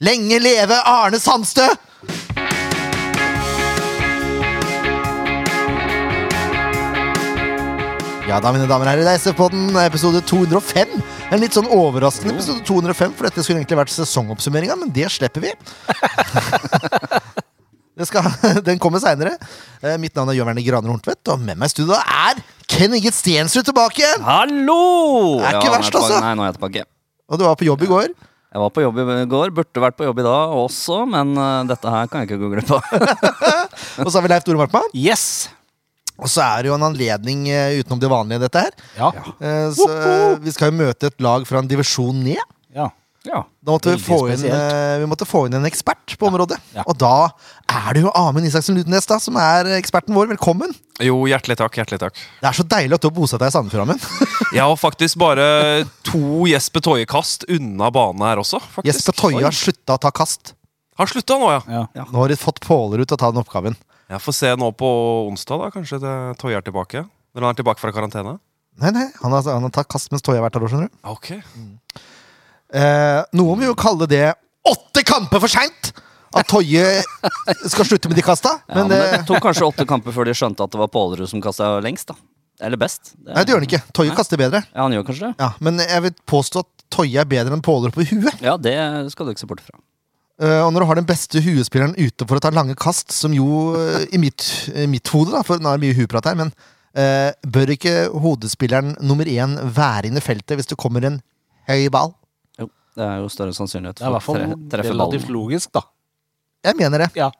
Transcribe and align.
Lenge 0.00 0.38
leve 0.40 0.76
Arne 0.88 1.18
Sandstø! 1.20 1.66
Ja 8.24 8.38
da, 8.40 8.48
mine 8.54 8.64
damer 8.64 8.86
og 8.86 8.88
herrer, 8.88 9.02
det 9.04 9.10
er 9.12 9.18
SF-podden 9.20 9.76
episode 9.82 10.22
205. 10.24 10.94
En 11.34 11.42
litt 11.42 11.52
sånn 11.52 11.68
overraskende 11.68 12.32
episode 12.32 12.64
205, 12.64 13.12
for 13.18 13.28
dette 13.28 13.44
skulle 13.44 13.60
egentlig 13.60 13.76
vært 13.82 13.92
sesongoppsummeringa, 13.92 14.78
men 14.80 14.94
det 14.96 15.10
slipper 15.12 15.44
vi. 15.44 15.52
Det 18.00 18.06
skal, 18.08 18.24
den 18.64 18.78
kommer 18.80 18.96
seinere. 19.02 19.34
Mitt 20.00 20.14
navn 20.16 20.30
er 20.32 20.38
Jørn 20.38 20.48
Werner 20.48 20.64
Graner 20.64 20.88
Horntvedt, 20.88 21.20
og 21.34 21.42
med 21.42 21.58
meg 21.60 21.68
i 21.68 21.74
studio 21.74 21.98
er 22.00 22.38
Ken 22.70 22.94
Inget 22.96 23.18
Stensrud 23.18 23.66
tilbake 23.68 24.00
igjen! 24.00 24.24
Hallo! 24.24 24.78
Det 25.42 25.50
er 25.50 25.58
ikke 25.58 25.68
ja, 25.68 25.74
verst, 25.74 25.98
altså. 26.00 26.22
Nei, 26.24 26.32
nå 26.38 26.46
er 26.46 26.48
jeg 26.48 26.56
tilbake. 26.56 26.86
Og 27.28 27.42
du 27.42 27.44
var 27.44 27.58
på 27.60 27.68
jobb 27.68 27.84
i 27.84 27.90
går. 27.90 28.14
Jeg 28.50 28.58
var 28.64 28.70
på 28.74 28.82
jobb 28.82 28.96
i 28.98 29.04
går, 29.30 29.52
burde 29.54 29.82
vært 29.84 29.94
på 29.98 30.06
jobb 30.08 30.20
i 30.22 30.26
dag 30.26 30.52
også, 30.58 30.96
men 31.06 31.36
uh, 31.38 31.62
dette 31.70 31.92
her 31.94 32.08
kan 32.10 32.24
jeg 32.24 32.30
ikke 32.32 32.38
gå 32.40 32.48
glipp 32.56 32.72
av. 32.74 32.82
Og 34.02 34.08
så 34.10 34.16
har 34.18 34.24
vi 34.26 34.30
Leif 34.32 34.46
Tore 34.46 34.58
Markmann. 34.58 34.88
Yes! 34.96 35.24
Og 36.20 36.26
så 36.28 36.42
er 36.44 36.64
det 36.66 36.72
jo 36.72 36.74
en 36.74 36.86
anledning 36.88 37.44
uh, 37.46 37.78
utenom 37.78 38.00
det 38.02 38.10
vanlige, 38.10 38.42
dette 38.48 38.64
her. 38.66 38.74
Ja. 38.98 39.12
Uh, 39.38 39.68
Så 39.76 39.86
vi 40.42 40.54
skal 40.56 40.72
jo 40.72 40.80
møte 40.82 41.12
et 41.12 41.22
lag 41.22 41.46
fra 41.48 41.62
en 41.62 41.70
divisjon 41.70 42.24
ned. 42.26 42.42
ja. 42.74 42.90
Ja. 43.28 43.42
Da 43.60 43.74
måtte 43.74 43.92
vi, 43.92 44.00
få 44.00 44.16
inn, 44.32 44.44
eh, 44.48 44.98
vi 45.02 45.06
måtte 45.08 45.26
få 45.28 45.42
inn 45.46 45.56
en 45.58 45.66
ekspert 45.68 46.14
på 46.16 46.28
området. 46.30 46.56
Ja. 46.72 46.86
Og 46.88 46.96
da 46.96 47.28
er 47.68 47.96
det 47.96 48.04
jo 48.06 48.12
Amund 48.16 48.48
Isaksen 48.48 48.78
Ludnes 48.78 49.08
da, 49.08 49.18
som 49.20 49.36
er 49.36 49.68
eksperten 49.76 50.16
vår. 50.16 50.30
Velkommen! 50.30 50.72
Jo, 51.04 51.18
hjertelig 51.28 51.58
takk. 51.60 51.76
hjertelig 51.80 51.96
takk 52.00 52.16
Det 52.16 52.48
er 52.48 52.56
så 52.56 52.64
deilig 52.68 52.96
at 52.96 53.04
du 53.04 53.08
har 53.08 53.14
bosatt 53.16 53.40
deg 53.40 53.52
i 53.52 53.54
Sandefjord, 53.56 53.84
Amund. 53.84 54.06
Jeg 54.56 54.64
har 54.64 54.80
faktisk 54.80 55.20
bare 55.20 55.44
to 56.08 56.48
Jesper 56.48 56.84
Toje-kast 56.84 57.44
unna 57.52 57.90
bane 57.92 58.24
her 58.24 58.40
også. 58.40 58.60
faktisk 58.60 58.88
Jesper 58.88 59.18
Toje 59.20 59.44
har 59.44 59.56
slutta 59.56 59.98
å 59.98 60.02
ta 60.06 60.12
kast. 60.16 60.54
Har 61.00 61.08
slutta 61.12 61.36
nå, 61.40 61.50
ja. 61.58 61.86
ja. 61.96 62.06
Nå 62.08 62.22
har 62.22 62.32
de 62.32 62.40
fått 62.40 62.60
Pålerud 62.64 63.04
til 63.04 63.18
å 63.18 63.20
ta 63.20 63.32
den 63.32 63.44
oppgaven. 63.44 63.76
Jeg 64.10 64.24
får 64.24 64.36
se 64.36 64.54
nå 64.58 64.72
på 64.80 64.88
onsdag, 65.28 65.60
da. 65.60 65.74
Kanskje 65.76 66.00
Toje 66.40 66.56
er 66.56 66.64
tilbake. 66.64 67.04
Når 67.36 67.46
han 67.46 67.52
er 67.52 67.60
tilbake 67.60 67.84
fra 67.84 67.92
karantene. 67.94 68.38
Nei, 68.80 68.94
nei, 68.96 69.10
han 69.20 69.34
har, 69.34 69.44
han 69.44 69.66
har 69.68 69.72
tatt 69.76 69.92
kast 69.92 70.08
mens 70.12 70.24
Toje 70.24 70.40
har 70.40 70.46
vært 70.48 70.56
her 70.56 70.64
òg, 70.64 70.72
skjønner 70.72 70.88
du. 70.88 71.04
Ok 71.12 71.34
Eh, 72.72 73.20
noen 73.36 73.58
vil 73.60 73.70
jo 73.72 73.76
kalle 73.78 74.06
det 74.10 74.28
åtte 74.70 75.02
kamper 75.06 75.42
for 75.42 75.50
seint! 75.50 75.92
At 76.30 76.46
Toje 76.46 76.84
skal 77.72 77.86
slutte 77.88 78.06
med 78.06 78.14
de 78.14 78.22
kasta. 78.22 78.60
ja 78.68 78.74
Men 78.76 78.86
men 78.86 78.92
det 78.92 79.06
det, 79.16 79.22
tok 79.26 79.40
kanskje 79.42 79.66
åtte 79.66 79.86
kamper 79.88 80.14
før 80.14 80.28
de 80.28 80.34
skjønte 80.38 80.62
at 80.62 80.70
det 80.70 80.78
var 80.78 80.90
Pålerud 80.94 81.26
som 81.26 81.40
kasta 81.42 81.72
lengst. 81.82 82.12
da. 82.12 82.14
Eller 82.62 82.78
best. 82.78 83.14
nei, 83.24 83.42
det 83.42 83.50
gjør 83.50 83.58
han 83.62 83.66
ikke. 83.66 83.80
Toje 83.96 84.14
kaster 84.14 84.38
bedre. 84.38 84.60
Ja, 84.70 84.84
han 84.84 84.94
gjør 84.94 85.06
kanskje 85.08 85.30
det. 85.30 85.32
Ja, 85.42 85.48
Men 85.64 85.80
jeg 85.82 86.04
vil 86.06 86.14
påstå 86.30 86.62
at 86.62 86.84
Toje 86.92 87.18
er 87.22 87.26
bedre 87.26 87.56
enn 87.56 87.64
Pålerud 87.64 87.96
på 87.96 88.04
huet. 88.12 88.42
Ja, 88.44 88.54
det 88.60 88.76
skal 89.14 89.26
du 89.26 89.32
ikke 89.32 89.42
se 89.42 89.48
bort 89.50 89.64
fra. 89.64 89.80
Uh, 90.40 90.62
og 90.64 90.70
når 90.72 90.80
du 90.84 90.86
har 90.88 91.00
den 91.00 91.08
beste 91.08 91.42
huespilleren 91.44 91.96
ute 91.98 92.24
for 92.28 92.38
å 92.38 92.44
ta 92.44 92.52
lange 92.54 92.76
kast, 92.78 93.10
som 93.12 93.34
jo 93.36 93.74
eh, 93.76 94.06
i 94.14 94.20
mitt, 94.22 94.46
i 94.72 94.86
mitt 94.88 95.10
hode, 95.12 95.34
da, 95.34 95.42
for 95.44 95.60
nå 95.60 95.68
er 95.68 95.76
det 95.80 95.84
mye 95.88 95.98
hueprat 95.98 96.30
her, 96.30 96.38
men 96.38 96.52
eh, 96.96 97.34
bør 97.44 97.74
ikke 97.74 97.96
hodespilleren 98.22 98.94
nummer 99.04 99.28
én 99.28 99.58
være 99.76 100.08
inne 100.08 100.22
i 100.22 100.24
feltet 100.24 100.56
hvis 100.56 100.70
det 100.70 100.78
kommer 100.80 101.04
en 101.04 101.18
høy 101.68 101.90
ball? 101.92 102.14
Det 103.00 103.06
er 103.06 103.20
jo 103.22 103.28
større 103.32 103.56
sannsynlighet 103.56 104.02
for 104.02 104.12
å 104.12 104.18
treffe 104.20 104.34
ballen. 104.36 104.66
Det 104.68 104.76
er 104.76 104.82
i 104.82 104.84
hvert 104.84 104.92
fall 104.92 104.98
relativt 104.98 105.30
logisk, 105.32 105.72
da. 105.72 105.86
Jeg 106.68 106.76
mener 106.76 107.06
det. 107.06 107.14
Ja. 107.16 107.30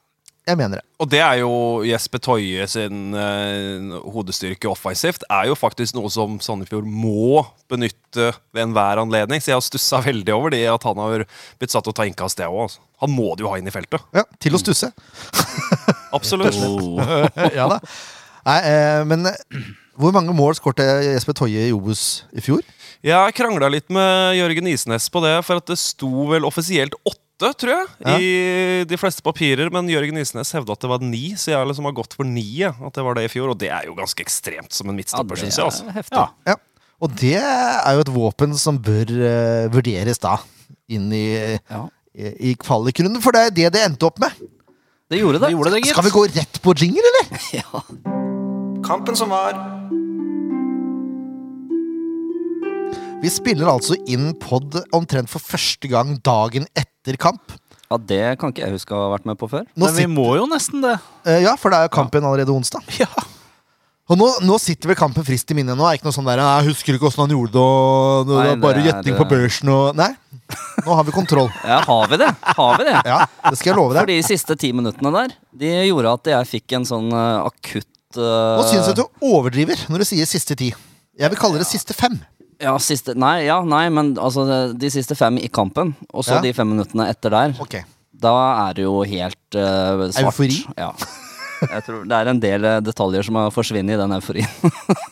Jeg 0.48 0.56
mener 0.56 0.80
det. 0.80 0.84
Og 0.98 1.08
det 1.12 1.18
er 1.20 1.34
jo 1.42 1.50
Jesper 1.84 2.22
Tøye 2.24 2.64
sin 2.70 3.12
eh, 3.14 3.92
hodestyrke 4.14 4.70
offensivt. 4.70 5.26
er 5.28 5.50
jo 5.50 5.56
faktisk 5.58 5.94
noe 5.98 6.08
som 6.10 6.38
Sandefjord 6.42 6.88
må 6.88 7.44
benytte 7.70 8.30
ved 8.50 8.62
enhver 8.64 9.02
anledning. 9.02 9.42
Så 9.44 9.52
jeg 9.52 9.60
har 9.60 9.66
stussa 9.66 10.00
veldig 10.08 10.34
over 10.34 10.54
det 10.56 10.64
at 10.72 10.86
han 10.88 10.98
har 11.02 11.26
blitt 11.60 11.74
satt 11.74 11.84
til 11.86 11.92
å 11.92 11.98
ta 12.00 12.08
innkast, 12.08 12.40
det 12.40 12.48
òg. 12.48 12.64
Altså. 12.64 12.82
Han 13.04 13.14
må 13.14 13.34
det 13.36 13.44
jo 13.44 13.52
ha 13.52 13.60
inn 13.60 13.68
i 13.68 13.74
feltet. 13.74 14.08
Ja, 14.16 14.24
Til 14.40 14.56
å 14.56 14.62
stusse. 14.62 14.90
Absolutt. 16.16 16.56
Oh. 16.64 16.98
ja 17.58 17.68
da. 17.70 17.78
Nei, 18.48 18.58
eh, 18.72 19.04
men 19.12 19.28
eh, 19.28 19.62
hvor 20.00 20.12
mange 20.16 20.32
mål 20.36 20.56
skårte 20.58 20.84
Jesper 21.04 21.36
Toje 21.36 21.68
i 21.68 21.72
Obos 21.76 22.22
i 22.32 22.42
fjor? 22.44 22.62
Jeg 23.04 23.34
krangla 23.36 23.68
litt 23.72 23.88
med 23.92 24.36
Jørgen 24.36 24.66
Isnes 24.68 25.06
på 25.12 25.22
det, 25.24 25.36
for 25.46 25.60
at 25.60 25.68
det 25.70 25.78
sto 25.80 26.08
vel 26.28 26.44
offisielt 26.48 26.96
åtte, 27.08 27.52
tror 27.56 27.70
jeg, 27.72 27.86
Ja. 28.04 28.16
i 28.20 28.84
de 28.84 28.98
fleste 29.00 29.22
papirer. 29.24 29.70
Men 29.72 29.88
Jørgen 29.88 30.18
Isnes 30.20 30.50
hevda 30.52 30.74
at 30.76 30.82
det 30.84 30.90
var 30.90 31.00
ni, 31.00 31.30
så 31.40 31.54
jeg 31.54 31.70
liksom 31.70 31.86
har 31.88 31.94
gått 31.96 32.12
for 32.18 32.28
ni. 32.28 32.44
ja, 32.60 32.74
At 32.84 32.92
det 32.98 33.04
var 33.06 33.14
det 33.16 33.24
i 33.24 33.32
fjor, 33.32 33.48
Og 33.54 33.58
det 33.58 33.70
er 33.72 33.86
jo 33.88 33.94
ganske 33.96 34.20
ekstremt 34.20 34.72
som 34.76 34.90
en 34.90 34.96
midtstopper, 34.96 35.36
ja, 35.36 35.46
syns 35.48 35.56
jeg. 35.56 35.64
altså. 35.64 36.12
Ja. 36.12 36.26
Ja. 36.46 36.56
Og 37.00 37.14
det 37.16 37.36
er 37.40 37.94
jo 37.96 38.00
et 38.04 38.12
våpen 38.12 38.52
som 38.60 38.76
bør 38.78 39.08
uh, 39.08 39.72
vurderes 39.72 40.18
da, 40.20 40.36
inn 40.92 41.08
i, 41.16 41.56
Ja. 41.70 41.86
i, 42.12 42.50
i 42.50 42.54
kvalikrunden, 42.60 43.22
for 43.24 43.32
det 43.32 43.40
er 43.46 43.50
det 43.56 43.72
det 43.72 43.86
endte 43.88 44.04
opp 44.04 44.20
med. 44.20 44.36
Det 45.10 45.18
gjorde 45.18 45.40
det. 45.40 45.48
Det 45.48 45.56
gjorde 45.56 45.70
det. 45.72 45.86
Skal 45.88 46.04
vi 46.04 46.10
gå 46.10 46.26
rett 46.36 46.60
på 46.60 46.76
jingle, 46.76 47.00
eller? 47.08 47.40
Ja. 47.62 47.80
Kampen 48.84 49.16
som 49.16 49.30
var. 49.32 49.79
Vi 53.20 53.28
spiller 53.32 53.68
altså 53.68 53.96
inn 54.08 54.30
pod 54.40 54.78
omtrent 54.96 55.28
for 55.30 55.42
første 55.44 55.88
gang 55.90 56.14
dagen 56.24 56.64
etter 56.78 57.18
kamp. 57.20 57.52
ja, 57.90 57.98
det 57.98 58.22
kan 58.40 58.52
ikke 58.52 58.62
jeg 58.64 58.76
huske 58.78 58.94
å 58.96 59.02
ha 59.06 59.10
vært 59.16 59.26
med 59.28 59.36
på 59.40 59.48
før. 59.50 59.64
Nå 59.76 59.88
Men 59.88 59.96
vi 59.98 60.06
må 60.08 60.28
jo 60.38 60.46
nesten 60.48 60.80
det. 60.84 60.94
eh, 61.26 61.42
ja, 61.44 61.56
for 61.58 61.70
det 61.72 61.78
er 61.80 61.88
jo 61.88 61.94
kampen 61.98 62.24
allerede 62.24 62.54
onsdag. 62.54 62.80
Ja. 63.00 63.08
Og 64.10 64.18
nå, 64.18 64.26
nå 64.42 64.56
sitter 64.58 64.90
vel 64.90 64.96
kampen 64.98 65.22
frist 65.22 65.50
i 65.52 65.54
minnet. 65.54 65.76
Nå 65.78 65.84
er 65.86 65.92
det 65.94 66.00
ikke 66.00 66.08
noe 66.08 66.14
sånn 66.16 66.26
der 66.26 66.40
Jeg 66.42 66.66
husker 66.72 66.96
ikke 66.96 67.06
åssen 67.06 67.20
han 67.22 67.30
gjorde 67.34 67.52
det, 67.54 67.60
og 67.62 68.26
det 68.26 68.38
Nei, 68.40 68.46
var 68.48 68.56
bare 68.64 68.74
det 68.74 68.80
er- 68.82 68.88
gjetting 68.90 69.18
på 69.20 69.26
børsen 69.30 69.68
og 69.70 69.94
Nei. 70.00 70.08
Nå 70.86 70.96
har 70.98 71.04
vi 71.06 71.12
kontroll. 71.14 71.50
Ja, 71.70 71.78
har 71.86 72.08
vi 72.10 72.16
det? 72.24 72.30
Har 72.56 72.78
vi 72.80 72.88
det? 72.88 72.96
Ja, 73.06 73.20
det 73.50 73.58
skal 73.60 73.70
jeg 73.70 73.76
love 73.78 73.94
For 73.94 74.00
deg. 74.06 74.16
de 74.16 74.26
siste 74.26 74.56
ti 74.58 74.72
minuttene 74.74 75.12
der, 75.14 75.36
de 75.60 75.70
gjorde 75.92 76.16
at 76.16 76.32
jeg 76.32 76.50
fikk 76.56 76.72
en 76.80 76.88
sånn 76.88 77.12
eh, 77.12 77.46
akutt 77.46 78.18
eh, 78.18 78.56
Nå 78.58 78.64
syns 78.66 78.88
jeg 78.90 78.96
at 78.96 79.02
du 79.04 79.06
overdriver 79.30 79.84
når 79.92 80.02
du 80.02 80.08
sier 80.10 80.26
siste 80.26 80.56
ti. 80.58 80.72
Jeg 81.20 81.30
vil 81.30 81.38
kalle 81.38 81.60
det 81.62 81.68
siste 81.70 81.94
fem. 81.94 82.16
Ja, 82.60 82.74
siste 82.82 83.14
Nei, 83.16 83.46
ja, 83.46 83.60
nei, 83.64 83.86
men 83.88 84.14
altså 84.20 84.44
de- 84.76 84.90
siste 84.92 85.16
fem 85.16 85.38
i 85.40 85.48
kampen, 85.48 85.94
og 86.12 86.24
så 86.24 86.36
Ja. 86.36 86.40
de 86.44 86.52
fem 86.52 86.68
minuttene 86.68 87.08
etter 87.08 87.30
der. 87.30 87.54
Ok. 87.60 87.78
Da 88.20 88.34
er 88.68 88.74
det 88.76 88.84
jo 88.84 88.98
helt 89.02 89.56
eh, 89.56 90.10
svart. 90.12 90.26
Eufori? 90.34 90.60
Ja. 90.76 90.92
Jeg 91.60 91.82
tror 91.84 92.04
Det 92.08 92.16
er 92.16 92.28
en 92.28 92.40
del 92.40 92.64
eh, 92.64 92.80
detaljer 92.80 93.22
som 93.24 93.34
har 93.36 93.50
forsvunnet 93.52 93.94
i 93.96 94.00
den 94.00 94.12
euforien. 94.18 94.48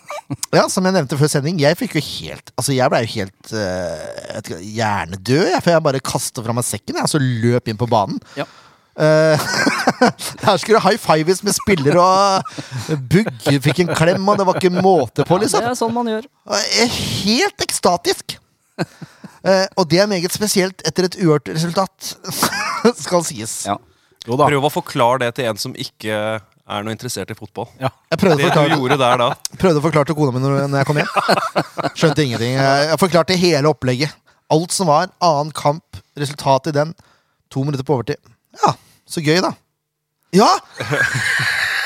Ja, 0.53 0.67
som 0.69 0.85
jeg 0.85 0.93
nevnte 0.93 1.17
før 1.17 1.29
sending, 1.33 1.57
jeg 1.57 1.73
fikk 1.81 1.95
jo 1.97 2.01
helt 2.05 2.51
Altså, 2.61 2.75
jeg 2.77 2.91
blei 2.93 2.99
jo 3.07 3.13
helt 3.15 3.53
eh, 3.57 4.03
jeg 4.29 4.35
vet 4.35 4.51
ikke, 4.51 4.59
hjernedød, 4.77 5.45
jeg, 5.55 5.63
for 5.65 5.71
jeg 5.73 5.85
bare 5.87 6.01
kasta 6.05 6.45
fra 6.45 6.53
meg 6.53 6.67
sekken, 6.69 6.99
jeg, 6.99 7.07
og 7.07 7.09
så 7.15 7.21
løp 7.23 7.69
inn 7.73 7.79
på 7.81 7.89
banen. 7.89 8.19
Ja. 8.37 8.45
Eh, 8.99 9.39
her 10.47 10.57
skulle 10.59 10.79
det 10.81 10.85
high 10.89 10.99
fives 10.99 11.43
med 11.47 11.55
spillere, 11.55 12.03
og 12.03 12.99
Bugge 13.11 13.61
fikk 13.63 13.85
en 13.85 13.93
klem, 13.95 14.25
og 14.29 14.41
det 14.41 14.47
var 14.49 14.59
ikke 14.59 14.73
måte 14.75 15.23
på, 15.27 15.39
Det 15.39 15.47
liksom. 15.47 15.69
er 15.71 15.77
sånn 15.79 15.95
man 15.95 16.11
gjør. 16.11 16.27
Er 16.59 16.91
helt 16.99 17.63
ekstatisk. 17.67 18.39
Eh, 19.47 19.67
og 19.79 19.87
det 19.91 20.01
er 20.03 20.11
meget 20.11 20.35
spesielt 20.35 20.83
etter 20.89 21.07
et 21.07 21.19
uørt 21.23 21.47
resultat, 21.55 22.15
skal 23.05 23.23
sies. 23.27 23.61
Ja. 23.71 23.79
Jo 24.27 24.37
da. 24.37 24.49
Prøv 24.51 24.67
å 24.67 24.73
forklare 24.73 25.23
det 25.23 25.35
til 25.39 25.47
en 25.49 25.61
som 25.63 25.77
ikke 25.79 26.17
er 26.69 26.83
noe 26.85 26.93
interessert 26.93 27.31
i 27.33 27.37
fotball. 27.39 27.69
Ja. 27.81 27.89
Jeg 28.13 28.21
prøvde 28.21 28.35
å 28.35 28.41
Det 28.43 28.49
du 28.49 28.51
forklare, 28.51 28.77
gjorde 28.77 28.99
der 29.01 29.23
da. 29.23 29.29
prøvde 29.63 29.81
å 29.81 29.85
forklare 29.87 30.11
til 30.11 30.19
kona 30.19 30.35
mi 30.35 30.43
når 30.43 30.75
jeg 30.83 30.89
kom 30.91 30.99
hjem. 31.01 31.13
Skjønte 31.95 32.27
ingenting. 32.27 32.59
Jeg 32.59 32.91
jeg 32.91 33.01
forklarte 33.01 33.39
hele 33.41 33.71
opplegget. 33.73 34.19
Alt 34.53 34.75
som 34.75 34.91
var. 34.91 35.09
Annen 35.25 35.55
kamp, 35.57 36.03
resultatet 36.19 36.75
i 36.75 36.77
den. 36.81 36.93
To 37.55 37.63
minutter 37.65 37.87
på 37.89 37.97
overtid. 37.97 38.21
Ja, 38.59 38.75
så 39.09 39.25
gøy, 39.25 39.41
da. 39.45 39.55
Ja! 40.37 40.51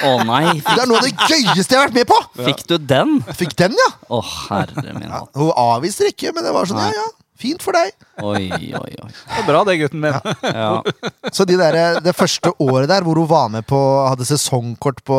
Å 0.02 0.12
nei, 0.26 0.58
Det 0.66 0.78
er 0.82 0.88
noe 0.90 0.98
av 0.98 1.06
det 1.06 1.14
gøyeste 1.14 1.76
jeg 1.76 1.78
har 1.78 1.88
vært 1.88 1.98
med 2.00 2.08
på! 2.10 2.18
fikk 2.42 2.62
du 2.66 2.76
den? 2.78 3.18
Jeg 3.28 3.38
fikk 3.44 3.58
den, 3.60 3.76
ja. 3.78 3.90
Å, 4.10 4.22
herre 4.48 4.86
min 4.88 5.06
ja. 5.06 5.20
hatt. 5.20 5.34
Hun 5.38 5.52
avviser 5.54 6.10
ikke, 6.10 6.34
men 6.34 6.46
det 6.46 6.54
var 6.54 6.70
sånn, 6.70 6.82
ja 6.82 6.94
ja. 6.98 7.10
Fint 7.42 7.62
for 7.64 7.74
deg. 7.74 7.90
Oi, 8.22 8.52
oi, 8.54 8.92
oi. 9.02 9.08
Det 9.10 9.40
er 9.40 9.46
bra, 9.48 9.62
det, 9.66 9.74
gutten 9.80 10.02
min. 10.02 10.14
Ja. 10.46 10.76
Så 11.34 11.46
de 11.48 11.56
der, 11.58 11.98
det 12.04 12.12
første 12.14 12.52
året 12.62 12.90
der 12.90 13.02
hvor 13.02 13.18
hun 13.18 13.26
var 13.30 13.48
med 13.50 13.66
på 13.66 13.78
hadde 14.06 14.26
sesongkort 14.28 15.00
på, 15.06 15.18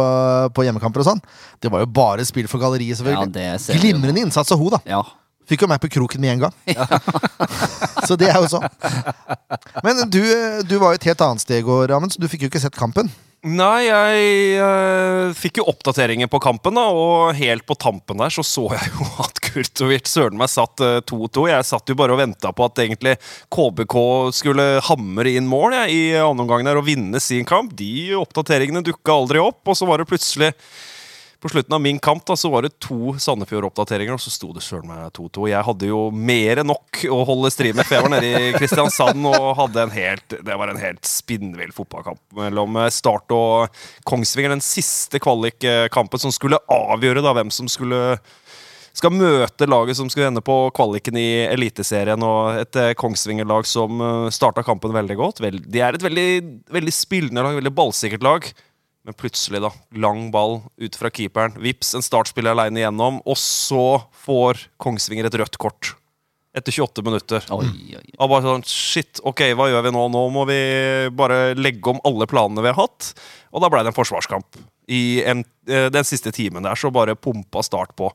på 0.56 0.64
hjemmekamper 0.64 1.04
og 1.04 1.10
sånn, 1.10 1.24
det 1.60 1.72
var 1.74 1.84
jo 1.84 1.90
bare 1.92 2.24
spill 2.28 2.48
for 2.52 2.64
galleriet, 2.64 3.02
ja, 3.04 3.26
det 3.28 3.50
ser 3.64 3.76
vi 3.76 3.82
jo. 3.82 3.84
Glimrende 3.90 4.24
innsats 4.24 4.56
av 4.56 4.62
hun, 4.62 4.72
da. 4.78 4.80
Ja. 4.88 5.02
Fikk 5.50 5.66
jo 5.66 5.70
meg 5.72 5.82
på 5.84 5.92
kroken 5.98 6.24
med 6.24 6.36
en 6.36 6.46
gang. 6.46 6.56
så 8.08 8.18
det 8.20 8.32
er 8.32 8.40
jo 8.40 8.50
sånn. 8.56 8.68
Men 9.84 10.06
du, 10.08 10.24
du 10.68 10.78
var 10.80 10.94
jo 10.94 11.02
et 11.02 11.12
helt 11.12 11.28
annet 11.28 11.44
sted 11.44 11.62
i 11.62 11.68
går, 11.68 11.96
Amund, 11.96 12.16
så 12.16 12.22
du 12.22 12.30
fikk 12.32 12.48
jo 12.48 12.52
ikke 12.54 12.64
sett 12.64 12.80
kampen. 12.80 13.12
Nei, 13.44 13.90
jeg 13.90 14.28
eh, 14.64 15.34
fikk 15.36 15.58
jo 15.60 15.66
oppdateringer 15.68 16.30
på 16.32 16.40
kampen, 16.40 16.78
da, 16.80 16.86
og 16.96 17.34
helt 17.36 17.66
på 17.68 17.76
tampen 17.76 18.22
der 18.22 18.32
så 18.32 18.40
så 18.48 18.70
jeg 18.72 18.94
jo 18.94 19.08
at 19.26 19.42
Kurtovic 19.44 20.08
søren 20.08 20.40
meg 20.40 20.48
satt 20.48 20.80
eh, 20.80 21.02
2-2. 21.04 21.50
Jeg 21.52 21.68
satt 21.68 21.92
jo 21.92 21.98
bare 22.00 22.16
og 22.16 22.22
venta 22.22 22.54
på 22.56 22.70
at 22.70 22.80
egentlig 22.86 23.18
KBK 23.52 23.98
skulle 24.40 24.68
hamre 24.88 25.36
inn 25.36 25.50
mål 25.52 25.76
jeg, 25.76 25.92
i 25.92 26.02
andre 26.22 26.46
omgang 26.46 26.64
der 26.64 26.80
og 26.80 26.88
vinne 26.88 27.20
sin 27.20 27.44
kamp. 27.44 27.76
De 27.76 28.14
oppdateringene 28.16 28.86
dukka 28.88 29.12
aldri 29.12 29.44
opp, 29.44 29.60
og 29.68 29.76
så 29.76 29.92
var 29.92 30.00
det 30.00 30.08
plutselig 30.08 30.54
På 31.44 31.50
slutten 31.50 31.74
av 31.76 31.82
min 31.82 32.00
kamp 32.00 32.24
da, 32.26 32.38
så 32.40 32.48
var 32.48 32.64
det 32.64 32.78
to 32.80 33.18
Sandefjord-oppdateringer, 33.20 34.16
og 34.16 34.22
så 34.24 34.32
sto 34.32 34.54
det 34.56 34.62
søren 34.64 34.88
meg 34.88 35.10
2-2. 35.18 35.50
Jeg 35.52 35.68
hadde 35.68 35.90
jo 35.90 36.06
mer 36.16 36.62
enn 36.62 36.70
nok 36.72 37.02
å 37.12 37.18
holde 37.28 37.52
stri 37.52 37.74
med, 37.76 37.84
for 37.84 37.98
jeg 37.98 38.06
var 38.06 38.14
nede 38.14 38.30
i 38.32 38.54
Kristiansand 38.56 39.28
og 39.28 39.50
hadde 39.60 39.84
en 39.84 39.92
helt 39.92 40.38
Det 40.40 40.56
var 40.62 40.72
en 40.72 40.80
helt 40.80 41.04
spinnvill 41.04 41.76
fotballkamp 41.76 42.22
mellom 42.40 42.80
eh, 42.80 42.88
Start 42.96 43.36
og 43.36 43.84
Kongsvinger. 44.08 44.56
Den 44.56 44.64
siste 44.64 45.20
kvalikkampen 45.20 46.24
som 46.24 46.32
skulle 46.32 46.64
avgjøre 46.72 47.26
da 47.28 47.36
hvem 47.36 47.52
som 47.52 47.68
skulle 47.68 48.00
skal 48.96 49.12
møte 49.12 49.68
laget 49.68 49.98
som 49.98 50.08
skulle 50.08 50.30
ende 50.30 50.44
på 50.46 50.56
kvaliken 50.78 51.18
i 51.20 51.30
Eliteserien, 51.50 52.24
og 52.24 52.62
et 52.62 52.78
eh, 52.80 52.96
Kongsvinger-lag 52.96 53.68
som 53.68 54.00
uh, 54.00 54.32
starta 54.32 54.64
kampen 54.64 54.94
veldig 54.96 55.18
godt. 55.20 55.42
De 55.44 55.82
er 55.82 55.98
et 55.98 56.06
veldig, 56.06 56.28
veldig 56.72 56.94
spillende 56.94 57.44
lag, 57.44 57.58
veldig 57.58 57.74
ballsikkert 57.76 58.24
lag. 58.24 58.54
Men 59.04 59.18
plutselig, 59.20 59.60
da. 59.64 59.72
Lang 60.00 60.30
ball 60.32 60.62
ut 60.80 60.96
fra 60.96 61.12
keeperen. 61.12 61.58
Vips, 61.60 61.92
en 61.98 62.06
startspiller 62.06 62.56
aleine 62.56 62.80
igjennom. 62.80 63.20
Og 63.28 63.38
så 63.40 64.00
får 64.24 64.68
Kongsvinger 64.82 65.28
et 65.28 65.38
rødt 65.42 65.60
kort. 65.60 65.92
Etter 66.56 66.76
28 66.76 67.04
minutter. 67.04 67.46
Oi, 67.52 67.66
oi. 67.98 68.06
Og 68.22 68.30
bare 68.30 68.46
sånn, 68.46 68.64
shit, 68.70 69.20
ok, 69.26 69.48
hva 69.58 69.68
gjør 69.72 69.88
vi 69.88 69.94
nå? 69.96 70.04
Nå 70.14 70.22
må 70.36 70.46
vi 70.48 70.60
bare 71.18 71.56
legge 71.58 71.90
om 71.90 72.00
alle 72.06 72.28
planene 72.30 72.64
vi 72.64 72.72
har 72.72 72.78
hatt. 72.78 73.10
Og 73.52 73.64
da 73.64 73.72
ble 73.74 73.82
det 73.82 73.92
en 73.92 73.98
forsvarskamp. 73.98 74.62
I 74.94 75.24
en, 75.28 75.44
eh, 75.68 75.90
den 75.92 76.08
siste 76.08 76.32
timen 76.36 76.64
der 76.64 76.78
så 76.80 76.92
bare 76.94 77.18
pumpa 77.18 77.64
Start 77.66 77.96
på. 78.00 78.12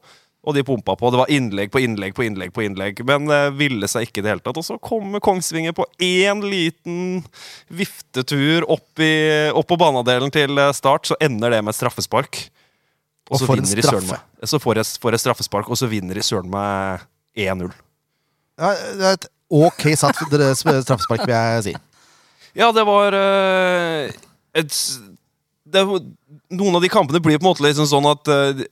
Og 0.49 0.55
de 0.57 0.65
pumpa 0.65 0.95
på. 0.97 1.11
Det 1.13 1.19
var 1.21 1.31
innlegg 1.33 1.69
på 1.75 1.83
innlegg 1.85 2.15
på 2.17 2.25
innlegg, 2.25 2.55
på 2.57 2.63
innlegg, 2.65 3.03
men 3.05 3.29
eh, 3.35 3.51
ville 3.53 3.89
seg 3.91 4.07
ikke 4.07 4.23
i 4.23 4.25
det 4.25 4.31
hele 4.33 4.45
tatt. 4.45 4.57
Og 4.57 4.65
så 4.65 4.79
kommer 4.81 5.21
Kongsvinger 5.21 5.75
på 5.77 5.85
én 6.01 6.41
liten 6.41 7.19
viftetur 7.69 8.65
opp, 8.65 8.89
i, 9.05 9.13
opp 9.53 9.69
på 9.69 9.77
banedelen 9.81 10.33
til 10.33 10.57
eh, 10.57 10.73
Start, 10.77 11.11
så 11.11 11.19
ender 11.21 11.53
det 11.53 11.61
med 11.67 11.75
et 11.75 11.81
straffespark. 11.81 12.41
Og, 13.29 13.35
Og 13.37 13.43
så 13.43 13.51
får 13.51 13.61
vinner 13.61 13.83
de 13.83 13.85
søren 13.85 14.07
straffe. 14.07 14.23
meg. 14.41 14.49
Så 14.49 14.63
får 14.65 14.81
jeg, 14.81 14.91
får 15.03 15.17
jeg 15.19 15.25
straffespark, 15.27 15.69
og 15.69 15.77
så 15.77 15.91
vinner 15.91 16.17
de 16.17 16.25
søren 16.25 16.49
meg 16.49 17.05
1-0. 17.37 17.69
Ja, 18.59 18.73
det 18.97 19.05
er 19.05 19.19
et 19.19 19.29
ok 19.53 19.85
satt 20.01 20.17
straffespark, 20.25 21.27
vil 21.29 21.37
jeg 21.37 21.67
si. 21.69 21.77
Ja, 22.57 22.73
det 22.73 22.85
var 22.89 23.15
uh, 23.15 24.09
et, 24.57 24.79
det, 25.69 25.85
Noen 26.49 26.79
av 26.79 26.83
de 26.83 26.91
kampene 26.91 27.21
blir 27.23 27.37
på 27.39 27.45
en 27.45 27.51
måte 27.51 27.65
liksom 27.67 27.87
sånn 27.91 28.09
at 28.09 28.31
eh, 28.33 28.65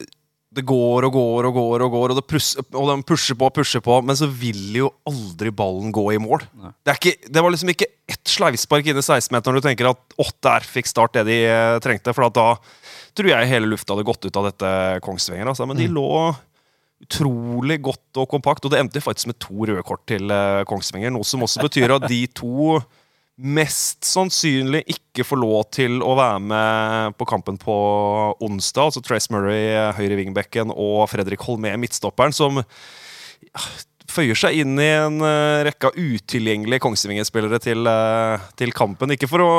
det 0.56 0.64
går 0.66 1.06
og 1.08 1.12
går 1.12 1.48
og 1.50 1.56
går, 1.56 1.84
og 1.84 1.92
går, 1.92 2.12
og, 2.12 2.18
det 2.18 2.24
pus, 2.30 2.54
og 2.72 2.88
de 2.88 2.96
pusher 3.06 3.36
på 3.36 3.48
og 3.48 3.54
pusher 3.58 3.82
på, 3.84 3.98
men 4.06 4.16
så 4.16 4.28
vil 4.30 4.78
jo 4.78 4.90
aldri 5.08 5.52
ballen 5.54 5.92
gå 5.94 6.06
i 6.14 6.20
mål. 6.22 6.46
Det, 6.56 6.94
er 6.94 6.96
ikke, 6.96 7.28
det 7.28 7.44
var 7.44 7.52
liksom 7.52 7.72
ikke 7.74 7.90
ett 8.08 8.32
sleivspark 8.32 8.88
inn 8.88 8.96
i 8.96 9.04
16-meteren 9.04 9.56
når 9.56 9.60
du 9.60 9.68
tenker 9.68 9.90
at 9.90 10.18
åh, 10.22 10.32
der 10.46 10.66
fikk 10.66 10.88
Start 10.88 11.16
det 11.18 11.26
de 11.28 11.38
eh, 11.50 11.76
trengte. 11.84 12.14
For 12.16 12.28
at 12.28 12.36
da 12.36 12.48
tror 13.16 13.30
jeg 13.32 13.50
hele 13.50 13.68
lufta 13.68 13.92
hadde 13.92 14.06
gått 14.06 14.24
ut 14.28 14.38
av 14.38 14.48
dette 14.48 14.70
Kongsvinger. 15.04 15.50
Altså. 15.50 15.66
Men 15.68 15.80
de 15.80 15.88
lå 15.92 16.06
utrolig 17.04 17.80
godt 17.84 18.22
og 18.22 18.30
kompakt, 18.30 18.64
og 18.64 18.72
det 18.72 18.80
endte 18.80 19.02
faktisk 19.04 19.28
med 19.28 19.40
to 19.42 19.66
røde 19.68 19.84
kort 19.84 20.06
til 20.08 20.30
eh, 20.32 20.62
Kongsvinger. 20.68 21.12
Noe 21.12 21.26
som 21.28 21.44
også 21.44 21.66
betyr 21.66 21.98
at 21.98 22.08
de 22.08 22.22
to 22.32 22.78
mest 23.36 24.06
sannsynlig 24.08 24.82
ikke 24.88 25.24
får 25.26 25.40
lov 25.40 25.66
til 25.76 26.00
å 26.04 26.14
være 26.16 26.40
med 26.40 27.16
på 27.20 27.26
kampen 27.28 27.58
på 27.60 27.74
onsdag. 28.44 28.88
Altså 28.88 29.02
Trace 29.04 29.32
Murray, 29.32 29.74
eh, 29.74 29.92
høyre 29.96 30.16
wingbacken, 30.20 30.72
og 30.72 31.04
Fredrik 31.12 31.44
Holmé, 31.44 31.74
midtstopperen, 31.80 32.32
som 32.32 32.62
føyer 34.16 34.38
seg 34.38 34.56
inn 34.62 34.74
i 34.80 34.88
en 34.96 35.20
eh, 35.24 35.64
rekke 35.68 35.90
av 35.90 35.96
utilgjengelige 35.98 36.82
Kongsvinger-spillere 36.84 37.60
til, 37.62 37.86
eh, 37.90 38.46
til 38.58 38.72
kampen. 38.76 39.12
Ikke 39.14 39.28
for 39.30 39.44
å 39.44 39.50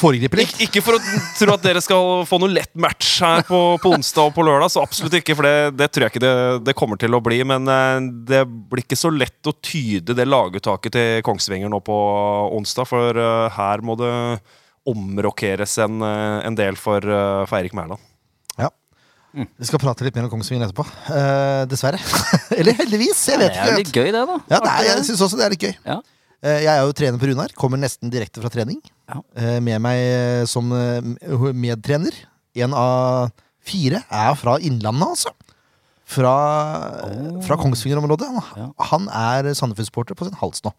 Foregripe 0.00 0.40
litt. 0.40 0.54
Ikke, 0.56 0.68
ikke 0.68 0.84
for 0.84 0.98
å 0.98 1.18
tro 1.38 1.54
at 1.54 1.64
dere 1.64 1.82
skal 1.84 2.24
få 2.28 2.40
noe 2.42 2.52
lett 2.52 2.72
match 2.74 3.14
her 3.24 3.44
på, 3.48 3.60
på 3.82 3.94
onsdag 3.96 4.30
og 4.30 4.36
på 4.36 4.46
lørdag, 4.46 4.72
så 4.72 4.84
absolutt 4.84 5.18
ikke, 5.20 5.36
for 5.38 5.48
det, 5.48 5.74
det 5.78 5.90
tror 5.92 6.06
jeg 6.06 6.14
ikke 6.14 6.24
det, 6.24 6.34
det 6.68 6.76
kommer 6.78 7.00
til 7.00 7.16
å 7.16 7.22
bli. 7.24 7.42
Men 7.48 7.68
eh, 7.70 7.98
det 8.32 8.44
blir 8.48 8.84
ikke 8.84 8.98
så 8.98 9.12
lett 9.12 9.50
å 9.50 9.56
tyde 9.58 10.16
det 10.18 10.28
laguttaket 10.28 10.96
til 10.96 11.26
Kongsvinger 11.26 11.72
nå 11.72 11.82
på 11.84 11.98
onsdag, 12.58 12.88
for 12.88 13.24
her 13.56 13.84
må 13.84 13.96
det 14.00 14.14
omrokeres 14.88 15.76
en, 15.84 16.02
en 16.02 16.56
del 16.58 16.78
for, 16.80 17.04
for 17.46 17.58
Eirik 17.60 17.76
Mæland. 17.76 18.11
Ja. 19.32 19.46
Vi 19.56 19.68
skal 19.68 19.80
prate 19.80 20.04
litt 20.04 20.16
mer 20.16 20.26
om 20.26 20.32
Kongsvinger 20.34 20.66
etterpå. 20.66 20.84
Uh, 21.08 21.62
dessverre. 21.70 22.00
Eller 22.58 22.76
heldigvis. 22.76 23.20
Jeg 23.30 23.40
vet 23.40 23.54
Det 23.56 23.62
er 23.64 23.78
litt 23.80 23.92
gøy, 23.94 24.10
det, 24.12 24.24
da. 24.28 24.40
Ja, 24.50 24.58
det 24.58 24.72
er, 24.72 24.88
jeg 24.90 24.96
synes 24.98 25.12
syns 25.12 25.22
også 25.28 25.38
det 25.40 25.46
er 25.46 25.54
litt 25.54 25.64
gøy. 25.64 25.72
Ja. 25.88 26.00
Uh, 26.42 26.58
jeg 26.58 26.72
er 26.72 26.82
jo 26.82 26.96
trener 26.98 27.22
på 27.22 27.30
Runar. 27.30 27.54
Kommer 27.56 27.80
nesten 27.80 28.12
direkte 28.12 28.42
fra 28.44 28.52
trening. 28.52 28.82
Ja. 29.08 29.22
Uh, 29.38 29.56
med 29.64 29.80
meg 29.84 30.02
som 30.50 30.68
medtrener. 31.64 32.18
En 32.60 32.76
av 32.76 33.32
fire 33.64 34.02
er 34.12 34.36
fra 34.36 34.58
Innlandet, 34.60 35.14
altså. 35.14 35.32
Fra, 36.12 36.34
fra 37.46 37.56
Kongsvinger-området. 37.56 38.28
Han 38.92 39.08
er 39.08 39.48
Sandefjord-supporter 39.56 40.18
på 40.18 40.28
sin 40.28 40.36
hals 40.42 40.60
nå. 40.66 40.74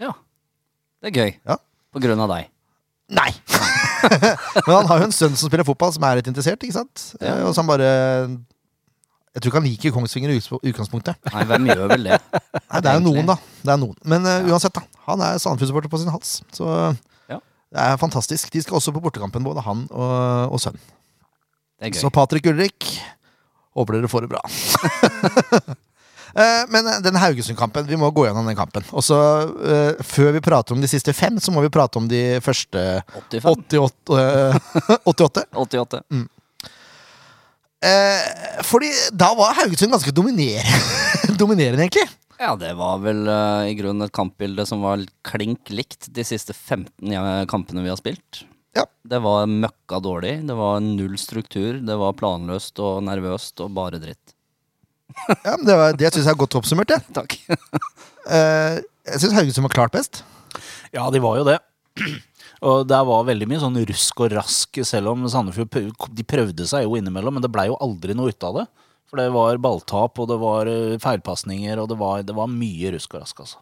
ja. 0.00 0.14
Det 1.00 1.08
er 1.08 1.16
gøy. 1.16 1.30
Ja. 1.48 1.56
På 1.92 2.00
grunn 2.04 2.20
av 2.20 2.28
deg. 2.32 2.50
Nei! 3.16 3.30
Men 4.66 4.74
han 4.74 4.88
har 4.90 5.02
jo 5.02 5.08
en 5.08 5.14
sønn 5.14 5.36
som 5.36 5.50
spiller 5.50 5.66
fotball, 5.68 5.92
som 5.96 6.04
er 6.08 6.20
litt 6.20 6.30
interessert. 6.30 6.62
ikke 6.64 6.76
sant? 6.78 7.04
Ja. 7.20 7.36
Og 7.46 7.54
så 7.54 7.60
han 7.62 7.68
bare 7.70 7.90
Jeg 9.34 9.42
tror 9.42 9.50
ikke 9.52 9.60
han 9.60 9.68
liker 9.68 9.94
Kongsvinger 9.94 10.32
i 10.34 10.40
utgangspunktet. 10.40 11.20
Nei, 11.34 11.44
hvem 11.50 11.68
gjør 11.70 11.84
vel 11.92 12.08
det? 12.08 12.18
Nei, 12.34 12.80
Det 12.80 12.90
er 12.90 12.98
jo 12.98 13.04
noen, 13.06 13.28
da. 13.30 13.36
Det 13.62 13.74
er 13.74 13.80
noen. 13.82 13.98
Men 14.14 14.26
uh, 14.26 14.48
uansett, 14.50 14.74
da. 14.74 14.82
Han 15.10 15.22
er 15.26 15.38
Sandefjord-supporter 15.42 15.92
på 15.92 16.00
sin 16.02 16.10
hals. 16.14 16.32
Så 16.56 16.66
Ja. 17.30 17.38
det 17.70 17.84
er 17.86 18.00
fantastisk. 18.00 18.50
De 18.54 18.62
skal 18.64 18.80
også 18.80 18.94
på 18.96 19.02
bortekampen, 19.04 19.44
både 19.46 19.62
han 19.66 19.86
og, 19.90 20.56
og 20.56 20.60
sønnen. 20.62 20.82
Det 21.80 21.94
er 21.94 22.00
Så. 22.00 22.10
Patrick 22.12 22.44
Ulrik, 22.50 22.88
håper 23.78 23.96
dere 24.00 24.10
får 24.10 24.26
det 24.26 24.32
bra. 24.34 24.42
Eh, 26.34 26.64
Men 26.70 26.86
eh, 26.86 27.00
den 27.04 27.16
Haugesund-kampen, 27.20 27.86
vi 27.88 27.96
må 28.00 28.10
gå 28.14 28.26
gjennom 28.28 28.46
den 28.46 28.56
kampen. 28.58 28.84
Og 28.92 29.02
så 29.06 29.18
eh, 29.64 30.02
Før 30.06 30.32
vi 30.36 30.42
prater 30.44 30.74
om 30.76 30.80
de 30.82 30.90
siste 30.90 31.14
fem, 31.16 31.38
så 31.42 31.52
må 31.54 31.62
vi 31.64 31.72
prate 31.72 31.98
om 32.00 32.08
de 32.10 32.38
første 32.44 32.84
85? 33.30 33.48
88. 33.70 34.20
eh, 34.20 34.98
88. 35.14 35.46
88. 35.64 36.02
Mm. 36.10 36.28
fordi 38.68 38.90
da 39.16 39.30
var 39.38 39.54
Haugesund 39.56 39.92
ganske 39.94 40.12
dominerende, 40.12 41.36
dominerende 41.40 41.86
egentlig. 41.86 42.04
Ja, 42.40 42.54
det 42.56 42.74
var 42.76 42.98
vel 43.04 43.22
uh, 43.28 43.64
i 43.68 43.74
grunnen 43.76 44.04
et 44.06 44.12
kampbilde 44.16 44.64
som 44.68 44.80
var 44.84 45.00
klink 45.28 45.68
likt 45.72 46.06
de 46.12 46.24
siste 46.24 46.54
15 46.56 47.12
ja- 47.12 47.44
kampene 47.48 47.82
vi 47.84 47.88
har 47.92 47.98
spilt. 48.00 48.42
Ja. 48.76 48.84
Det 49.04 49.18
var 49.20 49.48
møkka 49.50 49.98
dårlig, 50.00 50.34
det 50.48 50.56
var 50.56 50.80
null 50.84 51.16
struktur, 51.20 51.80
det 51.84 51.96
var 52.00 52.14
planløst 52.16 52.80
og 52.80 53.02
nervøst 53.08 53.60
og 53.64 53.72
bare 53.76 54.00
dritt. 54.00 54.36
Ja, 55.44 55.56
men 55.56 55.66
Det, 55.68 55.76
var- 55.76 55.96
det 55.98 56.10
syns 56.14 56.26
jeg 56.26 56.34
er 56.34 56.40
godt 56.44 56.56
oppsummert. 56.60 56.88
det. 56.94 57.00
Takk. 57.18 57.38
Eh, 58.30 58.76
jeg 59.08 59.18
syns 59.22 59.32
Haugesund 59.34 59.64
var 59.64 59.72
klart 59.72 59.94
best. 59.94 60.18
Ja, 60.94 61.06
de 61.10 61.18
var 61.24 61.38
jo 61.40 61.44
det. 61.48 61.54
Og 62.68 62.82
der 62.86 63.06
var 63.08 63.24
veldig 63.26 63.46
mye 63.48 63.58
sånn 63.62 63.78
rusk 63.88 64.20
og 64.20 64.34
rask, 64.36 64.76
selv 64.86 65.08
om 65.14 65.24
Sandefjord 65.32 65.72
de 66.14 66.26
prøvde 66.28 66.66
seg 66.68 66.84
jo 66.84 66.98
innimellom, 67.00 67.38
men 67.38 67.42
det 67.42 67.50
blei 67.50 67.64
jo 67.70 67.78
aldri 67.80 68.14
noe 68.14 68.28
ut 68.30 68.46
av 68.46 68.58
det. 68.60 68.66
For 69.08 69.18
det 69.18 69.30
var 69.34 69.56
balltap, 69.64 70.20
og 70.20 70.28
det 70.30 70.36
var 70.38 70.68
eh, 70.70 70.98
feilpasninger, 71.02 71.80
og 71.82 71.88
det 71.90 71.96
var, 71.98 72.20
det 72.28 72.36
var 72.36 72.52
mye 72.52 72.92
rusk 72.94 73.16
og 73.16 73.24
rask, 73.24 73.40
altså. 73.42 73.58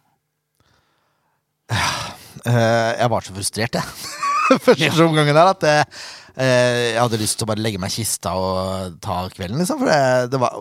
Eh, 1.71 2.93
jeg 2.99 3.11
var 3.15 3.25
så 3.25 3.35
frustrert, 3.39 3.79
jeg. 3.79 3.85
Første 4.67 5.07
omgangen 5.07 5.37
der 5.39 5.51
at 5.55 5.65
jeg, 5.71 5.87
eh, 6.35 6.85
jeg 6.95 7.01
hadde 7.03 7.21
lyst 7.23 7.39
til 7.41 7.47
å 7.47 7.51
bare 7.55 7.63
legge 7.65 7.81
meg 7.83 7.95
i 7.95 8.01
kista 8.03 8.35
og 8.37 8.99
ta 9.05 9.23
kvelden, 9.35 9.63
liksom. 9.63 9.81
For 9.83 9.91
det, 9.91 10.31
det 10.35 10.43
var, 10.43 10.59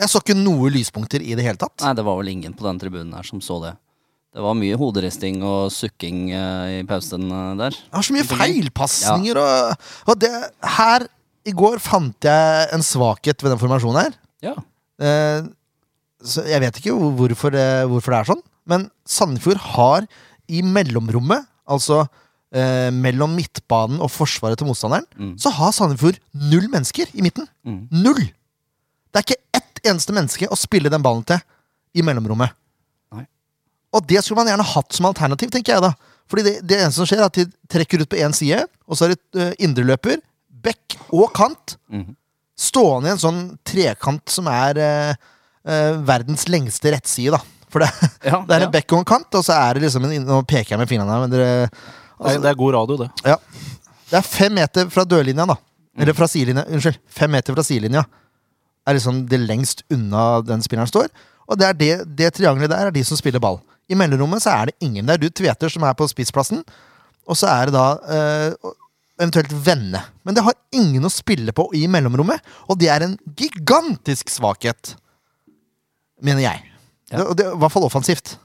jeg 0.00 0.08
så 0.08 0.20
ikke 0.22 0.36
noe 0.38 0.70
lyspunkter 0.72 1.20
i 1.22 1.34
det 1.36 1.44
hele 1.44 1.58
tatt. 1.60 1.76
Nei, 1.84 1.92
det 1.98 2.04
var 2.06 2.16
vel 2.20 2.30
ingen 2.32 2.54
på 2.56 2.64
den 2.64 2.78
tribunen 2.80 3.12
her 3.16 3.26
som 3.28 3.40
så 3.44 3.58
det. 3.62 3.74
Det 4.32 4.40
var 4.40 4.54
mye 4.56 4.76
hoderisting 4.80 5.42
og 5.44 5.66
sukking 5.74 6.30
eh, 6.32 6.78
i 6.78 6.84
pausen 6.88 7.26
eh, 7.28 7.50
der. 7.60 7.74
Det 7.76 7.92
var 7.98 8.06
så 8.06 8.14
mye 8.16 8.24
feilpasninger 8.30 9.36
og, 9.42 9.88
og 10.08 10.20
det 10.22 10.30
Her 10.78 11.04
i 11.44 11.52
går 11.58 11.76
fant 11.82 12.24
jeg 12.24 12.68
en 12.72 12.84
svakhet 12.86 13.42
ved 13.42 13.52
den 13.52 13.60
formasjonen 13.60 13.98
her. 14.06 14.14
Ja. 14.46 14.54
Eh, 15.02 15.42
så 16.24 16.44
jeg 16.46 16.62
vet 16.62 16.78
ikke 16.80 16.94
hvor- 16.96 17.12
hvorfor 17.18 17.50
det, 17.52 17.66
hvorfor 17.90 18.14
det 18.14 18.18
er 18.22 18.30
sånn, 18.32 18.42
men 18.70 18.88
Sandefjord 19.04 19.58
har 19.74 20.06
i 20.48 20.62
mellomrommet, 20.62 21.44
altså 21.68 22.04
eh, 22.54 22.90
mellom 22.94 23.34
midtbanen 23.36 24.00
og 24.00 24.10
forsvaret 24.12 24.56
til 24.60 24.68
motstanderen, 24.70 25.04
Mm. 25.18 25.34
så 25.40 25.50
har 25.50 25.72
Sandefjord 25.72 26.18
null 26.32 26.68
mennesker 26.72 27.10
i 27.12 27.22
midten. 27.26 27.48
Mm. 27.66 27.88
Null! 27.90 28.22
Det 29.12 29.18
er 29.20 29.24
ikke 29.26 29.42
ett 29.58 29.71
eneste 29.86 30.14
menneske 30.16 30.48
å 30.52 30.58
spille 30.58 30.90
den 30.92 31.02
ballen 31.04 31.24
til 31.28 31.40
i 31.98 32.02
mellomrommet. 32.06 32.54
Nei. 33.12 33.26
Og 33.92 34.06
det 34.08 34.22
skulle 34.24 34.40
man 34.42 34.48
gjerne 34.52 34.66
hatt 34.72 34.96
som 34.96 35.08
alternativ, 35.10 35.50
tenker 35.52 35.74
jeg 35.76 35.84
da. 35.84 35.92
Fordi 36.30 36.44
det, 36.46 36.54
det 36.64 36.78
eneste 36.80 37.02
som 37.02 37.08
skjer, 37.10 37.20
er 37.20 37.28
at 37.28 37.36
de 37.36 37.46
trekker 37.72 38.00
ut 38.04 38.08
på 38.12 38.20
én 38.22 38.32
side, 38.36 38.62
og 38.88 38.96
så 38.96 39.06
er 39.08 39.14
det 39.14 39.20
uh, 39.36 39.50
indreløper, 39.62 40.22
bekk 40.62 40.96
og 41.12 41.32
kant, 41.36 41.76
Mhm. 41.92 42.14
stående 42.62 43.10
i 43.10 43.12
en 43.16 43.20
sånn 43.20 43.40
trekant 43.66 44.30
som 44.30 44.46
er 44.46 44.78
eh, 44.78 45.14
eh, 45.66 45.96
verdens 46.06 46.44
lengste 46.52 46.92
rettside, 46.94 47.32
da. 47.34 47.40
For 47.72 47.82
det, 47.82 47.88
Ja, 48.28 48.38
det 48.46 48.54
er 48.54 48.60
ja. 48.62 48.66
en 48.68 48.72
bekk 48.76 48.92
og 48.94 49.00
en 49.02 49.08
kant, 49.08 49.34
og 49.34 49.42
så 49.44 49.56
er 49.56 49.74
det 49.80 49.86
liksom 49.88 50.04
en 50.06 50.24
Nå 50.28 50.38
peker 50.46 50.74
jeg 50.76 50.80
med 50.82 50.88
fingrene 50.90 51.10
her, 51.16 51.22
men 51.24 51.32
dere 51.32 51.50
Det 51.66 52.34
er, 52.36 52.38
det 52.44 52.50
er 52.52 52.58
god 52.60 52.74
radio, 52.76 52.98
det. 53.02 53.08
Ja. 53.26 53.36
Det 54.12 54.18
er 54.20 54.26
fem 54.28 54.54
meter 54.54 54.88
fra 54.92 55.04
dørlinja, 55.08 55.46
da. 55.48 55.56
Eller 55.98 56.14
fra 56.16 56.28
sidelinja, 56.30 56.62
unnskyld, 56.70 57.00
fem 57.12 57.32
meter 57.34 57.56
fra 57.56 57.64
sidelinja 57.66 58.04
er 58.88 58.96
liksom 58.98 59.22
det 59.30 59.38
lengst 59.42 59.84
unna 59.94 60.40
den 60.46 60.62
spilleren 60.64 60.90
står. 60.90 61.10
Og 61.50 61.58
det 61.60 61.66
er 61.68 61.76
det, 61.78 61.90
det 62.18 62.30
triangelet 62.38 62.70
der 62.72 62.88
er 62.88 62.94
de 62.94 63.02
som 63.06 63.18
spiller 63.18 63.42
ball. 63.42 63.60
I 63.90 63.96
mellomrommet 63.98 64.42
så 64.44 64.52
er 64.54 64.70
det 64.70 64.76
ingen. 64.86 65.06
Det 65.06 65.14
er 65.16 65.22
du 65.22 65.28
Tveter 65.30 65.68
som 65.72 65.84
er 65.84 65.94
på 65.98 66.06
spissplassen, 66.08 66.62
og 67.28 67.36
så 67.38 67.50
er 67.50 67.68
det 67.68 67.74
da 67.76 67.86
eh, 68.14 68.70
eventuelt 69.20 69.52
Venne. 69.66 70.00
Men 70.26 70.34
det 70.38 70.44
har 70.46 70.56
ingen 70.74 71.04
å 71.06 71.10
spille 71.12 71.52
på 71.54 71.68
i 71.78 71.84
mellomrommet, 71.90 72.40
og 72.70 72.78
det 72.80 72.88
er 72.94 73.04
en 73.06 73.18
gigantisk 73.38 74.30
svakhet. 74.32 74.94
Mener 76.22 76.46
jeg. 76.46 76.62
Ja. 77.12 77.26
Det, 77.36 77.46
I 77.52 77.58
hvert 77.60 77.74
fall 77.74 77.84
offensivt. 77.86 78.36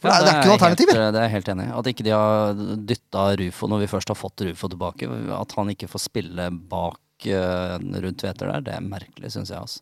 For 0.00 0.08
det, 0.10 0.14
er- 0.16 0.24
det 0.26 0.30
er 0.30 0.36
ikke 0.38 0.48
noen 0.48 0.54
alternativ 0.56 0.90
alternativer. 0.90 0.98
Helt, 1.02 1.14
det 1.14 1.20
er 1.20 1.26
jeg 1.26 1.34
helt 1.34 1.48
enig 1.52 1.66
i. 1.66 1.72
At 1.80 1.86
ikke 1.92 2.04
de 2.06 2.12
har 2.14 2.58
dytta 2.88 3.24
Rufo 3.42 3.68
når 3.72 3.82
vi 3.84 3.88
først 3.90 4.12
har 4.12 4.18
fått 4.18 4.44
Rufo 4.46 4.70
tilbake. 4.72 5.08
At 5.40 5.54
han 5.58 5.70
ikke 5.72 5.88
får 5.90 6.02
spille 6.06 6.48
bak 6.70 6.98
rundt 7.24 8.18
Tveter 8.20 8.50
der, 8.52 8.60
det 8.66 8.74
er 8.76 8.80
merkelig, 8.84 9.30
syns 9.32 9.48
jeg. 9.50 9.58
Altså. 9.60 9.80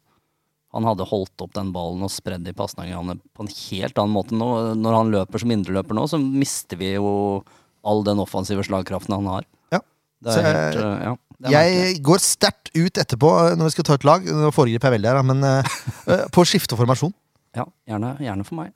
Han 0.75 0.85
hadde 0.89 1.07
holdt 1.07 1.43
opp 1.45 1.53
den 1.55 1.73
ballen 1.75 2.03
og 2.03 2.11
spredd 2.11 2.43
de 2.47 2.53
pasningene 2.53 3.19
på 3.35 3.45
en 3.45 3.51
helt 3.55 3.99
annen 3.99 4.15
måte 4.15 4.35
nå. 4.35 4.49
Når 4.79 4.97
han 4.97 5.13
løper 5.15 5.39
som 5.43 5.51
indreløper 5.55 5.95
nå, 5.95 6.07
så 6.11 6.19
mister 6.19 6.77
vi 6.81 6.93
jo 6.97 7.43
all 7.87 8.03
den 8.07 8.19
offensive 8.23 8.65
slagkraften 8.67 9.15
han 9.15 9.27
har. 9.31 9.45
Ja. 9.75 9.81
Det 10.25 10.33
er 10.33 10.43
jeg- 10.43 10.55
helt, 10.57 10.77
eh, 10.85 11.05
ja, 11.05 11.17
det 11.39 11.47
er 11.47 11.53
merkelig. 11.55 12.03
Går 12.03 12.19
sterkt 12.19 12.71
ut 12.75 12.95
etterpå 13.05 13.31
eh, 13.51 13.55
når 13.57 13.65
vi 13.65 13.71
skal 13.77 13.85
ta 13.85 13.95
ut 13.95 14.05
lag. 14.09 14.25
Nå 14.25 14.51
foregriper 14.55 14.91
jeg 14.91 14.97
veldig 15.01 15.11
her, 15.13 15.23
men 15.23 15.45
eh, 15.45 15.75
eh, 16.09 16.25
på 16.35 16.45
skifte 16.49 16.77
formasjon. 16.79 17.13
Ja, 17.55 17.69
gjerne, 17.87 18.17
gjerne 18.19 18.43
for 18.45 18.57
meg. 18.59 18.73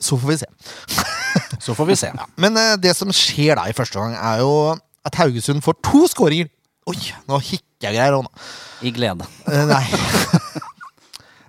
Så 0.00 0.16
får 0.16 0.28
vi 0.30 0.36
se. 0.40 0.46
Så 1.60 1.74
får 1.76 1.86
vi 1.90 1.96
se. 2.00 2.08
Men 2.40 2.56
eh, 2.56 2.76
det 2.80 2.94
som 2.96 3.08
skjer 3.12 3.56
da 3.58 3.66
i 3.68 3.74
første 3.76 4.00
gang, 4.00 4.14
er 4.16 4.40
jo 4.40 4.54
at 5.04 5.18
Haugesund 5.20 5.60
får 5.64 5.76
to 5.84 6.06
skåringer. 6.08 6.48
Oi, 6.86 6.98
nå 7.26 7.38
hikker 7.42 7.88
jeg 7.88 7.96
greier 7.96 8.14
nå. 8.14 8.22
I 8.86 8.92
glede. 8.94 9.28
Eh, 9.50 9.64
nei. 9.70 9.84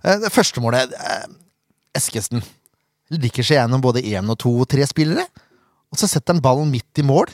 Eh, 0.08 0.20
det 0.22 0.30
første 0.32 0.62
målet 0.64 0.94
Eskesten. 1.98 2.38
Eskesen 2.40 2.44
liker 3.24 3.44
seg 3.44 3.58
gjennom 3.58 3.82
både 3.84 4.04
én 4.06 4.30
og 4.30 4.38
to 4.40 4.52
og 4.62 4.68
tre 4.70 4.86
spillere. 4.88 5.26
Og 5.92 6.00
så 6.00 6.08
setter 6.08 6.36
han 6.36 6.44
ballen 6.46 6.70
midt 6.72 7.02
i 7.02 7.04
mål 7.04 7.34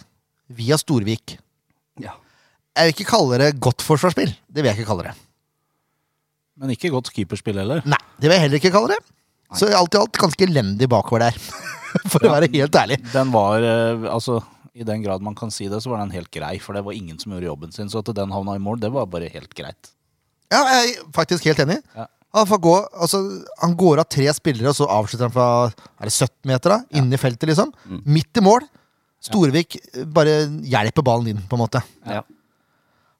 via 0.57 0.77
Storvik. 0.79 1.35
Ja. 2.01 2.15
Jeg 2.73 2.87
vil 2.87 2.95
ikke 2.95 3.09
kalle 3.11 3.37
det 3.43 3.51
godt 3.61 3.83
forsvarsspill. 3.85 4.31
Det 4.47 4.63
vil 4.63 4.71
jeg 4.71 4.79
ikke 4.79 4.89
kalle 4.89 5.11
det. 5.11 5.13
Men 6.63 6.73
ikke 6.73 6.93
godt 6.95 7.11
keeperspill 7.13 7.59
heller. 7.61 7.83
Nei, 7.85 7.99
det 8.17 8.31
vil 8.31 8.37
jeg 8.37 8.45
heller 8.47 8.61
ikke 8.63 8.73
kalle 8.73 8.95
det. 8.95 9.01
Så 9.59 9.69
alt 9.69 9.93
i 9.93 10.01
alt 10.01 10.23
ganske 10.23 10.47
elendig 10.47 10.89
bakover 10.89 11.27
der. 11.27 11.37
For 12.11 12.25
å 12.25 12.33
være 12.33 12.49
helt 12.55 12.79
ærlig. 12.79 12.97
Den 13.11 13.35
var, 13.35 13.61
eh, 13.61 14.07
altså 14.09 14.39
I 14.73 14.83
den 14.87 15.03
grad 15.03 15.21
man 15.21 15.35
kan 15.37 15.51
si 15.53 15.67
det, 15.69 15.81
så 15.83 15.91
var 15.91 15.99
den 16.01 16.13
helt 16.15 16.31
grei. 16.33 16.55
For 16.61 16.73
det 16.73 16.81
var 16.85 16.95
ingen 16.97 17.19
som 17.21 17.31
gjorde 17.35 17.45
jobben 17.45 17.71
sin. 17.75 17.89
Så 17.93 18.01
at 18.01 18.09
den 18.17 18.31
havna 18.33 18.55
i 18.57 18.61
mål, 18.63 18.79
det 18.81 18.89
var 18.93 19.05
bare 19.05 19.29
helt 19.29 19.53
greit. 19.53 19.91
Ja, 20.53 20.63
jeg 20.69 20.95
er 20.97 21.09
faktisk 21.13 21.45
helt 21.49 21.61
enig. 21.63 21.79
Ja. 21.95 22.07
Han, 22.33 22.47
får 22.49 22.59
gå, 22.65 22.73
altså, 23.05 23.19
han 23.61 23.75
går 23.77 24.01
av 24.01 24.07
tre 24.09 24.25
spillere, 24.33 24.71
og 24.71 24.77
så 24.77 24.87
avslutter 24.89 25.27
han 25.29 25.33
fra 25.35 25.47
er 25.69 26.09
det 26.09 26.13
17 26.15 26.31
meter. 26.49 26.73
da, 26.73 26.77
ja. 26.89 27.01
inni 27.03 27.19
feltet, 27.21 27.45
liksom. 27.51 27.69
Midt 28.09 28.41
i 28.41 28.43
mål. 28.45 28.65
Storvik 29.23 29.77
eh, 29.93 30.07
bare 30.09 30.39
hjelper 30.67 31.05
ballen 31.05 31.29
inn, 31.35 31.43
på 31.49 31.55
en 31.59 31.61
måte. 31.61 31.83
Ja. 32.09 32.23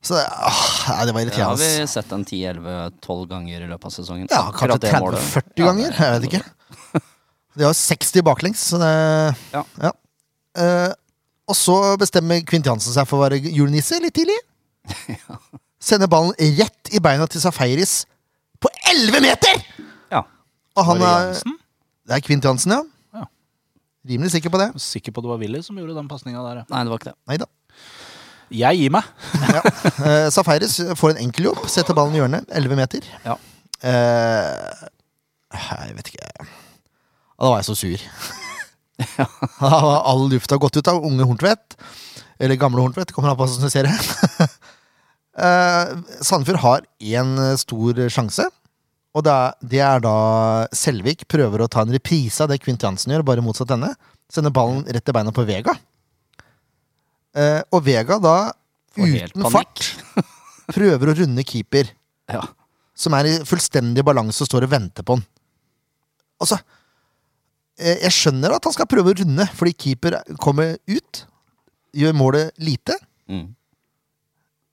Så 0.04 0.18
det- 0.18 0.26
åh, 0.28 0.64
nei, 0.90 1.06
det 1.06 1.14
var 1.16 1.26
Det 1.30 1.38
har 1.46 1.56
vi 1.62 1.88
sett 1.88 2.12
en 2.12 2.26
10-11-12 2.26 3.28
ganger 3.30 3.62
i 3.62 3.70
løpet 3.70 3.86
av 3.86 3.94
sesongen. 3.94 4.28
Ja, 4.34 4.50
kanskje 4.52 4.90
30-40 4.90 5.62
Ja, 5.62 5.66
ganger. 5.70 5.94
Jeg 5.94 6.18
vet 6.18 6.28
ikke. 6.34 7.02
De 7.56 7.64
har 7.70 7.74
60 7.78 8.22
baklengs, 8.26 8.66
så 8.74 8.82
det 8.82 9.36
Ja. 9.54 9.94
Eh, 10.58 10.92
og 11.50 11.58
så 11.58 11.76
bestemmer 12.00 12.44
Kvint 12.48 12.68
Jansen 12.70 12.96
seg 12.96 13.08
for 13.10 13.20
å 13.20 13.26
være 13.26 13.40
julenisse 13.52 14.00
litt 14.04 14.16
tidlig. 14.16 14.38
Sender 15.84 16.08
ballen 16.12 16.36
rett 16.60 16.94
i 16.96 17.02
beina 17.04 17.28
til 17.28 17.44
Safaris 17.44 18.04
på 18.64 18.72
11 18.94 19.24
meter! 19.24 19.64
Ja. 20.14 20.24
Og 20.78 20.86
han 20.88 21.04
er 21.04 21.34
Det 21.44 22.16
er 22.16 22.24
Kvint 22.24 22.46
Jansen, 22.48 22.72
ja. 22.78 22.84
Ja. 23.20 23.28
Rimelig 24.08 24.32
sikker 24.38 24.54
på 24.54 24.62
det. 24.62 24.70
Er 24.72 24.84
Sikker 24.84 25.16
på 25.16 25.24
det 25.24 25.32
var 25.32 25.42
Willy 25.42 25.62
som 25.66 25.78
gjorde 25.80 25.98
den 25.98 26.08
pasninga 26.12 26.44
der. 26.48 26.62
ja. 26.64 26.66
Nei, 26.72 26.84
det 26.84 26.94
var 26.94 27.02
ikke 27.02 27.12
det. 27.12 27.18
Neida. 27.32 27.50
Jeg 28.54 28.80
gir 28.84 28.94
meg. 28.94 29.08
Uh, 29.98 30.30
Safaris 30.36 30.78
får 31.00 31.16
en 31.16 31.24
enkel 31.26 31.50
jobb. 31.50 31.64
Setter 31.72 31.98
ballen 31.98 32.16
i 32.16 32.22
hjørnet. 32.22 32.48
11 32.54 32.80
meter. 32.80 33.08
Ja. 33.26 33.36
Eh, 33.84 34.88
jeg 35.54 35.96
vet 35.98 36.08
ikke 36.14 36.28
Da 36.46 37.50
var 37.50 37.60
jeg 37.60 37.66
så 37.68 37.76
sur. 37.76 38.43
All 40.10 40.26
lufta 40.32 40.58
gått 40.62 40.78
ut 40.80 40.90
av 40.92 41.04
unge 41.06 41.26
Horntvedt. 41.28 41.78
Eller 42.40 42.60
gamle 42.60 42.82
Horntvedt, 42.84 43.14
kommer 43.16 43.32
an 43.32 43.38
på 43.40 43.46
hvordan 43.46 43.68
du 43.68 43.72
ser 43.74 43.88
det. 43.88 44.50
uh, 45.40 45.94
Sandefjord 46.26 46.62
har 46.64 46.86
én 47.00 47.34
stor 47.62 48.04
sjanse. 48.14 48.48
Og 49.14 49.22
det 49.28 49.34
er, 49.34 49.54
det 49.70 49.82
er 49.86 50.02
da 50.02 50.16
Selvik 50.74 51.28
prøver 51.30 51.62
å 51.62 51.70
ta 51.70 51.84
en 51.86 51.94
reprise 51.94 52.42
av 52.42 52.50
det 52.50 52.58
Kvint 52.64 52.82
Jansen 52.82 53.14
gjør, 53.14 53.26
bare 53.28 53.44
motsatt 53.46 53.70
denne. 53.70 53.92
Sender 54.34 54.54
ballen 54.56 54.82
rett 54.90 55.10
i 55.10 55.14
beina 55.14 55.34
på 55.36 55.46
Vega. 55.46 55.76
Eh, 57.38 57.62
og 57.74 57.84
Vega 57.86 58.18
da, 58.22 58.36
uten 58.98 59.46
fart, 59.54 59.86
prøver 60.74 61.12
å 61.12 61.16
runde 61.22 61.46
keeper, 61.46 61.92
Ja. 62.34 62.42
som 62.98 63.14
er 63.18 63.30
i 63.30 63.36
fullstendig 63.46 64.04
balanse 64.06 64.42
og 64.46 64.50
står 64.50 64.66
og 64.66 64.74
venter 64.74 65.06
på 65.06 65.18
han. 65.18 65.24
Altså, 66.42 66.58
eh, 66.58 66.64
jeg 67.80 68.14
skjønner 68.14 68.54
at 68.54 68.68
han 68.68 68.76
skal 68.76 68.90
prøve 68.90 69.14
å 69.14 69.18
runde, 69.24 69.46
fordi 69.58 69.74
keeper 69.86 70.20
kommer 70.42 70.76
ut, 70.90 71.24
gjør 71.98 72.16
målet 72.18 72.54
lite. 72.62 72.96
Mm. 73.30 73.48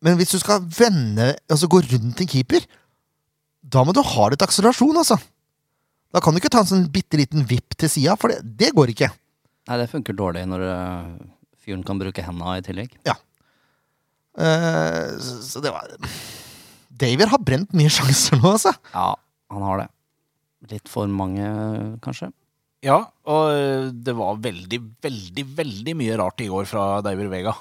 Men 0.04 0.16
hvis 0.20 0.32
du 0.32 0.38
skal 0.40 0.62
vende, 0.64 1.32
altså 1.50 1.68
gå 1.70 1.82
rundt 1.84 2.20
en 2.22 2.30
keeper, 2.30 2.64
da 3.60 3.84
må 3.84 3.92
du 3.96 4.00
ha 4.04 4.28
litt 4.32 4.44
akselerasjon, 4.44 5.00
altså. 5.00 5.18
Da 6.10 6.22
kan 6.24 6.34
du 6.34 6.40
ikke 6.40 6.50
ta 6.52 6.64
en 6.64 6.70
sånn 6.70 6.88
bitte 6.92 7.20
liten 7.20 7.44
vipp 7.46 7.76
til 7.78 7.92
sida, 7.92 8.16
for 8.20 8.32
det, 8.32 8.40
det 8.58 8.72
går 8.76 8.94
ikke. 8.94 9.10
Nei, 9.68 9.76
det 9.78 9.90
funker 9.92 10.16
dårlig 10.16 10.46
når 10.48 10.64
eh, 10.66 11.10
fyren 11.62 11.84
kan 11.86 12.00
bruke 12.00 12.24
henda 12.24 12.56
i 12.58 12.64
tillegg. 12.66 12.96
Eh, 14.40 15.16
så, 15.20 15.36
så 15.44 15.60
det 15.62 15.72
var 15.74 15.90
David 17.00 17.30
har 17.32 17.42
brent 17.44 17.72
mye 17.76 17.92
sjanser 17.96 18.40
nå, 18.40 18.56
altså. 18.56 18.74
Ja, 18.94 19.12
han 19.52 19.66
har 19.68 19.84
det. 19.84 19.88
Litt 20.74 20.90
for 20.92 21.08
mange, 21.08 21.46
kanskje. 22.04 22.32
Ja, 22.84 23.00
og 23.28 23.50
eh, 23.52 23.90
det 23.92 24.14
var 24.16 24.38
veldig, 24.40 24.78
veldig, 25.04 25.44
veldig 25.58 25.94
mye 26.00 26.16
rart 26.20 26.40
i 26.40 26.48
går 26.48 26.68
fra 26.68 26.84
David 27.04 27.28
Vega. 27.32 27.52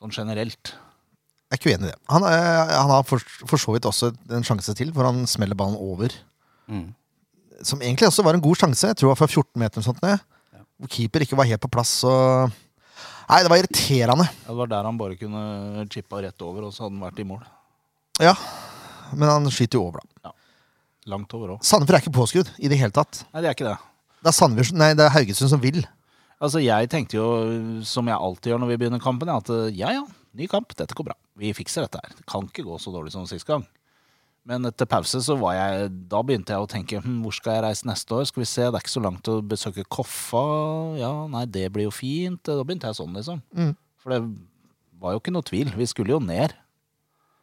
Sånn 0.00 0.14
generelt. 0.14 0.74
Jeg 0.74 1.54
er 1.54 1.60
ikke 1.60 1.70
uenig 1.70 1.86
i 1.86 1.92
det. 1.92 2.00
Han, 2.10 2.26
eh, 2.26 2.72
han 2.74 2.90
har 2.90 3.06
for, 3.06 3.22
for 3.46 3.60
så 3.60 3.76
vidt 3.76 3.86
også 3.86 4.10
en 4.34 4.46
sjanse 4.46 4.74
til, 4.74 4.90
for 4.96 5.06
han 5.06 5.22
smeller 5.30 5.58
ballen 5.58 5.78
over. 5.78 6.16
Mm. 6.66 6.88
Som 7.62 7.84
egentlig 7.86 8.10
også 8.10 8.24
var 8.26 8.34
en 8.34 8.42
god 8.42 8.58
sjanse. 8.64 8.90
Jeg 8.90 8.98
tror 8.98 9.12
det 9.12 9.14
var 9.14 9.22
fra 9.22 9.30
14 9.30 9.62
meter 9.62 9.78
eller 9.78 9.86
sånt 9.86 10.02
ned. 10.02 10.26
Hvor 10.82 10.90
keeper 10.90 11.22
ikke 11.22 11.38
var 11.38 11.46
helt 11.46 11.62
på 11.62 11.70
plass. 11.70 11.94
Og... 12.10 12.50
Nei, 13.30 13.40
det 13.46 13.54
var 13.54 13.62
irriterende. 13.62 14.26
Ja, 14.26 14.50
Det 14.50 14.58
var 14.58 14.74
der 14.74 14.90
han 14.90 14.98
bare 14.98 15.20
kunne 15.20 15.86
chippa 15.94 16.18
rett 16.26 16.42
over, 16.44 16.66
og 16.66 16.74
så 16.74 16.88
hadde 16.88 16.98
han 16.98 17.06
vært 17.06 17.22
i 17.22 17.30
mål. 17.30 17.46
Ja, 18.22 18.34
men 19.14 19.30
han 19.30 19.46
skyter 19.54 19.78
jo 19.78 19.86
over, 19.86 20.02
da. 20.02 20.34
Langt 21.14 21.32
over 21.36 21.54
òg. 21.54 21.64
Sandefjord 21.66 21.98
er 22.00 22.02
ikke 22.02 22.18
påskrudd 22.18 22.50
i 22.58 22.68
det 22.72 22.78
hele 22.80 22.94
tatt. 22.94 23.22
Nei, 23.30 23.44
det 23.44 23.52
er 23.52 23.56
ikke 23.56 23.70
det. 23.70 23.78
Det 24.24 24.30
er, 24.30 24.36
Sandefjord, 24.38 24.78
nei, 24.80 24.94
det 24.96 25.04
er 25.04 25.12
Haugesund 25.12 25.50
som 25.52 25.60
vil. 25.60 25.82
Altså, 26.40 26.62
Jeg 26.64 26.88
tenkte 26.92 27.18
jo, 27.18 27.28
som 27.84 28.08
jeg 28.08 28.16
alltid 28.16 28.54
gjør 28.54 28.62
når 28.62 28.70
vi 28.72 28.78
begynner 28.80 29.02
kampen, 29.02 29.28
at 29.28 29.50
eh, 29.52 29.74
ja 29.76 29.92
ja, 29.92 30.04
ny 30.32 30.48
kamp, 30.48 30.72
dette 30.78 30.96
går 30.96 31.10
bra. 31.10 31.16
Vi 31.36 31.52
fikser 31.52 31.84
dette 31.84 32.00
her. 32.00 32.14
Det 32.16 32.24
kan 32.30 32.48
ikke 32.48 32.64
gå 32.64 32.78
så 32.80 32.92
dårlig 32.94 33.12
som 33.12 33.26
sist 33.28 33.44
gang. 33.44 33.66
Men 34.48 34.64
etter 34.68 34.88
pause 34.88 35.22
så 35.24 35.38
var 35.40 35.54
jeg 35.56 35.86
Da 36.12 36.18
begynte 36.20 36.52
jeg 36.52 36.60
å 36.60 36.68
tenke 36.68 36.98
hm, 37.00 37.22
hvor 37.24 37.32
skal 37.32 37.54
jeg 37.56 37.64
reise 37.64 37.86
neste 37.88 38.12
år? 38.12 38.26
Skal 38.28 38.42
vi 38.42 38.48
se, 38.50 38.66
det 38.66 38.76
er 38.76 38.84
ikke 38.84 38.92
så 38.92 39.04
langt 39.04 39.30
å 39.32 39.38
besøke 39.44 39.86
Koffa. 39.88 40.42
Ja, 41.00 41.12
nei, 41.32 41.46
det 41.48 41.70
blir 41.72 41.88
jo 41.88 41.94
fint. 41.94 42.42
Da 42.44 42.64
begynte 42.64 42.90
jeg 42.90 43.00
sånn, 43.00 43.16
liksom. 43.16 43.40
Mm. 43.56 43.72
For 44.00 44.16
det 44.16 44.20
var 45.00 45.16
jo 45.16 45.22
ikke 45.22 45.32
noe 45.36 45.48
tvil. 45.48 45.72
Vi 45.76 45.88
skulle 45.88 46.16
jo 46.16 46.20
ned. 46.24 46.56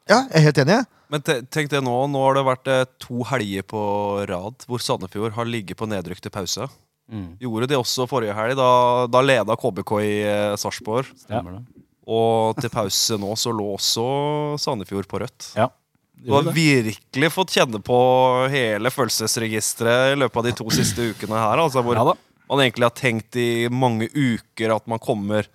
Ja, 0.09 0.23
jeg 0.31 0.37
er 0.39 0.45
helt 0.49 0.61
enig. 0.63 0.79
Men 1.11 1.21
te- 1.27 1.41
tenk 1.51 1.69
det 1.73 1.81
nå, 1.83 1.93
nå 2.07 2.21
har 2.23 2.37
det 2.39 2.45
vært 2.47 2.69
eh, 2.71 2.85
to 3.03 3.21
helger 3.27 3.65
på 3.67 3.81
rad 4.29 4.63
hvor 4.67 4.79
Sandefjord 4.79 5.33
har 5.35 5.45
ligget 5.49 5.77
på 5.79 5.87
nedrykk 5.91 6.21
til 6.23 6.31
pause. 6.31 6.69
Mm. 7.11 7.33
Gjorde 7.43 7.67
de 7.67 7.75
også 7.75 8.05
forrige 8.07 8.33
helg. 8.37 8.55
Da, 8.55 8.69
da 9.11 9.21
leda 9.25 9.57
KBK 9.59 9.91
i 10.07 10.13
eh, 10.23 10.55
Sarpsborg. 10.59 11.09
Stemmer 11.25 11.59
det. 11.59 11.83
Og 12.11 12.57
til 12.59 12.71
pause 12.73 13.17
nå 13.21 13.35
så 13.37 13.51
lå 13.53 13.67
også 13.75 14.05
Sandefjord 14.63 15.07
på 15.11 15.19
rødt. 15.21 15.51
Ja. 15.59 15.67
Du 16.21 16.31
har 16.35 16.47
virkelig 16.53 17.29
fått 17.33 17.53
kjenne 17.55 17.79
på 17.81 17.95
hele 18.53 18.91
følelsesregisteret 18.93 20.13
i 20.13 20.19
løpet 20.21 20.37
av 20.37 20.47
de 20.47 20.53
to 20.57 20.67
siste 20.73 21.11
ukene 21.13 21.39
her. 21.39 21.61
Altså, 21.63 21.81
hvor 21.85 21.97
Ja 21.97 22.03
da. 22.05 22.13
man 22.51 22.61
egentlig 22.63 22.85
har 22.87 22.95
tenkt 22.97 23.35
i 23.41 23.67
mange 23.73 24.07
uker 24.13 24.75
at 24.75 24.87
man 24.91 25.01
kommer 25.01 25.47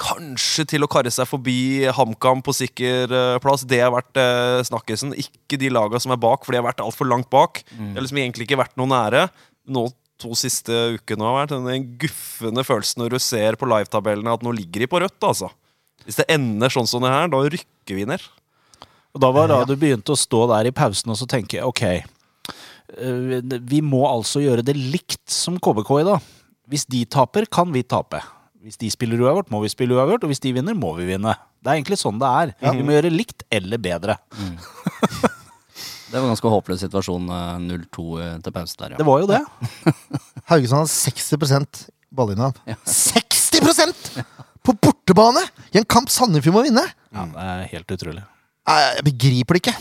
kanskje 0.00 0.66
til 0.72 0.84
å 0.84 0.90
karre 0.90 1.12
seg 1.12 1.28
forbi 1.28 1.86
HamKam 1.96 2.42
på 2.44 2.54
sikker 2.56 3.12
eh, 3.12 3.38
plass. 3.42 3.66
Det 3.68 3.82
har 3.82 3.92
vært 3.94 4.20
eh, 4.20 4.60
snakkisen. 4.66 5.14
Ikke 5.20 5.58
de 5.60 5.70
laga 5.72 6.00
som 6.02 6.14
er 6.14 6.20
bak, 6.20 6.44
for 6.44 6.54
de 6.54 6.60
har 6.60 6.66
vært 6.66 6.82
altfor 6.84 7.08
langt 7.10 7.30
bak. 7.32 7.62
Det 7.70 7.94
har 7.98 8.06
liksom 8.06 8.22
egentlig 8.22 8.48
ikke 8.48 8.60
vært 8.62 8.78
noe 8.80 8.90
nære. 8.90 9.26
Nå 9.70 9.88
to 10.20 10.34
siste 10.36 10.74
ukene 10.96 11.24
har 11.24 11.38
vært 11.38 11.54
den 11.64 11.86
guffende 12.00 12.64
følelsen 12.66 13.00
når 13.00 13.14
du 13.14 13.22
ser 13.24 13.56
på 13.56 13.68
livetabellene 13.70 14.34
at 14.36 14.44
nå 14.44 14.52
ligger 14.56 14.84
de 14.84 14.90
på 14.90 15.00
rødt. 15.02 15.20
altså. 15.24 15.50
Hvis 16.04 16.20
det 16.20 16.28
ender 16.32 16.72
sånn 16.72 16.88
som 16.88 17.04
det 17.04 17.12
her, 17.12 17.30
da 17.32 17.40
rykker 17.44 17.96
vi 17.96 18.06
ned. 18.08 18.24
Og 19.16 19.22
da 19.24 19.30
var 19.34 19.50
da 19.50 19.62
du 19.66 19.74
begynte 19.78 20.14
å 20.14 20.18
stå 20.18 20.44
der 20.52 20.68
i 20.70 20.74
pausen 20.74 21.10
og 21.10 21.18
så 21.18 21.26
tenke 21.28 21.64
ok, 21.66 21.82
eh, 21.90 23.40
vi 23.42 23.80
må 23.82 24.04
altså 24.08 24.42
gjøre 24.44 24.64
det 24.66 24.76
likt 24.78 25.24
som 25.32 25.58
KBK 25.58 25.94
i 26.00 26.06
dag. 26.12 26.28
Hvis 26.70 26.86
de 26.86 27.02
taper, 27.10 27.48
kan 27.50 27.72
vi 27.74 27.82
tape. 27.82 28.20
Hvis 28.60 28.76
de 28.80 28.90
spiller 28.92 29.20
uavgjort, 29.24 29.48
må 29.52 29.62
vi 29.62 29.70
spille 29.72 29.96
uavgjort. 29.96 30.24
Og 30.26 30.32
hvis 30.32 30.42
de 30.44 30.52
vinner, 30.52 30.74
må 30.76 30.92
vi 30.98 31.06
vinne. 31.08 31.32
Det 31.60 31.70
er 31.70 31.78
egentlig 31.78 31.96
sånn 32.00 32.18
det 32.20 32.28
er. 32.28 32.52
Vi 32.74 32.82
må 32.84 32.92
gjøre 32.92 33.12
likt 33.12 33.44
eller 33.52 33.80
bedre. 33.80 34.18
Det 36.10 36.18
var 36.18 36.24
en 36.26 36.32
ganske 36.32 36.50
håpløs 36.50 36.80
situasjon, 36.82 37.28
eh, 37.30 37.58
0-2 37.62 38.04
til 38.42 38.54
pause 38.54 38.74
der, 38.80 38.94
ja. 38.94 38.98
Det 38.98 39.04
var 39.06 39.20
jo 39.22 39.28
det. 39.30 39.38
Haugesund 40.50 40.80
har 40.80 40.88
60% 40.90 41.84
Ja. 42.66 42.74
60% 42.82 44.18
På 44.66 44.74
bortebane! 44.74 45.44
I 45.70 45.78
en 45.78 45.86
kamp 45.86 46.10
Sandefjord 46.10 46.56
må 46.58 46.64
vinne! 46.66 46.82
Ja, 47.14 47.28
det 47.30 47.44
er 47.46 47.62
helt 47.76 47.94
utrolig. 47.94 48.24
Jeg 48.66 49.04
begriper 49.06 49.54
det 49.54 49.62
ikke. 49.62 49.76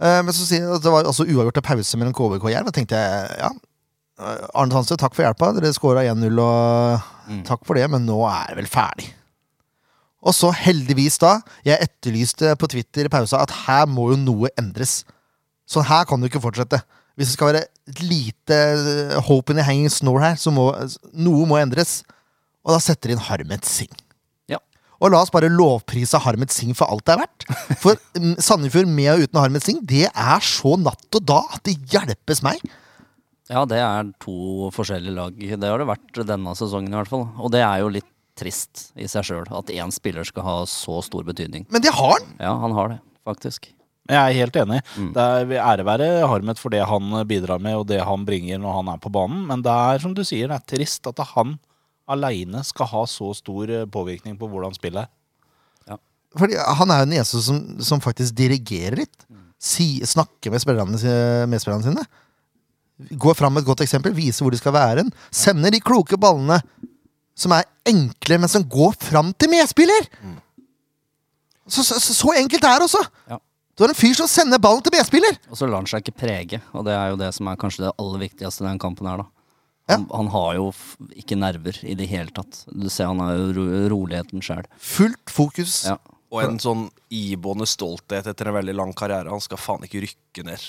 Eh, 0.00 0.22
Men 0.24 0.32
så 0.32 0.48
sier 0.48 0.64
jeg 0.64 0.78
at 0.78 0.86
det 0.86 0.94
var 0.96 1.04
altså 1.12 1.28
uavgjort 1.28 1.58
til 1.60 1.66
pause 1.68 2.00
mellom 2.00 2.16
KBK 2.16 2.48
og 2.48 2.54
Jerv. 2.54 2.70
Da 2.70 2.76
tenkte 2.80 2.96
jeg 3.04 3.38
ja, 3.44 3.52
eh, 3.52 3.60
Arne 4.18 4.74
Sandstø, 4.74 4.96
takk 4.98 5.14
for 5.14 5.26
hjelpa. 5.26 5.52
Dere 5.54 5.70
skåra 5.74 6.02
1-0, 6.10 6.40
og 6.42 7.42
takk 7.46 7.62
for 7.66 7.78
det, 7.78 7.86
men 7.92 8.06
nå 8.08 8.18
er 8.26 8.50
det 8.50 8.58
vel 8.62 8.70
ferdig. 8.70 9.12
Og 10.26 10.34
så 10.34 10.50
heldigvis 10.50 11.20
da, 11.22 11.36
jeg 11.66 11.78
etterlyste 11.84 12.56
på 12.58 12.68
Twitter 12.72 13.06
i 13.06 13.12
pausa 13.12 13.44
at 13.44 13.54
her 13.68 13.86
må 13.86 14.08
jo 14.12 14.18
noe 14.18 14.50
endres. 14.58 15.04
Sånn 15.68 15.86
her 15.86 16.08
kan 16.08 16.20
det 16.20 16.32
ikke 16.32 16.42
fortsette. 16.42 16.80
Hvis 17.18 17.30
det 17.30 17.36
skal 17.36 17.50
være 17.52 17.64
et 17.90 18.02
lite 18.06 18.56
eh, 18.56 19.14
hope 19.28 19.52
in 19.52 19.58
the 19.58 19.66
hanging 19.66 19.90
snore 19.90 20.22
her, 20.22 20.36
så 20.38 20.52
må 20.54 20.70
noe 21.14 21.46
må 21.50 21.58
endres. 21.60 22.00
Og 22.66 22.74
da 22.74 22.80
setter 22.82 23.10
de 23.10 23.16
inn 23.16 23.24
Harmet 23.28 23.66
Singh. 23.66 23.94
Ja. 24.50 24.58
Og 24.98 25.12
la 25.14 25.22
oss 25.22 25.32
bare 25.34 25.50
lovprise 25.50 26.18
Harmet 26.22 26.54
Singh 26.54 26.74
for 26.78 26.90
alt 26.90 27.06
det 27.06 27.14
er 27.14 27.22
verdt. 27.22 27.48
For 27.82 27.98
mm, 28.18 28.36
Sandefjord 28.42 28.90
med 28.90 29.12
og 29.14 29.26
uten 29.26 29.42
Harmet 29.42 29.66
Singh, 29.66 29.82
det 29.86 30.06
er 30.10 30.44
så 30.46 30.74
natt 30.82 31.18
og 31.18 31.26
da 31.30 31.40
at 31.54 31.64
det 31.68 31.78
hjelpes 31.94 32.42
meg. 32.46 32.62
Ja, 33.48 33.64
det 33.68 33.80
er 33.80 34.12
to 34.20 34.68
forskjellige 34.76 35.16
lag. 35.16 35.38
Det 35.38 35.70
har 35.70 35.80
det 35.80 35.88
vært 35.88 36.20
denne 36.28 36.52
sesongen 36.58 36.92
i 36.92 36.98
hvert 36.98 37.10
fall. 37.10 37.26
Og 37.40 37.52
det 37.54 37.62
er 37.64 37.80
jo 37.82 37.92
litt 37.92 38.08
trist 38.38 38.90
i 38.94 39.08
seg 39.10 39.26
sjøl 39.26 39.48
at 39.56 39.72
én 39.74 39.90
spiller 39.94 40.26
skal 40.28 40.44
ha 40.46 40.56
så 40.70 41.00
stor 41.02 41.24
betydning. 41.26 41.64
Men 41.72 41.82
det 41.82 41.94
har 41.96 42.18
han! 42.18 42.28
Ja, 42.38 42.52
han 42.60 42.76
har 42.76 42.92
det, 42.94 42.98
faktisk. 43.26 43.70
Jeg 44.08 44.16
er 44.16 44.36
helt 44.38 44.56
enig. 44.56 44.78
Det 45.12 45.24
er 45.24 45.50
ære 45.60 45.84
være 45.84 46.06
Harmet 46.30 46.60
for 46.60 46.72
det 46.72 46.80
han 46.88 47.10
bidrar 47.28 47.60
med, 47.60 47.76
og 47.76 47.88
det 47.90 47.98
han 48.04 48.24
bringer 48.28 48.60
når 48.62 48.78
han 48.78 48.92
er 48.94 49.00
på 49.02 49.12
banen. 49.12 49.42
Men 49.50 49.64
det 49.64 49.74
er 49.74 50.04
som 50.04 50.14
du 50.16 50.22
sier, 50.24 50.48
det 50.48 50.56
er 50.56 50.68
trist 50.76 51.08
at 51.10 51.20
han 51.34 51.58
aleine 52.08 52.62
skal 52.64 52.88
ha 52.88 53.02
så 53.10 53.34
stor 53.36 53.68
eh, 53.68 53.88
påvirkning 53.92 54.38
på 54.40 54.48
hvordan 54.48 54.76
spillet 54.76 55.04
er. 55.04 55.12
Fordi 56.36 56.56
han 56.56 56.92
er 56.92 57.02
jo 57.02 57.08
den 57.08 57.18
eneste 57.18 57.40
som, 57.40 57.58
som 57.84 58.00
faktisk 58.04 58.36
dirigerer 58.36 59.00
litt. 59.00 59.26
Si, 59.58 59.98
snakker 60.06 60.52
med 60.52 60.62
spillerne, 60.62 60.98
med 61.48 61.62
spillerne 61.62 61.86
sine. 61.86 62.04
Går 62.98 63.36
fram 63.38 63.54
med 63.54 63.62
et 63.62 63.68
godt 63.68 63.84
eksempel, 63.84 64.14
viser 64.16 64.42
hvor 64.44 64.54
de 64.54 64.58
skal 64.60 64.74
være. 64.74 65.04
hen. 65.04 65.12
Sender 65.30 65.70
de 65.74 65.80
kloke 65.80 66.18
ballene 66.18 66.60
som 67.38 67.54
er 67.54 67.68
enkle, 67.86 68.40
men 68.42 68.50
som 68.50 68.64
går 68.66 68.96
fram 68.98 69.30
til 69.38 69.52
medspiller! 69.52 70.08
Så, 71.68 71.84
så, 71.84 71.98
så, 72.00 72.14
så 72.16 72.32
enkelt 72.40 72.64
er 72.64 72.80
det 72.80 72.88
også! 72.88 73.02
Ja. 73.30 73.38
Du 73.78 73.84
har 73.84 73.92
en 73.92 73.98
fyr 73.98 74.16
som 74.18 74.26
sender 74.26 74.58
ballen 74.58 74.82
til 74.82 74.94
medspiller! 74.96 75.36
Og 75.52 75.60
så 75.60 75.68
lar 75.68 75.78
han 75.78 75.86
seg 75.86 76.02
ikke 76.02 76.18
prege, 76.24 76.58
og 76.74 76.86
det 76.88 76.96
er 76.96 77.12
jo 77.12 77.20
det 77.20 77.28
som 77.36 77.50
er 77.50 77.60
kanskje 77.60 77.84
det 77.84 77.92
aller 77.94 78.24
viktigste 78.24 78.64
i 78.64 78.66
den 78.66 78.80
kampen 78.82 79.06
her, 79.06 79.22
da. 79.22 79.28
Han, 79.88 80.04
han 80.12 80.26
har 80.34 80.56
jo 80.58 80.66
f 80.74 80.96
ikke 81.16 81.38
nerver 81.38 81.78
i 81.88 81.94
det 81.96 82.10
hele 82.10 82.32
tatt. 82.36 82.64
Du 82.68 82.90
ser 82.92 83.08
han 83.08 83.22
har 83.24 83.38
jo 83.38 83.46
ro 83.56 83.64
roligheten 83.94 84.42
sjøl. 84.44 84.66
Fullt 84.84 85.32
fokus. 85.32 85.78
Ja. 85.88 85.94
Og 86.28 86.42
en 86.44 86.58
sånn 86.60 86.82
iboende 87.14 87.64
stolthet 87.64 88.26
etter 88.28 88.50
en 88.50 88.58
veldig 88.58 88.74
lang 88.76 88.92
karriere. 88.92 89.32
Han 89.32 89.40
skal 89.40 89.56
faen 89.62 89.86
ikke 89.86 90.02
rykke 90.04 90.44
ned. 90.44 90.66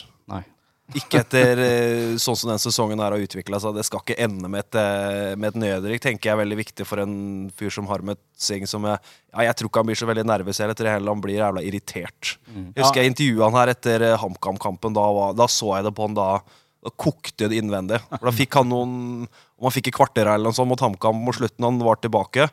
Ikke 0.97 1.19
etter 1.21 1.59
eh, 1.61 2.13
sånn 2.21 2.37
som 2.39 2.49
den 2.49 2.61
sesongen 2.61 3.01
her 3.01 3.13
har 3.13 3.21
utvikla 3.21 3.59
seg. 3.61 3.75
Det 3.77 3.83
skal 3.85 4.01
ikke 4.01 4.17
ende 4.25 4.49
med 4.49 4.63
et, 4.63 4.77
eh, 4.81 5.35
med 5.37 5.51
et 5.51 5.59
nedrykk, 5.61 6.01
tenker 6.01 6.29
jeg 6.29 6.33
er 6.33 6.41
veldig 6.41 6.57
viktig 6.61 6.87
for 6.89 7.03
en 7.03 7.13
fyr 7.53 7.73
som 7.73 7.89
Harmet 7.91 8.21
Singh. 8.39 8.65
Som 8.69 8.87
jeg, 8.89 8.97
ja, 9.33 9.43
jeg 9.49 9.59
tror 9.59 9.69
ikke 9.69 9.83
han 9.83 9.91
blir 9.91 9.99
så 9.99 10.09
veldig 10.09 10.25
nervøs 10.25 10.61
heller, 10.63 10.73
etter 10.73 10.89
det 10.89 10.95
hele, 10.95 11.13
han 11.13 11.21
blir 11.21 11.37
jævla 11.37 11.65
irritert. 11.65 12.31
Jeg 12.49 12.79
husker 12.81 13.03
jeg 13.03 13.13
intervjua 13.13 13.51
han 13.51 13.59
her 13.59 13.73
etter 13.75 14.07
eh, 14.09 14.17
HamKam-kampen. 14.23 14.97
Da, 14.97 15.05
da 15.37 15.49
så 15.51 15.75
jeg 15.77 15.85
det 15.89 15.93
på 15.99 16.09
han 16.09 16.17
da. 16.17 16.31
Da 16.79 16.93
kokte 16.95 17.49
det 17.51 17.59
innvendig. 17.59 17.99
For 18.07 18.29
da 18.29 18.31
fikk 18.31 18.55
han 18.55 18.69
noen 18.71 18.91
Om 19.27 19.65
han 19.67 19.73
fikk 19.75 19.89
et 19.91 19.97
kvarter 19.97 20.29
eller 20.31 20.47
noe 20.47 20.55
sånt 20.55 20.71
mot 20.71 20.79
HamKam 20.79 21.17
mot 21.27 21.35
slutten, 21.35 21.65
han 21.67 21.81
var 21.83 21.99
tilbake. 21.99 22.45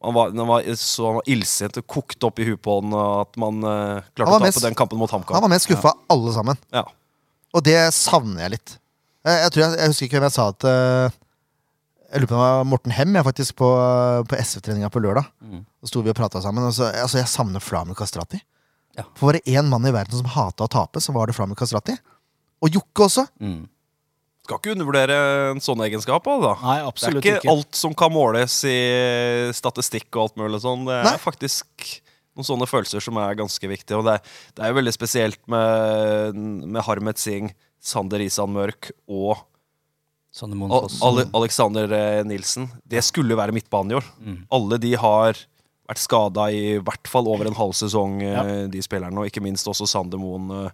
Han 0.00 0.14
var, 0.16 0.30
han 0.32 0.48
var 0.48 0.64
så 0.80 1.10
han 1.10 1.18
var 1.18 1.26
illsint 1.28 1.76
og 1.76 1.84
kokte 1.86 2.30
opp 2.30 2.40
i 2.40 2.46
huet 2.48 2.62
på 2.64 2.78
han 2.78 2.94
at 2.96 3.36
man 3.40 3.58
uh, 3.60 4.00
klarte 4.16 4.30
var 4.32 4.40
å 4.40 4.46
mest- 4.46 4.56
tape 4.56 4.70
den 4.70 4.78
kampen 4.78 4.96
mot 4.96 5.12
Han 5.12 5.26
var 5.28 5.52
mest 5.52 5.68
skuffa 5.68 5.92
ja. 5.92 5.98
alle 6.14 6.32
sammen. 6.32 6.56
Ja. 6.72 6.86
Og 7.56 7.64
det 7.66 7.78
savner 7.96 8.44
jeg 8.44 8.54
litt. 8.56 8.76
Jeg, 9.26 9.40
jeg, 9.44 9.52
tror 9.52 9.64
jeg, 9.64 9.78
jeg 9.80 9.92
husker 9.92 10.06
ikke 10.06 10.18
hvem 10.18 10.28
jeg 10.28 10.36
sa 10.36 10.46
at 10.48 10.66
eh, 10.70 11.16
Jeg 12.08 12.22
lurer 12.22 12.30
på 12.30 12.36
om 12.36 12.40
det 12.40 12.44
var 12.46 12.68
Morten 12.70 12.94
Hem 12.96 13.18
jeg 13.18 13.26
faktisk 13.26 13.56
på, 13.60 13.70
på 14.30 14.38
SF-treninga 14.38 14.92
på 14.92 15.02
lørdag. 15.04 15.28
Mm. 15.44 15.66
Så 15.82 15.92
sto 15.92 16.04
vi 16.04 16.12
og 16.12 16.16
prata 16.18 16.42
sammen. 16.44 16.64
Og 16.66 16.76
så, 16.76 16.88
altså, 16.92 17.20
jeg 17.20 17.30
savner 17.30 17.64
Flamur 17.64 17.98
Kastrati. 17.98 18.40
Ja. 18.98 19.04
For 19.18 19.30
var 19.30 19.38
det 19.38 19.44
én 19.50 19.68
mann 19.70 19.86
i 19.86 19.92
verden 19.94 20.18
som 20.18 20.30
hata 20.30 20.66
å 20.66 20.70
tape, 20.70 21.02
så 21.02 21.14
var 21.14 21.30
det 21.30 21.36
Flamur 21.36 21.58
Kastrati. 21.58 21.94
Og 22.60 22.74
Jokke 22.74 23.06
også. 23.06 23.26
Mm. 23.40 23.68
Skal 24.46 24.58
ikke 24.58 24.72
undervurdere 24.74 25.16
en 25.52 25.62
sånn 25.62 25.82
egenskap. 25.84 26.26
Da. 26.26 26.54
Nei, 26.64 26.78
absolutt 26.82 27.20
ikke. 27.20 27.22
Det 27.22 27.30
er 27.30 27.38
ikke, 27.38 27.46
ikke. 27.46 27.56
alt 27.56 27.78
som 27.78 27.94
kan 27.96 28.12
måles 28.14 28.56
i 28.66 28.78
statistikk 29.54 30.08
og 30.16 30.24
alt 30.24 30.40
mulig 30.40 30.62
sånn. 30.64 30.88
Det 30.88 30.96
er 30.96 31.06
Nei. 31.06 31.18
faktisk 31.22 31.92
noen 32.36 32.46
sånne 32.46 32.68
følelser 32.70 33.02
som 33.04 33.18
er 33.20 33.38
ganske 33.38 33.68
viktige. 33.70 33.98
Og 33.98 34.06
det, 34.06 34.18
det 34.56 34.64
er 34.64 34.72
jo 34.72 34.78
veldig 34.80 34.94
spesielt 34.94 35.40
med, 35.50 36.36
med 36.70 36.82
Harmet 36.86 37.18
Singh, 37.20 37.52
Sander 37.80 38.20
Isan 38.22 38.52
Mørk 38.54 38.90
og 39.10 39.46
Ale 41.02 41.24
Alexander 41.34 41.90
eh, 41.96 42.20
Nilsen. 42.28 42.68
Det 42.86 43.02
skulle 43.02 43.34
jo 43.34 43.38
være 43.40 43.54
midtbanen 43.56 43.90
i 43.90 43.98
år. 43.98 44.06
Mm. 44.22 44.36
Alle 44.54 44.78
de 44.78 44.92
har 45.00 45.40
vært 45.90 45.98
skada 46.04 46.44
i 46.54 46.76
hvert 46.78 47.10
fall 47.10 47.26
over 47.26 47.48
en 47.50 47.56
halv 47.58 47.74
sesong, 47.74 48.20
eh, 48.22 48.36
Ja. 48.36 48.44
de 48.70 48.82
spillerne. 48.84 49.18
Og 49.18 49.26
ikke 49.26 49.42
minst 49.42 49.66
også 49.66 49.88
Sander 49.90 50.22
Moen, 50.22 50.46
eh, 50.54 50.70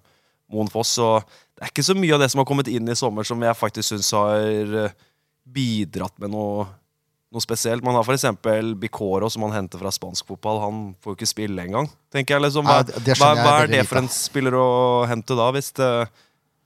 Moen 0.52 0.68
Foss. 0.68 0.98
Og 1.00 1.24
det 1.56 1.64
er 1.64 1.72
ikke 1.72 1.86
så 1.88 1.96
mye 1.96 2.12
av 2.14 2.20
det 2.20 2.30
som 2.30 2.42
har 2.42 2.48
kommet 2.50 2.68
inn 2.68 2.88
i 2.92 2.98
sommer 2.98 3.24
som 3.24 3.40
jeg 3.40 3.56
faktisk 3.56 3.94
syns 3.94 4.12
har 4.12 4.92
bidratt 5.46 6.18
med 6.20 6.34
noe, 6.34 6.66
noe 7.34 7.42
spesielt. 7.42 7.84
Man 7.84 7.96
har 7.98 8.06
f.eks. 8.06 8.26
Bicoro, 8.80 9.30
som 9.30 9.44
man 9.46 9.54
henter 9.54 9.80
fra 9.82 9.92
spansk 9.94 10.28
fotball. 10.28 10.60
Han 10.62 10.84
får 11.02 11.12
jo 11.12 11.18
ikke 11.18 11.30
spille 11.30 11.64
engang. 11.66 11.90
tenker 12.12 12.36
jeg 12.36 12.46
liksom. 12.46 12.68
Hva, 12.68 12.84
Ja, 12.86 13.16
hva, 13.18 13.32
hva 13.40 13.56
er 13.64 13.72
det 13.72 13.82
for 13.88 14.00
en 14.02 14.10
spiller 14.12 14.56
å 14.58 14.68
hente 15.10 15.36
da, 15.38 15.48
hvis, 15.56 15.72
det, 15.76 15.90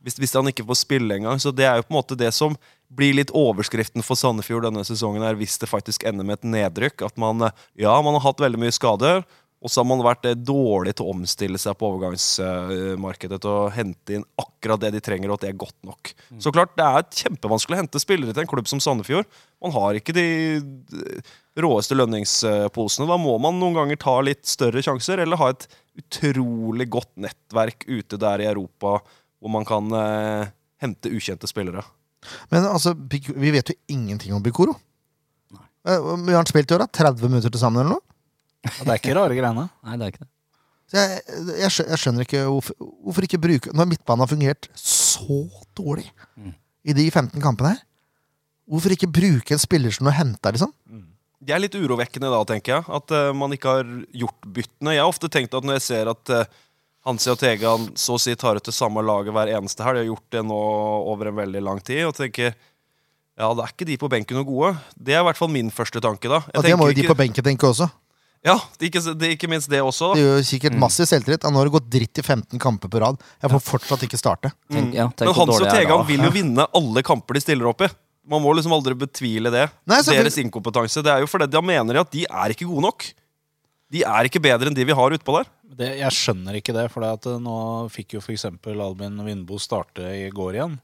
hvis, 0.05 0.18
hvis 0.20 0.37
han 0.37 0.53
ikke 0.53 0.66
får 0.68 0.83
spille 0.83 1.16
engang? 1.16 1.40
Så 1.42 1.55
det 1.55 1.66
er 1.68 1.81
jo 1.81 1.88
på 1.88 1.94
en 1.94 2.01
måte 2.01 2.18
det 2.18 2.33
som 2.37 2.57
blir 2.90 3.14
litt 3.14 3.31
overskriften 3.37 4.03
for 4.03 4.18
Sandefjord 4.18 4.66
denne 4.66 4.83
sesongen, 4.87 5.23
her, 5.23 5.38
hvis 5.38 5.57
det 5.62 5.70
faktisk 5.70 6.05
ender 6.09 6.27
med 6.27 6.40
et 6.40 6.51
nedrykk. 6.57 7.07
At 7.07 7.20
man, 7.20 7.46
eh, 7.46 7.68
ja, 7.87 7.94
man 8.03 8.18
har 8.18 8.27
hatt 8.29 8.42
veldig 8.42 8.61
mye 8.61 8.75
skader, 8.75 9.25
og 9.61 9.68
så 9.68 9.83
har 9.83 9.88
man 9.90 10.01
vært 10.05 10.25
eh, 10.31 10.38
dårlig 10.38 10.94
til 10.96 11.05
å 11.05 11.12
omstille 11.12 11.61
seg 11.61 11.77
på 11.77 11.90
overgangsmarkedet 11.90 13.38
til 13.44 13.51
å 13.53 13.68
hente 13.75 14.16
inn 14.16 14.25
akkurat 14.40 14.81
det 14.81 14.94
de 14.94 15.03
trenger, 15.05 15.29
og 15.29 15.37
at 15.37 15.44
det 15.44 15.51
er 15.51 15.61
godt 15.61 15.77
nok. 15.85 16.12
Så 16.40 16.53
klart, 16.55 16.73
det 16.81 16.87
er 16.87 17.05
kjempevanskelig 17.23 17.77
å 17.77 17.81
hente 17.83 18.01
spillere 18.01 18.33
til 18.33 18.44
en 18.44 18.51
klubb 18.51 18.70
som 18.70 18.81
Sandefjord. 18.81 19.29
Man 19.61 19.75
har 19.77 19.99
ikke 20.01 20.16
de 20.16 20.27
eh, 20.57 21.31
råeste 21.61 21.99
lønningsposene. 21.99 23.09
Da 23.11 23.20
må 23.20 23.37
man 23.42 23.61
noen 23.61 23.77
ganger 23.77 24.01
ta 24.01 24.16
litt 24.25 24.49
større 24.49 24.81
sjanser, 24.85 25.20
eller 25.20 25.40
ha 25.40 25.51
et 25.53 25.68
utrolig 26.01 26.88
godt 26.88 27.12
nettverk 27.20 27.85
ute 27.90 28.20
der 28.20 28.44
i 28.44 28.49
Europa 28.49 29.01
hvor 29.40 29.53
man 29.53 29.66
kan 29.68 29.92
eh, 29.96 30.53
hente 30.81 31.12
ukjente 31.12 31.49
spillere. 31.51 31.85
Men 32.53 32.66
altså, 32.68 32.94
vi 32.96 33.53
vet 33.53 33.73
jo 33.73 33.77
ingenting 33.92 34.33
om 34.37 34.44
Bikoro. 34.44 34.75
Vi 35.51 35.96
Hvor 35.96 36.18
mye 36.20 36.35
har 36.37 36.42
han 36.42 36.49
spilt 36.49 36.73
i 36.73 36.77
år? 36.77 36.85
da? 36.85 36.92
30 37.12 37.29
minutter 37.29 37.53
til 37.53 37.61
sammen, 37.61 37.81
eller 37.81 37.96
noe? 37.96 38.05
Og 38.68 38.85
Det 38.87 38.92
er 38.92 38.99
ikke 39.01 39.16
rare 39.16 39.37
greiene. 39.38 39.66
Nei, 39.87 39.96
det 39.96 40.07
er 40.07 40.12
ikke 40.14 40.25
det. 40.25 40.31
Så 40.90 40.99
jeg, 40.99 41.20
jeg, 41.61 41.70
skjønner, 41.70 41.90
jeg 41.94 42.01
skjønner 42.03 42.27
ikke 42.27 42.40
hvorfor, 42.51 42.75
hvorfor 43.07 43.23
ikke 43.29 43.38
bruke 43.38 43.70
Når 43.79 43.87
midtbanen 43.92 44.25
har 44.25 44.31
fungert 44.33 44.66
så 44.75 45.37
dårlig 45.79 46.09
Mm. 46.37 46.55
i 46.90 46.92
de 46.96 47.05
15 47.11 47.40
kampene 47.44 47.75
her, 47.75 47.81
hvorfor 48.70 48.90
ikke 48.94 49.07
bruke 49.12 49.53
en 49.55 49.61
spiller 49.61 49.92
som 49.94 50.07
du 50.07 50.11
har 50.11 50.18
henta, 50.25 50.51
liksom? 50.55 50.73
Det 51.40 51.55
er 51.55 51.61
litt 51.62 51.75
urovekkende 51.77 52.29
da, 52.33 52.40
tenker 52.49 52.75
jeg. 52.79 52.85
At 52.92 53.12
uh, 53.16 53.31
man 53.37 53.53
ikke 53.57 53.68
har 53.79 53.87
gjort 54.12 54.49
byttene. 54.57 54.92
Jeg 54.96 55.01
har 55.01 55.09
ofte 55.09 55.29
tenkt 55.33 55.55
at 55.57 55.64
når 55.64 55.79
jeg 55.79 55.85
ser 55.87 56.11
at 56.12 56.33
uh, 56.37 56.44
Hansi 57.09 57.31
og 57.33 57.38
Tegan 57.40 57.87
så 57.96 58.16
å 58.18 58.20
si 58.20 58.35
tar 58.37 58.57
ut 58.61 58.64
det 58.68 58.75
samme 58.77 59.01
laget 59.05 59.33
hver 59.33 59.49
eneste 59.57 59.85
helg, 59.87 59.96
de 60.01 60.05
har 60.05 60.11
gjort 60.11 60.27
det 60.37 60.42
nå 60.51 60.59
over 61.14 61.31
en 61.31 61.38
veldig 61.40 61.62
lang 61.64 61.81
tid, 61.81 62.03
og 62.09 62.16
tenker 62.18 62.51
ja, 62.53 63.49
da 63.57 63.64
er 63.64 63.73
ikke 63.73 63.88
de 63.88 63.96
på 64.01 64.11
benken 64.12 64.37
noe 64.37 64.44
gode. 64.44 64.75
Det 65.01 65.14
er 65.16 65.23
i 65.23 65.27
hvert 65.31 65.38
fall 65.40 65.49
min 65.53 65.70
første 65.73 66.01
tanke. 66.05 66.29
da. 66.29 66.42
Jeg 66.53 66.61
Og 66.61 66.66
det 66.66 66.77
må 66.77 66.88
jo 66.90 66.96
de 66.99 67.05
ikke- 67.07 67.14
på 67.14 67.20
benken 67.23 67.44
tenke 67.46 67.64
også. 67.70 67.88
Ja, 68.46 68.55
det 68.79 68.87
er 68.87 68.88
ikke, 68.88 69.03
det 69.20 69.26
er 69.26 69.33
ikke 69.35 69.48
minst 69.53 69.68
det 69.68 69.83
også. 69.85 70.14
Det 70.16 70.22
er 70.24 70.38
jo 70.38 70.44
sikkert 70.48 70.76
massiv 70.81 71.09
selvtillit. 71.11 71.44
Nå 71.44 71.61
har 71.61 71.68
det 71.68 71.74
gått 71.74 71.88
dritt 71.92 72.20
i 72.22 72.24
15 72.24 72.61
kamper 72.62 72.88
på 72.88 73.03
rad. 73.03 73.18
Jeg 73.42 73.53
får 73.53 73.62
fortsatt 73.66 74.05
ikke 74.07 74.20
starte. 74.20 74.53
Tenk, 74.72 74.94
ja, 74.96 75.11
tenk 75.12 75.29
Men 75.29 75.37
Hans 75.37 75.57
og 75.59 75.66
Tegang 75.66 75.74
Tegan 75.76 76.07
vil 76.09 76.24
jo 76.24 76.33
vinne 76.33 76.64
alle 76.81 77.05
kamper 77.05 77.37
de 77.37 77.44
stiller 77.44 77.68
opp 77.68 77.85
i. 77.85 77.90
Man 78.31 78.40
må 78.44 78.53
liksom 78.57 78.72
aldri 78.72 78.96
betvile 78.96 79.53
det. 79.53 79.66
Nei. 79.88 80.00
Deres 80.07 80.38
inkompetanse. 80.40 81.05
Det 81.05 81.12
er 81.12 81.24
jo 81.24 81.29
fordi 81.29 81.50
de 81.53 81.62
mener 81.64 82.00
at 82.00 82.12
de 82.14 82.24
er 82.24 82.55
ikke 82.55 82.68
gode 82.68 82.87
nok. 82.88 83.09
De 83.90 84.05
er 84.07 84.29
ikke 84.29 84.42
bedre 84.42 84.70
enn 84.70 84.76
de 84.76 84.87
vi 84.87 84.96
har 84.96 85.16
utpå 85.16 85.35
der. 85.37 85.50
Det, 85.81 85.88
jeg 86.00 86.14
skjønner 86.14 86.57
ikke 86.59 86.74
det, 86.76 86.87
for 86.92 87.05
eh, 87.07 87.37
nå 87.42 87.57
fikk 87.92 88.16
jo 88.16 88.22
f.eks. 88.22 88.46
Albin 88.70 89.20
Vindbo 89.26 89.59
starte 89.61 90.07
i 90.16 90.29
går 90.35 90.59
igjen. 90.59 90.79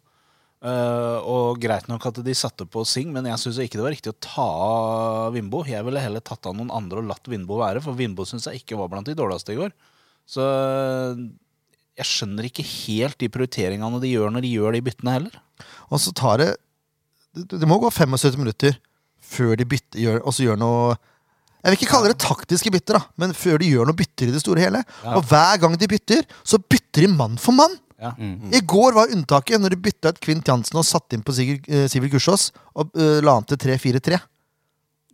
Eh, 0.65 1.19
og 1.29 1.61
greit 1.61 1.85
nok 1.91 2.07
at 2.09 2.23
de 2.25 2.35
satte 2.37 2.65
på 2.69 2.85
Sing, 2.89 3.11
men 3.13 3.29
jeg 3.29 3.41
syns 3.43 3.59
ikke 3.61 3.77
det 3.77 3.85
var 3.85 3.95
riktig 3.95 4.13
å 4.15 4.21
ta 4.25 4.47
av 4.47 5.35
Vindbo. 5.37 5.61
Jeg 5.69 5.85
ville 5.85 6.01
heller 6.01 6.25
tatt 6.25 6.49
av 6.49 6.57
noen 6.57 6.73
andre 6.75 7.03
og 7.03 7.11
latt 7.11 7.29
Vindbo 7.29 7.61
være, 7.61 7.83
for 7.85 7.99
Vindbo 7.99 8.25
syns 8.29 8.49
jeg 8.49 8.63
ikke 8.63 8.79
var 8.81 8.89
blant 8.93 9.09
de 9.09 9.17
dårligste 9.19 9.53
i 9.53 9.59
går. 9.61 9.75
Så 10.27 10.47
jeg 11.97 12.09
skjønner 12.09 12.49
ikke 12.49 12.65
helt 12.67 13.19
de 13.21 13.31
prioriteringene 13.33 14.01
de 14.03 14.15
gjør 14.15 14.33
når 14.33 14.45
de 14.45 14.55
gjør 14.57 14.77
de 14.77 14.85
byttene 14.89 15.19
heller. 15.19 15.37
Og 15.93 16.01
så 16.03 16.13
tar 16.17 16.41
det 16.43 16.55
Det, 17.37 17.67
må 17.69 17.77
gå 17.77 17.91
75 17.93 18.37
minutter 18.41 18.79
før 19.21 19.57
de 19.61 19.67
bytter, 19.69 20.01
gjør, 20.01 20.23
også 20.25 20.45
gjør 20.47 20.59
noe 20.61 20.97
Jeg 20.97 21.73
vil 21.73 21.77
ikke 21.77 21.91
kalle 21.91 22.13
det 22.13 22.21
taktiske 22.23 22.71
bytter, 22.73 22.97
da, 22.97 23.03
men 23.21 23.35
før 23.37 23.59
de 23.61 23.69
gjør 23.69 23.89
noe 23.89 23.99
bytter 23.99 24.31
i 24.31 24.35
det 24.35 24.41
store 24.41 24.63
hele. 24.63 24.81
Ja. 25.03 25.17
Og 25.19 25.27
hver 25.27 25.59
gang 25.61 25.75
de 25.77 25.89
bytter, 25.91 26.23
så 26.47 26.61
bytter 26.63 27.05
de 27.05 27.11
mann 27.13 27.37
for 27.43 27.57
mann. 27.57 27.75
Ja. 28.01 28.11
I 28.53 28.61
går 28.61 28.93
var 28.93 29.13
unntaket 29.15 29.61
når 29.63 29.73
de 29.73 29.79
bytta 29.87 30.11
ut 30.13 30.19
Kvint 30.21 30.49
Jansen 30.51 30.77
og 30.77 30.85
satte 30.85 31.17
inn 31.17 31.23
på 31.25 31.33
Sigurd 31.33 31.65
eh, 31.73 31.87
Sivert 31.89 32.13
Gussiås 32.13 32.51
og 32.77 32.93
eh, 32.99 33.23
la 33.25 33.39
han 33.39 33.47
til 33.49 33.57
3-4-3. 33.63 34.19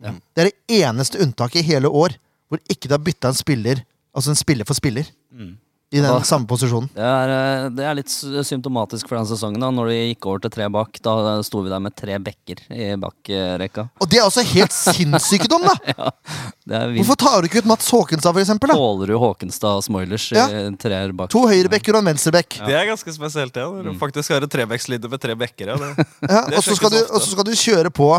Ja. 0.03 0.11
Det 0.35 0.43
er 0.43 0.49
det 0.51 0.81
eneste 0.83 1.21
unntaket 1.23 1.61
i 1.61 1.67
hele 1.69 1.87
år 1.87 2.17
hvor 2.51 2.59
ikke 2.69 2.89
de 2.91 2.97
har 2.97 3.03
bytta 3.05 3.31
en 3.31 3.39
spiller 3.39 3.85
Altså 4.13 4.29
en 4.29 4.37
spiller 4.37 4.67
for 4.67 4.77
spiller 4.77 5.07
Mm. 5.33 5.55
I 5.93 6.01
den 6.01 6.09
Da- 6.09 6.23
samme 6.25 6.47
posisjonen. 6.49 6.87
Det 6.95 7.03
er, 7.05 7.29
eh, 7.33 7.69
det 7.69 7.83
er 7.85 7.93
litt 7.99 8.09
symptomatisk 8.09 9.07
for 9.07 9.15
den 9.19 9.27
sesongen. 9.29 9.59
da 9.61 9.69
Når 9.69 9.91
de 9.91 9.97
gikk 10.15 10.25
over 10.25 10.39
til 10.41 10.49
tre 10.49 10.65
bak, 10.73 10.97
da 11.05 11.41
sto 11.45 11.61
vi 11.61 11.69
der 11.69 11.79
med 11.79 11.93
tre 11.95 12.17
bekker 12.17 12.63
i 12.73 12.87
bakrekka. 12.97 13.85
Og 14.01 14.09
det 14.09 14.17
er 14.17 14.25
også 14.25 14.41
helt 14.43 14.73
sinnssykdom, 14.73 15.61
da! 15.69 16.09
Det 16.67 16.73
er. 16.79 16.93
Hvorfor 16.95 17.17
tar 17.19 17.41
du 17.43 17.47
ikke 17.49 17.59
ut 17.61 17.65
Mats 17.67 17.89
Håkenstad, 17.91 18.31
for 18.33 18.39
eksempel? 18.41 18.71
Da? 18.71 18.75
Pålerud, 18.79 19.19
Håkenstad 19.19 19.77
og 19.77 19.83
Smoilers 19.83 20.31
i 20.31 20.35
Ja. 20.39 20.47
treer 20.79 21.11
bak. 21.13 21.29
To 21.29 21.41
høyrebekker 21.45 21.93
og 21.93 22.01
en 22.07 22.13
venstrebekk. 22.15 22.57
Det 22.65 22.73
er 22.73 22.87
ganske 22.87 23.11
spesielt, 23.13 23.53
ja. 23.59 23.67
Når 23.69 23.83
du 23.91 23.99
faktisk 23.99 24.29
har 24.33 24.41
et 24.41 24.49
trebekslinje 24.49 25.09
med 25.11 25.19
tre 25.21 25.35
bekker. 25.35 25.67
Ja. 25.67 25.77
Ja, 26.29 26.41
og 26.57 26.63
så 26.63 26.75
skal, 26.75 26.89
du- 26.89 27.03
og 27.11 27.19
så 27.21 27.31
skal 27.35 27.43
du 27.43 27.51
kjøre 27.51 27.91
på 27.93 28.09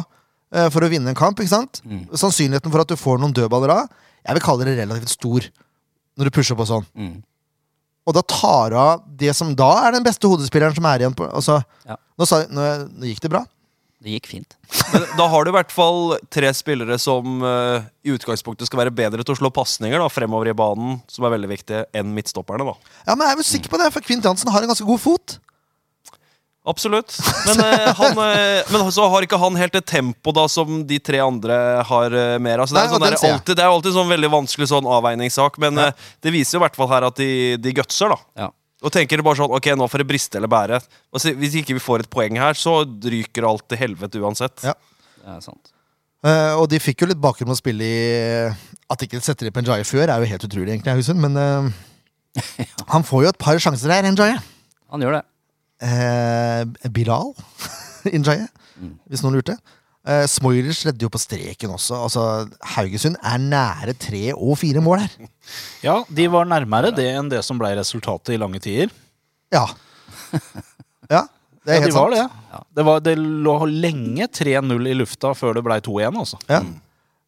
uh, 0.55 0.69
for 0.71 0.81
å 0.85 0.91
vinne 0.93 1.09
en 1.09 1.15
kamp. 1.19 1.41
ikke 1.41 1.49
sant? 1.57 1.81
Mm. 1.89 2.07
Sannsynligheten 2.13 2.71
for 2.71 2.81
at 2.85 2.89
du 2.93 2.95
får 3.01 3.19
noen 3.19 3.33
dødballer 3.35 3.71
av, 3.71 3.89
jeg 4.27 4.35
vil 4.37 4.45
kalle 4.45 4.65
det 4.69 4.79
relativt 4.79 5.09
stor. 5.17 5.41
Når 6.17 6.25
du 6.29 6.31
pusher 6.31 6.55
på 6.55 6.67
sånn. 6.69 6.85
Mm. 6.95 7.23
Og 8.05 8.17
da 8.17 8.23
tar 8.29 8.73
du 8.75 8.77
av 8.81 9.03
det 9.21 9.33
som 9.37 9.55
da 9.57 9.71
er 9.87 9.97
den 9.97 10.05
beste 10.05 10.29
hodespilleren 10.29 10.77
som 10.77 10.87
er 10.91 11.05
igjen. 11.05 11.17
På, 11.17 11.29
altså, 11.33 11.63
Ja. 11.89 11.97
nå, 12.19 12.27
sa, 12.29 12.43
nå, 12.51 12.67
nå 12.93 13.09
gikk 13.09 13.23
det 13.25 13.33
bra. 13.33 13.45
Det 14.05 14.13
gikk 14.19 14.27
fint. 14.29 14.57
Men 14.93 15.07
da 15.17 15.27
har 15.33 15.45
du 15.47 15.49
i 15.49 15.55
hvert 15.57 15.73
fall 15.73 16.19
tre 16.29 16.51
spillere 16.53 16.99
som 17.01 17.41
uh, 17.41 17.81
i 18.05 18.13
utgangspunktet 18.13 18.69
skal 18.69 18.83
være 18.83 18.93
bedre 18.93 19.25
til 19.25 19.33
å 19.33 19.39
slå 19.39 19.49
pasninger 19.55 20.05
fremover 20.13 20.53
i 20.53 20.57
banen, 20.57 20.99
som 21.09 21.25
er 21.25 21.33
veldig 21.39 21.49
viktig, 21.55 21.81
enn 21.97 22.13
midtstopperne. 22.13 22.67
da. 22.69 22.93
Ja, 23.07 23.15
Men 23.17 23.25
jeg 23.25 23.33
er 23.33 23.41
vel 23.41 23.49
sikker 23.49 23.73
på 23.73 23.81
det, 23.81 23.89
for 23.95 24.05
Kvint 24.05 24.29
Jansen 24.29 24.53
har 24.53 24.61
en 24.61 24.73
ganske 24.75 24.85
god 24.85 25.01
fot. 25.01 25.39
Absolutt. 26.65 27.13
Men, 27.47 27.61
eh, 27.61 27.91
han, 27.99 28.19
eh, 28.25 28.73
men 28.73 28.93
så 28.93 29.05
har 29.13 29.25
ikke 29.27 29.37
han 29.37 29.57
helt 29.61 29.75
det 29.77 29.83
tempo 29.85 30.33
da 30.33 30.47
som 30.49 30.79
de 30.89 30.97
tre 30.97 31.19
andre 31.21 31.59
har 31.85 32.15
eh, 32.17 32.39
mer 32.41 32.63
av. 32.63 32.65
Altså, 32.65 32.79
det, 32.97 33.11
er 33.11 33.19
sånn 33.21 33.43
det 33.51 33.59
er 33.59 33.69
jo 33.69 33.75
alltid 33.77 33.97
sånn 33.99 34.09
veldig 34.09 34.31
vanskelig 34.33 34.71
sånn 34.73 34.89
avveiningssak, 34.89 35.59
men 35.61 35.77
Ja. 35.77 35.91
eh, 35.93 36.15
det 36.25 36.33
viser 36.33 36.57
jo 36.57 36.63
i 36.63 36.65
hvert 36.65 36.79
fall 36.79 36.89
her 36.95 37.05
at 37.11 37.21
de, 37.21 37.29
de 37.61 37.75
gutser, 37.77 38.15
da. 38.15 38.17
Ja. 38.47 38.49
Og 38.85 38.93
tenker 38.93 39.21
bare 39.25 39.39
sånn 39.39 39.53
Ok, 39.57 39.69
nå 39.77 39.87
får 39.89 40.03
det 40.03 40.09
briste 40.09 40.41
eller 40.41 40.51
bære. 40.53 40.81
Altså, 41.13 41.35
hvis 41.37 41.55
ikke 41.61 41.77
vi 41.77 41.85
får 41.85 42.05
et 42.05 42.11
poeng 42.13 42.41
her, 42.41 42.57
så 42.57 42.81
ryker 42.85 43.47
alt 43.49 43.67
til 43.69 43.81
helvete 43.81 44.21
uansett. 44.25 44.65
Ja. 44.65 44.75
Det 45.21 45.37
er 45.37 45.45
sant. 45.45 45.71
Uh, 46.25 46.57
og 46.57 46.71
de 46.73 46.81
fikk 46.81 47.05
jo 47.05 47.11
litt 47.11 47.21
bakgrunn 47.21 47.51
med 47.51 47.59
å 47.59 47.61
spille 47.61 47.85
i 47.85 48.05
At 48.89 48.97
de 48.97 49.05
ikke 49.05 49.21
setter 49.21 49.51
inn 49.51 49.53
Penjaye 49.53 49.85
før, 49.85 50.09
er 50.09 50.23
jo 50.23 50.29
helt 50.31 50.47
utrolig, 50.49 50.71
egentlig, 50.73 50.95
Haugesund. 50.97 51.21
Men 51.21 51.37
eh, 51.37 52.69
han 52.95 53.05
får 53.05 53.27
jo 53.27 53.33
et 53.35 53.41
par 53.41 53.61
sjanser 53.61 53.93
her, 53.93 54.09
Njaye. 54.09 54.39
Han 54.95 55.05
gjør 55.05 55.19
det. 55.19 55.25
Eh, 55.83 56.65
Bilal 56.95 57.33
Injaye, 58.17 58.49
Mm. 58.75 58.97
hvis 59.09 59.23
noen 59.23 59.37
lurte. 59.39 59.55
Eh, 60.05 60.25
Smoilers 60.29 60.81
redder 60.85 61.07
jo 61.07 61.11
på 61.15 61.21
streken 61.23 61.71
også. 61.77 61.95
Altså, 62.05 62.23
Haugesund 62.75 63.15
er 63.23 63.39
nære 63.39 63.95
tre 63.97 64.33
og 64.35 64.59
fire 64.59 64.83
mål 64.83 65.05
her. 65.05 65.29
Ja, 65.85 65.95
de 66.11 66.27
var 66.29 66.45
nærmere 66.51 66.91
det 66.93 67.07
enn 67.15 67.31
det 67.31 67.39
som 67.47 67.57
ble 67.61 67.71
resultatet 67.79 68.35
i 68.35 68.41
lange 68.43 68.59
tider. 68.61 68.91
Ja. 69.55 69.67
Ja, 71.11 71.21
det 71.65 71.69
er 71.71 71.77
Ja, 71.77 71.81
de 71.81 71.85
helt 71.85 71.95
var 71.95 72.15
sant. 72.17 72.33
det. 72.51 72.61
Det, 72.77 72.85
var, 72.89 73.01
det 73.05 73.15
lå 73.21 73.55
lenge 73.69 74.27
3-0 74.33 74.89
i 74.91 74.95
lufta 74.97 75.31
før 75.37 75.55
det 75.59 75.63
ble 75.67 75.77
2-1, 75.85 76.17
altså. 76.19 76.39
Ja. 76.49 76.63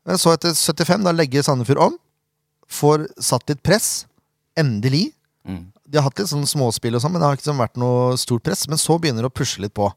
Men 0.07 0.19
så 0.19 0.33
etter 0.35 0.55
75, 0.57 1.05
da 1.05 1.13
legger 1.13 1.45
Sandefjord 1.45 1.83
om. 1.87 1.99
Får 2.73 3.05
satt 3.23 3.47
litt 3.53 3.61
press. 3.63 4.07
Endelig. 4.59 5.11
Mm. 5.47 5.67
De 5.87 5.99
har 5.99 6.07
hatt 6.09 6.19
litt 6.19 6.31
sånn 6.31 6.47
småspill, 6.49 6.97
og 6.97 7.03
sånn, 7.03 7.15
men 7.15 7.23
det 7.23 7.29
har 7.29 7.39
ikke 7.39 7.49
sånn 7.49 7.63
vært 7.63 7.79
noe 7.81 8.17
stort 8.21 8.45
press. 8.47 8.67
Men 8.71 8.81
så 8.81 8.99
begynner 8.99 9.27
det 9.27 9.31
å 9.31 9.37
pushe 9.37 9.63
litt 9.63 9.75
på. 9.77 9.89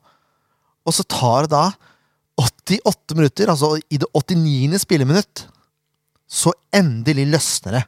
Og 0.86 0.95
så 0.95 1.06
tar 1.10 1.47
det 1.47 1.54
da 1.54 1.65
88 2.39 3.17
minutter, 3.17 3.52
altså 3.52 3.73
i 3.78 3.99
det 3.99 4.08
89. 4.15 4.80
spilleminutt, 4.86 5.47
så 6.30 6.54
endelig 6.75 7.25
løsner 7.34 7.80
det. 7.80 7.84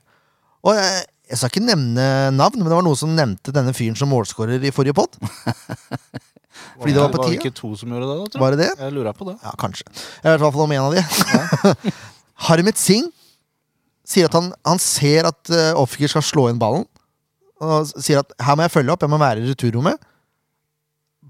Og 0.65 0.75
jeg, 0.75 1.05
jeg 1.29 1.39
skal 1.39 1.53
ikke 1.53 1.67
nevne 1.69 2.05
navn, 2.35 2.59
men 2.59 2.67
det 2.67 2.75
var 2.75 2.85
noen 2.85 2.99
som 2.99 3.13
nevnte 3.15 3.53
denne 3.55 3.73
fyren 3.77 3.97
som 3.97 4.11
målskårer 4.11 4.65
i 4.65 4.73
forrige 4.75 4.97
pod. 4.97 5.15
Fordi 6.81 6.93
det 6.93 6.99
var 6.99 7.11
på 7.13 7.21
Var 7.21 7.29
det 7.29 7.39
ikke 7.39 7.53
to 7.55 7.71
som 7.79 7.93
gjorde 7.93 8.09
det? 8.09 8.17
da, 8.17 8.25
tror 8.25 8.37
jeg? 8.37 8.41
Var 8.43 8.55
det 8.55 8.61
det? 8.61 8.71
Jeg 8.83 8.93
lurer 8.95 9.17
på 9.17 9.27
det. 9.29 9.35
Ja, 9.43 9.53
kanskje. 9.59 9.85
Jeg 9.93 10.27
vet 10.27 10.41
i 10.41 10.43
hvert 10.43 10.55
fall 10.57 10.65
om 10.65 10.73
en 10.75 10.87
av 10.89 10.95
de. 10.97 11.93
Harmet 12.47 12.81
Singh 12.81 13.09
sier 14.07 14.27
at 14.27 14.35
han, 14.35 14.49
han 14.67 14.81
ser 14.81 15.29
at 15.29 15.53
uh, 15.53 15.79
Offiker 15.79 16.11
skal 16.11 16.25
slå 16.25 16.47
inn 16.51 16.59
ballen. 16.61 16.87
Og 17.61 17.91
sier 17.93 18.23
at 18.23 18.33
her 18.41 18.57
må 18.57 18.65
jeg 18.65 18.73
følge 18.73 18.93
opp, 18.93 19.03
jeg 19.05 19.13
må 19.13 19.19
være 19.21 19.43
i 19.43 19.51
returrommet. 19.51 20.01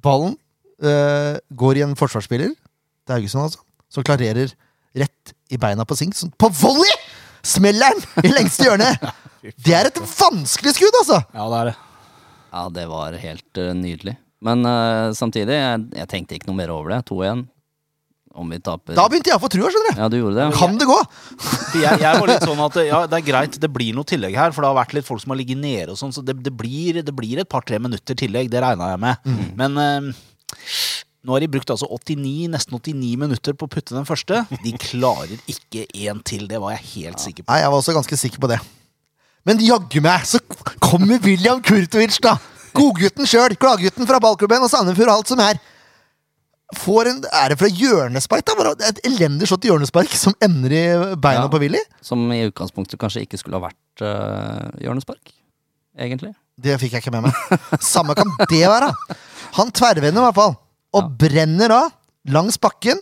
Ballen 0.01 0.37
øh, 0.81 1.37
går 1.57 1.79
i 1.79 1.83
en 1.85 1.97
forsvarsspiller, 1.99 2.53
det 2.55 3.13
er 3.13 3.19
Haugesund 3.19 3.49
altså, 3.49 3.61
som 3.91 4.05
klarerer 4.07 4.53
rett 4.97 5.33
i 5.51 5.59
beina 5.61 5.85
på 5.87 5.97
Sink. 5.99 6.15
Sånn, 6.17 6.33
på 6.39 6.49
volley! 6.61 6.93
Smeller 7.47 7.95
den 7.97 8.29
i 8.29 8.33
lengste 8.35 8.69
hjørne! 8.69 8.93
Det 9.65 9.73
er 9.73 9.87
et 9.89 9.95
vanskelig 9.97 10.75
skudd, 10.75 10.93
altså! 10.99 11.15
Ja, 11.33 11.47
det 11.49 11.57
er 11.57 11.69
det. 11.71 11.77
Ja, 12.51 12.65
det 12.75 12.83
var 12.91 13.15
helt 13.17 13.57
uh, 13.57 13.71
nydelig. 13.73 14.13
Men 14.45 14.61
uh, 14.67 15.09
samtidig, 15.17 15.55
jeg, 15.57 15.79
jeg 15.97 16.09
tenkte 16.11 16.37
ikke 16.37 16.49
noe 16.51 16.59
mer 16.59 16.69
over 16.69 16.93
det. 16.93 16.99
2-1. 17.09 17.41
Om 18.31 18.53
vi 18.53 18.59
taper 18.63 18.95
Da 18.95 19.03
begynte 19.11 19.31
jeg 19.31 19.35
å 19.39 19.41
få 19.43 19.49
trua, 19.51 19.67
skjønner 19.73 19.95
du. 19.95 19.99
Ja, 19.99 20.07
du 20.11 20.15
gjorde 20.19 20.37
det? 20.37 20.45
Kan 20.55 20.77
det 20.79 20.87
gå? 20.87 20.97
Jeg, 21.81 21.99
jeg 22.03 22.19
var 22.19 22.27
litt 22.27 22.43
sånn 22.43 22.59
at 22.63 22.77
ja, 22.83 22.97
det 23.07 23.17
er 23.17 23.23
greit, 23.25 23.55
det 23.63 23.69
blir 23.71 23.95
noe 23.95 24.07
tillegg 24.07 24.35
her, 24.35 24.51
for 24.51 24.63
det 24.63 24.71
har 24.71 24.75
vært 24.75 24.95
litt 24.97 25.07
folk 25.07 25.21
som 25.23 25.31
har 25.31 25.39
ligget 25.39 25.59
nede 25.59 25.93
og 25.93 25.99
sånn, 25.99 26.11
så 26.11 26.23
det, 26.25 26.35
det, 26.43 26.51
blir, 26.51 26.99
det 26.99 27.13
blir 27.15 27.39
et 27.39 27.47
par-tre 27.51 27.79
minutter 27.79 28.17
tillegg, 28.19 28.49
det 28.51 28.59
regna 28.63 28.89
jeg 28.91 28.99
med. 29.03 29.29
Men 29.59 29.79
eh, 29.79 30.09
nå 31.23 31.35
har 31.35 31.43
de 31.43 31.49
brukt 31.53 31.71
altså 31.71 31.87
89, 31.87 32.49
nesten 32.51 32.75
89 32.75 33.13
minutter 33.23 33.55
på 33.55 33.67
å 33.67 33.71
putte 33.71 33.95
den 33.95 34.07
første. 34.09 34.43
De 34.65 34.73
klarer 34.83 35.39
ikke 35.51 35.87
en 36.09 36.21
til, 36.27 36.47
det 36.51 36.59
var 36.63 36.75
jeg 36.75 36.87
helt 36.95 37.23
sikker 37.23 37.45
på. 37.45 37.51
Nei, 37.53 37.61
jeg 37.63 37.73
var 37.73 37.83
også 37.83 37.95
ganske 37.95 38.19
sikker 38.19 38.43
på 38.43 38.51
det. 38.51 38.59
Men 39.47 39.61
jaggu 39.63 40.01
meg, 40.03 40.25
så 40.27 40.41
kommer 40.83 41.21
William 41.23 41.61
Kurtovic, 41.65 42.19
da! 42.25 42.35
Godgutten 42.77 43.27
sjøl, 43.27 43.55
gladgutten 43.59 44.07
fra 44.07 44.19
ballklubben 44.23 44.63
og 44.63 44.71
Sandefjord 44.71 45.11
og 45.11 45.21
alt 45.21 45.31
som 45.33 45.41
er. 45.43 45.59
Får 46.79 47.09
en, 47.11 47.19
det 47.21 47.57
fra 47.59 47.67
hjørnespark, 47.67 48.45
da? 48.47 48.71
Et 48.87 49.01
elendig 49.09 49.49
slått 49.49 49.65
hjørnespark 49.67 50.13
som 50.15 50.35
ender 50.41 50.71
i 50.77 50.83
beina 51.19 51.43
Ja. 51.45 51.51
på 51.51 51.59
Willy? 51.59 51.81
Som 52.01 52.23
i 52.31 52.45
utgangspunktet 52.47 52.99
kanskje 53.01 53.25
ikke 53.25 53.39
skulle 53.41 53.59
ha 53.59 53.65
vært 53.67 54.03
uh, 54.05 54.71
hjørnespark. 54.79 55.33
Egentlig. 55.99 56.31
Det 56.61 56.77
fikk 56.79 56.93
jeg 56.95 57.03
ikke 57.03 57.13
med 57.15 57.27
meg. 57.27 57.61
Samme 57.83 58.15
kan 58.15 58.29
det 58.49 58.63
være. 58.69 58.91
Han 59.57 59.71
tverrvender 59.75 60.21
i 60.21 60.25
hvert 60.29 60.37
fall. 60.37 60.55
Og 60.95 61.09
brenner 61.19 61.73
av 61.75 61.89
langs 62.31 62.57
bakken. 62.61 62.99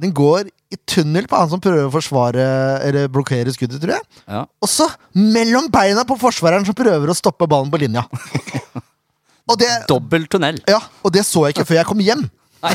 Den 0.00 0.12
går 0.16 0.48
i 0.70 0.78
tunnel 0.88 1.26
på 1.28 1.36
han 1.40 1.50
som 1.50 1.60
prøver 1.60 1.88
å 1.88 1.92
forsvare 1.92 2.44
Eller 2.86 3.08
blokkere 3.12 3.50
skuddet, 3.52 3.80
tror 3.82 3.96
jeg. 3.96 4.04
Ja. 4.30 4.44
Og 4.62 4.68
så 4.70 4.86
mellom 5.16 5.66
beina 5.72 6.04
på 6.08 6.16
forsvareren 6.20 6.64
som 6.68 6.76
prøver 6.78 7.10
å 7.10 7.16
stoppe 7.16 7.48
ballen 7.50 7.72
på 7.72 7.80
linja. 7.82 8.04
Og 9.50 9.56
det, 9.58 9.70
Dobbel 9.90 10.28
tunnel. 10.30 10.60
ja, 10.70 10.78
og 11.02 11.10
det 11.10 11.24
så 11.26 11.40
jeg 11.48 11.56
ikke 11.56 11.64
før 11.66 11.78
jeg 11.80 11.86
kom 11.88 12.02
hjem. 12.04 12.20
Nei, 12.62 12.72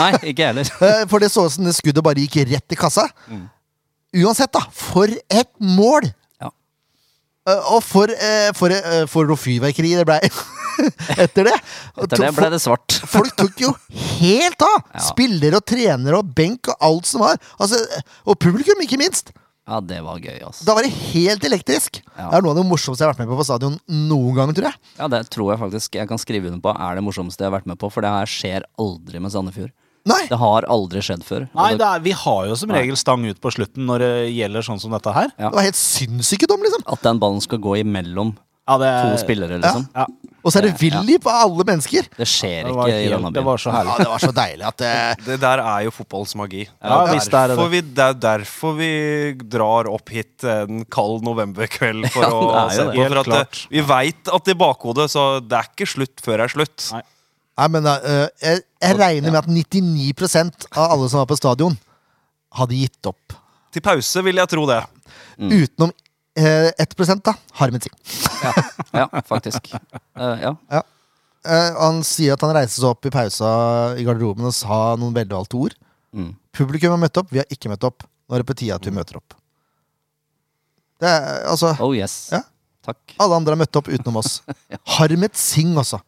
Nei 0.00 0.10
ikke 0.32 0.46
heller. 0.50 0.68
Eh, 0.82 1.02
For 1.10 1.22
det 1.22 1.30
så 1.32 1.46
ut 1.46 1.52
som 1.56 1.66
det 1.68 1.74
skuddet 1.76 2.04
bare 2.04 2.22
gikk 2.24 2.38
rett 2.52 2.72
i 2.72 2.78
kassa. 2.78 3.06
Uansett, 4.16 4.52
da. 4.54 4.62
For 4.72 5.10
et 5.12 5.50
mål! 5.60 6.08
Ja. 6.42 6.50
Eh, 7.48 7.72
Og 7.76 7.82
for, 7.84 8.08
eh, 8.12 8.50
for, 8.56 8.72
for 9.12 9.28
noe 9.28 9.36
fyrverkeri 9.40 9.94
det 9.98 10.06
blei 10.08 10.20
etter 11.22 11.48
det. 11.48 11.56
Etter 12.04 12.20
det 12.26 12.30
ble 12.36 12.50
det 12.52 12.60
svart. 12.64 12.96
Folk 13.16 13.36
tok 13.38 13.60
jo 13.64 13.72
helt 14.20 14.62
av! 14.64 14.78
Ja. 14.94 15.04
Spillere 15.10 15.60
og 15.60 15.66
trenere 15.68 16.20
og 16.22 16.32
benk 16.36 16.68
og 16.72 16.76
alt 16.88 17.08
som 17.08 17.24
var. 17.24 17.40
Altså, 17.60 17.80
og 18.26 18.38
publikum, 18.42 18.80
ikke 18.84 19.00
minst. 19.00 19.32
Ja, 19.66 19.80
det 19.82 19.98
var 20.06 20.20
gøy, 20.22 20.36
ass. 20.46 20.60
Da 20.62 20.76
var 20.78 20.86
det 20.86 20.92
helt 20.94 21.42
elektrisk. 21.44 21.98
Ja. 22.14 22.28
Det 22.30 22.38
er 22.38 22.44
noe 22.44 22.52
av 22.54 22.60
det 22.60 22.66
morsomste 22.68 23.02
jeg 23.02 23.08
har 23.08 23.16
vært 23.16 23.24
med 23.24 23.32
på 23.32 23.38
på 23.40 23.46
stadion 23.48 23.80
noen 23.90 24.36
gang, 24.36 24.52
tror 24.54 24.68
jeg. 24.68 24.78
Ja, 25.00 25.08
det 25.10 25.24
tror 25.34 25.50
jeg 25.50 25.58
faktisk 25.64 25.98
jeg 25.98 26.10
kan 26.10 26.22
skrive 26.22 26.52
under 26.52 26.62
på 26.62 26.70
er 26.70 27.00
det 27.00 27.02
morsomste 27.02 27.42
jeg 27.42 27.50
har 27.50 27.56
vært 27.58 27.66
med 27.72 27.80
på, 27.82 27.90
for 27.90 28.06
det 28.06 28.12
her 28.14 28.30
skjer 28.30 28.68
aldri 28.78 29.22
med 29.24 29.34
Sandefjord. 29.34 29.74
Nei! 30.06 30.20
Det 30.30 30.38
har 30.38 30.68
aldri 30.70 31.02
skjedd 31.02 31.24
før. 31.26 31.48
Nei, 31.50 31.72
det... 31.74 31.80
det 31.82 31.86
er, 31.88 32.02
vi 32.04 32.14
har 32.14 32.46
jo 32.46 32.58
som 32.60 32.70
regel 32.70 32.98
stang 33.00 33.26
ut 33.26 33.40
på 33.42 33.50
slutten 33.56 33.88
når 33.90 34.04
det 34.04 34.10
gjelder 34.36 34.66
sånn 34.68 34.78
som 34.78 34.94
dette 34.94 35.14
her. 35.16 35.32
Ja. 35.34 35.50
Det 35.50 35.58
var 35.58 35.66
helt 35.66 35.80
sinnssyke 35.80 36.46
dom, 36.46 36.62
liksom. 36.62 36.86
At 36.94 37.02
den 37.02 37.18
ballen 37.22 37.42
skal 37.42 37.58
gå 37.64 37.80
imellom 37.82 38.36
Ja, 38.66 38.76
det, 38.82 38.88
to 39.04 39.18
spillere, 39.22 39.60
liksom. 39.62 39.84
Ja, 39.94 40.04
Og 40.42 40.50
så 40.50 40.58
er 40.58 40.66
det 40.66 40.72
Willy 40.80 41.16
på 41.22 41.30
alle 41.30 41.64
mennesker. 41.68 42.06
Det 42.18 42.26
skjer 42.26 42.64
det, 42.66 42.72
ikke 42.72 42.78
var 42.80 42.90
i 42.90 42.96
denne 43.06 43.20
byen. 43.28 43.34
det 43.36 43.44
var 43.46 43.60
så 43.62 43.74
herlig. 43.74 43.92
Ja, 43.92 43.98
det 44.02 44.10
var 44.10 44.22
så 44.24 44.30
deilig 44.34 44.66
at 44.66 44.78
det... 44.82 44.92
Det 45.26 45.36
der 45.42 45.62
er 45.62 45.84
jo 45.86 45.92
fotballens 45.94 46.34
magi. 46.38 46.62
Ja, 46.66 46.98
det, 47.06 47.18
er 47.20 47.26
det 47.26 47.32
derfor 47.52 47.70
vi, 47.70 47.80
det 47.98 48.06
er 48.06 48.16
derfor 48.24 48.74
vi 48.78 48.90
drar 49.56 49.90
opp 49.90 50.10
hit 50.14 50.46
en 50.50 50.82
kald 50.90 51.22
novemberkveld 51.26 52.08
for 52.14 52.26
Ja, 52.26 52.30
å 52.34 52.46
det 52.46 52.62
er 52.64 52.74
se 52.74 52.86
på. 52.90 52.96
For 52.96 53.20
at 53.22 53.30
det, 53.30 53.42
klart. 53.42 53.60
vi 53.74 53.84
veit 53.90 54.32
at 54.38 54.50
i 54.50 54.56
bakhodet 54.64 55.06
så 55.14 55.26
det 55.42 55.60
er 55.60 55.70
ikke 55.70 55.88
slutt 55.94 56.24
før 56.24 56.42
det 56.42 56.48
er 56.48 56.54
slutt. 56.56 56.88
Nei. 56.96 57.02
Nei, 57.56 57.68
men 57.72 57.86
uh, 57.88 58.26
jeg, 58.42 58.64
jeg 58.84 58.96
regner 58.98 59.32
med 59.32 59.38
at 59.40 59.46
99% 59.48 60.66
av 60.74 60.90
alle 60.96 61.06
som 61.08 61.22
var 61.22 61.30
på 61.30 61.38
stadion, 61.38 61.78
hadde 62.58 62.76
gitt 62.82 63.08
opp. 63.08 63.38
Til 63.72 63.84
pause 63.84 64.22
vil 64.26 64.42
jeg 64.42 64.50
tro 64.52 64.66
det. 64.68 64.82
Utenom 65.38 65.94
eh, 66.36 66.70
1 66.78 67.22
da. 67.24 67.34
Harmet 67.60 67.86
Singh. 67.86 67.96
Ja, 68.92 69.08
faktisk. 69.26 69.72
Uh, 70.16 70.36
ja. 70.70 70.82
Eh, 71.46 71.72
han 71.78 72.02
sier 72.06 72.34
at 72.34 72.42
han 72.42 72.54
reiste 72.56 72.80
seg 72.80 72.90
opp 72.90 73.06
i 73.06 73.12
pausa 73.14 73.48
i 73.98 74.04
garderoben 74.06 74.48
og 74.48 74.54
sa 74.54 74.96
noen 74.98 75.14
velvalgte 75.16 75.58
ord. 75.60 75.76
Mm. 76.16 76.32
Publikum 76.56 76.94
har 76.94 77.00
møtt 77.00 77.20
opp, 77.20 77.30
vi 77.32 77.42
har 77.42 77.48
ikke 77.52 77.70
møtt 77.70 77.86
opp. 77.86 78.06
Nå 78.26 78.36
er 78.36 78.42
det 78.42 78.48
på 78.48 78.56
tide 78.58 78.76
at 78.76 78.86
vi 78.86 78.94
møter 78.94 79.20
opp. 79.20 79.36
Det 81.02 81.08
er, 81.10 81.44
altså, 81.52 81.74
Oh 81.84 81.92
yes. 81.94 82.30
Ja. 82.32 82.42
Takk. 82.86 83.16
Alle 83.22 83.38
andre 83.38 83.54
har 83.54 83.60
møtt 83.60 83.78
opp 83.78 83.90
utenom 83.90 84.20
oss. 84.22 84.40
Harmet 84.96 85.38
Singh 85.38 85.76
også. 85.78 86.00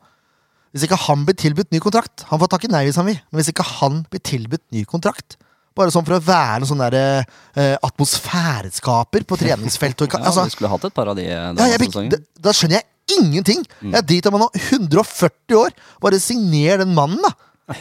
Hvis 0.73 0.85
ikke 0.87 0.99
han 1.07 1.25
blir 1.25 1.37
tilbudt 1.39 1.71
ny 1.73 1.79
kontrakt 1.81 2.27
Han 2.29 2.41
får 2.43 2.51
takke 2.53 2.69
nei 2.69 2.83
hvis 2.85 2.99
han 3.01 3.07
vil, 3.09 3.17
men 3.31 3.41
hvis 3.41 3.49
ikke 3.55 3.65
han 3.65 4.03
blir 4.13 4.21
tilbudt 4.21 4.67
ny 4.75 4.83
kontrakt 4.89 5.39
Bare 5.79 5.93
sånn 5.95 6.05
for 6.09 6.17
å 6.19 6.21
være 6.27 6.61
en 6.65 6.69
sånn 6.69 6.81
der 6.83 6.97
eh, 6.99 7.75
atmosfæreskaper 7.87 9.25
på 9.31 9.39
treningsfeltet 9.39 10.11
Ja, 10.19 10.21
altså, 10.27 10.45
vi 10.49 10.55
skulle 10.57 10.71
hatt 10.73 10.85
et 10.89 10.95
par 10.97 11.11
av 11.13 11.19
de 11.19 11.27
eh, 11.31 11.35
ja, 11.55 11.69
jeg, 11.73 11.81
sesongen. 11.87 12.11
da- 12.17 12.49
Da 12.49 12.55
skjønner 12.57 12.81
jeg 12.81 13.19
ingenting! 13.19 13.63
Jeg 13.95 14.05
driter 14.11 14.35
om 14.35 14.41
han 14.43 14.49
er 14.51 14.67
140 14.77 15.57
år! 15.63 15.77
Bare 16.03 16.19
signer 16.21 16.83
den 16.85 16.95
mannen, 16.99 17.23
da! 17.25 17.33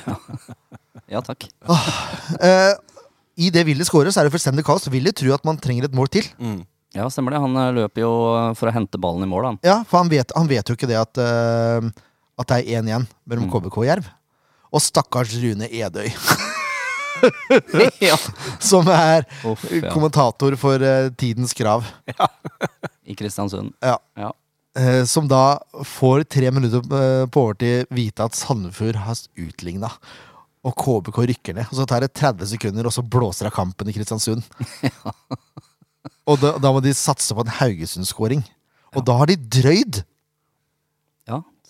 Ja, 1.07 1.21
takk. 1.23 1.45
Eh, 2.43 2.73
I 3.39 3.49
det 3.53 3.61
Willy 3.67 3.85
scorer, 3.87 4.11
så 4.11 4.19
er 4.19 4.27
det 4.27 4.33
fullstendig 4.33 4.65
kaos. 4.67 4.87
Willy 4.91 5.13
tror 5.15 5.37
at 5.37 5.45
man 5.47 5.55
trenger 5.61 5.85
et 5.87 5.93
mål 5.95 6.09
til. 6.11 6.25
Ja, 6.97 7.05
stemmer 7.13 7.31
det. 7.35 7.39
Han 7.43 7.55
eh, 7.61 7.69
løper 7.77 8.03
jo 8.03 8.09
eh, 8.35 8.49
for 8.59 8.67
å 8.67 8.73
hente 8.75 8.99
ballen 8.99 9.23
i 9.23 9.29
mål, 9.31 9.45
han. 9.53 9.59
Ja, 9.63 9.77
For 9.87 10.01
han 10.01 10.11
vet, 10.11 10.33
han 10.35 10.49
vet 10.51 10.67
jo 10.67 10.75
ikke 10.75 10.89
det 10.89 10.97
at, 10.99 11.21
uh, 11.21 11.87
at 12.43 12.51
det 12.51 12.57
er 12.65 12.81
1-1 12.83 13.07
mellom 13.29 13.47
KBK 13.53 13.77
og 13.83 13.87
Jerv. 13.87 14.09
Og 14.75 14.83
stakkars 14.83 15.31
Rune 15.39 15.69
Edøy, 15.71 16.09
ja. 18.09 18.17
som 18.59 18.87
er 18.91 19.25
Uff, 19.47 19.65
ja. 19.71 19.91
kommentator 19.93 20.55
for 20.59 20.83
eh, 20.83 21.09
Tidens 21.19 21.53
Krav. 21.57 21.87
I 23.07 23.15
Kristiansund. 23.15 23.73
Ja. 23.83 23.97
Ja. 24.19 24.33
Eh, 24.77 25.03
som 25.05 25.27
da 25.27 25.59
får 25.85 26.23
tre 26.23 26.51
minutter 26.51 26.83
eh, 26.83 27.25
på 27.29 27.47
overtid 27.47 27.87
vite 27.93 28.25
at 28.27 28.37
Sandefjord 28.37 28.99
har 29.05 29.21
utligna. 29.47 29.91
Og 30.67 30.75
KBK 30.77 31.21
rykker 31.31 31.57
ned. 31.57 31.69
Og 31.71 31.79
så 31.79 31.87
tar 31.89 32.03
det 32.03 32.13
30 32.17 32.51
sekunder, 32.53 32.89
og 32.89 32.93
så 32.93 33.05
blåser 33.05 33.49
av 33.49 33.55
kampen 33.55 33.89
i 33.89 33.95
Kristiansund. 33.95 34.43
og 36.29 36.39
da, 36.43 36.57
da 36.61 36.73
må 36.73 36.83
de 36.83 36.93
satse 36.97 37.33
på 37.33 37.45
en 37.45 37.55
Haugesund-skåring. 37.61 38.43
Og 38.95 39.05
da 39.07 39.15
har 39.19 39.31
de 39.31 39.39
drøyd. 39.39 40.01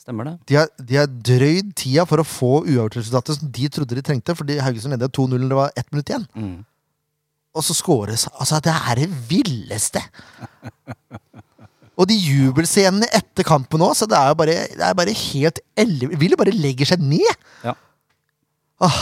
Stemmer 0.07 0.29
det. 0.29 0.33
De 0.47 0.55
har, 0.55 0.71
de 0.79 0.97
har 1.01 1.11
drøyd 1.11 1.75
tida 1.75 2.07
for 2.07 2.23
å 2.23 2.27
få 2.27 2.51
uavgjort-resultatet 2.63 3.37
som 3.41 3.51
de 3.59 3.69
trodde 3.75 3.97
de 3.97 4.03
trengte, 4.07 4.35
fordi 4.39 4.59
Haugesund 4.63 4.95
ledet 4.95 5.11
2-0 5.17 5.35
når 5.35 5.51
det 5.51 5.59
var 5.59 5.73
ett 5.75 5.89
minutt 5.91 6.11
igjen. 6.13 6.27
Mm. 6.37 6.57
Og 7.57 7.65
så 7.65 7.73
scores 7.73 8.27
Altså, 8.37 8.59
det 8.63 8.73
er 8.73 9.01
det 9.01 9.07
villeste! 9.29 10.03
Og 11.97 12.05
de 12.05 12.13
jubelscenene 12.13 13.07
etter 13.17 13.45
kampen 13.47 13.81
òg, 13.81 13.95
så 13.97 14.05
det 14.05 14.17
er 14.19 14.29
jo 14.29 14.37
bare, 14.37 14.57
det 14.69 14.85
er 14.85 14.97
bare 14.99 15.15
helt 15.17 15.61
elleve 15.73 16.19
Vil 16.21 16.35
jo 16.35 16.37
bare 16.39 16.53
legger 16.53 16.91
seg 16.93 17.01
ned! 17.01 17.47
Ja. 17.65 17.73
Og 18.85 18.99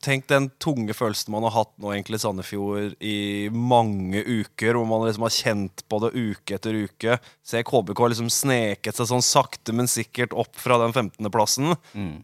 Tenk 0.00 0.24
den 0.30 0.46
tunge 0.62 0.94
følelsen 0.96 1.34
man 1.34 1.44
har 1.44 1.52
hatt 1.52 1.72
nå 1.82 1.90
egentlig 1.92 2.16
i 2.16 2.22
Sandefjord 2.22 2.94
i 3.04 3.16
mange 3.52 4.22
uker, 4.24 4.78
hvor 4.78 4.86
man 4.88 5.04
liksom 5.04 5.26
har 5.26 5.34
kjent 5.36 5.82
på 5.90 5.98
det 6.04 6.10
uke 6.16 6.56
etter 6.56 6.78
uke. 6.86 7.18
Se 7.44 7.60
KBK 7.66 8.00
liksom 8.14 8.30
sneket 8.32 8.96
seg 8.96 9.10
sånn 9.10 9.24
sakte, 9.26 9.74
men 9.76 9.90
sikkert 9.90 10.32
opp 10.32 10.56
fra 10.56 10.78
den 10.80 10.94
15.-plassen. 10.96 11.74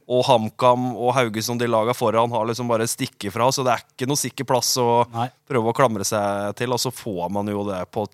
Og 0.08 0.24
HamKam 0.30 0.94
og 0.96 1.12
Haugesund, 1.18 1.60
de 1.60 1.68
laga 1.68 1.92
foran, 1.96 2.32
har 2.32 2.48
liksom 2.48 2.70
bare 2.72 2.88
stikket 2.88 3.34
fra, 3.36 3.50
så 3.52 3.66
det 3.66 3.74
er 3.76 3.84
ikke 3.84 4.08
noe 4.08 4.20
sikker 4.20 4.48
plass 4.48 4.72
å 4.80 5.04
Nei. 5.12 5.28
prøve 5.48 5.68
å 5.72 5.76
klamre 5.76 6.06
seg 6.08 6.56
til, 6.58 6.72
og 6.72 6.80
så 6.80 6.94
får 6.94 7.28
man 7.36 7.52
jo 7.52 7.66
det 7.68 7.82
på 7.92 8.06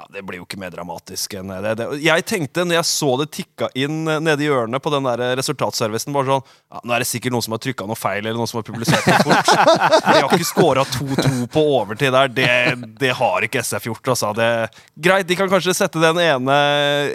ja, 0.00 0.06
Det 0.12 0.22
blir 0.26 0.40
jo 0.40 0.46
ikke 0.46 0.58
mer 0.60 0.72
dramatisk 0.72 1.34
enn 1.36 1.50
det. 1.52 1.74
det. 1.76 1.86
Jeg 2.04 2.24
tenkte, 2.28 2.64
når 2.64 2.78
jeg 2.78 2.88
så 2.88 3.10
det 3.20 3.26
tikka 3.36 3.68
inn 3.78 3.98
eh, 4.08 4.20
nede 4.22 4.44
i 4.44 4.48
hjørnet 4.48 4.82
på 4.82 4.92
den 4.94 5.06
der 5.08 5.22
resultatservicen, 5.38 6.14
bare 6.16 6.30
sånn 6.30 6.44
ja, 6.46 6.80
Nå 6.84 6.94
er 6.96 7.04
det 7.04 7.08
sikkert 7.10 7.34
noen 7.34 7.44
som 7.44 7.56
har 7.56 7.62
trykka 7.62 7.88
noe 7.88 7.98
feil, 7.98 8.22
eller 8.24 8.38
noen 8.38 8.50
som 8.50 8.60
har 8.60 8.66
publisert 8.66 9.08
noe 9.10 9.20
fort. 9.26 9.50
De 10.06 10.14
har 10.16 10.28
ikke 10.30 10.48
scora 10.48 10.84
2-2 10.88 11.48
på 11.52 11.64
overtid 11.76 12.14
der. 12.16 12.32
Det, 12.32 12.48
det 13.02 13.12
har 13.18 13.46
ikke 13.46 13.64
SF 13.66 13.90
gjort, 13.90 14.12
altså. 14.14 14.32
Det, 14.38 14.48
greit, 14.96 15.28
de 15.28 15.38
kan 15.38 15.50
kanskje 15.52 15.76
sette 15.76 16.00
den 16.02 16.22
ene, 16.22 16.56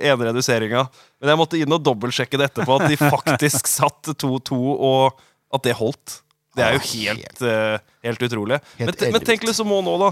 ene 0.06 0.30
reduseringa, 0.30 0.86
men 1.22 1.34
jeg 1.34 1.42
måtte 1.42 1.60
inn 1.62 1.74
og 1.76 1.82
dobbeltsjekke 1.86 2.40
det 2.42 2.52
etterpå, 2.52 2.78
at 2.78 2.92
de 2.94 3.00
faktisk 3.02 3.72
satt 3.72 4.14
2-2, 4.14 4.60
og 4.60 5.26
at 5.56 5.66
det 5.66 5.76
holdt. 5.80 6.20
Det 6.56 6.64
er 6.64 6.78
jo 6.78 6.80
Ah, 6.80 6.88
helt, 6.94 7.42
eh, 7.44 7.80
helt 8.08 8.22
utrolig. 8.30 8.62
Men, 8.80 8.94
men 9.12 9.24
tenk 9.28 9.44
liksom 9.44 9.68
nå, 9.68 9.96
da. 10.00 10.12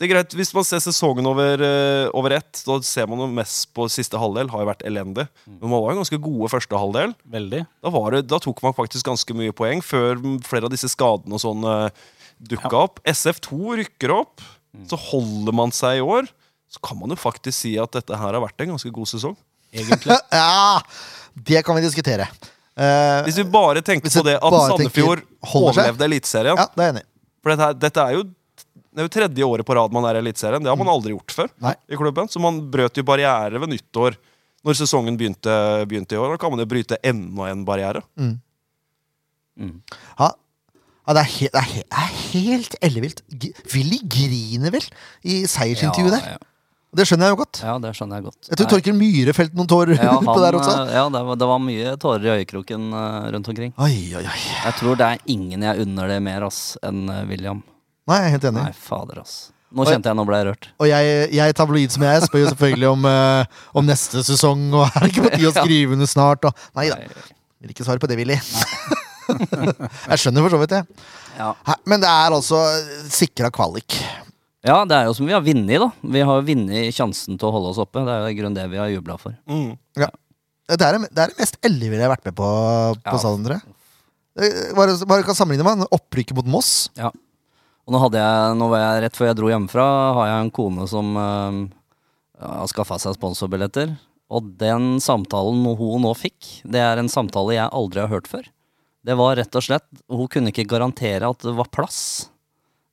Det 0.00 0.06
er 0.06 0.12
greit, 0.14 0.32
Hvis 0.32 0.54
man 0.56 0.64
ser 0.64 0.80
sesongen 0.80 1.26
over, 1.28 1.60
uh, 1.60 2.06
over 2.16 2.32
ett, 2.38 2.62
da 2.64 2.78
ser 2.86 3.08
man 3.10 3.20
jo 3.20 3.26
mest 3.36 3.68
på 3.76 3.84
siste 3.92 4.16
halvdel. 4.16 4.48
Har 4.48 4.62
jo 4.64 4.68
vært 4.70 4.84
elendig. 4.88 5.26
Men 5.44 5.66
man 5.68 5.82
var 5.84 5.92
jo 5.92 6.00
ganske 6.00 6.20
gode 6.24 6.48
første 6.48 6.80
halvdel. 6.80 7.12
Veldig. 7.28 7.60
Da, 7.84 7.92
var 7.92 8.16
det, 8.16 8.22
da 8.32 8.38
tok 8.40 8.62
man 8.64 8.76
faktisk 8.78 9.04
ganske 9.10 9.36
mye 9.36 9.52
poeng 9.56 9.84
før 9.84 10.16
flere 10.48 10.70
av 10.70 10.72
disse 10.72 10.88
skadene 10.88 11.36
og 11.36 11.42
sånn 11.44 11.68
uh, 11.68 11.92
dukka 12.40 12.80
opp. 12.86 13.02
SF2 13.12 13.76
rykker 13.82 14.14
opp. 14.16 14.40
Så 14.88 14.96
holder 15.10 15.58
man 15.60 15.74
seg 15.76 16.00
i 16.00 16.06
år. 16.16 16.32
Så 16.70 16.80
kan 16.86 16.96
man 16.96 17.12
jo 17.12 17.20
faktisk 17.20 17.58
si 17.58 17.74
at 17.82 17.92
dette 17.92 18.16
her 18.16 18.32
har 18.32 18.40
vært 18.40 18.64
en 18.64 18.72
ganske 18.72 18.94
god 18.96 19.12
sesong. 19.12 19.36
Egentlig. 19.74 20.16
Ja! 20.32 20.80
Det 21.36 21.60
kan 21.62 21.76
vi 21.76 21.84
diskutere. 21.84 22.24
Uh, 22.74 23.20
Hvis 23.28 23.36
vi 23.38 23.44
bare 23.52 23.84
tenker 23.86 24.10
på 24.10 24.22
det 24.26 24.34
at 24.40 24.54
Sandefjord 24.72 25.22
overlevde 25.44 26.08
Eliteserien. 26.08 26.58
ja, 26.58 26.66
det 26.72 26.86
er 26.88 26.94
enig. 26.96 27.04
For 27.40 27.52
dette, 27.52 27.68
dette 27.84 28.02
er 28.02 28.16
jo 28.16 28.24
det 28.90 29.02
er 29.02 29.06
jo 29.06 29.12
tredje 29.14 29.46
året 29.46 29.66
på 29.66 29.74
rad 29.78 29.92
man 29.94 30.04
er 30.10 30.18
i 30.18 30.22
Eliteserien. 30.24 30.62
Det 30.64 30.70
har 30.72 30.76
man 30.80 30.88
aldri 30.90 31.12
gjort 31.14 31.30
før. 31.36 31.48
Nei. 31.62 31.74
i 31.88 31.96
klubben. 32.00 32.26
Så 32.28 32.40
man 32.42 32.58
brøt 32.72 32.96
jo 32.98 33.04
barriere 33.06 33.60
ved 33.62 33.70
nyttår 33.70 34.16
når 34.66 34.76
sesongen 34.76 35.16
begynte, 35.16 35.54
begynte 35.88 36.16
i 36.16 36.20
år. 36.20 36.34
Da 36.34 36.40
kan 36.42 36.50
man 36.52 36.60
jo 36.64 36.66
bryte 36.68 36.98
enda 37.06 37.46
en 37.52 37.62
barriere. 37.64 38.02
Ja. 39.60 40.30
Ja, 41.10 41.14
det 41.16 41.22
er, 41.24 41.30
he 41.32 41.48
det 41.50 41.58
er, 41.58 41.66
he 41.70 41.80
det 41.82 41.98
er 41.98 42.12
helt 42.34 42.74
ellevilt. 42.86 43.22
G- 43.32 43.54
Willy 43.74 43.98
griner 44.04 44.70
vel 44.74 44.84
i 45.26 45.40
seiersintervjuet 45.48 46.12
der. 46.14 46.26
Ja, 46.34 46.38
Det 46.94 47.06
skjønner 47.08 47.28
jeg 47.30 47.34
jo 47.34 47.38
godt. 47.40 47.60
ja, 47.64 47.72
det 47.82 47.90
skjønner 47.96 48.18
jeg 48.20 48.24
godt. 48.28 48.48
Jeg 48.50 48.58
tror. 48.60 48.68
Torkel 48.74 48.94
Myhre 48.98 49.34
felte 49.34 49.54
noen 49.58 49.68
tårer 49.70 49.94
ja, 49.98 50.12
på 50.26 50.36
der 50.42 50.58
også. 50.58 50.74
eh, 50.84 50.94
ja 50.98 51.04
det, 51.14 51.22
var, 51.30 51.38
det 51.40 51.48
var 51.50 51.60
mye 51.62 51.96
tårer 52.02 52.26
i 52.28 52.32
øyekroken 52.40 52.86
eh, 53.00 53.26
rundt 53.34 53.50
omkring. 53.52 53.72
Oi, 53.78 53.96
oi, 54.18 54.22
oi. 54.26 54.38
Jeg 54.66 54.76
tror 54.78 54.98
det 55.00 55.08
er 55.08 55.24
ingen 55.34 55.62
jeg 55.66 55.84
unner 55.86 56.10
det 56.14 56.20
mer 56.26 56.46
ass 56.50 56.60
enn 56.86 57.04
eh, 57.10 57.24
William. 57.30 57.62
Nei, 58.10 58.18
jeg 58.24 58.28
er 58.28 58.34
helt 58.36 58.46
enig. 58.50 58.66
Nei, 58.66 58.76
fader, 58.90 59.20
ass. 59.22 59.34
Nå 59.70 59.84
kjente 59.86 60.10
jeg 60.10 60.18
nå 60.18 60.24
ble 60.26 60.38
jeg 60.40 60.46
rørt. 60.48 60.66
Og 60.82 60.88
jeg, 60.90 61.10
jeg 61.38 61.54
tabloid 61.54 61.92
som 61.94 62.02
jeg 62.02 62.18
er, 62.18 62.24
spør 62.26 62.40
jo 62.42 62.48
selvfølgelig 62.50 62.88
om, 62.90 63.04
uh, 63.06 63.60
om 63.78 63.86
neste 63.86 64.24
sesong, 64.26 64.64
og 64.74 64.88
er 64.88 65.04
det 65.04 65.10
ikke 65.12 65.26
på 65.28 65.30
tide 65.36 65.52
å 65.52 65.54
skrive 65.60 65.94
under 65.94 66.10
snart? 66.10 66.48
Og, 66.50 66.64
nei 66.80 66.88
da, 66.90 66.96
vil 67.62 67.70
ikke 67.76 67.86
svare 67.86 68.02
på 68.02 68.10
det, 68.10 68.16
Willy. 68.18 68.34
jeg 70.10 70.18
skjønner 70.24 70.42
for 70.42 70.56
så 70.56 70.60
vidt 70.64 70.74
det. 70.74 70.82
Ja. 71.38 71.52
Men 71.88 72.02
det 72.02 72.10
er 72.10 72.34
altså 72.34 72.58
sikra 73.14 73.52
kvalik. 73.54 73.94
ja, 74.66 74.80
det 74.90 74.96
er 74.98 75.06
jo 75.08 75.14
som 75.16 75.28
vi 75.30 75.36
har 75.36 75.44
vunnet, 75.46 75.78
da. 75.84 75.90
Vi 76.16 76.24
har 76.32 76.42
vunnet 76.50 76.96
sjansen 76.96 77.38
til 77.38 77.48
å 77.48 77.54
holde 77.54 77.70
oss 77.70 77.78
oppe. 77.80 78.02
Det 78.06 78.16
er 78.16 78.24
jo 78.26 78.32
i 78.34 78.38
grunnen 78.40 78.58
det 78.58 78.66
vi 78.74 78.80
har 78.82 78.90
jubla 78.90 79.16
for. 79.22 79.38
Mm. 79.46 79.76
Ja. 80.02 80.10
Det 80.70 80.82
er 80.86 80.98
det, 80.98 81.08
er 81.14 81.30
det 81.32 81.38
mest 81.40 81.56
elleville 81.66 81.98
jeg 82.02 82.06
har 82.10 82.12
vært 82.16 82.26
med 82.28 82.36
på 82.38 82.48
på 83.06 83.14
Ja. 83.14 83.22
Salen, 83.22 83.46
tror 83.46 83.56
jeg. 83.58 83.76
Eh, 84.40 84.58
Bare, 84.78 84.92
bare 85.10 85.24
kan 85.26 85.34
sammenligne 85.38 85.66
med 85.78 85.90
opprykket 85.94 86.36
mot 86.38 86.46
Moss. 86.58 86.88
Ja. 86.98 87.10
Og 87.90 87.96
nå 87.96 88.00
hadde 88.04 88.20
jeg, 88.22 88.50
nå 88.54 88.66
var 88.70 88.78
jeg 88.84 89.02
rett 89.02 89.16
før 89.18 89.26
jeg 89.26 89.36
dro 89.40 89.48
hjemmefra, 89.50 89.84
har 90.14 90.28
jeg 90.28 90.42
en 90.44 90.50
kone 90.54 90.84
som 90.86 91.08
øh, 91.18 91.56
har 92.38 92.68
skaffa 92.70 93.00
seg 93.02 93.16
sponsorbilletter. 93.16 93.96
Og 94.30 94.52
den 94.60 95.00
samtalen 95.02 95.64
hun 95.74 96.04
nå 96.04 96.12
fikk, 96.14 96.60
det 96.70 96.78
er 96.78 97.00
en 97.02 97.10
samtale 97.10 97.56
jeg 97.56 97.66
aldri 97.74 98.04
har 98.04 98.12
hørt 98.12 98.30
før. 98.30 98.46
Det 99.02 99.16
var 99.18 99.34
rett 99.40 99.56
og 99.58 99.64
slett 99.64 99.88
Hun 100.12 100.28
kunne 100.30 100.52
ikke 100.52 100.68
garantere 100.68 101.30
at 101.32 101.42
det 101.42 101.54
var 101.56 101.70
plass 101.72 102.28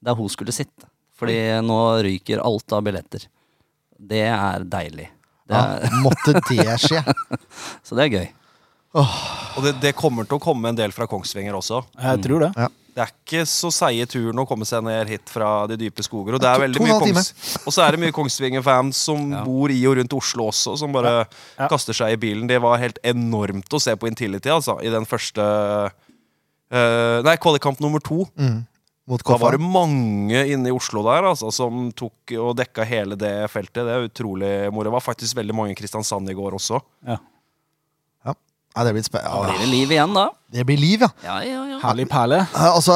der 0.01 0.17
hun 0.17 0.31
skulle 0.33 0.55
sitte. 0.55 0.89
Fordi 1.13 1.38
nå 1.62 1.77
ryker 2.01 2.41
alt 2.41 2.73
av 2.73 2.81
billetter. 2.89 3.27
Det 4.01 4.23
er 4.31 4.65
deilig. 4.65 5.12
Det 5.45 5.62
er, 5.62 5.86
Ja, 5.86 6.01
måtte 6.07 6.39
det 6.49 6.79
skje. 6.81 7.05
Så 7.86 7.93
det 7.93 8.07
er 8.07 8.15
gøy. 8.17 8.27
Og 8.97 9.62
det, 9.62 9.77
det 9.86 9.93
kommer 10.01 10.25
til 10.25 10.39
å 10.39 10.41
komme 10.41 10.73
en 10.73 10.81
del 10.81 10.89
fra 10.95 11.05
Kongsvinger 11.05 11.53
også. 11.62 11.83
Jeg 12.01 12.25
tror 12.25 12.47
det. 12.47 12.51
Det 12.97 13.03
er 13.03 13.12
ikke 13.13 13.41
så 13.45 13.69
seige 13.69 14.07
turen 14.10 14.39
å 14.41 14.45
komme 14.49 14.65
seg 14.65 14.81
ned 14.81 15.05
hit 15.12 15.29
fra 15.29 15.67
de 15.69 15.75
dype 15.77 16.01
skoger. 16.01 16.33
Og, 16.33 16.41
det 16.41 16.49
er 16.49 16.57
To- 16.57 16.63
veldig 16.63 16.79
to 16.81 16.86
mye. 16.88 16.95
Kongs 17.03 17.27
og 17.62 17.75
så 17.75 17.83
er 17.86 17.93
det 17.93 17.99
mye 18.01 18.15
Kongsvinger-fans 18.15 18.97
som 19.05 19.27
bor 19.45 19.69
i 19.69 19.77
og 19.86 19.99
rundt 19.99 20.15
Oslo 20.17 20.47
også, 20.49 20.73
som 20.81 20.95
bare 20.95 21.27
Ja. 21.60 21.67
kaster 21.69 21.93
seg 21.93 22.15
i 22.15 22.17
bilen. 22.23 22.47
Det 22.49 22.57
var 22.63 22.79
helt 22.81 22.97
enormt 23.05 23.69
å 23.69 23.79
se 23.79 23.93
på 23.95 24.10
Intility 24.10 24.49
altså, 24.49 24.79
i 24.81 24.89
den 24.89 25.05
første 25.05 25.45
uh, 26.73 27.21
Nei, 27.21 27.36
kvalikkamp 27.38 27.79
nummer 27.86 28.01
to. 28.03 28.25
Mot 29.07 29.21
Da 29.23 29.38
var 29.39 29.55
det 29.55 29.62
mange 29.63 30.41
inne 30.51 30.67
i 30.67 30.73
Oslo 30.75 30.99
der 31.05 31.29
altså, 31.29 31.47
som 31.53 31.91
tok 31.95 32.33
og 32.41 32.57
dekka 32.60 32.83
hele 32.83 33.15
det 33.15 33.36
feltet. 33.53 33.86
Det 33.88 33.93
er 33.93 34.10
utrolig 34.10 34.51
moro. 34.73 34.89
Det 34.89 34.95
var 34.97 35.05
faktisk 35.05 35.38
veldig 35.38 35.55
mange 35.55 35.71
i 35.71 35.77
Kristiansand 35.79 36.27
i 36.29 36.36
går 36.36 36.57
også. 36.57 36.81
Ja. 37.07 37.15
Ja, 38.77 38.83
det 38.85 38.91
blir 38.93 39.01
spe- 39.07 39.23
Da 39.23 39.39
blir 39.47 39.57
det 39.63 39.67
liv 39.71 39.89
igjen, 39.95 40.13
da. 40.13 40.27
Det 40.53 40.65
blir 40.69 40.77
liv, 40.77 41.01
ja. 41.01 41.09
Ja, 41.25 41.39
ja, 41.41 41.63
ja. 41.65 41.79
Herlig 41.81 42.05
perle. 42.11 42.43
Ja, 42.53 42.67
Altså 42.75 42.93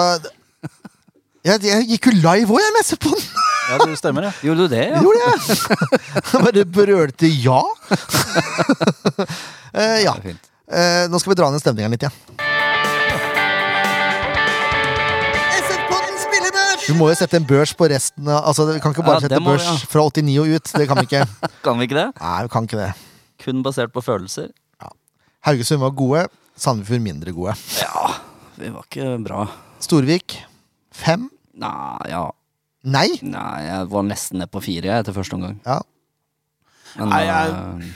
jeg, 1.42 1.64
jeg 1.66 1.88
gikk 1.90 2.06
jo 2.06 2.12
live 2.22 2.54
òg, 2.54 2.60
jeg, 2.62 2.74
med 2.76 2.92
på 3.02 3.10
den! 3.16 3.24
Ja, 3.72 3.78
det 3.88 3.98
stemmer, 3.98 4.28
det. 4.28 4.34
Gjorde 4.46 4.68
du 4.68 4.76
det, 4.76 4.84
ja? 4.92 5.00
Gjorde 5.02 5.20
jeg? 5.26 5.40
Bare 6.46 6.66
brølte 6.78 7.32
ja. 7.34 7.62
Eh, 9.72 10.02
ja. 10.04 10.12
Det 10.12 10.20
er 10.20 10.26
fint. 10.34 10.50
Eh, 10.68 11.06
nå 11.08 11.20
skal 11.22 11.32
vi 11.32 11.36
dra 11.40 11.48
ned 11.50 11.62
stemninga 11.64 11.88
litt, 11.94 12.04
igjen. 12.04 12.12
Vi 16.92 16.96
må 16.98 17.08
jo 17.08 17.16
sette 17.16 17.38
en 17.40 17.46
børs 17.48 17.72
på 17.78 17.88
resten 17.88 18.28
av 18.28 18.50
Altså, 18.50 18.66
Vi 18.68 18.80
kan 18.84 18.92
ikke 18.92 19.06
bare 19.06 19.22
Ja, 19.22 19.24
det 19.24 19.30
sette 19.30 19.40
må 19.40 19.54
vi, 19.54 19.62
børs 19.62 19.68
ja. 19.70 19.76
fra 19.94 20.04
89 20.10 20.38
og 20.42 20.50
ut. 20.58 20.72
Det 20.76 20.88
kan 20.90 21.00
vi 21.00 21.06
ikke. 21.08 21.22
Kan 21.66 21.80
vi 21.80 21.88
ikke 21.88 21.98
det? 22.02 22.08
Nei, 22.20 22.38
vi 22.44 22.52
kan 22.52 22.68
ikke 22.68 22.80
det. 22.82 22.90
Kun 23.46 23.62
basert 23.66 23.94
på 23.96 24.04
følelser? 24.04 24.50
Haugesund 25.48 25.82
var 25.82 25.94
gode. 25.98 26.28
Sandefjord 26.62 27.02
mindre 27.02 27.32
gode. 27.34 27.56
Ja, 27.82 28.12
vi 28.60 28.70
var 28.70 28.86
ikke 28.86 29.16
bra. 29.26 29.46
Storvik 29.82 30.36
fem. 30.94 31.30
Nei, 31.58 32.10
ja. 32.12 32.28
Nei! 32.86 33.08
Nei, 33.26 33.58
jeg 33.66 33.90
var 33.92 34.06
nesten 34.08 34.42
ned 34.42 34.52
på 34.54 34.62
fire 34.66 34.90
jeg, 34.90 35.04
etter 35.04 35.16
første 35.16 35.38
omgang. 35.38 35.58
Ja. 35.66 35.80
Men 36.98 37.10
Nei, 37.14 37.24
jeg- 37.26 37.92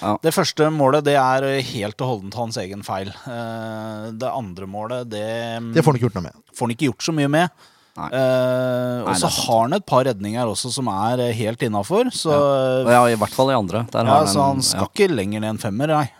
Ja. 0.00 0.16
Det 0.22 0.32
første 0.32 0.70
målet 0.72 1.04
det 1.04 1.14
er 1.14 1.60
helt 1.60 2.00
og 2.00 2.08
holdent 2.08 2.34
hans 2.34 2.56
egen 2.56 2.82
feil. 2.82 3.08
Eh, 3.08 4.10
Det 4.16 4.30
andre 4.32 4.66
målet 4.66 5.10
det, 5.10 5.74
Det 5.74 5.84
får 5.84 5.92
han 5.92 5.98
ikke 6.00 6.08
gjort 6.08 6.14
noe 6.14 6.22
med. 6.22 6.32
får 6.56 6.60
han 6.66 6.70
ikke 6.74 6.88
gjort 6.88 7.02
så 7.04 7.12
mye 7.12 7.28
med. 7.28 7.50
Eh, 7.98 9.02
og 9.04 9.14
så 9.20 9.28
har 9.28 9.60
han 9.66 9.72
et 9.74 9.84
par 9.84 10.04
redninger 10.04 10.46
også 10.48 10.70
som 10.72 10.88
er 10.88 11.20
eh, 11.20 11.32
helt 11.34 11.60
innafor. 11.60 12.08
Så, 12.10 12.30
og 12.32 12.88
ja, 12.88 13.04
i 13.12 13.14
hvert 13.16 13.34
fall 13.34 13.50
i 13.50 13.58
andre. 13.58 13.86
Der 13.90 14.04
ja, 14.06 14.10
har 14.20 14.24
så 14.26 14.40
han 14.42 14.62
skal 14.62 14.80
ja. 14.80 14.86
ikke 14.88 15.14
lenger 15.14 15.40
ned 15.40 15.50
enn 15.50 15.58
femmer, 15.60 15.86
nei. 15.92 16.10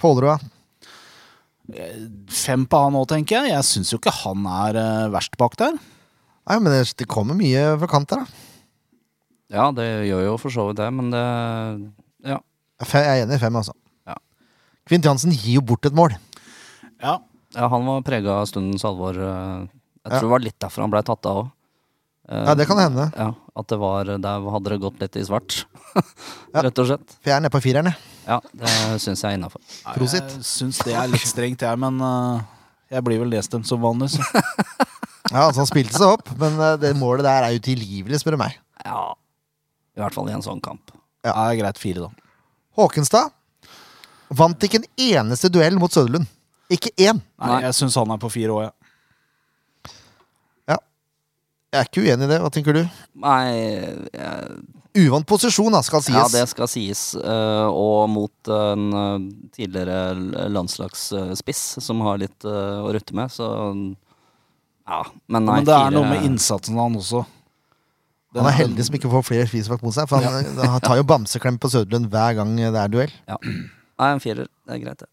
Pålerud, 0.00 0.40
Fem 2.34 2.64
på 2.66 2.78
han 2.82 2.96
òg, 2.98 3.06
tenker 3.12 3.44
jeg. 3.44 3.52
Jeg 3.52 3.66
syns 3.68 3.92
jo 3.92 3.98
ikke 4.00 4.12
han 4.24 4.46
er 4.50 4.78
eh, 4.80 5.10
verst 5.12 5.36
bak 5.38 5.54
der. 5.60 5.76
Nei, 6.50 6.56
men 6.58 6.72
det, 6.72 6.80
det 6.98 7.06
kommer 7.10 7.36
mye 7.38 7.62
fra 7.78 7.88
kant 7.92 8.10
der, 8.10 8.24
da. 8.24 8.46
ja, 9.54 9.66
det 9.76 9.86
gjør 10.08 10.24
jo 10.24 10.32
for 10.40 10.50
så 10.54 10.64
vidt 10.70 10.80
det, 10.80 10.88
men 10.96 11.12
det 11.14 11.22
Ja. 12.26 12.40
Jeg 12.80 13.04
er 13.04 13.22
enig 13.26 13.36
i 13.36 13.42
fem, 13.42 13.54
altså. 13.60 13.74
Ja. 14.08 14.16
Kvint 14.88 15.04
Jansen 15.06 15.34
gir 15.36 15.60
jo 15.60 15.62
bort 15.68 15.86
et 15.86 15.94
mål. 15.94 16.16
Ja, 17.04 17.18
ja 17.54 17.68
han 17.70 17.86
var 17.86 18.02
prega 18.06 18.40
av 18.40 18.48
stundens 18.50 18.84
alvor. 18.88 19.14
Jeg 19.20 19.68
Jeg 20.00 20.10
Ja. 20.14 20.18
tror 20.18 20.26
det 20.30 20.32
var 20.34 20.46
litt 20.48 20.58
derfor 20.58 20.80
han 20.82 20.90
blei 20.90 21.02
tatt 21.04 21.26
av 21.28 21.42
òg. 21.44 21.50
Ja, 22.30 22.54
det 22.54 22.66
kan 22.70 22.78
hende. 22.78 23.10
Ja, 23.18 23.34
at 23.58 23.66
det 23.68 23.76
var 23.78 24.04
Der 24.06 24.50
hadde 24.54 24.70
det 24.70 24.80
gått 24.80 24.98
litt 25.02 25.16
i 25.18 25.24
svart. 25.26 25.66
Rett 26.54 26.78
og 26.78 26.86
slett. 26.88 27.14
For 27.20 27.30
jeg 27.30 27.36
er 27.36 27.40
nede 27.44 27.52
på 27.52 27.60
fireren, 27.62 27.90
jeg. 27.92 27.98
Ja, 28.30 28.38
det 28.54 28.70
syns 29.02 29.24
jeg 29.24 29.34
er 29.34 29.38
innafor. 29.40 29.62
Prosit. 29.96 30.34
Jeg 30.36 30.46
syns 30.46 30.78
det 30.86 30.94
er 30.94 31.10
litt 31.10 31.26
strengt, 31.26 31.64
jeg, 31.66 31.80
men 31.82 31.98
uh, 31.98 32.38
jeg 32.92 33.02
blir 33.06 33.18
vel 33.24 33.32
nedstemt 33.32 33.66
som 33.68 33.82
vanlig. 33.82 34.12
Så. 34.16 34.24
Ja, 35.30 35.44
altså 35.44 35.60
Han 35.60 35.68
spilte 35.68 35.94
seg 35.94 36.10
opp, 36.10 36.30
men 36.40 36.56
uh, 36.58 36.72
det 36.80 36.88
målet 36.98 37.22
der 37.22 37.44
er 37.46 37.54
utilgivelig, 37.54 38.18
spør 38.18 38.34
du 38.34 38.40
meg. 38.40 38.56
Ja. 38.82 39.12
I 39.94 40.02
hvert 40.02 40.16
fall 40.16 40.30
i 40.30 40.34
en 40.34 40.42
sånn 40.42 40.62
kamp. 40.64 40.90
Ja, 41.22 41.34
det 41.34 41.44
er 41.44 41.58
greit 41.60 41.78
fire, 41.78 42.08
da. 42.08 42.32
Håkenstad 42.80 43.30
vant 44.40 44.66
ikke 44.66 44.80
en 44.80 44.88
eneste 45.04 45.50
duell 45.52 45.76
mot 45.78 45.92
Søderlund. 45.92 46.26
Ikke 46.72 46.90
én! 46.96 47.20
Nei, 47.20 47.50
Nei. 47.50 47.60
Jeg 47.66 47.76
syns 47.78 47.98
han 48.00 48.10
er 48.14 48.18
på 48.22 48.30
fire 48.32 48.56
òg, 48.56 48.62
jeg. 48.68 48.74
Jeg 51.70 51.78
er 51.78 51.86
ikke 51.86 52.02
uenig 52.02 52.26
i 52.26 52.30
det. 52.32 52.36
Hva 52.42 52.50
tenker 52.50 52.74
du? 52.74 52.80
Nei 53.22 53.42
jeg, 53.54 54.54
Uvant 54.98 55.26
posisjon, 55.26 55.70
da, 55.70 55.80
skal 55.86 56.02
sies. 56.02 56.16
Ja, 56.16 56.24
det 56.32 56.48
skal 56.50 56.66
sies. 56.70 57.02
eh, 57.14 57.66
og 57.70 58.08
mot 58.10 58.50
en 58.50 58.86
eh, 58.92 59.26
tidligere 59.54 60.48
landslagsspiss 60.50 61.62
som 61.84 62.00
har 62.06 62.18
litt 62.18 62.44
eh, 62.48 62.80
å 62.82 62.90
rutte 62.94 63.14
med, 63.14 63.30
så 63.30 63.46
Ja, 64.90 65.04
men 65.30 65.44
nei, 65.46 65.60
Men 65.60 65.68
det 65.68 65.74
er 65.76 65.84
fire- 65.84 65.94
noe 65.94 66.08
med 66.10 66.24
innsatsen 66.26 66.80
han 66.80 66.96
også. 66.98 67.22
Han 68.34 68.46
er 68.46 68.54
heldig 68.60 68.84
som 68.86 68.94
ikke 68.98 69.10
får 69.10 69.24
flere 69.26 69.46
frispark 69.50 69.82
mot 69.82 69.94
seg, 69.94 70.06
for 70.10 70.22
han, 70.22 70.44
han 70.58 70.82
tar 70.82 70.98
jo 71.00 71.06
bamseklem 71.06 71.56
på 71.62 71.70
Søderlund 71.70 72.10
hver 72.12 72.36
gang 72.38 72.52
det 72.58 72.68
er 72.78 72.90
duell. 72.90 73.14
Ja. 73.30 73.38
Nei, 73.42 74.10
en 74.16 74.20
firer. 74.22 74.46
Det 74.66 74.74
er 74.76 74.82
greit, 74.84 75.02
det. 75.02 75.10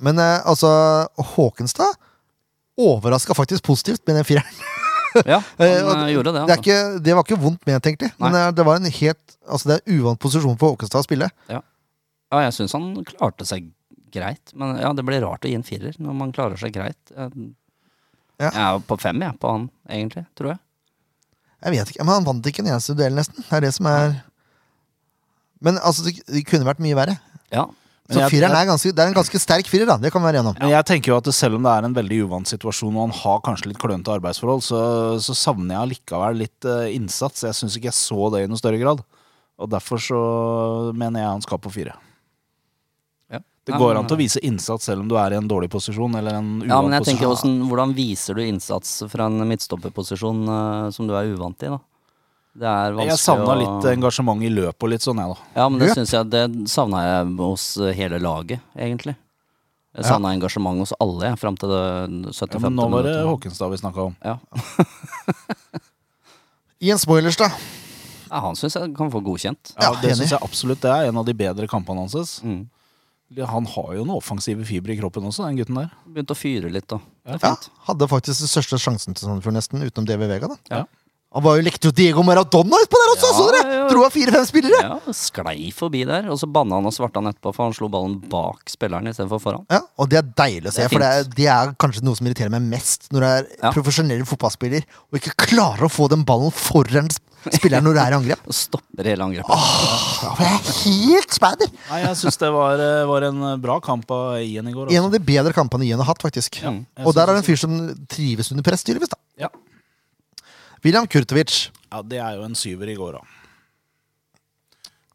Men 0.00 0.18
eh, 0.20 0.40
altså, 0.48 0.68
Håkenstad 1.36 1.96
overraska 2.76 3.32
faktisk 3.36 3.64
positivt 3.64 4.02
med 4.08 4.16
den 4.20 4.24
fireren. 4.28 4.64
Ja, 5.32 5.38
Eh, 5.58 5.78
han 5.86 6.02
eh, 6.04 6.12
gjorde 6.14 6.32
det. 6.34 6.42
Det, 6.46 6.56
Altså. 6.56 6.62
ikke, 6.62 7.00
det 7.06 7.14
var 7.16 7.24
ikke 7.26 7.38
vondt 7.40 7.66
ment, 7.68 7.86
egentlig. 7.88 8.10
Men 8.20 8.32
Nei. 8.34 8.42
eh, 8.46 8.52
det 8.58 8.66
var 8.68 8.76
en 8.80 8.90
helt 8.90 9.36
Altså, 9.46 9.68
det 9.70 9.76
er 9.78 9.94
uvant 10.00 10.18
posisjon 10.20 10.56
for 10.58 10.74
Håkenstad 10.74 11.04
å 11.04 11.06
spille. 11.06 11.28
Ja, 11.52 11.60
jeg 12.42 12.54
syns 12.56 12.72
han 12.74 12.88
klarte 13.06 13.46
seg 13.46 13.68
greit. 14.12 14.50
Men 14.58 14.76
ja, 14.82 14.90
det 14.96 15.04
blir 15.06 15.22
rart 15.22 15.44
å 15.46 15.50
gi 15.50 15.54
en 15.54 15.62
firer 15.66 15.94
når 16.02 16.16
man 16.18 16.32
klarer 16.34 16.58
seg 16.58 16.74
greit. 16.74 16.98
Jeg, 17.14 17.30
Ja. 18.42 18.50
jeg 18.50 18.62
er 18.64 18.80
på 18.84 18.98
fem, 19.00 19.22
jeg, 19.22 19.38
på 19.40 19.48
han, 19.52 19.68
egentlig. 19.88 20.26
Tror 20.36 20.50
jeg. 20.54 20.58
Jeg 21.64 21.72
vet 21.72 21.92
ikke, 21.94 22.04
men 22.04 22.14
Han 22.18 22.26
vant 22.26 22.46
ikke 22.50 22.60
en 22.64 22.72
eneste 22.74 22.96
duell, 22.98 23.14
nesten. 23.16 23.40
Det 23.46 23.52
er 23.56 23.60
det 23.64 23.72
som 23.74 23.86
er 23.86 24.18
Men 25.62 25.78
altså, 25.78 26.04
det 26.10 26.42
kunne 26.50 26.66
vært 26.68 26.82
mye 26.84 26.98
verre. 26.98 27.14
Ja. 27.54 27.64
Så 28.08 28.20
jeg- 28.20 28.30
fireren 28.30 28.54
er, 28.54 28.66
ganske, 28.68 28.92
det 28.94 29.02
er 29.02 29.08
en 29.08 29.14
ganske 29.18 29.38
sterk 29.42 29.66
firer, 29.66 29.86
da. 29.86 29.96
Det 29.98 30.12
kan 30.12 30.22
vi 30.22 30.28
være 30.28 30.38
gjennom. 30.38 30.54
om. 30.54 30.60
Men 30.62 30.70
jeg 30.70 30.84
tenker 30.86 31.06
jo 31.10 31.16
at 31.18 31.24
selv 31.34 31.56
om 31.56 31.62
det 31.66 31.72
er 31.72 31.84
en 31.88 31.94
veldig 31.94 32.18
uvant 32.28 32.46
situasjon, 32.46 32.94
og 32.94 33.10
han 33.10 33.14
har 33.18 33.40
kanskje 33.40 33.66
litt 33.72 33.78
klønete 33.82 34.14
arbeidsforhold, 34.14 34.62
så, 34.62 34.80
så 35.20 35.34
savner 35.34 35.74
jeg 35.74 35.82
allikevel 35.88 36.36
litt 36.38 36.64
uh, 36.64 36.86
innsats. 36.86 37.42
Jeg 37.42 37.54
syns 37.58 37.76
ikke 37.76 37.90
jeg 37.90 37.98
så 37.98 38.30
det 38.32 38.44
i 38.44 38.46
noe 38.46 38.58
større 38.62 38.78
grad. 38.78 39.02
Og 39.58 39.70
derfor 39.72 39.98
så 39.98 40.92
mener 40.94 41.20
jeg 41.24 41.28
han 41.32 41.42
skal 41.42 41.58
på 41.58 41.72
fire. 41.72 41.94
Ja. 43.32 43.40
Det 43.66 43.72
Ja, 43.74 43.78
går 43.80 43.96
an 43.98 44.06
til 44.06 44.16
å 44.16 44.20
vise 44.20 44.38
innsats 44.44 44.84
selv 44.86 45.00
om 45.02 45.08
du 45.08 45.16
er 45.16 45.32
i 45.32 45.38
en 45.40 45.48
dårlig 45.48 45.70
posisjon 45.72 46.14
eller 46.14 46.36
en 46.38 46.50
uvant 46.62 46.68
Ja, 46.70 46.80
men 46.82 46.92
jeg 46.92 47.08
tenker 47.08 47.26
posisjon. 47.26 47.58
hvordan, 47.58 47.68
hvordan 47.72 47.94
viser 47.96 48.34
du 48.38 48.42
innsats 48.46 49.02
fra 49.10 49.26
en 49.26 49.42
midtstopperposisjon 49.48 50.44
uh, 50.48 50.90
som 50.94 51.08
du 51.08 51.14
er 51.18 51.32
uvant 51.34 51.58
i, 51.66 51.72
da? 51.74 51.80
Det 52.56 52.64
er 52.64 52.92
vanskelig 52.96 53.10
Jeg 53.12 53.18
savna 53.20 53.52
å- 53.52 53.58
litt 53.60 53.84
engasjement 53.92 54.42
i 54.42 54.48
løpet 54.48 54.82
og 54.82 54.88
litt 54.88 55.04
sånn, 55.04 55.18
jeg, 55.20 55.28
da. 55.34 55.60
Ja, 55.60 55.68
men 55.68 55.78
det 55.82 55.90
syns 55.96 56.10
jeg 56.14 56.30
Det 56.30 56.42
savna 56.72 57.02
jeg 57.04 57.36
hos 57.36 57.76
eh, 57.76 57.92
hele 57.92 58.18
laget, 58.18 58.60
egentlig. 58.76 59.16
Jeg 59.96 60.04
Ja. 60.04 60.16
engasjement 60.18 60.78
hos 60.78 60.92
alle 61.00 61.24
jeg, 61.30 61.38
fram 61.38 61.56
til 61.56 61.68
det 61.68 62.34
75. 62.34 62.52
Ja, 62.52 62.58
men 62.68 62.76
nå 62.76 62.90
var 62.90 63.02
det. 63.02 63.14
Håkenstad 63.24 63.70
vi 63.70 63.76
snakka 63.80 64.06
om. 64.06 64.16
Ja. 64.24 64.38
Jens 66.80 67.06
Boilers, 67.06 67.36
da. 67.40 67.48
ja, 68.30 68.40
han 68.40 68.56
syns 68.58 68.76
jeg 68.76 68.94
kan 68.96 69.10
få 69.12 69.22
godkjent. 69.24 69.72
Ja, 69.76 69.92
Ja, 69.92 70.00
det 70.02 70.16
syns 70.18 70.30
jeg 70.34 70.40
absolutt 70.44 70.80
det 70.84 70.90
er 70.92 71.08
en 71.08 71.16
av 71.16 71.24
de 71.24 71.32
bedre 71.34 71.66
kampene 71.70 72.04
hans. 72.04 72.40
Mm. 72.44 72.66
Han 73.48 73.64
har 73.66 73.94
jo 73.96 74.04
noen 74.04 74.18
offensive 74.20 74.64
fibre 74.68 74.92
i 74.94 74.98
kroppen 75.00 75.24
også, 75.26 75.46
den 75.48 75.56
gutten 75.58 75.74
der. 75.80 75.90
Begynte 76.06 76.36
å 76.36 76.38
fyre 76.38 76.70
litt, 76.70 76.86
da. 76.86 76.98
Det 77.26 77.40
er 77.42 77.48
Ja, 77.48 77.56
hadde 77.88 78.06
faktisk 78.08 78.44
den 78.44 78.52
største 78.52 78.78
sjansen 78.78 79.14
til 79.16 79.26
Sandefjord, 79.28 79.56
nesten, 79.56 79.82
utenom 79.82 80.06
DV 80.06 80.28
Vega. 80.28 80.48
da 80.48 80.56
Ja. 80.70 80.84
Han 81.36 81.44
var 81.44 81.58
jo 81.58 81.64
lekte 81.66 81.90
jo 81.90 81.92
Diego 81.92 82.22
Maradona 82.24 82.78
utpå 82.80 82.96
der 83.02 83.10
også! 83.12 83.28
Ja, 83.28 83.36
så 83.36 83.46
dere? 83.52 83.80
Dro 83.90 84.04
av 84.06 84.14
fire-fem 84.14 84.46
spillere! 84.48 84.78
Ja, 84.80 85.12
sklei 85.12 85.66
forbi 85.76 86.00
der, 86.08 86.30
og 86.32 86.38
så 86.40 86.48
banna 86.48 86.78
han 86.80 86.88
og 86.88 86.94
svarte 86.96 87.20
han 87.20 87.28
etterpå, 87.28 87.52
for 87.52 87.68
han 87.68 87.74
slo 87.76 87.90
ballen 87.92 88.14
bak 88.32 88.64
spilleren 88.72 89.10
istedenfor 89.12 89.42
foran. 89.44 89.66
Ja, 89.70 89.82
Og 90.00 90.08
det 90.08 90.22
er 90.22 90.30
deilig 90.40 90.72
å 90.72 90.72
se, 90.72 90.86
Det 90.86 90.94
for 90.94 91.04
det 91.04 91.10
er, 91.12 91.28
det 91.36 91.48
er 91.52 91.74
kanskje 91.84 92.02
noe 92.08 92.16
som 92.16 92.26
irriterer 92.30 92.54
meg 92.56 92.64
mest 92.72 93.10
når 93.12 93.20
du 93.20 93.26
er 93.28 93.46
Ja. 93.62 93.70
profesjonell 93.76 94.24
fotballspiller 94.26 94.88
og 95.12 95.20
ikke 95.20 95.36
klarer 95.46 95.84
å 95.86 95.92
få 95.92 96.08
den 96.08 96.24
ballen 96.24 96.50
foran 96.56 97.12
spilleren 97.52 97.84
når 97.86 97.94
du 97.94 98.00
er 98.00 98.10
i 98.10 98.16
angrep. 98.16 98.40
Og 98.50 98.56
stopper 98.56 99.04
hele 99.12 99.22
angrepet. 99.28 99.52
Åh, 99.52 100.40
jeg 100.40 100.56
er 100.56 100.72
helt 100.80 101.36
spæder! 101.36 101.68
Nei, 101.92 102.00
jeg 102.08 102.16
syns 102.24 102.40
det 102.40 102.50
var, 102.56 102.80
eh, 102.82 103.04
var 103.12 103.28
en 103.28 103.44
bra 103.62 103.76
kamp 103.84 104.10
av 104.10 104.40
Ian 104.40 104.66
i 104.66 104.74
går. 104.74 104.88
En 104.88 104.96
Altså. 104.96 105.04
av 105.12 105.12
de 105.14 105.20
bedre 105.28 105.52
kampene 105.54 105.84
Ian 105.86 106.00
har 106.02 106.08
hatt, 106.14 106.24
faktisk. 106.24 106.58
Ja, 106.64 106.72
og 107.04 107.14
der 107.14 107.28
er 107.28 107.36
det 107.36 107.44
en 107.44 107.46
fyr 107.52 107.60
som 107.60 107.76
trives 108.10 108.50
under 108.50 108.64
press, 108.66 108.82
tydeligvis. 108.82 109.12
da. 109.12 109.20
William 110.84 111.06
Kurtovic. 111.06 111.70
ja, 111.92 112.02
det 112.02 112.18
er 112.22 112.36
jo 112.36 112.42
en 112.46 112.54
syver 112.58 112.88
i 112.92 112.96
går, 112.98 113.12
da. 113.18 113.22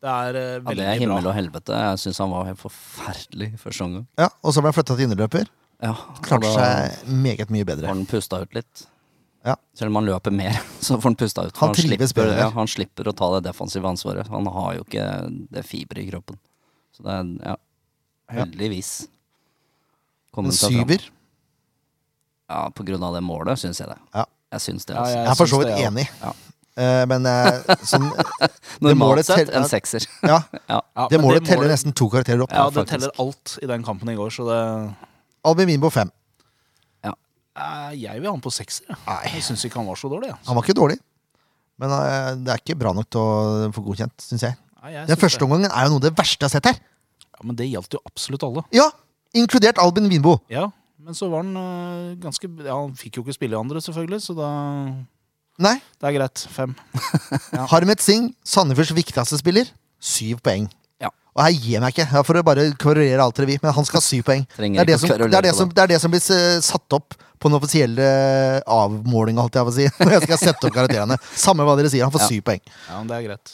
Det 0.02 0.10
er 0.10 0.36
eh, 0.40 0.54
Ja, 0.66 0.74
det 0.74 0.86
er 0.90 1.00
himmel 1.00 1.28
og 1.30 1.36
helvete. 1.38 1.76
Jeg 1.78 2.00
syns 2.02 2.18
han 2.24 2.32
var 2.34 2.48
helt 2.50 2.60
forferdelig 2.62 3.52
første 3.62 3.84
omgang. 3.86 4.08
Ja, 4.18 4.30
Og 4.42 4.54
så 4.56 4.62
ble 4.64 4.72
han 4.72 4.78
flytta 4.80 4.96
til 4.98 5.06
indreløper. 5.06 5.52
Ja, 5.82 5.92
Klarte 6.26 6.46
da 6.50 6.54
seg 6.56 7.12
meget 7.22 7.50
mye 7.54 7.64
får 7.66 7.70
bedre. 7.72 7.88
han 7.90 8.02
pusta 8.10 8.40
ut 8.42 8.54
litt. 8.58 8.84
Ja. 9.46 9.56
Selv 9.78 9.90
om 9.90 9.96
han 10.02 10.06
løper 10.10 10.34
mer, 10.34 10.58
så 10.86 10.98
får 10.98 11.10
han 11.12 11.16
pusta 11.22 11.46
ut. 11.48 11.56
for 11.58 11.68
Han 11.68 11.76
trives 11.78 12.12
slipper, 12.14 12.28
bedre. 12.32 12.40
ja, 12.44 12.50
han 12.54 12.68
slipper 12.70 13.10
å 13.10 13.14
ta 13.18 13.30
det 13.38 13.44
defensive 13.50 13.90
ansvaret. 13.90 14.28
Han 14.34 14.46
har 14.58 14.76
jo 14.80 14.84
ikke 14.86 15.06
det 15.54 15.64
fiber 15.70 16.02
i 16.02 16.08
kroppen. 16.12 16.38
Så 16.98 17.06
det 17.06 17.14
er 17.16 17.32
ja, 17.54 17.56
heldigvis. 18.42 18.92
kommet 20.34 20.54
En 20.54 20.58
seg 20.58 20.74
fram. 20.76 20.82
syver. 20.90 21.08
Ja, 22.52 22.62
på 22.76 22.84
grunn 22.90 23.04
av 23.08 23.14
det 23.16 23.22
målet, 23.26 23.58
syns 23.62 23.80
jeg 23.82 23.90
det. 23.94 23.98
Ja. 24.18 24.26
Jeg 24.52 24.60
syns 24.62 24.86
det, 24.86 24.96
Ja, 24.96 25.02
altså. 25.02 25.16
jeg 25.16 25.24
Jeg 25.26 25.32
er 25.32 25.36
for 25.40 25.46
så 25.52 25.60
vidt 25.62 25.68
det, 25.72 25.80
ja. 25.80 25.90
enig. 25.92 26.08
Ja. 26.22 26.32
Uh, 26.82 27.06
men 27.12 27.26
uh, 27.28 27.76
sånn 27.84 28.06
Normalt 28.86 29.26
sett 29.28 29.50
en 29.56 29.66
sekser. 29.68 30.06
Ja, 30.24 30.42
Ja. 30.70 30.80
Ja, 30.96 31.08
det 31.12 31.20
målet 31.22 31.46
teller 31.46 31.66
målet- 31.68 31.76
nesten 31.76 31.94
to 31.96 32.08
karakterer 32.10 32.42
opp. 32.46 32.52
Ja, 32.52 32.64
Ja, 32.66 32.70
det 32.70 32.80
faktisk. 32.82 32.92
teller 32.92 33.12
alt 33.26 33.58
i 33.62 33.68
den 33.68 33.84
kampen 33.84 34.10
i 34.10 34.16
går, 34.16 34.30
så 34.32 34.48
det 34.48 34.60
Albin 35.44 35.68
Winbo 35.68 35.90
fem. 35.90 36.12
Eh, 37.52 37.92
Jeg 38.00 38.22
vil 38.22 38.30
ha 38.30 38.32
han 38.32 38.42
på 38.42 38.52
sekser. 38.54 38.86
jeg. 38.88 38.98
Nei. 39.06 39.32
Jeg 39.36 39.44
syns 39.44 39.66
ikke 39.68 39.76
han 39.82 39.86
var 39.90 39.96
så 40.00 40.08
dårlig. 40.10 40.30
jeg. 40.32 40.38
Han 40.48 40.56
var 40.56 40.64
ikke 40.64 40.74
dårlig. 40.78 40.98
Men 41.82 41.90
det 42.46 42.54
er 42.54 42.62
ikke 42.62 42.78
bra 42.80 42.94
nok 42.96 43.10
til 43.12 43.20
å 43.20 43.72
få 43.76 43.84
godkjent, 43.84 44.14
syns 44.24 44.46
jeg. 44.46 44.56
Nei, 44.82 44.92
jeg 44.94 45.08
Den 45.08 45.18
første 45.20 45.40
det. 45.40 45.46
omgangen 45.50 45.72
er 45.72 45.84
jo 45.84 45.90
noe 45.92 46.00
av 46.00 46.06
det 46.08 46.14
verste 46.16 46.40
jeg 46.46 46.48
har 46.48 46.54
sett 46.56 46.66
her. 46.72 46.80
Ja, 47.28 47.40
Men 47.44 47.56
det 47.60 47.68
gjaldt 47.68 47.92
jo 47.92 48.00
absolutt 48.08 48.44
alle. 48.48 48.64
Ja, 48.72 48.90
Inkludert 49.36 49.78
Albin 49.80 50.08
Winbo. 50.10 50.38
Ja, 50.50 50.70
Men 51.02 51.18
så 51.18 51.28
var 51.32 51.42
han 51.44 51.56
eh, 51.58 52.12
ganske 52.22 52.48
Ja, 52.66 52.76
Han 52.78 52.94
fikk 53.00 53.18
jo 53.18 53.24
ikke 53.26 53.34
spille 53.38 53.58
i 53.58 53.60
andre, 53.60 53.82
selvfølgelig, 53.82 54.22
så 54.28 54.36
da 54.38 54.50
Nei. 55.62 55.76
Det 56.00 56.08
er 56.08 56.14
greit. 56.16 56.42
Fem. 56.50 56.72
Ja. 57.54 57.66
Harmet 57.74 58.02
Singh, 58.02 58.32
Sandefjords 58.48 58.94
viktigste 58.98 59.38
spiller, 59.38 59.68
syv 60.02 60.40
poeng. 60.42 60.64
Ja. 61.04 61.12
Og 61.36 61.44
her 61.44 61.52
gir 61.54 61.76
jeg 61.76 61.82
meg 61.84 61.94
ikke, 61.94 62.06
jeg 62.16 62.26
for 62.26 62.40
å 62.40 62.44
bare 62.48 62.64
kvarulere 62.82 63.22
alt 63.22 63.38
dere 63.38 63.50
vil, 63.52 63.60
men 63.62 63.76
han 63.76 63.86
skal 63.86 64.00
ha 64.00 64.06
syv 64.06 64.24
poeng. 64.30 64.48
Det 64.56 64.72
er 64.72 64.90
det, 64.90 64.96
som, 65.04 65.12
det, 65.12 65.28
er 65.28 65.46
det, 65.46 65.52
som, 65.58 65.70
det 65.70 65.84
er 65.84 65.92
det 65.92 66.00
som 66.02 66.14
blir 66.16 66.24
eh, 66.34 66.56
satt 66.66 66.98
opp 66.98 67.14
på 67.42 67.50
den 67.52 67.58
offisielle 67.60 68.08
avmålinga, 68.66 69.44
holdt 69.44 69.60
jeg 69.60 69.68
på 69.68 69.74
å 69.74 69.78
si. 69.78 69.86
Når 70.02 70.16
jeg 70.16 70.26
skal 70.30 70.42
sette 70.48 70.70
opp 70.72 70.76
karakterene. 70.80 71.20
Samme 71.44 71.68
hva 71.68 71.78
dere 71.78 71.92
sier, 71.94 72.08
han 72.08 72.16
får 72.16 72.26
Ja. 72.26 72.32
syv 72.32 72.48
poeng. 72.50 72.64
Ja, 72.88 72.98
men 72.98 73.12
det 73.12 73.20
er 73.20 73.28
greit. 73.30 73.54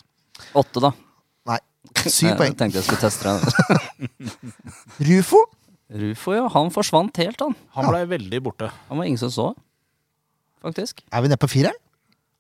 Åtte, 0.63 0.83
da. 0.87 0.93
Nei, 1.51 1.59
syv 2.05 2.37
poeng. 2.39 2.53
Jeg 2.53 2.59
tenkte 2.61 2.79
jeg 2.79 2.87
skulle 2.87 3.03
teste 3.03 3.35
det. 3.35 4.47
Rufo? 5.09 5.43
Rufo, 5.87 6.33
ja. 6.35 6.47
Han 6.51 6.71
forsvant 6.75 7.15
helt, 7.21 7.39
han. 7.39 7.55
Han 7.77 7.87
blei 7.87 8.03
veldig 8.11 8.39
borte. 8.43 8.67
Han 8.89 8.99
var 8.99 9.07
ingen 9.07 9.21
som 9.21 9.31
så. 9.31 9.47
Faktisk. 10.63 11.03
Er 11.13 11.21
vi 11.23 11.29
nede 11.31 11.39
på 11.39 11.47
fireren? 11.51 11.77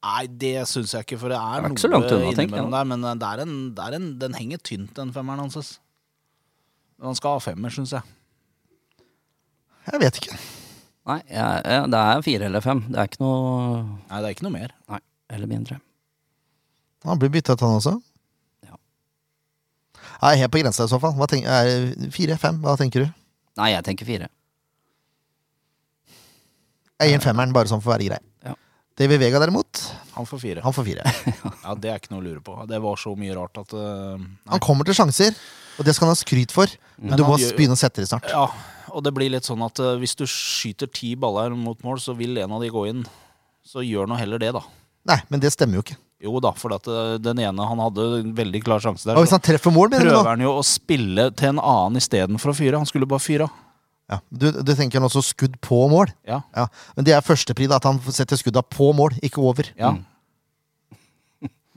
Nei, 0.07 0.27
det 0.39 0.53
syns 0.69 0.91
jeg 0.93 1.05
ikke, 1.07 1.17
for 1.19 1.31
det 1.33 1.37
er 1.39 1.55
Det 1.55 1.57
er 1.57 1.63
noe 1.67 1.75
ikke 1.77 1.83
så 1.85 1.89
langt 1.91 2.11
unna, 2.11 2.27
tenker 2.35 2.41
jeg. 2.41 2.47
innimellom 2.49 2.75
der. 2.75 2.85
Men 2.91 3.05
det 3.07 3.27
er 3.31 3.41
en, 3.43 3.55
det 3.75 3.85
er 3.87 3.95
en, 3.97 4.07
den 4.21 4.35
henger 4.37 4.61
tynt, 4.67 4.91
den 4.99 5.13
femmeren 5.15 5.39
hans. 5.45 5.79
Men 6.99 7.11
han 7.11 7.17
skal 7.17 7.37
ha 7.37 7.43
femmer, 7.43 7.73
syns 7.73 7.95
jeg. 7.95 8.03
Jeg 9.87 10.01
vet 10.03 10.19
ikke. 10.21 10.37
Nei, 11.07 11.21
jeg, 11.31 11.61
jeg, 11.71 11.83
det 11.93 11.99
er 12.03 12.21
fire 12.25 12.47
eller 12.51 12.63
fem. 12.63 12.81
Det 12.91 12.99
er 12.99 13.07
ikke 13.07 13.21
noe 13.23 13.41
Nei, 13.85 14.17
det 14.19 14.25
er 14.27 14.33
ikke 14.35 14.47
noe 14.49 14.55
mer. 14.57 14.73
Nei, 14.91 14.99
eller 15.37 15.47
mindre. 15.51 15.79
Han 17.07 17.19
blir 17.21 17.31
bytta 17.31 17.55
ut, 17.55 17.63
han 17.63 17.77
også. 17.79 17.93
Ja. 18.67 18.75
Jeg 20.17 20.33
er 20.33 20.41
helt 20.43 20.51
på 20.51 20.59
grensa 20.65 20.83
i 20.83 20.91
så 20.91 20.99
fall. 20.99 21.15
Hva 21.15 21.29
tenk, 21.31 21.47
er 21.47 22.11
Fire-fem, 22.11 22.59
hva 22.65 22.75
tenker 22.79 23.05
du? 23.07 23.13
Nei, 23.57 23.71
jeg 23.73 23.83
tenker 23.87 24.05
fire. 24.07 24.27
Jeg 26.97 27.11
gir 27.11 27.19
en 27.19 27.23
femmeren, 27.25 27.53
bare 27.53 27.69
sånn 27.69 27.81
for 27.83 27.91
å 27.91 27.95
være 27.95 28.07
grei. 28.09 28.19
Ja. 28.45 28.55
David 28.97 29.19
Vega 29.21 29.39
derimot, 29.41 29.81
Han 30.15 30.25
får 30.25 30.39
fire. 30.41 30.61
han 30.65 30.73
får 30.73 30.85
fire. 30.87 31.03
Ja, 31.67 31.75
Det 31.77 31.91
er 31.91 31.99
ikke 32.01 32.13
noe 32.15 32.23
å 32.23 32.25
lure 32.25 32.41
på. 32.41 32.55
Det 32.69 32.79
var 32.81 32.97
så 33.01 33.13
mye 33.19 33.35
rart 33.37 33.59
at 33.61 33.73
uh, 33.77 34.15
nei. 34.17 34.53
Han 34.55 34.63
kommer 34.63 34.87
til 34.87 34.97
sjanser, 34.97 35.35
og 35.77 35.85
det 35.85 35.93
skal 35.93 36.07
han 36.09 36.15
ha 36.15 36.21
skryt 36.21 36.53
for. 36.55 36.71
Men, 36.97 37.11
Men 37.11 37.19
du 37.19 37.25
må 37.27 37.35
han 37.35 37.43
gjør- 37.43 37.57
begynne 37.59 37.77
å 37.77 37.81
sette 37.81 38.01
det 38.01 38.09
snart. 38.09 38.25
Ja, 38.33 38.47
og 38.89 39.03
det 39.05 39.13
blir 39.13 39.29
litt 39.29 39.45
sånn 39.45 39.61
at 39.65 39.77
uh, 39.83 39.93
hvis 40.01 40.15
du 40.17 40.25
skyter 40.25 40.89
ti 40.89 41.13
baller 41.19 41.53
mot 41.53 41.77
mål, 41.85 42.01
så 42.01 42.15
vil 42.17 42.39
en 42.41 42.55
av 42.57 42.63
de 42.65 42.71
gå 42.73 42.87
inn. 42.89 43.05
Så 43.67 43.83
gjør 43.85 44.09
nå 44.09 44.17
heller 44.17 44.41
det, 44.41 44.53
da. 44.57 44.63
Nei, 45.11 45.19
men 45.29 45.43
det 45.43 45.51
stemmer 45.53 45.77
jo 45.81 45.85
ikke. 45.85 45.99
Jo 46.23 46.39
da, 46.41 46.49
for 46.57 46.73
at 46.73 46.87
eh, 46.89 47.13
den 47.21 47.39
ene 47.43 47.67
han 47.69 47.81
hadde 47.83 48.05
en 48.23 48.33
veldig 48.37 48.63
klar 48.65 48.81
sjanse 48.81 49.05
der. 49.05 49.17
Og 49.19 49.25
hvis 49.25 49.35
han 49.35 49.43
treffer 49.45 49.73
mål, 49.73 49.91
mener 49.93 50.09
prøver 50.09 50.31
han 50.31 50.41
jo 50.41 50.55
å 50.57 50.65
spille 50.65 51.29
til 51.37 51.51
en 51.53 51.61
annen 51.61 52.01
istedenfor 52.01 52.53
å 52.53 52.57
fyre. 52.57 52.79
Han 52.81 52.89
skulle 52.89 53.09
bare 53.09 53.21
fyre. 53.21 53.49
Ja. 54.07 54.21
Du, 54.31 54.47
du 54.49 54.71
tenker 54.73 54.97
han 55.01 55.05
også 55.09 55.21
skudd 55.29 55.57
på 55.61 55.83
mål? 55.91 56.09
Ja. 56.25 56.41
Ja. 56.55 56.67
Men 56.97 57.05
det 57.05 57.13
er 57.13 57.25
førstepri, 57.25 57.67
at 57.75 57.85
han 57.85 57.99
setter 58.07 58.39
skudda 58.39 58.63
på 58.65 58.89
mål, 58.97 59.17
ikke 59.21 59.43
over. 59.45 59.73
Ja. 59.77 59.93
Mm. 59.97 60.05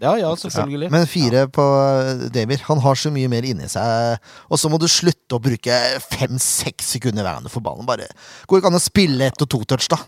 Ja, 0.00 0.14
ja, 0.16 0.30
selvfølgelig. 0.32 0.88
Men 0.88 1.02
fire 1.04 1.42
på 1.52 1.60
eh, 1.60 2.22
Demir. 2.32 2.62
Han 2.70 2.78
har 2.80 2.96
så 2.96 3.10
mye 3.12 3.28
mer 3.28 3.44
inni 3.44 3.66
seg. 3.68 4.22
Og 4.48 4.56
så 4.56 4.70
må 4.72 4.78
du 4.80 4.86
slutte 4.88 5.36
å 5.36 5.42
bruke 5.44 5.76
fem-seks 6.06 6.94
sekunder 6.94 7.20
hver 7.20 7.36
gang 7.36 7.44
du 7.44 7.52
får 7.52 7.64
ballen. 7.66 7.84
Bare 7.84 8.06
Går 8.48 8.62
ikke 8.62 8.70
an 8.72 8.78
å 8.78 8.80
spille 8.80 9.28
ett 9.28 9.44
og 9.44 9.50
to 9.52 9.60
touch, 9.68 9.90
da? 9.92 9.98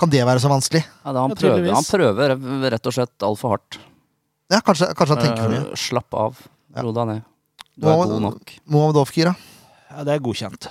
Kan 0.00 0.10
det 0.12 0.22
være 0.26 0.42
så 0.42 0.50
vanskelig? 0.50 0.82
Ja, 0.84 1.12
det, 1.14 1.20
han, 1.22 1.34
Ja, 1.34 1.38
prøver, 1.38 1.68
han 1.76 1.86
prøver 1.88 2.70
rett 2.74 2.88
og 2.90 2.96
slett 2.96 3.26
altfor 3.26 3.54
hardt. 3.54 3.78
Ja, 4.52 4.60
kanskje, 4.64 4.88
kanskje 4.98 5.16
han 5.16 5.22
tenker 5.24 5.42
for 5.44 5.54
mye. 5.54 5.66
Eh, 5.70 5.80
Slapp 5.80 6.16
av. 6.18 6.40
Ja. 6.74 6.82
Ro 6.84 6.94
deg 6.96 7.10
ned. 7.10 7.28
Du 7.74 7.86
er 7.90 8.00
god 8.02 8.22
nok. 8.22 8.56
Mohammed 8.70 9.14
da? 9.26 9.34
Ja, 9.90 10.04
det 10.06 10.16
er 10.16 10.24
godkjent. 10.24 10.68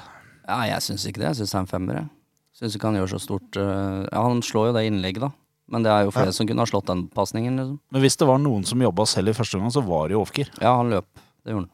Ja, 0.48 0.60
jeg 0.68 0.84
syns 0.86 1.06
ikke 1.08 1.24
det. 1.24 1.32
Jeg 1.32 1.40
syns 1.42 1.54
det 1.54 1.58
er 1.58 1.64
en 1.66 1.72
femmer. 1.72 2.02
Jeg 2.04 2.12
Syns 2.60 2.76
ikke 2.78 2.92
han 2.92 3.00
gjør 3.00 3.10
så 3.16 3.18
stort 3.18 3.58
eh, 3.58 4.04
Ja, 4.12 4.20
han 4.28 4.44
slår 4.46 4.68
jo 4.70 4.74
det 4.76 4.84
innlegget, 4.86 5.24
da. 5.26 5.32
Men 5.74 5.86
det 5.86 5.90
er 5.90 6.04
jo 6.06 6.12
flere 6.14 6.34
som 6.36 6.46
kunne 6.46 6.62
ha 6.62 6.70
slått 6.70 6.86
den 6.92 7.06
pasningen, 7.16 7.56
liksom. 7.58 7.80
Men 7.96 8.04
hvis 8.04 8.20
det 8.20 8.28
var 8.30 8.38
noen 8.44 8.68
som 8.68 8.84
jobba 8.84 9.08
selv 9.10 9.32
i 9.32 9.36
første 9.38 9.58
omgang, 9.58 9.74
så 9.74 9.82
var 9.88 10.12
det 10.12 10.14
jo 10.18 10.22
Ofker. 10.22 10.52
Ja, 10.62 10.76
han 10.78 10.92
løp. 10.94 11.08
Det 11.42 11.56
gjorde 11.56 11.66
han. 11.66 11.72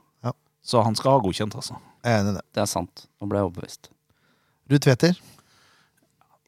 Så 0.69 0.81
han 0.85 0.95
skal 0.95 1.15
ha 1.17 1.21
godkjent, 1.23 1.55
altså. 1.57 1.77
Jeg 2.05 2.13
er 2.13 2.21
enig 2.21 2.31
i 2.33 2.37
det. 2.37 2.43
Det 2.55 2.61
er 2.63 2.69
sant. 2.69 3.05
Nå 3.19 3.27
ble 3.31 3.39
jeg 3.41 3.47
overbevist. 3.49 3.89
Ruud 4.69 4.83
Tveter? 4.85 5.19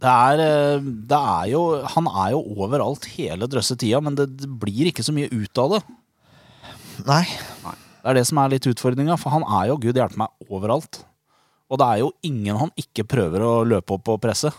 Det 0.01 0.09
er, 0.09 0.41
eh, 0.41 0.81
det 0.81 1.17
er 1.17 1.49
jo 1.51 1.61
Han 1.93 2.07
er 2.09 2.31
jo 2.33 2.41
overalt 2.57 3.05
hele 3.13 3.45
drøsse 3.49 3.77
tida, 3.77 3.99
men 4.01 4.17
det, 4.17 4.31
det 4.39 4.49
blir 4.49 4.89
ikke 4.89 5.05
så 5.05 5.13
mye 5.13 5.29
ut 5.29 5.61
av 5.61 5.75
det. 5.75 5.81
Nei. 7.05 7.23
Det 8.01 8.09
er 8.09 8.17
det 8.17 8.25
som 8.29 8.39
er 8.41 8.55
litt 8.55 8.65
utfordringa, 8.65 9.13
for 9.21 9.33
han 9.35 9.45
er 9.45 9.69
jo 9.69 9.77
gud 9.81 9.99
hjelpe 9.99 10.17
meg 10.17 10.49
overalt. 10.49 11.03
Og 11.71 11.79
det 11.79 11.87
er 11.87 12.01
jo 12.01 12.09
ingen 12.27 12.57
han 12.57 12.73
ikke 12.81 13.05
prøver 13.07 13.45
å 13.45 13.53
løpe 13.67 13.95
opp 13.95 14.09
og 14.11 14.19
presse. 14.23 14.49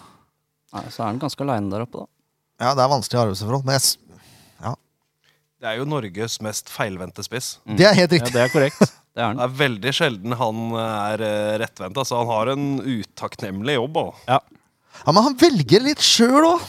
Nei, 0.72 0.86
så 0.88 1.02
er 1.02 1.10
han 1.10 1.20
ganske 1.20 1.44
aleine 1.44 1.68
der 1.74 1.84
oppe, 1.84 2.04
da. 2.04 2.08
Ja, 2.62 2.72
det 2.78 2.84
er 2.84 2.92
vanskelig 2.92 3.20
arbeidsforhold, 3.24 3.66
men 3.66 3.76
jeg, 3.76 4.22
ja. 4.62 4.72
Det 5.60 5.68
er 5.72 5.80
jo 5.80 5.88
Norges 5.90 6.38
mest 6.44 6.70
feilvendte 6.72 7.24
spiss. 7.26 7.56
det 7.66 7.88
er 7.90 7.98
helt 7.98 8.14
riktig. 8.14 8.30
Ja, 8.30 8.38
det 8.38 8.44
er 8.46 8.54
korrekt. 8.54 8.82
Det 9.12 9.20
er 9.20 9.26
han. 9.28 9.36
Det 9.36 9.44
er 9.44 9.56
veldig 9.58 9.90
sjelden 9.92 10.32
han 10.40 10.60
er 10.80 11.20
eh, 11.26 11.54
rettvendt. 11.60 11.98
Altså, 12.00 12.22
han 12.22 12.30
har 12.30 12.48
en 12.54 12.62
utakknemlig 12.80 13.74
jobb. 13.74 13.98
Også. 14.06 14.22
Ja, 14.24 14.38
Men 15.06 15.22
han 15.26 15.34
velger 15.40 15.82
litt 15.82 15.98
sjøl 16.04 16.46
òg. 16.54 16.60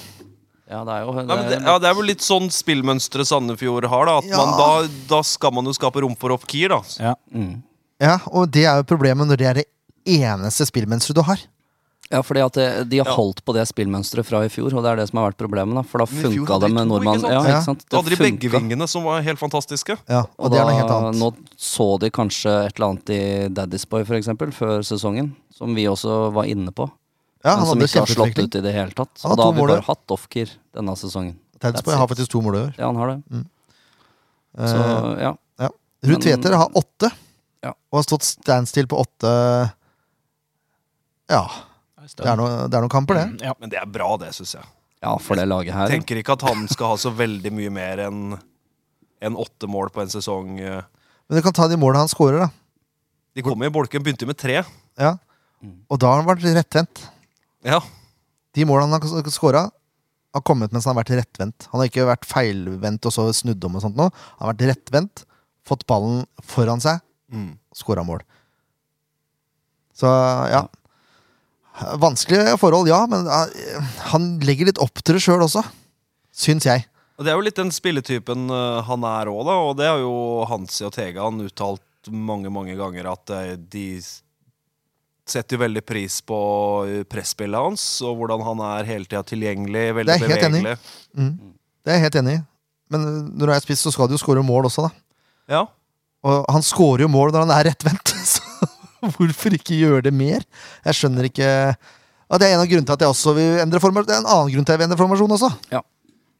Ja, 0.74 0.80
det 0.88 0.94
er 0.96 1.02
jo 1.06 1.14
det 1.14 1.26
Nei, 1.28 1.38
det, 1.52 1.58
ja, 1.62 1.74
det 1.78 1.90
er 1.90 1.94
vel 2.00 2.08
litt 2.10 2.24
sånn 2.26 2.48
spillmønsteret 2.50 3.28
Sandefjord 3.30 3.86
har. 3.92 4.06
da 4.10 4.18
At 4.18 4.26
Ja. 4.26 4.38
man, 4.38 4.58
da, 4.58 4.88
da 5.10 5.22
skal 5.22 5.52
man 5.52 5.66
jo 5.66 5.74
skape 5.76 6.02
rom 6.02 6.16
for 6.16 6.30
da 6.30 6.82
Ja. 7.00 7.16
mm. 7.34 7.62
Ja, 8.02 8.18
og 8.32 8.50
det 8.52 8.66
er 8.66 8.78
jo 8.78 8.84
problemet 8.84 9.28
når 9.28 9.38
det 9.38 9.48
er 9.48 9.54
det 9.54 9.66
eneste 10.06 10.66
spillmønsteret 10.66 11.16
du 11.16 11.22
har. 11.22 11.38
Ja, 12.12 12.22
fordi 12.22 12.42
at 12.46 12.54
det, 12.54 12.90
de 12.90 12.98
har 13.00 13.06
Ja. 13.08 13.16
holdt 13.16 13.44
på 13.46 13.54
det 13.54 13.68
spillmønsteret 13.68 14.26
fra 14.26 14.42
i 14.44 14.50
fjor, 14.50 14.74
og 14.74 14.84
det 14.84 14.92
er 14.92 14.96
det 14.98 15.10
som 15.10 15.20
har 15.20 15.32
vært 15.32 15.38
problemet. 15.38 15.74
da 15.76 15.82
For 15.84 16.00
da 16.00 16.06
funka 16.06 16.60
det 16.62 16.72
med 16.74 16.88
nordmann. 16.88 17.22
Ja, 17.22 17.30
Ja. 17.44 17.60
ikke 17.60 17.64
sant? 17.66 17.86
Da 17.90 17.98
hadde 18.02 18.10
de 18.10 18.16
begge 18.24 18.50
vingene 18.52 18.88
som 18.90 19.04
var 19.04 19.22
helt 19.22 19.40
fantastiske. 19.40 19.98
Ja, 20.10 20.20
og, 20.22 20.30
Og 20.40 20.52
det 20.52 20.60
er 20.60 20.66
noe 20.66 20.74
helt 20.80 20.90
annet. 20.92 21.16
nå 21.22 21.36
så 21.58 22.00
de 22.00 22.10
kanskje 22.10 22.66
et 22.68 22.80
eller 22.80 22.90
annet 22.90 23.10
i 23.10 23.48
Daddy's 23.50 23.88
Boy, 23.90 24.04
for 24.04 24.16
eksempel, 24.16 24.52
før 24.52 24.80
sesongen. 24.84 25.36
Som 25.56 25.74
vi 25.76 25.86
også 25.86 26.32
var 26.34 26.44
inne 26.46 26.72
på. 26.72 26.90
Ja, 27.44 27.54
men 27.58 27.60
han 27.60 27.68
som 27.68 27.74
hadde 27.78 27.88
ikke 27.90 28.00
har 28.04 28.12
slått 28.14 28.40
ut 28.40 28.56
i 28.56 28.62
det 28.64 28.72
hele 28.74 28.96
tatt. 28.96 29.12
Han 29.24 29.34
Og 29.34 29.38
da 29.40 29.44
har 29.50 29.54
vi 29.58 29.66
bare 29.68 29.84
hatt 29.84 30.14
Ofkir 30.16 30.52
denne 30.74 30.94
sesongen. 30.96 31.36
That's 31.60 31.84
har 31.96 32.08
faktisk 32.08 32.32
to 32.32 32.42
mål 32.44 32.56
i 32.56 32.62
år. 32.68 32.72
Ja, 32.78 32.88
han 32.88 32.96
har 33.00 33.12
det. 33.14 33.18
Mm. 33.32 33.44
Så 34.54 34.80
ja. 35.20 35.32
ja. 35.64 35.70
Ruud 36.08 36.22
Tveter 36.24 36.56
har 36.60 36.70
åtte, 36.78 37.10
Ja. 37.64 37.72
og 37.92 38.00
har 38.00 38.04
stått 38.08 38.24
standstill 38.28 38.88
på 38.92 39.00
åtte 39.00 39.32
Ja, 41.32 41.44
det 42.04 42.26
er, 42.28 42.36
noe, 42.38 42.66
det 42.68 42.76
er 42.78 42.84
noen 42.84 42.92
kamper, 42.92 43.16
det. 43.20 43.46
Ja. 43.48 43.54
Men 43.60 43.72
det 43.72 43.80
er 43.80 43.88
bra, 43.90 44.10
det, 44.20 44.34
syns 44.36 44.56
jeg. 44.58 44.66
ja, 45.04 45.14
for 45.24 45.40
det 45.40 45.48
laget 45.48 45.74
her. 45.74 45.88
Jeg 45.88 46.02
Tenker 46.02 46.20
ikke 46.20 46.36
at 46.36 46.44
han 46.50 46.68
skal 46.72 46.94
ha 46.94 46.98
så 47.00 47.12
veldig 47.16 47.52
mye 47.56 47.72
mer 47.74 48.02
enn 48.10 48.36
en 49.24 49.38
åtte 49.40 49.70
mål 49.72 49.90
på 49.96 50.04
en 50.04 50.12
sesong. 50.12 50.58
eh. 50.60 50.82
Men 51.28 51.40
du 51.40 51.42
kan 51.46 51.56
ta 51.56 51.68
de 51.72 51.80
målene 51.80 52.04
han 52.04 52.12
scorer, 52.12 52.44
da. 52.44 52.50
De 53.34 53.42
kom 53.42 53.64
i 53.64 53.72
bolken, 53.72 54.04
begynte 54.04 54.28
med 54.28 54.38
tre. 54.38 54.60
Ja. 55.00 55.16
Og 55.90 56.00
da 56.00 56.12
har 56.12 56.22
han 56.22 56.28
vært 56.28 56.44
rettvendt. 56.44 57.06
Ja, 57.64 57.80
De 58.54 58.66
målene 58.70 59.00
han 59.00 59.02
har 59.02 59.32
skåra, 59.34 59.64
har 60.34 60.44
kommet 60.46 60.74
mens 60.74 60.86
han 60.86 60.94
har 60.94 61.04
vært 61.04 61.16
rettvendt. 61.18 61.68
Han 61.72 61.82
har 61.82 61.90
ikke 61.90 62.06
vært 62.10 62.28
feilvendt 62.30 63.08
og 63.10 63.14
så 63.16 63.28
snudd 63.34 63.64
om 63.66 63.80
og 63.80 63.86
sånt 63.86 63.98
nå. 63.98 64.10
Han 64.12 64.46
har 64.46 64.54
vært 64.54 64.68
rettvendt, 64.74 65.26
fått 65.66 65.86
ballen 65.90 66.24
foran 66.46 66.84
seg, 66.84 67.02
mm. 67.34 67.52
skåra 67.78 68.06
mål. 68.06 68.22
Så 69.98 70.10
ja. 70.52 70.66
Vanskelige 72.02 72.58
forhold, 72.62 72.90
ja, 72.92 73.00
men 73.10 73.26
han 74.12 74.28
legger 74.46 74.70
litt 74.70 74.82
opp 74.82 75.02
til 75.02 75.18
det 75.18 75.24
sjøl 75.26 75.42
også. 75.46 75.64
Syns 76.34 76.68
jeg. 76.70 76.86
Og 77.18 77.26
Det 77.26 77.32
er 77.32 77.38
jo 77.38 77.46
litt 77.46 77.58
den 77.58 77.74
spilletypen 77.74 78.50
eh, 78.54 78.84
han 78.86 79.06
er 79.06 79.30
òg, 79.32 79.42
da. 79.48 79.58
Og 79.70 79.74
det 79.78 79.90
har 79.90 80.02
jo 80.02 80.14
Hansi 80.50 80.86
og 80.86 80.94
Tegan 80.96 81.42
uttalt 81.46 82.10
mange, 82.10 82.52
mange 82.54 82.76
ganger 82.78 83.12
at 83.14 83.34
eh, 83.34 83.54
de 83.58 83.88
setter 85.30 85.56
jo 85.56 85.64
veldig 85.64 85.84
pris 85.88 86.20
på 86.26 86.40
eh, 86.88 87.04
presspillet 87.10 87.68
hans, 87.68 87.86
og 88.04 88.18
hvordan 88.20 88.44
han 88.44 88.64
er 88.74 88.90
hele 88.90 89.08
tida 89.08 89.24
tilgjengelig, 89.28 89.86
veldig 90.00 90.18
Det 90.20 90.28
er 90.28 90.48
enig 90.48 90.64
bevegelig. 90.64 90.76
Mm. 91.16 91.34
Det 91.84 91.92
er 91.92 92.00
jeg 92.00 92.06
helt 92.08 92.20
enig 92.22 92.36
i. 92.36 92.44
Men 92.94 93.08
eh, 93.08 93.24
når 93.32 93.50
du 93.50 93.56
er 93.56 93.66
spiss, 93.66 93.86
så 93.86 93.94
skal 93.94 94.10
du 94.10 94.18
jo 94.18 94.22
skåre 94.22 94.44
mål 94.46 94.70
også, 94.70 94.88
da. 94.88 94.94
Ja. 95.54 95.66
Og 96.24 96.46
han 96.56 96.64
skårer 96.64 97.06
jo 97.06 97.12
mål 97.12 97.34
når 97.34 97.46
han 97.48 97.56
er 97.58 97.70
rettvendt. 97.72 98.16
Så 98.34 99.12
Hvorfor 99.18 99.52
ikke 99.52 99.76
gjøre 99.76 100.06
det 100.06 100.14
mer? 100.16 100.46
Jeg 100.86 100.96
skjønner 100.96 101.28
ikke 101.28 101.48
og 102.32 102.40
Det 102.40 102.48
er 102.48 102.56
en 102.56 102.64
av 102.64 102.70
grunnene 102.70 102.88
til 102.88 102.96
at 102.96 103.04
jeg 103.04 103.14
også 103.14 103.34
vil 103.38 103.60
endre 103.62 103.82
formasjon. 103.84 104.08
Det 104.08 104.16
er 104.16 104.22
en 104.24 104.30
annen 104.32 104.54
grunn 104.54 104.66
til 104.66 104.72
at 104.72 104.74
jeg 104.74 104.82
vil 104.82 104.88
endre 104.88 104.98
formasjon 104.98 105.34
også. 105.36 105.50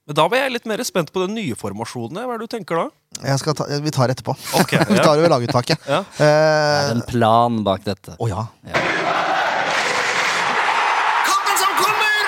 Men 0.04 0.16
da 0.20 0.26
var 0.28 0.36
jeg 0.42 0.52
litt 0.58 0.66
mer 0.68 0.82
spent 0.84 1.14
på 1.16 1.22
den 1.24 1.32
nye 1.38 1.56
formasjonen. 1.56 2.18
Hva 2.28 2.34
er 2.36 2.42
det 2.42 2.48
du 2.50 2.52
tenker 2.58 2.76
da? 2.76 2.86
Jeg 3.24 3.40
skal 3.40 3.56
ta, 3.56 3.68
vi 3.86 3.92
tar 3.96 4.12
etterpå. 4.12 4.34
ja. 4.76 4.84
vi 4.90 4.98
tar 5.00 5.16
det 5.16 5.24
ved 5.24 5.32
laguttaket. 5.32 5.86
Ja. 5.88 6.02
Det 6.18 6.28
er 6.28 6.90
Eh, 6.90 6.90
en 6.98 7.04
plan 7.08 7.62
bak 7.64 7.86
dette. 7.86 8.18
Å 8.20 8.28
ja. 8.28 8.44
Kampen 11.24 11.56
som 11.62 11.72
kommer! 11.80 12.28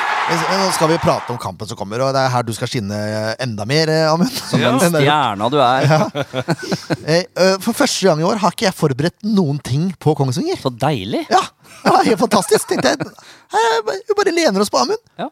Nå 0.56 0.70
skal 0.78 0.90
vi 0.94 0.98
prate 1.04 1.34
om 1.36 1.40
kampen 1.42 1.68
som 1.70 1.78
kommer, 1.80 2.00
og 2.06 2.14
det 2.16 2.22
er 2.24 2.32
her 2.34 2.46
du 2.48 2.54
skal 2.56 2.72
skinne 2.72 3.00
enda 3.44 3.68
mer, 3.68 3.92
eh, 3.92 4.08
Amund. 4.14 4.32
Som 4.50 4.64
Ja. 4.64 4.72
den 4.80 4.96
stjerna 4.96 5.50
du 5.52 5.60
er. 5.60 5.84
Eh, 7.04 7.26
eh, 7.28 7.58
For 7.60 7.76
første 7.76 8.08
gang 8.08 8.24
i 8.24 8.28
år 8.30 8.40
har 8.46 8.56
ikke 8.56 8.70
jeg 8.70 8.78
forberedt 8.80 9.20
noen 9.28 9.60
ting 9.60 9.90
på 10.00 10.16
Kongsvinger. 10.18 10.58
Så 10.64 10.72
deilig. 10.72 11.26
Ja, 11.30 11.44
det 11.84 11.92
var 11.98 12.08
helt 12.08 12.24
fantastisk. 12.24 12.72
Tenkte 12.72 12.96
jeg, 12.96 13.04
eh, 13.04 13.78
Vi 14.08 14.16
bare 14.18 14.32
lener 14.40 14.64
oss 14.64 14.72
på 14.74 14.80
Amund. 14.82 15.04
Ja. 15.20 15.28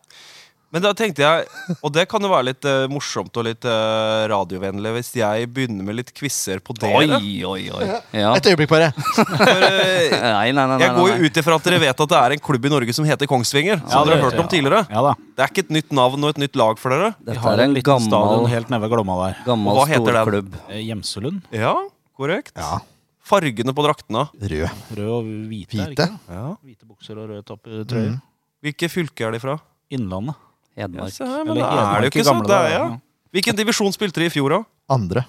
Men 0.74 0.82
da 0.82 0.90
tenkte 0.98 1.22
jeg, 1.22 1.44
og 1.86 1.92
det 1.94 2.08
kan 2.10 2.24
jo 2.26 2.30
være 2.32 2.48
litt 2.48 2.66
eh, 2.66 2.88
morsomt 2.90 3.36
og 3.38 3.44
litt 3.46 3.62
eh, 3.70 4.24
radiovennlig, 4.32 4.90
hvis 4.96 5.12
jeg 5.20 5.46
begynner 5.54 5.86
med 5.86 6.00
litt 6.00 6.10
quizer 6.18 6.64
på 6.66 6.74
dere. 6.82 7.20
Oi, 7.20 7.44
oi, 7.46 7.68
oi. 7.70 7.90
Ja. 8.18 8.32
Et 8.40 8.48
øyeblikk, 8.50 8.72
bare. 8.72 8.88
For, 9.14 9.66
eh, 9.70 10.16
Nei, 10.18 10.50
nei, 10.50 10.54
nei. 10.58 10.66
nei, 10.74 10.80
jeg 10.82 10.96
går 10.98 11.12
nei. 11.12 11.18
jo 11.22 11.30
ut 11.30 11.38
ifra 11.44 11.60
at 11.60 11.68
dere 11.70 11.80
vet 11.84 12.02
at 12.08 12.14
det 12.16 12.18
er 12.24 12.36
en 12.38 12.42
klubb 12.50 12.66
i 12.66 12.72
Norge 12.74 12.96
som 12.98 13.06
heter 13.06 13.30
Kongsvinger. 13.30 13.84
Som 13.86 13.92
Ja, 13.94 14.02
dere 14.10 14.16
det 14.18 14.24
har 14.24 14.32
hørt 14.32 14.42
om 14.42 14.50
tidligere. 14.50 14.82
Ja 14.90 15.04
da. 15.06 15.14
Det 15.38 15.46
er 15.46 15.54
ikke 15.54 15.66
et 15.68 15.74
nytt 15.78 15.94
navn 15.94 16.26
og 16.26 16.34
et 16.34 16.42
nytt 16.42 16.58
lag 16.58 16.82
for 16.82 16.96
dere. 16.96 17.12
Vi 17.20 17.30
Dette 17.30 17.44
har 17.46 17.54
er 17.54 17.64
en 17.68 17.70
en 17.70 17.78
liten 17.78 18.08
stadion 18.08 18.34
gammel, 18.34 18.50
helt 18.56 18.74
nede 18.74 18.82
ved 18.88 18.94
Glomma 18.96 19.20
der. 19.28 19.38
gammel 19.46 19.78
hva 19.78 19.86
heter 19.92 20.10
den? 20.10 20.18
storklubb. 20.24 20.58
Eh, 20.74 20.82
Gjemselund. 20.90 21.46
Ja, 21.54 21.76
korrekt. 22.18 22.58
Ja, 22.58 22.80
Fargene 23.24 23.72
på 23.78 23.86
draktene. 23.86 24.26
Rød. 24.36 24.66
Rød 24.98 25.12
og 25.20 25.30
hvite. 25.48 25.78
er 25.78 25.94
det 25.94 25.94
Hvite. 25.94 25.94
ikke 25.94 26.08
det? 26.10 26.34
Ja. 26.34 26.48
Hvite 26.66 26.90
bukser 26.90 27.22
og 27.22 27.30
rød 27.30 27.46
toppetrøye. 27.48 28.10
Mm. 28.18 28.18
Hvilke 28.66 28.90
fylker 28.92 29.30
er 29.30 29.38
de 29.38 29.40
fra? 29.46 29.56
Innlandet. 29.94 30.36
Hedmark. 30.78 31.18
Ja, 31.20 31.28
her, 31.30 31.44
men 31.44 31.56
Eller 31.58 31.68
da 31.68 31.84
er 31.84 32.02
det 32.04 32.10
jo 32.10 32.14
ikke 32.14 32.28
så 32.28 32.38
det 32.44 32.60
er, 32.60 32.72
ja. 32.74 32.86
Hvilken 33.34 33.58
divisjon 33.58 33.94
spilte 33.96 34.22
de 34.22 34.30
i 34.30 34.34
fjor, 34.34 34.54
da? 34.54 34.62
Andre. 34.94 35.26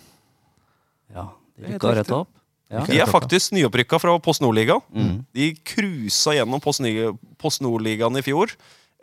Ja, 1.14 1.28
de 1.56 1.74
rykka 1.74 1.94
rett 2.00 2.14
opp. 2.14 2.30
Ja. 2.72 2.82
De 2.88 2.96
er 2.98 3.08
faktisk 3.10 3.52
nyopprykka 3.54 4.00
fra 4.02 4.14
Post 4.24 4.42
Nordligaen. 4.42 4.82
Mm. 4.90 5.18
De 5.36 5.50
cruisa 5.68 6.34
gjennom 6.34 6.62
Post-Nord-ligaen 6.64 7.62
Nordligaen 7.62 8.18
i 8.18 8.24
fjor 8.24 8.54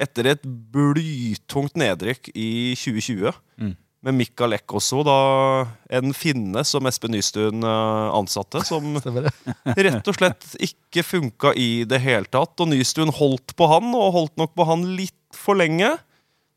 etter 0.01 0.31
et 0.33 0.43
blytungt 0.73 1.77
nedrykk 1.77 2.31
i 2.33 2.73
2020. 2.79 3.31
Mm. 3.61 3.75
Med 4.01 4.17
Mikael 4.17 4.55
Ekkoso, 4.57 5.03
da 5.05 5.17
en 5.93 6.15
finne 6.17 6.63
som 6.65 6.87
Espen 6.89 7.13
Nystuen 7.13 7.61
eh, 7.61 8.07
ansatte, 8.17 8.63
som 8.65 8.95
rett 9.77 10.09
og 10.09 10.17
slett 10.17 10.55
ikke 10.57 11.05
funka 11.05 11.53
i 11.53 11.83
det 11.85 12.01
hele 12.01 12.25
tatt. 12.25 12.55
Og 12.57 12.71
Nystuen 12.71 13.13
holdt 13.13 13.53
på 13.57 13.69
han, 13.69 13.93
og 13.93 14.15
holdt 14.17 14.41
nok 14.41 14.55
på 14.57 14.65
han 14.71 14.87
litt 14.97 15.37
for 15.37 15.59
lenge. 15.61 15.93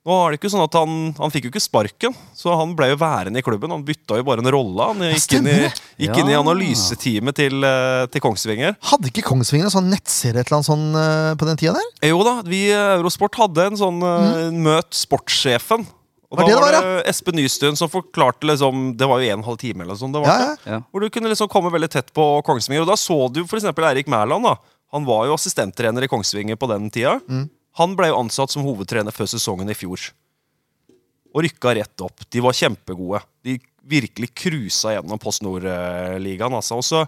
Nå 0.05 0.17
er 0.21 0.35
det 0.35 0.37
ikke 0.37 0.51
sånn 0.53 0.65
at 0.67 0.75
Han 0.77 0.97
han 1.17 1.33
fikk 1.33 1.47
jo 1.47 1.51
ikke 1.55 1.63
sparken, 1.65 2.17
så 2.37 2.53
han 2.59 2.75
ble 2.77 2.91
jo 2.91 2.99
værende 3.01 3.41
i 3.41 3.45
klubben. 3.45 3.73
Han 3.73 3.85
bytta 3.87 4.19
jo 4.21 4.27
bare 4.27 4.45
en 4.45 4.51
rolle. 4.53 4.89
Han 4.91 5.01
gikk 5.15 5.39
inn 5.39 5.49
i, 5.49 5.57
gikk 6.05 6.19
inn 6.21 6.33
i 6.33 6.37
analyseteamet 6.37 7.39
til, 7.39 7.65
eh, 7.65 8.05
til 8.13 8.25
Kongsvinger. 8.25 8.77
Hadde 8.91 9.09
ikke 9.09 9.25
Kongsvinger 9.25 9.71
en 9.71 9.75
sånn 9.75 9.89
nettserie 9.93 10.43
et 10.43 10.51
eller 10.51 10.61
annet 10.61 10.69
sånn 10.69 10.87
eh, 11.01 11.33
på 11.41 11.49
den 11.49 11.61
tida 11.61 11.77
der? 11.79 11.89
Eh, 12.03 12.13
Jo 12.13 12.21
da, 12.27 12.37
vi 12.45 12.67
i 12.69 12.77
Eurosport 12.77 13.41
hadde 13.41 13.71
en 13.71 13.81
sånn 13.81 14.01
mm. 14.05 14.61
Møt 14.67 14.93
sportssjefen. 14.93 15.89
Og 16.35 16.39
Var 16.39 16.45
da 16.45 16.51
det 16.51 16.55
det 16.59 16.63
var 16.67 16.77
ja. 16.77 17.01
Espen 17.09 17.37
Nystuen 17.39 17.77
som 17.79 17.91
forklarte 17.93 18.49
liksom 18.49 18.97
Det 18.99 19.07
var 19.07 19.21
jo 19.23 19.29
en 19.31 19.39
en 19.39 19.47
halv 19.47 19.59
time 19.61 19.85
eller 19.85 19.97
sånn. 19.99 20.13
Det 20.13 20.23
var 20.25 20.41
ja. 20.41 20.55
Ja. 20.67 20.79
Hvor 20.91 21.01
du 21.05 21.09
kunne 21.15 21.31
liksom 21.31 21.49
komme 21.49 21.73
veldig 21.73 21.91
tett 21.91 22.13
på 22.13 22.43
Kongsvinger. 22.45 22.83
Og 22.85 22.91
da 22.91 22.97
så 22.99 23.17
du 23.33 23.45
f.eks. 23.45 23.71
Eirik 23.73 24.11
Mæland. 24.11 24.45
da 24.45 24.57
Han 24.93 25.07
var 25.07 25.27
jo 25.29 25.37
assistenttrener 25.39 26.05
i 26.05 26.11
Kongsvinger 26.11 26.59
på 26.61 26.69
den 26.69 26.91
tida. 26.91 27.21
Mm. 27.29 27.49
Han 27.81 27.97
ble 27.99 28.11
jo 28.13 28.21
ansatt 28.23 28.55
som 28.55 28.65
hovedtrener 28.67 29.15
før 29.15 29.29
sesongen 29.31 29.71
i 29.71 29.77
fjor. 29.77 30.11
Og 31.35 31.43
rykka 31.47 31.75
rett 31.75 32.05
opp. 32.07 32.23
De 32.31 32.43
var 32.45 32.55
kjempegode. 32.55 33.23
De 33.43 33.59
virkelig 33.85 34.31
cruisa 34.39 34.95
gjennom 34.95 35.21
Post 35.21 35.43
Nord-ligaen. 35.43 36.55
Altså. 36.55 36.79
Og 36.79 36.87
så 36.87 37.03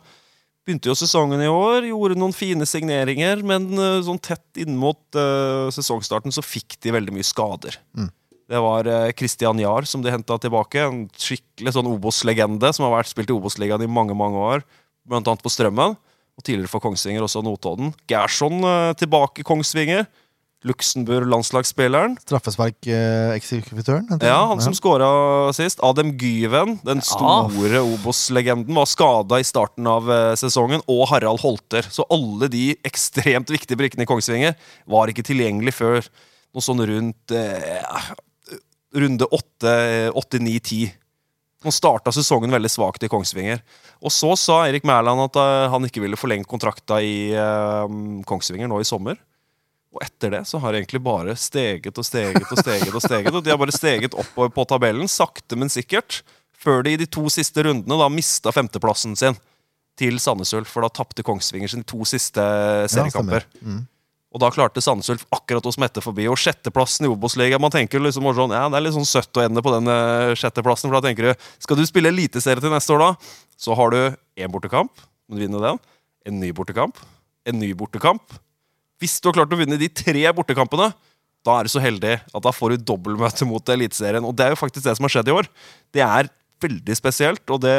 begynte 0.67 0.91
jo 0.91 0.99
sesongen 0.99 1.43
i 1.45 1.51
år, 1.51 1.87
gjorde 1.87 2.19
noen 2.19 2.35
fine 2.35 2.67
signeringer, 2.67 3.45
men 3.47 3.69
eh, 3.79 4.01
sånn 4.03 4.19
tett 4.19 4.59
inn 4.59 4.75
mot 4.81 4.99
uh, 5.15 5.71
sesongstarten 5.71 6.35
så 6.35 6.43
fikk 6.43 6.75
de 6.83 6.95
veldig 6.97 7.15
mye 7.15 7.27
skader. 7.27 7.79
Mm. 7.95 8.09
Det 8.51 8.63
var 8.65 8.91
uh, 8.91 9.13
Christian 9.15 9.63
Jahr 9.63 9.87
som 9.87 10.03
de 10.03 10.11
henta 10.11 10.41
tilbake. 10.43 10.83
En 10.83 11.05
skikkelig 11.15 11.77
sånn 11.77 11.93
Obos-legende 11.93 12.73
som 12.75 12.89
har 12.89 12.97
vært 12.97 13.13
spilt 13.13 13.31
i 13.31 13.37
Obos-ligaen 13.37 13.87
i 13.87 13.91
mange 13.91 14.17
mange 14.19 14.43
år. 14.43 14.67
Blant 15.07 15.31
annet 15.31 15.47
på 15.47 15.55
Strømmen. 15.55 15.95
Og 16.37 16.45
tidligere 16.45 16.69
for 16.69 16.83
Kongsvinger, 16.85 17.23
også 17.25 17.41
Notodden. 17.47 17.95
Gerson 18.11 18.59
tilbake 19.01 19.41
i 19.41 19.47
Kongsvinger. 19.47 20.03
Luxembourg-landslagsspilleren. 20.67 22.17
Straffespark-eksekutøren? 22.25 24.09
Ja, 24.25 24.39
han 24.51 24.63
som 24.65 24.75
skåra 24.75 25.09
sist. 25.55 25.83
Adem 25.85 26.15
Gyven, 26.19 26.79
den 26.87 27.03
store 27.05 27.83
Obos-legenden, 27.85 28.75
var 28.75 28.89
skada 28.91 29.39
i 29.43 29.47
starten 29.47 29.87
av 29.91 30.09
eh, 30.11 30.33
sesongen. 30.41 30.83
Og 30.91 31.05
Harald 31.13 31.43
Holter. 31.45 31.87
Så 31.93 32.09
alle 32.11 32.49
de 32.53 32.71
ekstremt 32.89 33.53
viktige 33.53 33.79
brikkene 33.79 34.07
i 34.07 34.11
Kongsvinger 34.11 34.57
var 34.91 35.13
ikke 35.13 35.27
tilgjengelig 35.29 35.77
før 35.77 36.01
noe 36.57 36.65
sånn 36.65 36.81
rundt 36.89 37.37
eh, 37.37 38.15
runde 38.97 39.29
8-9-10. 39.29 40.95
Han 41.67 41.75
starta 41.75 42.13
sesongen 42.15 42.53
veldig 42.53 42.71
svakt 42.71 43.05
i 43.05 43.11
Kongsvinger. 43.11 43.63
Og 44.05 44.13
så 44.15 44.35
sa 44.39 44.61
Erik 44.69 44.85
Mæland 44.87 45.25
at 45.29 45.39
eh, 45.41 45.69
han 45.73 45.89
ikke 45.89 46.03
ville 46.05 46.19
forlenge 46.21 46.49
kontrakta 46.49 47.01
i 47.03 47.33
eh, 47.35 47.97
Kongsvinger 48.29 48.71
nå 48.71 48.81
i 48.83 48.89
sommer. 48.89 49.19
Og 49.97 50.03
etter 50.05 50.35
det 50.37 50.43
så 50.49 50.61
har 50.61 50.73
de 50.75 50.83
egentlig 50.83 51.01
bare 51.05 51.33
steget 51.41 51.97
og 51.97 52.05
steget 52.05 52.45
og 52.53 52.59
steget. 52.61 52.93
Og 52.93 53.01
steget 53.01 53.33
Og 53.33 53.43
de 53.45 53.51
har 53.53 53.57
bare 53.61 53.73
steget 53.75 54.13
oppover 54.15 54.51
på 54.53 54.67
tabellen, 54.69 55.09
sakte, 55.09 55.57
men 55.57 55.73
sikkert. 55.73 56.21
Før 56.57 56.83
de 56.85 56.93
i 56.97 57.01
de 57.01 57.07
to 57.09 57.27
siste 57.33 57.65
rundene 57.65 57.97
da 58.01 58.09
mista 58.13 58.53
femteplassen 58.53 59.17
sin 59.17 59.37
til 59.97 60.19
Sandnes 60.21 60.53
Ulf. 60.57 60.69
For 60.69 60.85
da 60.85 60.91
tapte 60.93 61.25
Kongsvinger 61.25 61.71
sine 61.73 61.87
to 61.89 62.05
siste 62.09 62.43
seriekamper. 62.93 63.47
Ja, 63.49 63.63
Mm. 63.67 63.87
og 64.37 64.41
da 64.43 64.51
klarte 64.53 64.83
Sandnes 64.85 65.09
Ulf 65.09 65.25
akkurat 65.33 65.65
å 65.65 65.73
smette 65.73 66.03
forbi. 66.05 66.27
Og 66.29 66.37
sjetteplassen 66.37 67.07
i 67.07 67.09
Obos-ligaen 67.09 67.61
Man 67.63 67.71
tenker 67.73 67.99
liksom 68.05 68.23
sånn, 68.37 68.53
ja, 68.53 68.69
Det 68.69 68.77
er 68.77 68.85
litt 68.85 68.93
sånn 68.99 69.09
søtt 69.09 69.33
å 69.41 69.45
ende 69.47 69.63
på 69.65 69.73
den 69.73 69.89
eh, 69.89 70.35
sjetteplassen. 70.37 70.91
For 70.91 71.01
da 71.01 71.09
tenker 71.09 71.31
du 71.33 71.45
skal 71.59 71.77
du 71.81 71.87
spille 71.87 72.13
eliteserie 72.13 72.61
til 72.61 72.69
neste 72.75 72.93
år, 72.93 72.99
da, 72.99 73.15
så 73.57 73.75
har 73.75 73.91
du 73.91 74.17
én 74.37 74.53
bortekamp. 74.53 74.93
Må 75.31 75.39
du 75.39 75.47
vinner 75.47 75.61
den. 75.71 75.79
En 76.27 76.41
ny 76.41 76.53
bortekamp. 76.53 76.99
En 77.47 77.59
ny 77.59 77.73
bortekamp. 77.73 78.21
Hvis 79.03 79.19
du 79.21 79.29
har 79.29 79.41
klart 79.41 79.53
å 79.53 79.59
vinne 79.61 79.79
de 79.81 79.89
tre 79.93 80.25
bortekampene, 80.37 80.91
da 81.47 81.57
er 81.59 81.67
du 81.67 81.73
så 81.73 81.83
heldig 81.83 82.17
at 82.19 82.43
da 82.43 82.53
får 82.55 82.75
du 82.75 82.87
dobbeltmøte 82.91 83.47
mot 83.49 83.75
Eliteserien. 83.75 84.25
Og 84.27 84.35
det 84.37 84.47
er 84.47 84.55
jo 84.55 84.61
faktisk 84.63 84.87
det 84.87 84.97
som 84.99 85.07
har 85.07 85.15
skjedd 85.15 85.31
i 85.31 85.37
år. 85.37 85.51
Det 85.95 86.03
er 86.03 86.31
veldig 86.65 86.97
spesielt, 86.99 87.45
og 87.53 87.61
det 87.63 87.77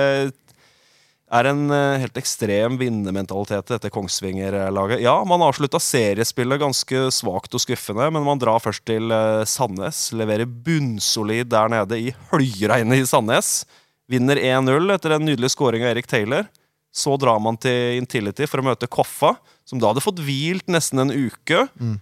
er 1.28 1.49
en 1.49 1.65
eh, 1.74 1.97
helt 2.03 2.20
ekstrem 2.20 2.78
vinnermentalitet 2.80 3.74
etter 3.76 3.91
Kongsvinger-laget. 3.91 5.01
Ja, 5.03 5.18
man 5.28 5.43
avslutta 5.43 5.80
seriespillet 5.84 6.61
ganske 6.61 7.07
svakt 7.11 7.57
og 7.57 7.63
skuffende, 7.63 8.07
men 8.15 8.24
man 8.24 8.39
drar 8.39 8.63
først 8.63 8.86
til 8.88 9.11
eh, 9.11 9.43
Sandnes. 9.49 10.05
Leverer 10.15 10.47
bunnsolid 10.47 11.51
der 11.51 11.74
nede 11.74 11.99
i 11.99 12.13
høljregnet 12.32 13.03
i 13.03 13.09
Sandnes. 13.09 13.65
Vinner 14.07 14.39
1-0 14.39 14.93
etter 14.95 15.18
en 15.18 15.28
nydelig 15.28 15.51
scoring 15.51 15.84
av 15.84 15.91
Erik 15.91 16.07
Taylor. 16.07 16.47
Så 16.95 17.18
drar 17.20 17.41
man 17.43 17.59
til 17.59 17.99
Intility 17.99 18.47
for 18.47 18.63
å 18.63 18.70
møte 18.70 18.88
Koffa, 18.89 19.36
som 19.68 19.82
da 19.82 19.91
hadde 19.91 20.03
fått 20.03 20.22
hvilt 20.24 20.70
nesten 20.72 21.03
en 21.03 21.11
uke. 21.11 21.65
Mm. 21.76 21.97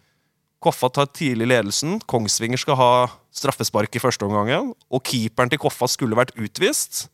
Koffa 0.63 0.89
tar 0.93 1.09
tidlig 1.13 1.49
ledelsen. 1.49 1.99
Kongsvinger 2.09 2.61
skal 2.61 2.78
ha 2.80 2.89
straffespark 3.36 3.97
i 3.97 4.01
første 4.01 4.26
omgangen. 4.28 4.72
Og 4.93 5.03
keeperen 5.05 5.51
til 5.51 5.61
Koffa 5.61 5.89
skulle 5.91 6.18
vært 6.18 6.36
utvist. 6.38 7.07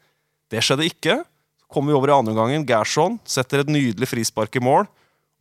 Det 0.52 0.64
skjedde 0.64 0.88
ikke. 0.88 1.22
Så 1.64 1.72
kommer 1.72 1.92
vi 1.92 2.00
over 2.00 2.12
i 2.12 2.18
andre 2.18 2.36
omgangen. 2.36 2.68
Gerson 2.68 3.18
setter 3.28 3.64
et 3.64 3.72
nydelig 3.72 4.12
frispark 4.12 4.56
i 4.60 4.64
mål. 4.64 4.90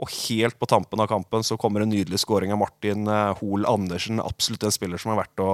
Og 0.01 0.09
helt 0.25 0.57
på 0.57 0.69
tampen 0.71 1.03
av 1.03 1.11
kampen 1.11 1.45
så 1.45 1.59
kommer 1.61 1.85
en 1.85 1.93
nydelig 1.93 2.23
scoring 2.23 2.55
av 2.55 2.63
Martin 2.63 3.05
eh, 3.11 3.35
Hoel 3.43 3.67
Andersen. 3.69 4.23
Absolutt 4.25 4.65
en 4.65 4.75
spiller 4.75 5.01
som 5.01 5.13
er 5.13 5.21
verdt 5.21 5.43
å, 5.45 5.51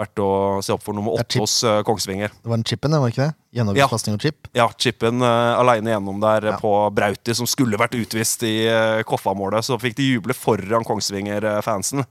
verdt 0.00 0.22
å 0.24 0.30
se 0.64 0.74
opp 0.74 0.82
for 0.84 0.96
nummer 0.96 1.18
er 1.18 1.26
åtte 1.26 1.42
hos 1.42 1.58
uh, 1.66 1.80
Kongsvinger. 1.86 2.32
Det 2.32 2.50
var 2.50 2.58
den 2.60 2.66
chipen, 2.68 2.94
det, 2.94 3.02
var 3.02 3.12
ikke 3.12 3.26
det? 3.26 3.34
Gjennomgangspasning 3.58 4.16
og 4.16 4.24
chip. 4.24 4.50
Ja, 4.56 4.66
chipen 4.80 5.22
uh, 5.24 5.60
aleine 5.60 5.94
gjennom 5.94 6.18
der 6.22 6.48
eh, 6.48 6.54
Ja. 6.54 6.58
på 6.62 6.72
Brauti, 6.96 7.36
som 7.36 7.48
skulle 7.50 7.80
vært 7.80 7.98
utvist 7.98 8.42
i 8.48 8.56
uh, 8.70 9.04
Koffa-målet. 9.08 9.68
Så 9.68 9.78
fikk 9.82 9.98
de 10.00 10.10
juble 10.14 10.36
foran 10.36 10.86
Kongsvinger-fansen. 10.88 12.04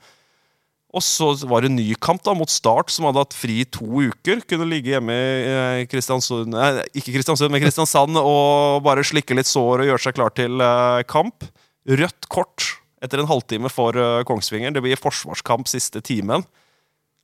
Og 0.89 1.03
så 1.05 1.27
var 1.45 1.61
det 1.61 1.69
ny 1.75 1.91
kamp 2.01 2.23
da, 2.25 2.33
mot 2.33 2.49
Start, 2.49 2.89
som 2.89 3.05
hadde 3.05 3.21
hatt 3.21 3.35
fri 3.37 3.59
i 3.61 3.67
to 3.69 3.85
uker. 4.09 4.41
Kunne 4.49 4.65
ligge 4.71 4.95
hjemme 4.95 5.13
i 5.13 5.51
eh, 5.51 5.81
Kristiansund 5.89 6.49
Nei, 6.55 6.69
ikke 6.97 7.13
Kristiansund, 7.13 7.53
men 7.53 7.61
Kristiansand 7.61 8.17
og 8.23 8.81
bare 8.85 9.05
slikke 9.05 9.37
litt 9.37 9.49
sår 9.49 9.83
og 9.83 9.91
gjøre 9.91 10.03
seg 10.07 10.17
klar 10.17 10.33
til 10.33 10.57
eh, 10.65 11.03
kamp. 11.09 11.45
Rødt 11.89 12.29
kort 12.33 12.71
etter 13.05 13.21
en 13.21 13.29
halvtime 13.29 13.69
for 13.71 13.97
eh, 14.01 14.23
Kongsvinger. 14.27 14.73
Det 14.73 14.83
blir 14.85 14.99
forsvarskamp 14.99 15.69
siste 15.69 16.01
timen. 16.05 16.45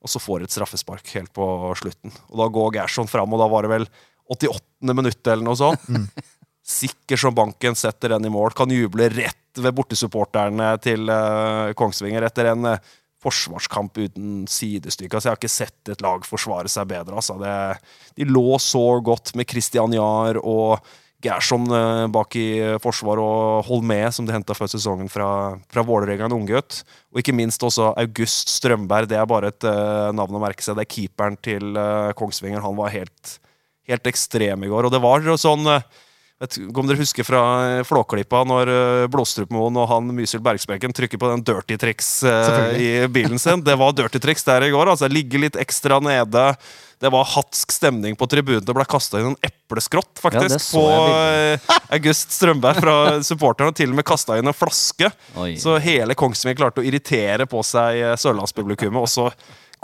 Og 0.06 0.12
så 0.12 0.22
får 0.22 0.45
et 0.45 0.53
straffespark 0.53 1.10
helt 1.18 1.34
på 1.34 1.47
slutten. 1.82 2.14
Og 2.30 2.38
da 2.43 2.49
går 2.53 2.76
Gerson 2.78 3.10
fram, 3.10 3.34
og 3.34 3.41
da 3.41 3.49
var 3.49 3.66
det 3.66 3.74
vel 3.74 3.88
88. 4.30 4.93
minutt 4.93 5.28
eller 5.28 5.45
noe 5.45 5.58
sånt. 5.58 5.88
sikker 6.66 7.18
som 7.18 7.34
banken, 7.38 7.78
setter 7.78 8.16
den 8.16 8.26
i 8.26 8.34
mål. 8.34 8.53
Kan 8.58 8.74
juble 8.74 9.10
rett 9.14 9.62
ved 9.62 9.74
bortesupporterne 9.78 10.72
til 10.84 11.10
uh, 11.10 11.74
Kongsvinger 11.78 12.26
etter 12.26 12.49
en 12.51 12.72
uh, 12.74 12.93
forsvarskamp 13.26 13.97
uten 13.97 14.45
sidestykke. 14.49 15.14
Altså, 15.14 15.30
jeg 15.30 15.36
har 15.36 15.41
ikke 15.41 15.53
sett 15.53 15.93
et 15.93 16.03
lag 16.06 16.26
forsvare 16.26 16.70
seg 16.72 16.89
bedre. 16.89 17.18
Altså. 17.18 17.38
Det, 17.41 17.56
de 18.18 18.30
lå 18.30 18.60
så 18.62 18.84
godt 19.06 19.34
med 19.38 19.49
Christian 19.49 19.93
Jahr 19.95 20.41
og 20.41 20.86
Gerson 21.26 21.66
eh, 21.74 22.06
bak 22.14 22.38
i 22.40 22.48
forsvar 22.84 23.20
og 23.22 23.66
Holmé, 23.68 24.00
som 24.14 24.28
de 24.28 24.36
henta 24.36 24.56
før 24.58 24.70
sesongen 24.72 25.10
fra, 25.12 25.28
fra 25.72 25.84
Vålerenga, 25.86 26.30
en 26.30 26.38
unggutt. 26.38 26.84
Og 27.14 27.22
ikke 27.22 27.36
minst 27.36 27.64
også 27.66 27.92
August 28.02 28.54
Strømberg. 28.54 29.10
Det 29.12 29.20
er 29.20 29.30
bare 29.30 29.52
et 29.54 29.68
eh, 29.68 30.12
navn 30.16 30.38
å 30.38 30.44
merke 30.44 30.66
seg. 30.66 30.78
Det 30.78 30.86
er 30.86 30.94
keeperen 30.96 31.40
til 31.42 31.78
eh, 31.82 32.14
Kongsvinger. 32.20 32.64
Han 32.66 32.78
var 32.78 32.94
helt, 32.94 33.38
helt 33.90 34.12
ekstrem 34.12 34.66
i 34.66 34.72
går. 34.72 34.88
Og 34.88 34.96
det 34.96 35.04
var 35.04 35.26
sånn 35.42 35.66
eh, 35.74 35.88
Vet 36.36 36.58
ikke 36.60 36.82
om 36.82 36.88
dere 36.90 37.00
husker 37.00 37.24
fra 37.24 37.42
eh, 37.64 37.82
Flåklypa, 37.88 38.42
når 38.44 38.68
uh, 38.68 39.04
Blåstrupmoen 39.08 39.78
og 39.80 39.86
han 39.88 40.10
Mysil 40.18 40.42
Bergsbekken 40.44 40.92
trykker 40.92 41.22
på 41.22 41.30
den 41.32 41.46
dirty 41.48 41.78
tricks 41.80 42.10
eh, 42.28 42.76
i 42.76 42.90
bilen 43.08 43.40
sin. 43.40 43.64
Det 43.64 43.78
var 43.80 43.96
dirty 43.96 44.20
tricks 44.20 44.44
der 44.44 44.68
i 44.68 44.74
går. 44.74 44.92
altså 44.92 45.08
Ligge 45.08 45.40
litt 45.40 45.56
ekstra 45.56 46.02
nede. 46.04 46.50
Det 47.00 47.12
var 47.12 47.28
hatsk 47.28 47.72
stemning 47.72 48.16
på 48.20 48.28
tribunen. 48.28 48.64
Det 48.68 48.76
ble 48.76 48.84
kasta 48.88 49.20
inn 49.20 49.34
en 49.34 49.40
epleskrott, 49.48 50.14
faktisk, 50.20 50.60
Ja, 50.60 50.76
på 50.76 50.84
eh, 51.16 51.80
August 51.96 52.36
Strømberg 52.36 52.84
fra 52.84 52.96
supporterne. 53.24 53.72
Og 53.72 53.80
til 53.80 53.92
og 53.92 54.00
med 54.00 54.08
kasta 54.08 54.36
inn 54.40 54.52
en 54.52 54.56
flaske. 54.56 55.12
Oi. 55.40 55.54
Så 55.60 55.76
hele 55.84 56.20
Kongsvinger 56.20 56.60
klarte 56.60 56.84
å 56.84 56.88
irritere 56.88 57.48
på 57.48 57.64
seg 57.64 58.02
eh, 58.02 58.16
sørlandspublikummet. 58.20 59.08
Og 59.08 59.12
så 59.12 59.30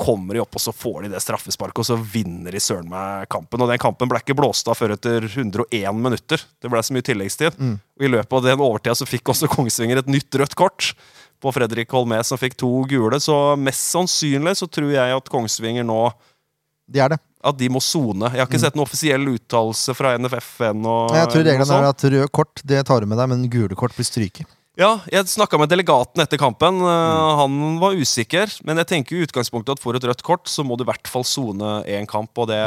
kommer 0.01 0.33
de 0.37 0.41
opp, 0.41 0.55
og 0.57 0.63
så 0.63 0.73
får 0.73 1.05
de 1.05 1.11
det 1.13 1.21
straffesparket, 1.21 1.83
og 1.83 1.87
så 1.91 1.97
vinner 2.01 2.51
de 2.55 2.61
søren 2.63 2.89
meg 2.89 3.27
kampen. 3.31 3.61
Og 3.61 3.69
den 3.69 3.81
kampen 3.81 4.09
ble 4.09 4.19
ikke 4.23 4.35
blåst 4.39 4.67
av 4.71 4.79
før 4.79 4.95
etter 4.97 5.27
101 5.29 5.93
minutter. 6.01 6.41
Det 6.61 6.71
ble 6.73 6.81
så 6.83 6.95
mye 6.97 7.05
tilleggstid. 7.05 7.57
Og 7.61 8.05
i 8.07 8.11
løpet 8.11 8.37
av 8.39 8.45
den 8.49 8.63
overtida 8.65 8.95
så 8.97 9.05
fikk 9.09 9.29
også 9.33 9.49
Kongsvinger 9.53 10.01
et 10.01 10.09
nytt 10.11 10.39
rødt 10.41 10.55
kort 10.57 10.91
på 11.41 11.53
Fredrik 11.55 11.89
Holmé, 11.93 12.19
som 12.25 12.37
fikk 12.41 12.57
to 12.61 12.69
gule. 12.89 13.17
Så 13.21 13.35
mest 13.57 13.87
sannsynlig 13.93 14.55
så 14.59 14.67
tror 14.69 14.91
jeg 14.93 15.17
at 15.17 15.29
Kongsvinger 15.33 15.85
nå 15.87 15.99
De 16.91 16.99
er 17.01 17.13
det. 17.15 17.19
at 17.43 17.57
de 17.57 17.69
må 17.73 17.79
sone. 17.81 18.29
Jeg 18.29 18.41
har 18.43 18.49
ikke 18.49 18.59
sett 18.61 18.75
noen 18.77 18.85
offisiell 18.85 19.23
uttalelse 19.31 19.95
fra 19.97 20.15
NFF 20.21 20.49
ennå. 20.71 20.95
Jeg 21.17 21.29
tror 21.33 21.45
reglene 21.47 21.77
er 21.79 21.87
at 21.89 22.03
rød 22.13 22.27
kort 22.35 22.61
det 22.67 22.83
tar 22.89 23.01
du 23.01 23.09
med 23.09 23.17
deg, 23.21 23.29
men 23.31 23.47
gule 23.49 23.77
kort 23.79 23.95
blir 23.97 24.05
stryket. 24.05 24.45
Ja, 24.81 24.95
jeg 25.13 25.29
snakka 25.29 25.59
med 25.61 25.69
delegaten 25.69 26.23
etter 26.23 26.39
kampen. 26.41 26.79
Mm. 26.81 27.37
Han 27.37 27.77
var 27.81 27.93
usikker. 27.93 28.49
Men 28.65 28.81
jeg 28.81 28.89
tenker 28.89 29.17
i 29.17 29.27
utgangspunktet 29.27 29.77
at 29.77 29.83
for 29.83 29.97
et 29.97 30.07
rødt 30.09 30.25
kort 30.25 30.49
så 30.49 30.65
må 30.65 30.77
du 30.77 30.85
i 30.85 30.89
hvert 30.89 31.09
fall 31.11 31.25
sone 31.27 31.81
én 31.85 32.09
kamp. 32.09 32.33
Og 32.41 32.49
det, 32.49 32.61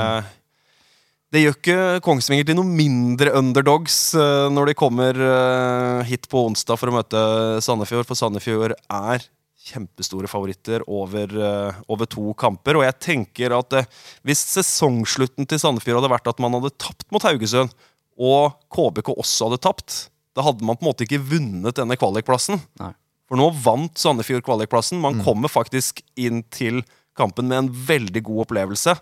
det 1.34 1.42
gjør 1.42 1.58
ikke 1.58 1.78
Kongsvinger 2.06 2.46
til 2.46 2.58
noe 2.60 2.70
mindre 2.70 3.34
underdogs 3.34 3.98
eh, 4.14 4.46
når 4.54 4.70
de 4.70 4.76
kommer 4.78 5.18
eh, 5.18 6.04
hit 6.12 6.30
på 6.30 6.46
onsdag 6.52 6.78
for 6.78 6.92
å 6.92 6.98
møte 7.00 7.24
Sandefjord. 7.66 8.06
For 8.06 8.20
Sandefjord 8.20 8.76
er 8.78 9.26
kjempestore 9.64 10.30
favoritter 10.30 10.84
over, 10.86 11.34
eh, 11.34 11.82
over 11.90 12.06
to 12.14 12.30
kamper. 12.38 12.78
Og 12.78 12.86
jeg 12.86 13.00
tenker 13.10 13.58
at 13.58 13.80
eh, 13.80 13.90
hvis 14.22 14.46
sesongslutten 14.54 15.50
til 15.50 15.58
Sandefjord 15.58 16.02
hadde 16.02 16.14
vært 16.14 16.30
at 16.30 16.46
man 16.46 16.60
hadde 16.60 16.76
tapt 16.78 17.08
mot 17.10 17.26
Haugesund, 17.26 17.74
og 18.14 18.54
KBK 18.70 19.16
også 19.16 19.48
hadde 19.48 19.64
tapt, 19.66 20.04
da 20.34 20.44
hadde 20.46 20.66
man 20.66 20.76
på 20.78 20.84
en 20.84 20.90
måte 20.90 21.06
ikke 21.06 21.22
vunnet 21.22 21.78
denne 21.78 21.96
kvalikplassen. 21.98 22.60
Nei. 22.80 22.92
For 23.30 23.40
nå 23.40 23.48
vant 23.64 23.96
Sandefjord 23.98 24.44
kvalikplassen. 24.44 25.00
Man 25.00 25.22
kommer 25.24 25.52
faktisk 25.52 26.02
inn 26.20 26.42
til 26.52 26.82
kampen 27.16 27.48
med 27.48 27.58
en 27.62 27.70
veldig 27.88 28.22
god 28.26 28.44
opplevelse. 28.44 28.96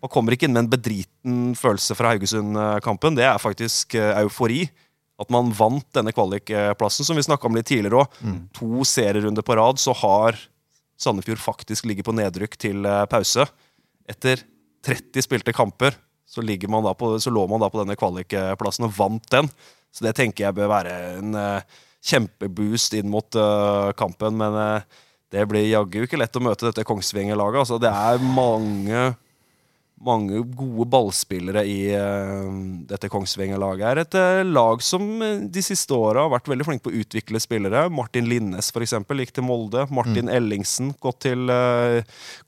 Man 0.00 0.10
kommer 0.12 0.34
ikke 0.34 0.48
inn 0.48 0.56
med 0.56 0.64
en 0.64 0.72
bedriten 0.72 1.38
følelse 1.58 1.94
fra 1.98 2.14
Haugesund-kampen. 2.14 3.18
Det 3.18 3.26
er 3.28 3.40
faktisk 3.42 3.94
eh, 3.98 4.16
eufori. 4.24 4.64
At 5.18 5.30
man 5.34 5.50
vant 5.54 5.86
denne 5.96 6.14
kvalikplassen, 6.14 7.06
som 7.06 7.18
vi 7.18 7.26
snakka 7.26 7.48
om 7.48 7.56
litt 7.58 7.66
tidligere 7.70 8.04
òg. 8.04 8.18
To 8.58 8.84
serierunder 8.86 9.42
på 9.42 9.56
rad, 9.58 9.80
så 9.82 9.94
har 10.02 10.38
Sandefjord 10.98 11.42
faktisk 11.42 11.86
ligget 11.86 12.06
på 12.06 12.14
nedrykk 12.16 12.58
til 12.58 12.86
eh, 12.86 13.04
pause. 13.10 13.46
Etter 14.08 14.42
30 14.86 15.26
spilte 15.26 15.54
kamper 15.54 15.96
så, 16.28 16.42
man 16.68 16.94
på, 16.94 17.14
så 17.20 17.30
lå 17.32 17.46
man 17.48 17.60
da 17.60 17.70
på 17.72 17.80
denne 17.80 17.96
kvalikplassen 17.96 18.84
og 18.84 18.96
vant 18.98 19.30
den. 19.32 19.48
Så 19.92 20.04
det 20.06 20.16
tenker 20.18 20.46
jeg 20.48 20.56
bør 20.58 20.72
være 20.72 20.96
en 21.18 21.38
uh, 21.38 21.78
kjempeboost 22.04 22.98
inn 22.98 23.08
mot 23.10 23.38
uh, 23.38 23.90
kampen. 23.98 24.36
Men 24.38 24.58
uh, 24.58 24.98
det 25.32 25.46
blir 25.50 25.68
jaggu 25.68 26.04
ikke 26.04 26.20
lett 26.20 26.36
å 26.38 26.44
møte 26.44 26.68
dette 26.68 26.86
Kongsvinger-laget. 26.88 27.64
Altså, 27.64 27.80
det 27.82 27.90
er 27.92 28.22
mange, 28.24 29.02
mange 30.00 30.40
gode 30.56 30.86
ballspillere 30.88 31.66
i 31.68 31.82
dette 32.88 33.10
Kongsvinger-laget. 33.12 33.84
Er 33.90 34.00
et 34.06 34.48
lag 34.48 34.80
som 34.80 35.04
de 35.52 35.64
siste 35.66 35.92
åra 35.92 36.24
har 36.24 36.32
vært 36.32 36.48
veldig 36.48 36.68
flink 36.70 36.86
på 36.86 36.94
å 36.94 37.02
utvikle 37.02 37.42
spillere. 37.44 37.90
Martin 37.92 38.24
Linnes 38.30 38.72
for 38.72 38.86
eksempel, 38.86 39.20
gikk 39.20 39.34
til 39.36 39.44
Molde. 39.50 39.84
Martin 39.92 40.32
Ellingsen 40.32 40.94
gått 40.96 41.26
til, 41.26 41.52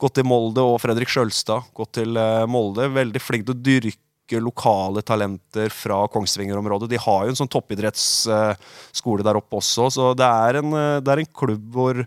gått 0.01 0.17
til 0.17 0.25
Molde, 0.25 0.65
og 0.65 0.81
Fredrik 0.81 1.13
Sjølstad 1.13 1.69
gått 1.77 1.99
til 1.99 2.17
Molde. 2.49 2.89
Veldig 2.97 3.21
flink 3.21 3.45
til 3.45 3.59
å 3.59 3.61
dyrke 3.61 4.01
lokale 4.39 5.01
talenter 5.03 5.69
fra 5.73 6.07
Kongsvinger-området. 6.07 6.89
De 6.89 6.99
har 7.01 7.25
jo 7.25 7.33
en 7.33 7.39
sånn 7.41 7.51
toppidrettsskole 7.51 9.25
der 9.27 9.39
oppe 9.39 9.59
også, 9.59 9.89
så 9.91 10.11
det 10.15 10.27
er 10.27 10.61
en, 10.61 10.73
eh, 10.73 10.99
det 11.03 11.11
er 11.11 11.23
en 11.23 11.33
klubb 11.35 11.71
hvor 11.73 12.03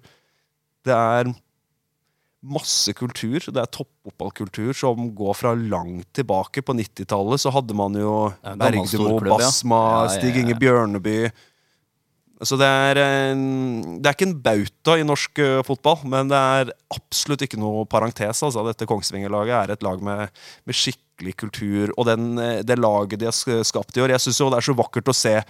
det 0.84 0.94
er 0.94 1.34
masse 2.44 2.92
kultur. 2.96 3.40
Det 3.40 3.60
er 3.60 3.72
toppfotballkultur 3.72 4.72
som 4.76 5.08
går 5.16 5.34
fra 5.38 5.54
langt 5.56 6.10
tilbake. 6.16 6.62
På 6.62 6.76
90-tallet 6.76 7.40
så 7.40 7.52
hadde 7.54 7.76
man 7.76 7.96
jo 7.96 8.32
Bergdemo. 8.44 9.18
Basma, 9.24 9.80
Ja, 9.80 10.04
ja, 10.04 10.04
ja. 10.04 10.14
Stig 10.18 10.36
Inge 10.42 10.56
Bjørneby. 10.60 11.18
Så 12.44 12.58
det 12.60 12.66
er, 12.66 12.98
det 12.98 14.04
er 14.04 14.16
ikke 14.16 14.26
en 14.26 14.40
bauta 14.42 14.98
i 14.98 15.04
norsk 15.06 15.38
eh, 15.40 15.62
fotball, 15.64 16.02
men 16.10 16.28
det 16.28 16.36
er 16.36 16.72
absolutt 16.92 17.44
ikke 17.46 17.60
noe 17.62 17.86
parentes. 17.88 18.42
Altså. 18.42 18.64
Dette 18.66 18.88
Kongsvinger-laget 18.90 19.54
er 19.56 19.72
et 19.72 19.86
lag 19.86 20.02
med, 20.04 20.28
med 20.66 20.76
skikkelig 21.14 21.36
kultur, 21.36 21.92
og 21.96 22.06
den, 22.06 22.38
eh, 22.38 22.62
det 22.62 22.78
laget 22.78 23.18
de 23.18 23.26
har 23.26 23.64
skapt 23.64 23.96
i 23.96 24.00
år 24.00 24.10
Jeg 24.10 24.20
syns 24.20 24.38
det 24.38 24.58
er 24.58 24.60
så 24.60 24.74
vakkert 24.76 25.08
å 25.08 25.14
se 25.14 25.42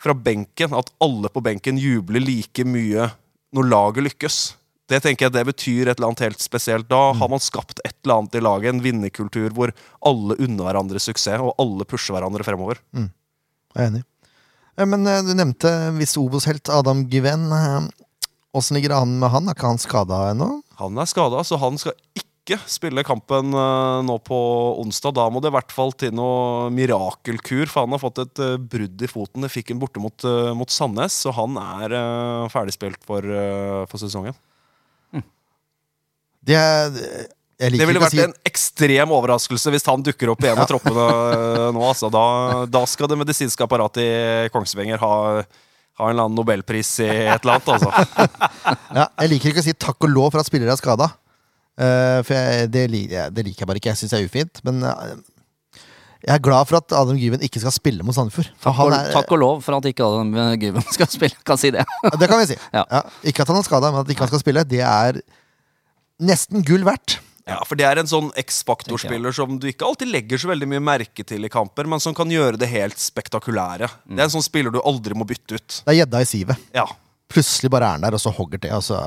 fra 0.00 0.14
benken 0.14 0.72
at 0.72 0.90
alle 1.00 1.28
på 1.28 1.42
benken 1.42 1.76
jubler 1.76 2.20
like 2.20 2.64
mye 2.64 3.10
når 3.52 3.68
laget 3.68 4.04
lykkes. 4.04 4.54
Det 4.88 5.02
tenker 5.02 5.26
jeg 5.26 5.32
det 5.32 5.46
betyr 5.46 5.88
et 5.88 5.98
eller 5.98 6.08
annet 6.08 6.20
helt 6.20 6.40
spesielt. 6.40 6.88
Da 6.88 7.12
har 7.12 7.28
man 7.28 7.38
skapt 7.38 7.80
et 7.84 7.94
eller 8.04 8.18
annet 8.18 8.34
i 8.34 8.40
laget, 8.40 8.74
en 8.74 8.80
vinnerkultur 8.82 9.50
hvor 9.52 9.72
alle 10.02 10.36
unner 10.40 10.64
hverandre 10.64 10.98
suksess, 10.98 11.38
og 11.38 11.54
alle 11.58 11.84
pusher 11.84 12.14
hverandre 12.16 12.42
fremover. 12.42 12.80
Jeg 12.94 13.10
er 13.76 13.86
enig. 13.90 14.04
Eh, 14.78 14.86
Men 14.86 15.06
eh, 15.06 15.22
du 15.22 15.34
nevnte 15.34 15.92
viss 15.98 16.16
Obos-helt 16.16 16.68
Adam 16.68 17.04
Given. 17.08 17.50
Åssen 18.52 18.74
ligger 18.74 18.88
det 18.88 18.96
an 19.04 19.18
med 19.20 19.30
han? 19.30 19.48
Er 19.48 19.54
ikke 19.54 19.68
han 19.68 19.78
skada 19.78 20.30
ennå? 20.32 20.62
Han 20.80 20.98
er 20.98 21.06
skada, 21.06 21.44
så 21.44 21.58
han 21.60 21.76
skal 21.78 21.92
ikke 22.16 22.29
spille 22.66 23.04
kampen 23.04 23.54
eh, 23.54 24.02
nå 24.06 24.18
på 24.24 24.38
onsdag. 24.80 25.14
Da 25.14 25.28
må 25.30 25.40
det 25.40 25.50
i 25.50 25.56
hvert 25.56 25.72
fall 25.72 25.92
til 25.92 26.12
noe 26.16 26.70
mirakelkur, 26.74 27.66
for 27.70 27.84
han 27.84 27.94
har 27.94 28.02
fått 28.02 28.22
et 28.24 28.42
eh, 28.42 28.56
brudd 28.58 29.02
i 29.02 29.10
foten. 29.10 29.44
Det 29.44 29.52
fikk 29.52 29.70
han 29.70 29.80
borte 29.80 30.00
mot, 30.02 30.24
eh, 30.24 30.52
mot 30.56 30.70
Sandnes, 30.70 31.14
så 31.24 31.34
han 31.36 31.58
er 31.60 31.96
ferdigspilt 32.50 33.02
for, 33.06 33.22
for 33.90 34.00
sesongen. 34.02 34.34
Det 36.40 36.56
er 36.56 36.94
Jeg 37.60 37.76
Det 37.76 37.84
ville 37.84 37.98
ikke 37.98 38.06
vært 38.06 38.14
si 38.14 38.22
en 38.24 38.36
ekstrem 38.48 39.10
overraskelse 39.12 39.70
hvis 39.74 39.84
han 39.84 40.00
dukker 40.00 40.30
opp 40.32 40.40
i 40.40 40.48
en 40.48 40.62
av 40.62 40.68
troppene 40.70 41.08
nå. 41.76 41.82
Altså. 41.84 42.08
Da, 42.08 42.64
da 42.64 42.86
skal 42.88 43.10
det 43.12 43.18
medisinske 43.20 43.66
apparatet 43.66 44.00
i 44.00 44.52
Kongsvinger 44.54 44.96
ha, 45.02 45.10
ha 45.44 46.06
en 46.08 46.14
eller 46.14 46.24
annen 46.24 46.40
nobelpris 46.40 46.94
i 47.04 47.10
et 47.10 47.44
eller 47.44 47.58
annet. 47.58 47.68
Altså. 47.68 48.38
ja, 49.02 49.10
Jeg 49.20 49.34
liker 49.34 49.52
ikke 49.52 49.60
å 49.60 49.68
si 49.68 49.76
takk 49.76 50.08
og 50.08 50.14
lov 50.14 50.32
for 50.32 50.40
at 50.40 50.48
spillere 50.48 50.72
er 50.72 50.80
skada. 50.80 51.10
For 51.80 52.36
jeg, 52.36 52.70
det, 52.74 52.86
det 53.32 53.44
liker 53.46 53.64
jeg 53.64 53.70
bare 53.70 53.80
ikke. 53.80 53.92
Jeg 53.92 54.00
syns 54.02 54.14
det 54.14 54.20
er 54.20 54.28
ufint. 54.28 54.60
Men 54.66 54.82
uh, 54.84 55.14
jeg 56.20 56.34
er 56.34 56.42
glad 56.44 56.68
for 56.68 56.80
at 56.80 56.92
Adam 56.92 57.16
Gyven 57.16 57.40
ikke 57.46 57.62
skal 57.62 57.72
spille 57.72 58.04
mot 58.04 58.16
Sandefjord. 58.16 58.50
Takk, 58.60 58.80
er, 58.92 59.12
takk 59.14 59.32
og 59.32 59.40
lov 59.40 59.62
for 59.64 59.78
at 59.78 59.88
ikke 59.88 60.04
Adam 60.04 60.34
Gyven 60.60 60.84
skal 60.96 61.08
spille. 61.08 61.40
Kan 61.48 61.60
si 61.60 61.72
det. 61.72 61.86
Det 62.20 62.28
kan 62.28 62.42
vi 62.42 62.52
si. 62.52 62.58
Ja. 62.76 62.84
Ja, 62.84 63.02
ikke 63.26 63.46
at 63.46 63.50
han 63.50 63.58
har 63.58 63.66
skada, 63.66 63.90
men 63.94 64.04
at 64.04 64.12
ikke 64.12 64.26
han 64.26 64.32
skal 64.32 64.42
spille. 64.42 64.64
Det 64.68 64.82
er 64.84 65.22
nesten 66.20 66.64
gull 66.66 66.84
verdt. 66.84 67.18
Ja, 67.48 67.56
for 67.66 67.78
det 67.78 67.86
er 67.88 67.98
en 67.98 68.06
sånn 68.06 68.28
X-faktor-spiller 68.38 69.34
som 69.34 69.56
du 69.58 69.64
ikke 69.70 69.88
alltid 69.88 70.10
legger 70.12 70.38
så 70.38 70.50
veldig 70.52 70.68
mye 70.70 70.82
merke 70.84 71.24
til 71.26 71.48
i 71.48 71.50
kamper, 71.50 71.88
men 71.88 72.02
som 72.02 72.14
kan 72.14 72.30
gjøre 72.30 72.60
det 72.60 72.68
helt 72.70 73.00
spektakulære. 73.00 73.88
Det 74.06 74.20
er 74.20 74.28
en 74.28 74.34
sånn 74.36 74.44
spiller 74.44 74.74
du 74.74 74.78
aldri 74.84 75.16
må 75.18 75.26
bytte 75.26 75.56
ut. 75.56 75.80
Det 75.80 75.94
er 75.94 76.02
gjedda 76.02 76.20
i 76.22 76.28
sivet. 76.28 76.68
Ja. 76.76 76.84
Plutselig 77.30 77.70
bare 77.70 77.86
er 77.86 77.94
han 77.94 78.02
der, 78.02 78.16
og 78.16 78.22
så 78.22 78.32
hogger 78.34 78.58
til. 78.58 78.72
Og 78.74 78.82
så 78.82 78.98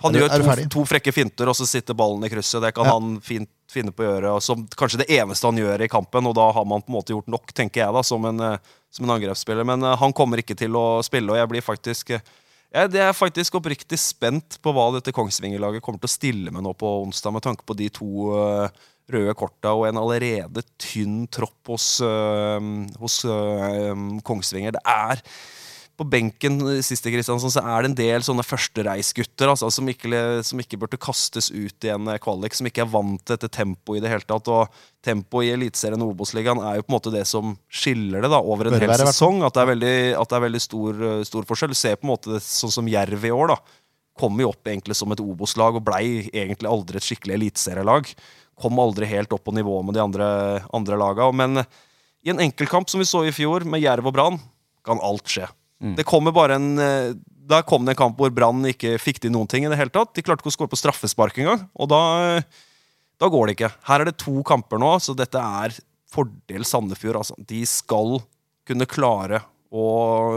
Han 0.00 0.16
gjør 0.16 0.32
to, 0.32 0.68
to 0.72 0.84
frekke 0.88 1.12
finter, 1.12 1.50
og 1.50 1.56
så 1.58 1.66
sitter 1.68 1.96
ballen 1.98 2.24
i 2.24 2.30
krysset. 2.32 2.62
Det 2.64 2.72
kan 2.74 2.88
Ja. 2.88 2.94
han 2.96 3.18
fint 3.20 3.50
finne 3.70 3.92
på 3.92 4.04
å 4.04 4.08
gjøre. 4.08 4.34
Som 4.42 4.66
kanskje 4.66 5.02
det 5.02 5.10
eneste 5.14 5.46
han 5.46 5.60
gjør 5.60 5.84
i 5.84 5.90
kampen, 5.90 6.26
og 6.26 6.34
da 6.38 6.50
har 6.56 6.64
man 6.64 6.82
på 6.82 6.90
en 6.90 6.98
måte 6.98 7.14
gjort 7.14 7.28
nok, 7.30 7.52
tenker 7.52 7.84
jeg, 7.84 7.92
da, 7.92 8.02
som 8.06 8.24
en, 8.24 8.40
eh, 8.40 8.58
som 8.90 9.04
en 9.04 9.14
angrepsspiller. 9.16 9.66
Men 9.68 9.84
uh, 9.84 9.96
han 9.96 10.12
kommer 10.16 10.40
ikke 10.42 10.56
til 10.56 10.72
å 10.72 11.02
spille, 11.04 11.30
og 11.30 11.36
jeg 11.36 11.48
blir 11.52 11.66
faktisk 11.66 12.10
eh, 12.16 12.24
jeg 12.72 12.94
er 13.02 13.12
faktisk 13.12 13.56
oppriktig 13.58 13.98
spent 13.98 14.60
på 14.62 14.72
hva 14.72 14.92
dette 14.94 15.12
Kongsvinger-laget 15.12 15.82
kommer 15.82 15.98
til 15.98 16.06
å 16.06 16.16
stille 16.16 16.52
med 16.54 16.62
nå 16.62 16.72
på 16.78 16.90
onsdag, 17.02 17.34
med 17.34 17.42
tanke 17.42 17.66
på 17.66 17.74
de 17.74 17.88
to 17.90 18.30
uh, 18.30 18.68
røde 19.10 19.34
korta 19.34 19.72
og 19.74 19.88
en 19.88 19.98
allerede 19.98 20.62
tynn 20.78 21.24
tropp 21.26 21.66
hos, 21.66 21.98
hos 23.02 23.16
Kongsvinger. 24.22 24.76
Det 24.76 24.82
er 24.86 25.18
på 26.00 26.06
benken 26.08 26.56
sist 26.80 27.04
i 27.04 27.12
Kristiansand, 27.12 27.52
så 27.52 27.60
er 27.60 27.82
det 27.82 27.90
en 27.90 27.96
del 27.98 28.22
sånne 28.24 28.44
førstereisgutter 28.46 29.50
altså, 29.52 29.68
som, 29.74 29.88
ikke, 29.92 30.40
som 30.46 30.62
ikke 30.62 30.78
burde 30.80 30.96
kastes 31.00 31.50
ut 31.52 31.84
i 31.84 31.90
en 31.92 32.08
eh, 32.08 32.20
kvalik, 32.22 32.56
som 32.56 32.68
ikke 32.70 32.86
er 32.86 32.88
vant 32.88 33.20
til 33.20 33.36
dette 33.36 33.50
tempoet 33.52 34.00
i 34.00 34.04
det 34.06 34.12
hele 34.14 34.24
tatt. 34.24 34.48
Og 34.48 34.80
tempoet 35.04 35.50
i 35.50 35.52
Eliteserien 35.58 36.00
og 36.00 36.14
Obos-ligaen 36.14 36.62
er 36.64 36.78
jo 36.78 36.86
på 36.86 36.94
en 36.94 36.96
måte 36.96 37.12
det 37.12 37.26
som 37.28 37.52
skiller 37.68 38.24
det 38.24 38.32
da, 38.32 38.40
over 38.40 38.70
en 38.70 38.78
hel 38.80 38.94
sesong. 39.02 39.42
At 39.44 39.58
det 39.58 39.64
er 39.66 39.70
veldig, 39.74 39.92
det 40.16 40.38
er 40.38 40.46
veldig 40.46 40.62
stor, 40.64 41.04
eh, 41.10 41.20
stor 41.28 41.50
forskjell. 41.52 41.76
Du 41.76 41.80
ser 41.82 42.00
på 42.00 42.08
en 42.08 42.14
måte 42.14 42.32
det, 42.32 42.40
sånn 42.48 42.74
som 42.80 42.88
Jerv 42.88 43.28
i 43.28 43.34
år. 43.36 43.52
da, 43.52 43.60
Kom 44.24 44.40
jo 44.40 44.54
opp 44.54 44.72
egentlig 44.72 44.96
som 44.96 45.12
et 45.12 45.20
Obos-lag 45.20 45.76
og 45.76 45.84
blei 45.84 46.30
egentlig 46.32 46.72
aldri 46.72 46.96
et 46.96 47.10
skikkelig 47.10 47.36
eliteserielag. 47.36 48.08
Kom 48.56 48.80
aldri 48.80 49.12
helt 49.12 49.36
opp 49.36 49.44
på 49.44 49.56
nivå 49.56 49.82
med 49.84 50.00
de 50.00 50.06
andre, 50.08 50.32
andre 50.72 51.04
laga. 51.04 51.28
Men 51.28 51.60
i 52.24 52.32
en 52.32 52.40
enkeltkamp 52.40 52.88
som 52.88 53.04
vi 53.04 53.08
så 53.08 53.26
i 53.28 53.36
fjor, 53.36 53.68
med 53.68 53.84
Jerv 53.84 54.08
og 54.08 54.16
Brann, 54.16 54.40
kan 54.84 55.00
alt 55.04 55.28
skje. 55.28 55.44
Det 55.80 56.04
kommer 56.04 56.34
bare 56.36 56.58
en 56.60 56.78
eh, 56.78 57.14
Der 57.50 57.62
kom 57.66 57.86
det 57.86 57.94
en 57.94 58.00
kamp 58.02 58.18
hvor 58.20 58.32
Brann 58.34 58.66
ikke 58.68 58.98
fikk 59.00 59.22
til 59.24 59.32
noen 59.32 59.48
ting 59.48 59.64
i 59.64 59.70
det 59.72 59.78
hele 59.80 59.92
tatt. 59.92 60.12
De 60.14 60.22
klarte 60.22 60.44
ikke 60.44 60.52
å 60.52 60.56
skåre 60.58 60.72
på 60.72 60.78
straffespark 60.78 61.40
engang, 61.40 61.64
og 61.74 61.88
da, 61.90 62.02
eh, 62.36 62.66
da 63.18 63.30
går 63.32 63.48
det 63.48 63.56
ikke. 63.56 63.72
Her 63.88 64.04
er 64.04 64.10
det 64.10 64.18
to 64.20 64.42
kamper 64.46 64.80
nå, 64.80 64.92
så 65.02 65.16
dette 65.18 65.40
er 65.40 65.74
fordel 66.10 66.66
Sandefjord. 66.68 67.22
Altså. 67.22 67.38
De 67.38 67.64
skal 67.66 68.20
kunne 68.68 68.86
klare 68.90 69.42
å 69.70 69.86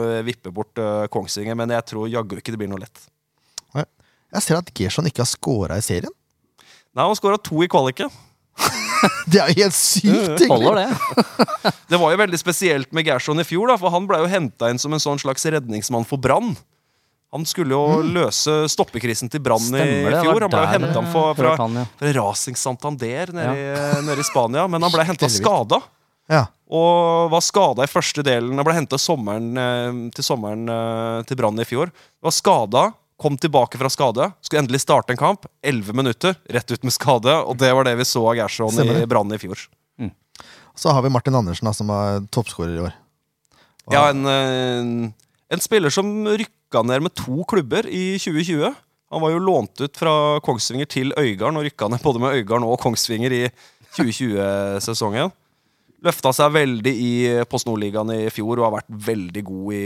eh, 0.08 0.22
vippe 0.26 0.54
bort 0.54 0.80
Kongsvinger, 1.14 1.58
men 1.60 1.76
jeg 1.76 1.90
tror 1.92 2.10
jaggu 2.10 2.40
ikke 2.40 2.56
det 2.56 2.64
blir 2.64 2.72
noe 2.72 2.86
lett. 2.86 3.10
Jeg 4.34 4.42
ser 4.42 4.58
at 4.58 4.72
Gerson 4.74 5.06
ikke 5.06 5.22
har 5.22 5.30
scora 5.30 5.76
i 5.78 5.84
serien. 5.86 6.14
Nei, 6.94 7.06
Han 7.06 7.18
skåra 7.18 7.38
to 7.38 7.60
i 7.62 7.70
kvaliket. 7.70 8.10
Det 9.32 9.40
er 9.42 9.52
jo 9.52 9.64
helt 9.64 9.78
sykt! 9.78 10.44
egentlig. 10.44 10.84
Det. 10.84 11.74
Det 11.94 12.00
var 12.02 12.14
jo 12.14 12.20
veldig 12.24 12.40
spesielt 12.40 12.94
med 12.96 13.08
Gerson 13.08 13.42
i 13.42 13.48
fjor, 13.48 13.70
da, 13.72 13.80
for 13.80 13.94
han 13.94 14.08
ble 14.10 14.24
jo 14.24 14.30
henta 14.32 14.70
inn 14.72 14.82
som 14.82 14.94
en 14.96 15.04
sånn 15.04 15.22
slags 15.22 15.46
redningsmann 15.46 16.08
for 16.08 16.22
Brann. 16.22 16.54
Han 17.34 17.48
skulle 17.50 17.74
jo 17.74 18.04
løse 18.06 18.68
stoppekrisen 18.70 19.32
til 19.34 19.42
Brann 19.42 19.74
i 19.74 19.86
fjor. 20.06 20.44
Han 20.46 20.52
ble 20.54 20.66
henta 20.70 21.02
fra, 21.10 21.24
fra, 21.34 21.54
ja. 21.58 21.86
fra 21.98 22.12
Racing 22.20 22.60
Santander 22.60 23.34
nede, 23.34 23.56
i, 23.58 24.04
nede 24.06 24.22
i 24.22 24.28
Spania, 24.28 24.68
men 24.70 24.86
han 24.86 24.94
ble 24.94 25.06
henta 25.08 25.30
skada. 25.34 25.82
Ja. 26.30 26.46
Og 26.70 27.32
var 27.34 27.42
skada 27.44 27.88
i 27.88 27.90
første 27.90 28.22
delen. 28.26 28.54
Han 28.58 28.68
ble 28.68 28.76
henta 28.78 29.00
sommeren, 29.02 29.50
eh, 29.58 29.98
til 30.14 30.26
sommeren 30.26 30.70
eh, 30.70 31.24
til 31.26 31.40
Brann 31.42 31.58
i 31.58 31.66
fjor. 31.68 31.90
Var 32.24 32.36
skada, 32.38 32.92
kom 33.22 33.38
tilbake 33.38 33.80
fra 33.80 33.92
skade. 33.92 34.32
Skulle 34.42 34.64
endelig 34.64 34.84
starte 34.84 35.14
en 35.14 35.20
kamp. 35.20 35.48
Elleve 35.64 35.96
minutter, 35.96 36.36
rett 36.50 36.72
ut 36.72 36.84
med 36.84 36.96
skade. 36.96 37.36
Og 37.48 37.58
det 37.62 37.72
var 37.76 37.88
det 37.88 37.96
vi 38.00 38.08
så 38.08 38.26
av 38.32 38.38
Gerson 38.40 38.80
i. 38.84 39.06
Brann 39.10 39.34
i 39.34 39.40
fjor. 39.42 39.62
Så 40.76 40.90
har 40.90 41.04
vi 41.06 41.12
Martin 41.14 41.36
Andersen, 41.38 41.68
da, 41.70 41.74
som 41.74 41.92
er 41.94 42.24
toppskårer 42.34 42.78
i 42.78 42.82
år. 42.88 42.96
Ja, 43.94 44.08
en, 44.10 44.26
en, 44.26 44.94
en 45.54 45.62
spiller 45.62 45.94
som 45.94 46.10
rykka 46.26 46.82
ned 46.88 47.06
med 47.06 47.14
to 47.20 47.44
klubber 47.50 47.86
i 47.86 48.16
2020. 48.18 48.74
Han 49.14 49.22
var 49.22 49.34
jo 49.36 49.44
lånt 49.44 49.84
ut 49.84 50.00
fra 50.00 50.40
Kongsvinger 50.42 50.90
til 50.90 51.14
Øygarden 51.14 51.60
og 51.60 51.68
rykka 51.68 51.92
ned 51.92 52.02
både 52.02 52.24
med 52.24 52.40
Øygarden 52.40 52.66
og 52.66 52.80
Kongsvinger 52.82 53.36
i 53.36 53.44
2020-sesongen. 53.94 55.30
Løfta 56.04 56.34
seg 56.36 56.56
veldig 56.56 56.94
i 57.00 57.12
Post 57.52 57.70
Nord-ligaen 57.70 58.10
i 58.16 58.32
fjor 58.34 58.58
og 58.58 58.66
har 58.66 58.76
vært 58.80 58.90
veldig 59.12 59.44
god 59.48 59.78
i, 59.78 59.84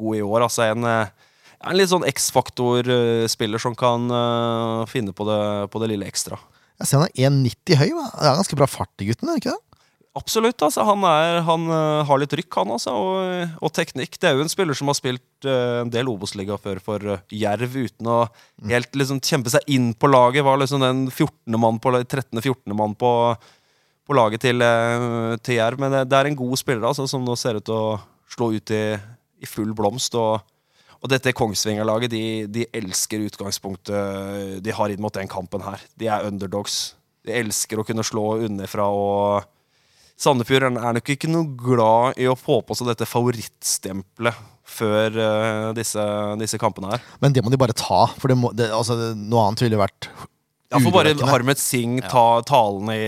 god 0.00 0.18
i 0.18 0.24
år. 0.26 0.46
Altså 0.48 0.66
en, 0.66 0.88
eh, 0.90 1.30
en 1.60 1.78
litt 1.78 1.90
sånn 1.92 2.06
X-faktor-spiller 2.08 3.62
som 3.62 3.76
kan 3.78 4.08
eh, 4.10 4.80
finne 4.90 5.14
på 5.16 5.26
det, 5.28 5.42
på 5.72 5.82
det 5.82 5.92
lille 5.94 6.08
ekstra. 6.08 6.38
Jeg 6.80 6.90
ser 6.90 7.00
han 7.00 7.08
er 7.08 7.30
1,90 7.30 7.80
høy. 7.80 7.90
hva? 7.94 8.08
Det 8.10 8.26
er 8.26 8.40
ganske 8.40 8.58
bra 8.58 8.68
fart 8.70 9.04
i 9.04 9.08
gutten, 9.10 9.30
er 9.30 9.38
det 9.38 9.44
ikke 9.44 9.54
det? 9.54 9.74
Absolutt. 10.14 10.62
altså 10.62 10.84
Han, 10.86 11.02
er, 11.08 11.40
han 11.42 11.66
øh, 11.74 12.04
har 12.06 12.20
litt 12.22 12.34
rykk, 12.38 12.58
han 12.60 12.74
altså, 12.76 12.92
og, 12.94 13.56
og 13.66 13.72
teknikk. 13.74 14.14
Det 14.14 14.30
er 14.30 14.38
jo 14.38 14.44
en 14.44 14.52
spiller 14.52 14.78
som 14.78 14.90
har 14.90 14.98
spilt 14.98 15.48
øh, 15.48 15.80
en 15.82 15.90
del 15.90 16.10
Obos-liga 16.10 16.58
før 16.60 16.78
for 16.82 17.16
Jerv, 17.34 17.74
uten 17.74 18.10
å 18.10 18.20
helt 18.70 18.94
liksom 18.94 19.18
kjempe 19.24 19.50
seg 19.54 19.66
inn 19.74 19.90
på 19.98 20.10
laget. 20.10 20.46
Var 20.46 20.62
liksom 20.62 20.86
den 20.86 21.04
14. 21.10 21.58
mann 21.58 21.82
på, 21.82 21.94
13.-14. 21.98 22.76
mann 22.78 22.94
på, 22.98 23.10
på 24.06 24.18
laget 24.18 24.46
til, 24.46 24.62
til 25.42 25.58
Jerv. 25.58 25.82
Men 25.82 25.98
det, 25.98 26.06
det 26.12 26.20
er 26.20 26.30
en 26.30 26.42
god 26.44 26.62
spiller 26.62 26.90
altså, 26.92 27.08
som 27.10 27.26
nå 27.26 27.34
ser 27.38 27.58
ut 27.58 27.66
til 27.66 27.74
å 27.74 27.98
slå 28.30 28.52
ut 28.54 28.74
i, 28.74 28.84
i 29.42 29.50
full 29.50 29.74
blomst. 29.74 30.14
og 30.14 30.46
og 31.04 31.10
dette 31.12 31.34
Kongsvinger-laget 31.36 32.12
de, 32.14 32.24
de 32.48 32.64
elsker 32.72 33.26
utgangspunktet 33.26 34.60
de 34.64 34.72
har 34.72 34.92
inn 34.92 35.02
mot 35.04 35.12
den 35.12 35.28
kampen 35.28 35.60
her. 35.60 35.82
De 36.00 36.08
er 36.08 36.24
underdogs. 36.24 36.94
De 37.24 37.34
elsker 37.36 37.80
å 37.80 37.84
kunne 37.84 38.04
slå 38.06 38.38
underfra. 38.46 38.86
og 38.88 39.44
Sandefjord 40.16 40.70
er 40.70 40.96
nok 40.96 41.12
ikke 41.12 41.28
noe 41.28 41.50
glad 41.60 42.20
i 42.22 42.28
å 42.30 42.38
få 42.38 42.62
på 42.64 42.76
seg 42.78 42.88
dette 42.88 43.08
favorittstempelet 43.10 44.52
før 44.64 45.18
uh, 45.18 45.70
disse, 45.76 46.04
disse 46.40 46.60
kampene 46.60 46.94
her. 46.94 47.04
Men 47.20 47.36
det 47.36 47.44
må 47.44 47.52
de 47.52 47.60
bare 47.60 47.76
ta. 47.76 48.06
For 48.16 48.32
det 48.32 48.38
må, 48.40 48.54
det, 48.56 48.70
altså, 48.72 48.96
noe 49.12 49.48
annet 49.50 49.66
ville 49.66 49.80
vært 49.80 50.08
Ja, 50.74 50.80
for 50.82 50.94
bare. 50.96 51.14
Harmet 51.30 51.60
Singh 51.62 52.02
ta 52.10 52.24
talen 52.46 52.90
i, 52.92 52.98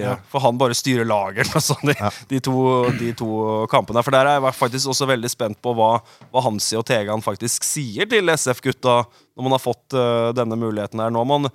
i 0.00 0.14
For 0.32 0.40
han 0.44 0.58
bare 0.60 0.74
styrer 0.78 1.06
laget 1.08 1.50
altså, 1.58 1.76
de, 1.84 1.94
Ja. 1.98 2.10
de, 2.30 2.40
to, 2.42 2.54
de 2.98 3.12
to 3.18 3.30
kampene. 3.72 4.02
For 4.06 4.14
der 4.16 4.26
er 4.30 4.38
jeg 4.40 4.56
faktisk 4.56 4.88
også 4.94 5.08
veldig 5.10 5.30
spent 5.32 5.60
på 5.62 5.74
hva, 5.76 5.90
hva 6.32 6.42
Hansi 6.48 6.78
og 6.80 6.86
Tegan 6.88 7.22
faktisk 7.24 7.66
sier 7.68 8.08
til 8.10 8.32
SF-gutta 8.32 9.02
når 9.04 9.46
man 9.46 9.54
har 9.56 9.62
fått 9.62 9.96
uh, 9.96 10.30
denne 10.36 10.56
muligheten 10.60 11.00
her. 11.04 11.12
Nå 11.12 11.20
har 11.22 11.28
man, 11.30 11.48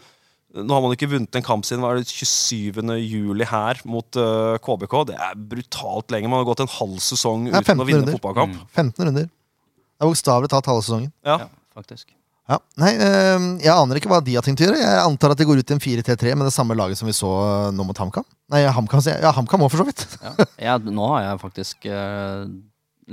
nå 0.56 0.74
har 0.78 0.84
man 0.86 0.94
ikke 0.96 1.10
vunnet 1.12 1.36
en 1.38 1.46
kamp 1.46 1.66
siden 1.68 1.84
hva 1.84 1.92
er 1.96 2.02
det, 2.02 2.10
27. 2.10 2.80
juli 3.04 3.46
her 3.50 3.82
mot 3.90 4.18
uh, 4.22 4.56
KBK. 4.66 4.96
Det 5.12 5.18
er 5.18 5.36
brutalt 5.54 6.14
lenge. 6.16 6.30
Man 6.32 6.42
har 6.44 6.48
gått 6.50 6.64
en 6.66 6.72
halv 6.80 7.02
sesong 7.04 7.50
uten 7.52 7.60
15 7.66 7.82
å 7.84 7.90
vinne 7.90 8.04
runder. 8.06 8.18
fotballkamp. 8.20 8.62
15 8.78 9.10
runder. 9.10 9.28
Det 9.30 10.04
er 10.04 10.10
bokstavelig 10.12 10.50
talt 10.52 10.70
halve 10.72 10.84
sesongen. 10.88 11.12
Ja. 11.26 11.40
Ja, 11.46 11.50
faktisk. 11.78 12.10
Ja. 12.46 12.60
Nei, 12.78 12.92
eh, 13.02 13.46
jeg 13.66 13.74
aner 13.74 13.98
ikke 13.98 14.10
hva 14.12 14.20
de 14.22 14.36
har 14.38 14.46
tenkt 14.46 14.62
å 14.62 14.68
gjøre. 14.68 14.78
Jeg 14.84 15.02
antar 15.02 15.34
at 15.34 15.40
de 15.42 15.48
går 15.50 15.64
ut 15.64 15.72
i 15.72 15.76
en 15.76 15.82
4-3-3 15.82 16.36
med 16.38 16.46
det 16.46 16.54
samme 16.54 16.78
laget 16.78 17.00
som 17.00 17.10
vi 17.10 17.16
så 17.18 17.32
eh, 17.42 17.72
nå 17.74 17.86
mot 17.88 17.98
HamKam. 17.98 18.26
Nei, 18.54 18.62
HamKam 18.70 19.02
sier. 19.02 19.18
Ja, 19.24 19.32
HamKam 19.34 19.66
òg, 19.66 19.72
for 19.74 19.82
så 19.82 19.88
vidt. 19.90 20.06
Ja. 20.22 20.36
Ja, 20.70 20.78
nå 20.78 21.08
har 21.16 21.24
jeg 21.26 21.42
faktisk 21.42 21.88
eh, 21.90 22.46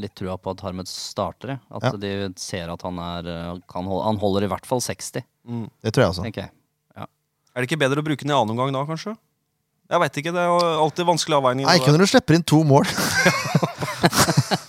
litt 0.04 0.14
trua 0.20 0.36
på 0.40 0.52
at 0.52 0.60
Harmet 0.66 0.90
starter. 0.90 1.56
At 1.72 1.88
Ja. 1.88 1.94
de 2.04 2.12
ser 2.40 2.72
at 2.74 2.84
han 2.84 3.00
er 3.00 3.30
eh, 3.32 3.60
kan 3.72 3.88
holde, 3.88 4.04
Han 4.10 4.20
holder 4.20 4.48
i 4.48 4.52
hvert 4.52 4.68
fall 4.68 4.84
60, 4.84 5.24
Mm. 5.42 5.64
Det 5.82 5.90
tror 5.90 6.04
jeg 6.04 6.10
også. 6.12 6.28
Okay. 6.28 6.50
Er 7.52 7.60
det 7.60 7.66
ikke 7.66 7.80
bedre 7.82 8.00
å 8.00 8.04
bruke 8.06 8.22
den 8.22 8.30
i 8.30 8.36
annen 8.36 8.54
omgang 8.54 8.70
da, 8.72 8.84
kanskje? 8.88 9.16
Jeg 9.90 10.00
veit 10.00 10.18
ikke. 10.22 10.32
Det 10.32 10.40
er 10.40 10.78
alltid 10.80 11.04
vanskelig 11.04 11.36
avveining. 11.36 11.66
Nei, 11.68 11.74
ikke 11.82 11.92
når 11.92 12.06
du 12.06 12.10
slipper 12.12 12.38
inn 12.38 12.44
to 12.48 12.62
mål. 12.64 12.86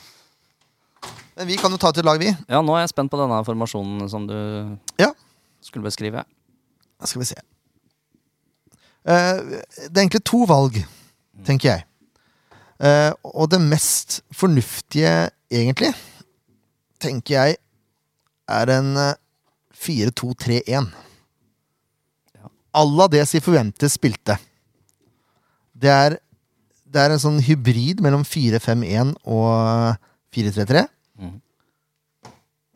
Men 1.37 1.49
vi 1.49 1.57
kan 1.57 1.73
jo 1.73 1.79
ta 1.81 1.91
til 1.93 2.05
lag, 2.05 2.19
vi. 2.21 2.29
Ja, 2.49 2.61
nå 2.61 2.75
er 2.77 2.83
jeg 2.83 2.93
spent 2.93 3.11
på 3.11 3.17
denne 3.17 3.39
formasjonen 3.45 4.09
som 4.11 4.27
du 4.29 4.35
Ja. 5.01 5.11
skulle 5.61 5.83
beskrive. 5.83 6.23
Da 6.99 7.07
skal 7.09 7.21
vi 7.23 7.25
se. 7.25 7.39
Uh, 9.03 9.59
det 9.89 9.97
er 9.97 10.03
egentlig 10.05 10.23
to 10.23 10.45
valg, 10.47 10.77
tenker 11.43 11.69
jeg. 11.69 11.85
Uh, 12.79 13.11
og 13.23 13.49
det 13.51 13.61
mest 13.61 14.21
fornuftige, 14.31 15.29
egentlig, 15.51 15.93
tenker 16.99 17.33
jeg, 17.35 17.57
er 18.47 18.69
en 18.73 18.95
eh, 18.97 19.15
4-2-3-1. 19.79 20.89
Ja. 22.35 22.49
À 22.75 22.83
la 22.83 23.07
det 23.07 23.25
forventes 23.43 23.95
spilte. 23.95 24.37
Det 25.73 25.89
er, 25.89 26.17
det 26.85 27.01
er 27.01 27.11
en 27.11 27.19
sånn 27.19 27.39
hybrid 27.43 28.01
mellom 28.03 28.23
4-5-1 28.23 29.15
og 29.23 29.95
4-3-3. 30.35 30.85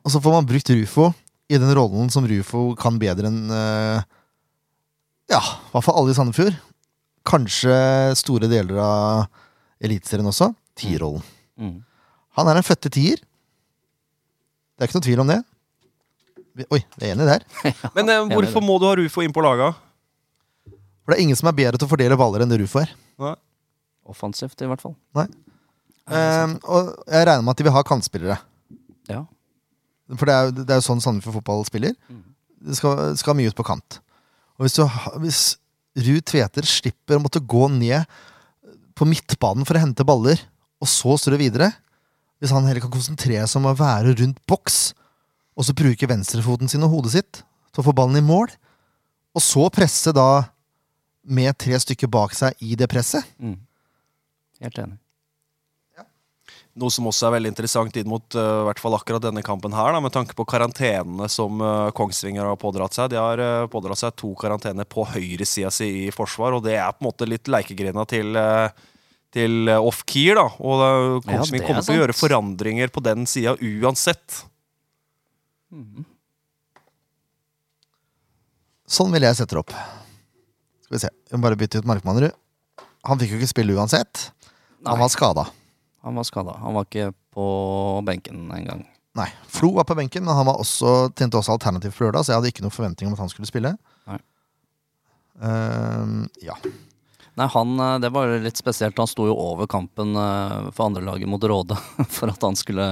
Og 0.07 0.13
så 0.13 0.21
får 0.23 0.37
man 0.37 0.47
brukt 0.47 0.69
Rufo 0.71 1.09
i 1.51 1.57
den 1.59 1.73
rollen 1.75 2.07
som 2.11 2.23
Rufo 2.27 2.69
kan 2.79 2.95
bedre 2.99 3.27
enn 3.27 3.51
eh, 3.51 4.05
ja, 5.27 5.41
i 5.43 5.73
hvert 5.73 5.83
fall 5.83 5.97
alle 5.99 6.13
i 6.13 6.15
Sandefjord. 6.15 6.55
Kanskje 7.27 7.75
store 8.15 8.47
deler 8.47 8.79
av 8.79 9.25
Eliteserien 9.83 10.29
også. 10.31 10.53
Tierrollen. 10.79 11.25
Mm. 11.59 11.81
Han 12.39 12.47
er 12.47 12.61
en 12.61 12.65
fødte 12.65 12.91
tier. 12.95 13.19
Det 13.19 14.85
er 14.85 14.87
ikke 14.87 15.01
noe 15.01 15.07
tvil 15.09 15.25
om 15.25 15.33
det. 15.33 15.41
Oi, 16.71 16.79
det 16.95 17.03
er 17.03 17.11
enig 17.11 17.27
der. 17.27 17.43
Men 17.97 18.15
eh, 18.15 18.23
hvorfor 18.31 18.63
må 18.63 18.79
du 18.79 18.87
ha 18.87 18.95
Rufo 18.95 19.27
inn 19.27 19.35
på 19.35 19.43
laga? 19.43 19.73
For 21.03 21.11
det 21.11 21.19
er 21.19 21.27
ingen 21.27 21.39
som 21.39 21.51
er 21.51 21.59
bedre 21.59 21.81
til 21.81 21.89
å 21.89 21.91
fordele 21.91 22.17
baller 22.19 22.45
enn 22.45 22.55
det 22.55 22.63
Rufo 22.63 22.79
er. 22.85 22.95
Nei. 23.19 23.35
Offensivt, 24.07 24.55
i 24.63 24.71
hvert 24.71 24.79
fall. 24.79 24.95
Ehm, 26.07 26.53
og 26.63 26.93
jeg 27.03 27.27
regner 27.27 27.43
med 27.43 27.51
at 27.51 27.59
de 27.59 27.67
vil 27.67 27.75
ha 27.75 27.83
kantspillere. 27.83 28.37
Ja. 29.11 29.25
For 30.15 30.25
det 30.29 30.35
er, 30.35 30.51
jo- 30.77 30.83
sånn 30.85 31.01
Sandefjord 31.03 31.39
fotball 31.41 31.65
spiller. 31.67 31.95
Det 32.63 32.77
skal, 32.79 33.15
skal 33.19 33.35
mye 33.35 33.51
ut 33.51 33.57
på 33.57 33.65
kant. 33.67 33.99
Og 34.57 34.65
hvis, 34.65 34.77
du, 34.79 34.83
hvis 35.21 35.41
Ruud 36.07 36.23
Tveter 36.25 36.65
slipper 36.65 37.17
å 37.19 37.23
måtte 37.23 37.41
gå 37.43 37.67
ned 37.73 38.05
på 38.97 39.05
midtbanen 39.05 39.67
for 39.67 39.77
å 39.77 39.81
hente 39.83 40.05
baller, 40.07 40.39
og 40.81 40.89
så 40.89 41.15
strø 41.17 41.37
videre 41.41 41.71
Hvis 42.37 42.51
han 42.53 42.67
heller 42.69 42.83
kan 42.83 42.91
konsentrere 42.93 43.47
seg 43.49 43.57
om 43.57 43.65
å 43.71 43.77
være 43.77 44.11
rundt 44.19 44.37
boks, 44.45 44.93
og 45.57 45.65
så 45.65 45.73
bruke 45.73 46.05
venstrefoten 46.09 46.69
sin 46.69 46.83
og 46.85 46.91
hodet 46.93 47.15
sitt 47.15 47.39
til 47.73 47.81
å 47.81 47.85
få 47.87 47.93
ballen 47.97 48.19
i 48.19 48.21
mål, 48.21 48.51
og 49.33 49.41
så 49.41 49.63
presse 49.73 50.13
da 50.13 50.43
med 51.25 51.57
tre 51.57 51.73
stykker 51.81 52.07
bak 52.13 52.35
seg 52.37 52.53
i 52.61 52.75
det 52.77 52.85
presset. 52.91 53.25
Mm. 53.41 53.55
Helt 54.61 54.77
enig. 54.83 54.99
Noe 56.77 56.93
som 56.93 57.07
også 57.09 57.27
er 57.27 57.37
veldig 57.37 57.51
interessant 57.53 57.95
inn 57.97 58.09
mot 58.09 58.37
uh, 58.37 58.61
i 58.61 58.65
hvert 58.67 58.81
fall 58.81 58.95
akkurat 58.97 59.23
denne 59.23 59.41
kampen 59.45 59.73
her, 59.73 59.95
da, 59.95 60.01
med 60.03 60.13
tanke 60.13 60.35
på 60.37 60.45
karantenene 60.49 61.29
som 61.31 61.61
uh, 61.63 61.89
Kongsvinger 61.97 62.45
har 62.45 62.59
pådratt 62.61 62.97
seg. 62.97 63.09
De 63.13 63.17
har 63.17 63.41
uh, 63.41 63.69
pådratt 63.71 64.03
seg 64.03 64.13
to 64.19 64.33
karantener 64.37 64.85
på 64.85 65.07
høyresida 65.09 65.71
si 65.73 65.89
i 66.05 66.13
forsvar, 66.13 66.57
og 66.57 66.67
det 66.67 66.77
er 66.77 66.93
på 66.93 67.01
en 67.01 67.09
måte 67.09 67.29
litt 67.29 67.49
leikegrena 67.49 68.05
til, 68.09 68.37
til 69.33 69.73
off-keer. 69.73 70.37
da, 70.37 70.47
Og 70.61 70.85
Ja, 70.85 70.93
Kongsvinger 71.25 71.65
er 71.65 71.71
kommer 71.71 71.87
til 71.89 71.97
å 71.97 71.99
gjøre 72.03 72.19
forandringer 72.21 72.93
på 72.93 73.05
den 73.09 73.25
sida 73.29 73.57
uansett. 73.57 74.41
Sånn 78.87 79.11
ville 79.11 79.27
jeg 79.27 79.41
sette 79.41 79.57
det 79.57 79.65
opp. 79.65 79.73
Skal 80.87 80.95
vi 80.95 81.03
se. 81.03 81.15
Vi 81.27 81.35
må 81.35 81.43
bare 81.43 81.59
bytte 81.59 81.81
ut 81.81 81.87
Markmannrud. 81.89 82.35
Han 83.07 83.19
fikk 83.19 83.33
jo 83.33 83.39
ikke 83.41 83.49
spille 83.51 83.75
uansett. 83.75 84.29
Han 84.87 85.01
var 85.01 85.09
skada. 85.11 85.49
Han 86.07 86.15
var 86.15 86.27
skada. 86.27 86.55
Han 86.63 86.77
var 86.77 86.87
ikke 86.87 87.11
på 87.35 87.47
benken 88.07 88.47
engang. 88.55 88.85
Nei. 89.17 89.27
Flo 89.51 89.73
var 89.75 89.87
på 89.89 89.97
benken, 89.97 90.23
men 90.23 90.37
han 90.37 90.47
var 90.47 90.61
også, 90.61 91.09
tjente 91.17 91.39
også 91.39 91.57
alternativ 91.57 91.95
på 91.95 92.05
lørdag, 92.05 92.23
så 92.23 92.33
jeg 92.33 92.39
hadde 92.39 92.51
ikke 92.53 92.65
noen 92.65 92.75
forventning 92.75 93.09
om 93.09 93.15
at 93.17 93.23
han 93.25 93.31
skulle 93.31 93.49
spille. 93.49 93.73
Nei. 94.07 94.19
Uh, 95.37 96.25
ja. 96.45 96.55
Nei, 97.37 97.45
han, 97.53 97.79
eh, 97.79 97.99
Det 97.99 98.09
var 98.09 98.31
litt 98.41 98.57
spesielt. 98.57 98.97
Han 98.97 99.09
sto 99.09 99.27
jo 99.29 99.35
over 99.37 99.67
kampen 99.69 100.15
eh, 100.17 100.69
for 100.73 100.87
andrelaget 100.87 101.29
mot 101.29 101.43
Råde 101.43 101.77
for 102.15 102.33
at 102.33 102.41
han 102.41 102.57
skulle 102.57 102.87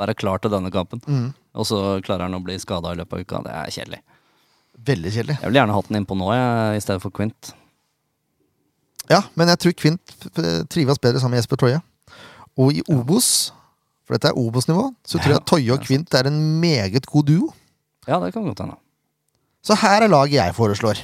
være 0.00 0.14
klar 0.16 0.40
til 0.40 0.52
denne 0.54 0.70
kampen. 0.72 1.02
Mm. 1.04 1.26
Og 1.52 1.68
så 1.68 1.80
klarer 2.04 2.24
han 2.24 2.38
å 2.38 2.40
bli 2.44 2.56
skada 2.62 2.94
i 2.94 3.00
løpet 3.02 3.18
av 3.18 3.26
uka. 3.26 3.42
Det 3.44 3.56
er 3.58 3.74
kjedelig. 3.76 4.00
Veldig 4.88 5.12
kjedelig. 5.12 5.36
Jeg 5.42 5.50
ville 5.50 5.60
gjerne 5.60 5.76
hatt 5.76 5.90
den 5.90 6.00
innpå 6.00 6.16
nå, 6.16 6.30
jeg, 6.32 6.78
i 6.78 6.84
stedet 6.86 7.04
for 7.04 7.12
Quint. 7.12 7.52
Ja, 9.12 9.20
men 9.36 9.52
jeg 9.52 9.60
tror 9.60 9.76
Kvint 9.76 10.14
trives 10.72 11.02
bedre 11.02 11.20
sammen 11.20 11.36
med 11.36 11.42
Jesper 11.42 11.60
Toje. 11.60 11.82
Og 12.60 12.72
i 12.76 12.82
Obos, 12.92 13.52
for 14.04 14.16
dette 14.16 14.28
er 14.32 14.38
Obos-nivå, 14.38 14.90
så 15.06 15.18
tror 15.18 15.36
jeg 15.36 15.44
Toye 15.48 15.72
og 15.74 15.84
Kvint 15.86 16.14
er 16.18 16.28
en 16.28 16.40
meget 16.60 17.06
god 17.08 17.28
duo. 17.30 17.52
Ja, 18.08 18.18
det 18.20 18.32
kan 18.34 18.44
godt 18.44 18.60
hende. 18.60 18.76
Så 19.62 19.76
her 19.78 20.02
er 20.02 20.10
laget 20.10 20.34
jeg 20.36 20.54
foreslår. 20.54 21.00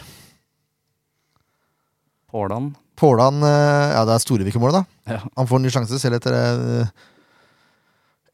Pålan. 2.29 2.73
Påland 2.99 3.45
eh, 3.47 3.95
Ja, 3.95 4.03
det 4.05 4.17
er 4.17 4.23
Storevik 4.23 4.57
i 4.59 4.61
mål, 4.61 4.81
da. 4.81 4.83
Ja. 5.09 5.21
Han 5.39 5.49
får 5.49 5.61
en 5.61 5.65
ny 5.69 5.71
sjanse 5.73 6.01
selv 6.03 6.19
etter 6.19 6.35
den 6.35 6.83
eh, 6.83 6.91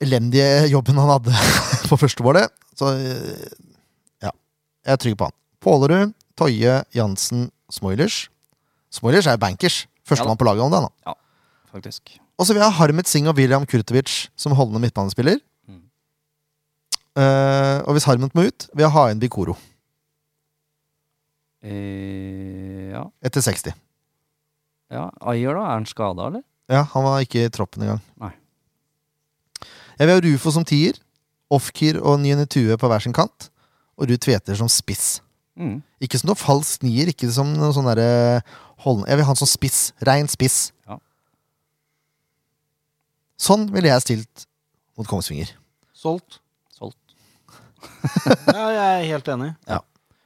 elendige 0.05 0.65
jobben 0.73 0.99
han 0.99 1.13
hadde 1.13 1.35
på 1.91 1.99
første 2.01 2.25
målet. 2.27 2.51
Så 2.79 2.95
eh, 2.97 3.45
ja, 4.25 4.33
jeg 4.33 4.97
er 4.97 5.01
trygg 5.05 5.19
på 5.21 5.29
han. 5.29 5.37
Pålerud, 5.65 6.15
Toye, 6.41 6.81
Jansen, 6.97 7.51
Smoilers. 7.73 8.25
Smoilers 8.93 9.29
er 9.31 9.41
bankers. 9.41 9.85
Førstemann 10.05 10.37
Ja 10.37 10.41
på 10.41 10.49
laget 10.49 10.65
om 10.67 10.73
dagen. 10.75 10.93
Ja, 11.07 11.15
Faktisk. 11.73 12.19
Og 12.39 12.47
så 12.49 12.53
vil 12.55 12.61
jeg 12.65 12.71
ha 12.71 12.79
Harmet 12.81 13.07
Singh 13.11 13.29
og 13.31 13.37
William 13.39 13.65
Kurtovic 13.67 14.29
som 14.37 14.55
holdende 14.59 14.81
midtbanespiller. 14.83 15.39
Mm. 15.71 15.83
Uh, 17.15 17.79
og 17.87 17.95
hvis 17.95 18.07
Harmet 18.09 18.35
må 18.35 18.49
ut, 18.49 18.67
vil 18.75 18.83
jeg 18.87 18.95
ha 18.97 19.05
inn 19.13 19.21
Bikoro 19.23 19.55
Eh, 21.65 22.91
ja. 22.93 23.05
etter 23.25 23.41
60. 23.41 23.73
ja. 24.93 25.07
Ayer, 25.25 25.55
da? 25.57 25.63
Er 25.65 25.79
han 25.79 25.87
skada, 25.89 26.27
eller? 26.29 26.43
Ja, 26.69 26.83
han 26.93 27.05
var 27.07 27.23
ikke 27.25 27.45
i 27.47 27.53
troppen 27.53 27.83
engang. 27.87 28.03
Nei. 28.21 28.33
Jeg 29.99 30.09
vil 30.09 30.15
ha 30.19 30.23
Rufo 30.27 30.53
som 30.53 30.65
tier, 30.69 30.99
Ofkir 31.53 32.01
og 32.03 32.19
Nyene 32.21 32.45
Tue 32.51 32.77
på 32.81 32.89
hver 32.91 33.01
sin 33.05 33.15
kant, 33.17 33.49
og 33.97 34.09
Ruud 34.11 34.21
Tveter 34.21 34.57
som 34.59 34.69
spiss. 34.69 35.21
Mm. 35.57 35.79
Ikke 36.03 36.19
som 36.19 36.29
noe 36.33 36.37
falsk 36.41 36.83
nier, 36.85 37.09
ikke 37.13 37.31
som 37.33 37.53
noe 37.55 37.71
sånn 37.73 37.87
derre 37.87 38.43
holdende 38.83 39.07
Jeg 39.13 39.17
vil 39.21 39.25
ha 39.25 39.31
han 39.31 39.39
som 39.39 39.49
spiss. 39.49 39.81
Rein 40.05 40.27
spiss. 40.29 40.73
Ja. 40.89 40.99
Sånn 43.41 43.67
ville 43.73 43.91
jeg 43.91 44.05
stilt 44.05 44.47
mot 44.99 45.09
Kongsvinger. 45.11 45.51
Solgt. 45.97 46.41
Solgt. 46.75 46.99
Ja, 48.55 48.69
jeg 48.71 48.85
er 48.85 49.07
helt 49.11 49.29
enig. 49.33 49.51
Ja. 49.69 49.81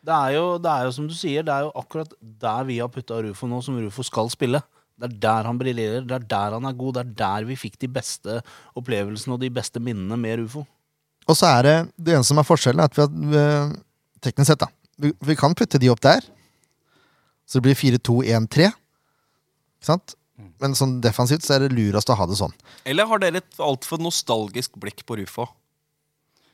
Det, 0.08 0.14
er 0.14 0.34
jo, 0.36 0.44
det 0.62 0.72
er 0.72 0.86
jo 0.86 0.94
som 0.94 1.06
du 1.10 1.14
sier, 1.16 1.44
det 1.46 1.54
er 1.54 1.66
jo 1.66 1.72
akkurat 1.78 2.12
der 2.20 2.66
vi 2.68 2.78
har 2.82 2.90
putta 2.92 3.18
Rufo 3.24 3.48
nå, 3.50 3.60
som 3.64 3.78
Rufo 3.80 4.04
skal 4.06 4.30
spille. 4.32 4.60
Det 4.98 5.08
er 5.10 5.20
der 5.22 5.46
han 5.46 5.58
briljerer, 5.60 6.06
det 6.06 6.16
er 6.16 6.26
der 6.30 6.56
han 6.56 6.66
er 6.66 6.76
god, 6.78 6.96
det 6.96 7.04
er 7.04 7.14
der 7.20 7.46
vi 7.48 7.58
fikk 7.58 7.78
de 7.82 7.90
beste 7.92 8.40
opplevelsene 8.78 9.36
og 9.36 9.42
de 9.42 9.50
beste 9.54 9.82
minnene 9.82 10.18
med 10.18 10.42
Rufo. 10.42 10.64
Og 11.28 11.36
så 11.38 11.50
er 11.58 11.62
det 11.66 11.76
det 11.96 12.16
eneste 12.16 12.32
som 12.32 12.42
er 12.42 12.48
forskjellen, 12.48 12.82
er 12.82 12.90
at 12.90 13.14
vi 13.14 13.38
har 13.44 13.72
teknisk 14.24 14.52
sett, 14.52 14.64
da 14.64 14.72
vi, 14.98 15.12
vi 15.22 15.36
kan 15.38 15.54
putte 15.54 15.78
de 15.78 15.90
opp 15.92 16.02
der. 16.02 16.24
Så 17.48 17.58
det 17.58 17.68
blir 17.68 17.78
4-2-1-3. 17.78 18.68
Ikke 19.78 19.88
sant? 19.88 20.17
Men 20.62 20.74
sånn 20.78 20.98
defensivt 21.02 21.46
så 21.46 21.56
er 21.56 21.66
det 21.66 21.74
lurest 21.74 22.10
å 22.10 22.16
ha 22.18 22.26
det 22.30 22.38
sånn. 22.38 22.54
Eller 22.86 23.08
har 23.10 23.22
dere 23.22 23.42
et 23.42 23.62
altfor 23.62 24.00
nostalgisk 24.02 24.76
blikk 24.78 25.04
på 25.06 25.18
Rufo? 25.20 25.48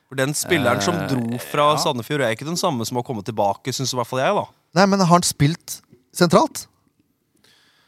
For 0.09 0.21
den 0.21 0.35
spilleren 0.37 0.83
som 0.85 0.97
Eh, 1.01 1.09
dro 1.09 1.39
fra 1.41 1.71
ja. 1.73 1.81
Sandefjord, 1.81 2.23
er 2.25 2.37
ikke 2.37 2.49
den 2.49 2.61
samme 2.61 2.85
som 2.85 2.97
har 3.01 3.05
kommet 3.05 3.25
tilbake, 3.29 3.73
Synes 3.73 3.93
i 3.93 3.97
hvert 3.97 4.09
fall 4.09 4.21
jeg, 4.21 4.35
da. 4.37 4.45
Nei, 4.75 4.87
men 4.87 5.01
har 5.01 5.13
han 5.13 5.23
spilt 5.27 5.81
sentralt? 6.13 6.67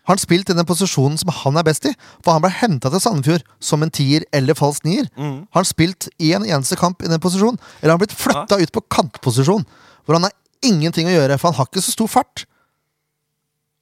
Har 0.07 0.14
han 0.14 0.22
spilt 0.22 0.51
i 0.51 0.55
den 0.55 0.66
posisjonen 0.66 1.18
som 1.18 1.32
han 1.34 1.57
er 1.59 1.64
best 1.66 1.84
i? 1.88 1.92
For 2.22 2.36
han 2.36 2.42
ble 2.44 2.53
henta 2.55 2.90
til 2.92 3.03
Sandefjord 3.03 3.47
som 3.59 3.82
en 3.82 3.90
tier 3.90 4.22
eller 4.32 4.55
falsk 4.55 4.84
nier. 4.86 5.09
Mm. 5.18 5.49
Har 5.51 5.64
han 5.64 5.66
spilt 5.66 6.09
én 6.22 6.47
eneste 6.47 6.78
kamp 6.78 7.03
i 7.03 7.11
den 7.11 7.20
posisjonen? 7.20 7.59
Eller 7.80 7.92
har 7.92 7.99
han 7.99 8.05
blitt 8.05 8.14
flytta 8.14 8.61
ut 8.62 8.72
på 8.72 8.84
kantposisjon, 8.86 9.66
hvor 10.07 10.14
han 10.18 10.28
har 10.28 10.36
ingenting 10.62 11.11
å 11.11 11.16
gjøre, 11.16 11.38
for 11.38 11.51
han 11.51 11.59
har 11.59 11.66
ikke 11.66 11.82
så 11.82 11.97
stor 11.97 12.12
fart? 12.12 12.47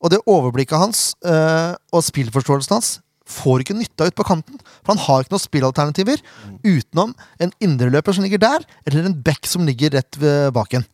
Og 0.04 0.12
det 0.12 0.20
overblikket 0.28 0.76
hans 0.78 1.14
øh, 1.24 1.72
og 1.94 2.04
spillforståelsen 2.04 2.76
hans 2.76 2.90
får 3.24 3.62
ikke 3.64 3.76
nytta 3.78 4.10
ut 4.10 4.16
på 4.18 4.26
kanten. 4.28 4.58
For 4.84 4.92
han 4.92 5.00
har 5.00 5.22
ikke 5.24 5.32
noen 5.32 5.40
spillalternativer 5.46 6.20
utenom 6.60 7.14
en 7.40 7.54
indreløper 7.64 8.12
som 8.12 8.24
ligger 8.26 8.42
der, 8.42 8.66
eller 8.84 9.06
en 9.08 9.16
back 9.24 9.48
som 9.48 9.64
ligger 9.64 9.94
rett 9.96 10.18
ved 10.20 10.50
baken. 10.52 10.84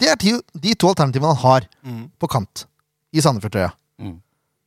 Det 0.00 0.10
er 0.12 0.18
de, 0.20 0.34
de 0.60 0.74
to 0.76 0.90
alternativene 0.92 1.32
han 1.32 1.40
har 1.44 1.68
Mm. 1.84 2.10
på 2.20 2.28
kant 2.28 2.66
i 3.16 3.20
Sandefjordtrøya. 3.24 3.70
Mm. 3.98 4.18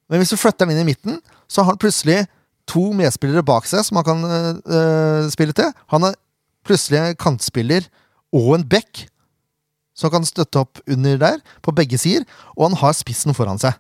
Men 0.10 0.20
hvis 0.20 0.34
du 0.34 0.38
flytter 0.42 0.66
den 0.66 0.74
inn 0.74 0.82
i 0.82 0.90
midten, 0.90 1.22
så 1.48 1.62
har 1.62 1.72
han 1.74 1.78
plutselig 1.82 2.24
to 2.68 2.90
medspillere 2.98 3.46
bak 3.46 3.66
seg 3.70 3.86
som 3.86 3.98
han 4.02 4.06
kan 4.10 4.26
øh, 4.66 5.30
spille 5.34 5.54
til. 5.54 5.70
Han 5.94 6.04
er 6.10 6.18
plutselig 6.66 6.98
en 7.00 7.16
kantspiller 7.16 7.86
og 8.34 8.56
en 8.58 8.66
back 8.68 9.06
som 9.94 10.10
kan 10.10 10.26
støtte 10.26 10.58
opp 10.66 10.82
under 10.90 11.18
der, 11.22 11.38
på 11.62 11.72
begge 11.72 11.98
sider, 12.02 12.26
og 12.58 12.72
han 12.72 12.78
har 12.82 12.94
spissen 12.98 13.36
foran 13.38 13.62
seg. 13.62 13.78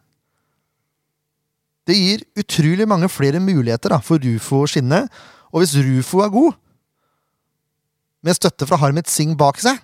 Det 1.87 1.95
gir 1.97 2.23
utrolig 2.39 2.87
mange 2.87 3.09
flere 3.11 3.41
muligheter 3.43 3.91
da, 3.91 3.99
for 4.03 4.21
Rufo 4.23 4.63
å 4.63 4.69
skinne, 4.71 5.03
og 5.51 5.63
hvis 5.63 5.75
Rufo 5.83 6.21
er 6.23 6.31
god, 6.33 6.59
med 8.23 8.37
støtte 8.37 8.67
fra 8.69 8.79
Harmet 8.79 9.11
Singh 9.11 9.35
bak 9.39 9.59
seg, 9.63 9.81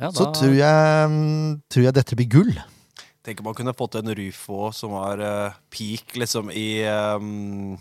Ja, 0.00 0.10
så 0.16 0.30
tror 0.32 0.52
jeg, 0.56 1.08
mm, 1.12 1.60
tror 1.72 1.86
jeg 1.86 1.96
dette 1.96 2.16
blir 2.16 2.28
gull. 2.32 2.52
Tenker 3.24 3.44
man 3.44 3.56
kunne 3.56 3.76
fått 3.76 3.98
en 4.00 4.12
Rufo 4.16 4.70
som 4.72 4.94
var 4.96 5.20
uh, 5.20 5.56
peak 5.72 6.16
liksom 6.16 6.48
i 6.56 6.84
um, 6.88 7.74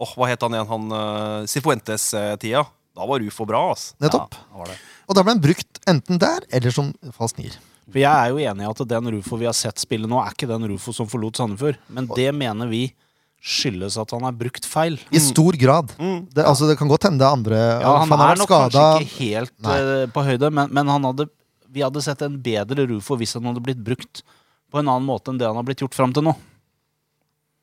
oh, 0.00 0.14
hva 0.16 0.30
het 0.30 0.44
han 0.44 0.56
igjen? 0.56 0.70
Han 0.70 0.94
uh, 0.96 1.48
Sifuentes-tida. 1.48 2.64
Da 2.96 3.08
var 3.08 3.20
Rufo 3.20 3.44
bra, 3.48 3.66
altså. 3.72 3.96
Nettopp. 4.00 4.36
Ja, 4.36 4.64
det 4.64 4.72
det. 4.72 4.80
Og 5.08 5.16
da 5.16 5.24
ble 5.24 5.34
han 5.34 5.44
brukt 5.44 5.82
enten 5.92 6.20
der 6.20 6.44
eller 6.52 6.72
som 6.72 6.92
falsk 7.16 7.40
nier. 7.40 7.56
For 7.92 8.00
jeg 8.00 8.08
er 8.08 8.32
jo 8.32 8.40
enig 8.40 8.64
i 8.64 8.70
at 8.70 8.82
den 8.88 9.10
Rufo 9.16 9.38
vi 9.40 9.48
har 9.48 9.56
sett 9.56 9.82
spille 9.82 10.08
nå, 10.08 10.18
er 10.22 10.34
ikke 10.34 10.48
den 10.50 10.64
Rufo 10.70 10.94
som 10.96 11.08
forlot 11.10 11.40
Sandefjord. 11.40 11.80
Men 11.92 12.08
det 12.16 12.30
mener 12.36 12.70
vi 12.70 12.86
skyldes 13.42 13.96
at 13.98 14.12
han 14.14 14.24
er 14.28 14.36
brukt 14.38 14.66
feil. 14.70 14.96
I 15.10 15.20
stor 15.20 15.56
grad. 15.58 15.90
Mm. 15.98 16.28
Det, 16.30 16.44
altså, 16.46 16.68
det 16.70 16.78
kan 16.78 16.90
godt 16.90 17.08
hende 17.08 17.24
det 17.24 17.28
andre 17.28 17.58
Ja, 17.82 17.96
han 17.98 18.12
han 18.14 18.22
er 18.28 18.38
nok 18.38 18.48
skadet. 18.48 18.76
kanskje 18.78 19.06
ikke 19.08 19.26
helt 19.32 19.56
Nei. 19.66 19.78
eh, 19.80 20.04
på 20.14 20.24
høyde, 20.28 20.50
men, 20.54 20.70
men 20.70 20.92
han 20.92 21.08
hadde, 21.10 21.26
vi 21.74 21.82
hadde 21.82 22.04
sett 22.04 22.22
en 22.22 22.38
bedre 22.44 22.86
Rufo 22.92 23.18
hvis 23.18 23.34
han 23.38 23.50
hadde 23.50 23.64
blitt 23.64 23.82
brukt 23.82 24.22
på 24.72 24.80
en 24.80 24.88
annen 24.88 25.04
måte 25.08 25.32
enn 25.32 25.40
det 25.42 25.50
han 25.50 25.58
har 25.58 25.66
blitt 25.66 25.82
gjort 25.84 25.98
fram 25.98 26.14
til 26.16 26.24
nå. 26.30 26.36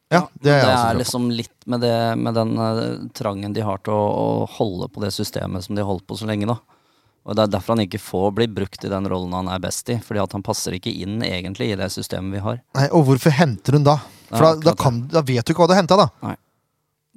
Ja, 0.10 0.24
det 0.42 0.52
er 0.52 0.66
det 0.66 0.74
er 0.74 0.98
liksom 0.98 1.30
litt 1.32 1.54
med, 1.70 1.84
det, 1.86 1.96
med 2.18 2.34
den 2.34 2.56
uh, 2.58 3.08
trangen 3.14 3.54
de 3.54 3.62
har 3.66 3.82
til 3.86 3.94
å, 3.94 4.06
å 4.10 4.46
holde 4.58 4.90
på 4.90 5.04
det 5.04 5.12
systemet 5.14 5.66
som 5.66 5.78
de 5.78 5.84
har 5.84 5.90
holdt 5.90 6.08
på 6.10 6.18
så 6.18 6.26
lenge, 6.30 6.50
da. 6.50 6.58
Og 7.30 7.36
Det 7.38 7.44
er 7.46 7.52
derfor 7.54 7.76
han 7.76 7.86
ikke 7.86 8.02
får 8.02 8.32
bli 8.40 8.48
brukt 8.50 8.86
i 8.86 8.90
den 8.90 9.08
rollen 9.12 9.36
han 9.38 9.52
er 9.54 9.62
best 9.62 9.90
i. 9.94 10.00
Fordi 10.02 10.22
at 10.24 10.32
han 10.34 10.46
passer 10.46 10.74
ikke 10.74 10.90
inn 10.90 11.20
egentlig 11.22 11.68
i 11.70 11.78
det 11.78 11.92
systemet 11.94 12.40
vi 12.40 12.42
har. 12.42 12.64
Nei, 12.78 12.88
og 12.90 13.06
hvorfor 13.06 13.36
henter 13.38 13.78
hun 13.78 13.86
da? 13.86 14.00
For 14.32 14.46
da, 14.46 14.72
da, 14.72 14.74
kan, 14.78 15.04
da 15.12 15.22
vet 15.26 15.46
du 15.46 15.54
ikke 15.54 15.62
hva 15.62 15.70
du 15.70 15.78
henta, 15.78 15.98
da. 16.00 16.08
Nei. 16.26 16.34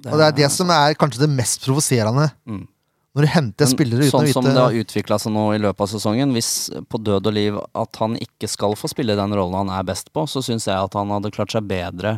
Og 0.03 0.19
det 0.19 0.27
er 0.27 0.37
det 0.43 0.49
som 0.53 0.69
er 0.73 0.93
kanskje 0.99 1.23
det 1.23 1.31
mest 1.33 1.65
provoserende. 1.65 2.27
Mm. 2.45 2.65
Når 3.13 3.25
du 3.25 3.29
henter 3.29 3.69
spillere 3.69 4.05
uten 4.07 4.11
sånn 4.11 4.29
å 4.29 4.33
som 4.33 4.47
det 4.47 4.53
har 4.57 4.77
utvikla 4.83 5.19
seg 5.21 5.33
nå 5.35 5.45
i 5.53 5.61
løpet 5.61 5.85
av 5.85 5.89
sesongen, 5.91 6.33
hvis 6.33 6.51
på 6.89 6.99
død 7.01 7.29
og 7.29 7.35
liv 7.35 7.57
at 7.61 8.01
han 8.01 8.17
ikke 8.21 8.49
skal 8.49 8.73
få 8.77 8.89
spille 8.89 9.17
den 9.17 9.35
rollen 9.37 9.59
han 9.61 9.73
er 9.73 9.85
best 9.85 10.09
på, 10.13 10.25
så 10.29 10.41
syns 10.45 10.65
jeg 10.69 10.77
at 10.77 10.97
han 10.97 11.13
hadde 11.13 11.33
klart 11.33 11.53
seg 11.53 11.67
bedre 11.69 12.17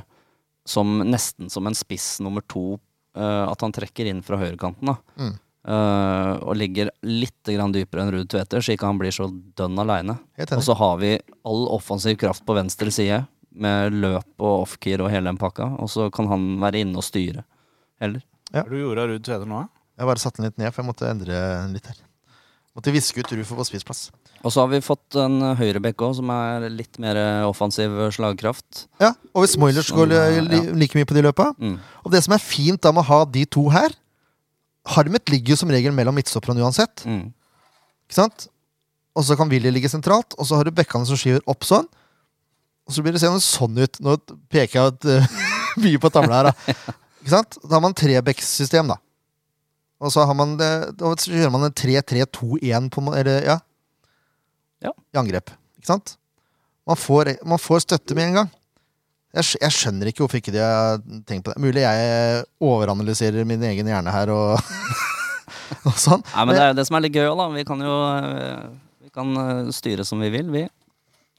som 0.66 0.98
nesten 1.04 1.52
som 1.52 1.68
en 1.68 1.76
spiss 1.78 2.18
nummer 2.24 2.44
to. 2.52 2.80
Uh, 3.16 3.48
at 3.48 3.62
han 3.64 3.72
trekker 3.72 4.10
inn 4.12 4.20
fra 4.26 4.36
høyrekanten. 4.36 4.90
da. 4.92 4.96
Mm. 5.16 5.36
Eh, 5.68 6.32
og 6.46 6.56
ligger 6.60 6.92
litt 7.06 7.52
grann 7.52 7.74
dypere 7.76 8.06
enn 8.06 8.14
Ruud 8.16 8.30
Tveter, 8.32 8.62
så 8.64 8.76
ikke 8.76 8.90
han 8.90 9.00
blir 9.02 9.14
så 9.16 9.28
dønn 9.58 9.80
aleine. 9.82 10.18
Og 10.46 10.64
så 10.66 10.76
har 10.78 10.98
vi 11.02 11.16
all 11.46 11.68
offensiv 11.76 12.18
kraft 12.22 12.46
på 12.46 12.58
venstre 12.58 12.92
side, 12.94 13.24
med 13.56 13.94
løp 13.96 14.44
og 14.44 14.66
offkeer 14.66 15.00
og 15.00 15.12
hele 15.14 15.30
den 15.32 15.40
pakka. 15.40 15.70
Og 15.80 15.88
så 15.92 16.10
kan 16.12 16.28
han 16.28 16.48
være 16.60 16.82
inne 16.84 17.00
og 17.00 17.06
styre 17.08 17.46
heller. 18.04 18.24
Hva 18.52 18.66
er 18.66 18.70
det 18.70 18.76
du 18.76 18.84
gjorde 18.84 19.06
av 19.06 19.14
Ruud 19.14 19.24
Tveter 19.24 19.48
nå? 19.50 19.62
da? 19.64 19.72
Jeg 19.96 20.10
bare 20.12 20.20
satte 20.20 20.42
den 20.42 20.50
litt 20.50 20.60
ned, 20.60 20.74
for 20.76 20.84
jeg 20.84 20.90
måtte 20.90 21.08
endre 21.08 21.40
den 21.64 21.78
litt 21.78 21.88
her. 21.88 22.02
Måtte 22.76 22.92
viske 22.92 23.22
ut 23.24 23.30
Rufo 23.32 23.56
på 23.56 23.64
spissplass. 23.70 24.10
Og 24.44 24.52
så 24.52 24.60
har 24.60 24.68
vi 24.68 24.82
fått 24.84 25.16
en 25.18 25.40
høyrebekk 25.56 26.02
òg, 26.04 26.18
som 26.18 26.30
er 26.36 26.66
litt 26.68 27.00
mer 27.00 27.16
offensiv 27.48 27.94
slagkraft. 28.12 28.90
Ja, 29.00 29.14
Og 29.32 29.46
hvis 29.46 29.56
Moilers 29.58 29.88
Som, 29.88 30.02
går 30.02 30.12
li, 30.12 30.18
ja. 30.20 30.64
like 30.76 30.98
mye 31.00 31.08
på 31.08 31.16
de 31.16 31.24
løpa 31.24 31.54
Mm. 31.56 31.78
Og 32.04 32.12
det 32.12 32.22
som 32.26 32.36
er 32.36 32.44
fint 32.44 32.82
da 32.84 32.92
med 32.92 33.06
å 33.06 33.08
ha 33.08 33.22
de 33.26 33.46
to 33.48 33.70
her 33.72 33.96
Harmet 34.94 35.32
ligger 35.34 35.56
jo 35.56 35.60
som 35.64 35.72
regel 35.74 35.96
mellom 35.96 36.16
midtstopperne 36.18 36.62
uansett. 36.62 37.06
Mm. 37.10 37.32
Ikke 38.06 38.18
sant? 38.20 38.48
Og 39.16 39.24
så 39.26 39.38
kan 39.40 39.50
Willy 39.50 39.72
ligge 39.72 39.90
sentralt, 39.90 40.36
og 40.38 40.48
så 40.48 40.60
har 40.60 40.68
du 40.68 40.76
bekkene 40.76 41.08
som 41.08 41.18
skyver 41.20 41.42
opp 41.50 41.66
sånn. 41.66 41.88
Og 42.86 42.94
så 42.94 43.02
blir 43.02 43.16
det 43.16 43.22
seende 43.24 43.42
sånn 43.42 43.80
ut. 43.80 43.98
Nå 44.04 44.18
peker 44.52 44.78
jeg 44.78 44.94
ut 44.94 45.08
uh, 45.10 45.40
mye 45.84 46.02
på 46.02 46.12
tavla 46.14 46.42
her, 46.42 46.52
da. 46.52 46.76
Ikke 47.24 47.34
sant? 47.34 47.58
Da 47.64 47.78
har 47.78 47.84
man 47.86 47.98
trebekkssystem, 47.98 48.92
da. 48.92 49.00
Og 50.04 50.12
så 50.14 50.26
har 50.28 50.38
man 50.38 50.58
det, 50.60 50.72
da 51.00 51.14
kjører 51.16 51.54
man 51.54 51.70
en 51.70 51.74
3-3-2-1 51.74 52.92
på 52.94 53.06
Eller, 53.16 53.48
ja. 53.48 53.58
Ja. 54.84 54.92
I 55.16 55.22
angrep. 55.24 55.50
Ikke 55.80 55.90
sant? 55.90 56.18
Man 56.86 57.00
får, 57.00 57.38
man 57.48 57.62
får 57.62 57.88
støtte 57.88 58.18
med 58.18 58.30
en 58.30 58.42
gang. 58.42 58.52
Jeg, 59.36 59.60
jeg 59.62 59.76
skjønner 59.76 60.10
ikke 60.10 60.24
hvorfor 60.24 60.40
ikke 60.40 60.54
de 60.56 60.62
har 60.64 61.02
tenkt 61.28 61.44
på 61.46 61.52
det. 61.54 61.62
Mulig 61.64 61.84
jeg 61.84 62.46
overanalyserer 62.64 63.48
min 63.48 63.64
egen 63.68 63.90
hjerne 63.92 64.14
her 64.16 64.32
og, 64.34 64.56
og 65.90 65.96
sånn. 66.00 66.24
Nei, 66.32 66.46
men 66.48 66.56
det 66.56 66.64
er 66.64 66.72
jo 66.72 66.78
det 66.80 66.86
som 66.88 66.98
er 66.98 67.06
litt 67.06 67.18
gøy 67.18 67.28
òg, 67.28 67.38
da. 67.42 67.48
Vi 67.56 67.66
kan 67.68 67.84
jo 67.84 67.96
eh, 68.16 68.66
vi 69.06 69.12
kan 69.16 69.36
eh, 69.44 69.72
styre 69.76 70.06
som 70.08 70.24
vi 70.24 70.32
vil, 70.34 70.48
vi. 70.54 70.64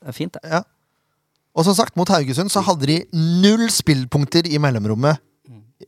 Det 0.03 0.12
er 0.12 0.16
fint, 0.16 0.36
det. 0.36 0.44
Ja. 0.53 0.62
Og 1.57 1.64
som 1.64 1.76
sagt, 1.78 1.97
mot 1.97 2.11
Haugesund 2.12 2.53
så 2.53 2.61
hadde 2.66 2.88
de 2.90 2.99
null 3.16 3.64
spillpunkter 3.72 4.44
i 4.51 4.61
mellomrommet 4.61 5.22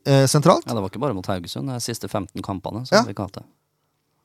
eh, 0.01 0.25
sentralt. 0.25 0.65
Ja, 0.65 0.73
Det 0.73 0.81
var 0.81 0.89
ikke 0.89 1.01
bare 1.05 1.13
mot 1.17 1.29
Haugesund. 1.29 1.69
Det 1.69 1.77
er 1.77 1.85
siste 1.85 2.09
15 2.09 2.41
kampene. 2.45 2.85
som 2.89 2.97
Ja. 2.97 3.03
vi 3.05 3.13
det. 3.13 3.45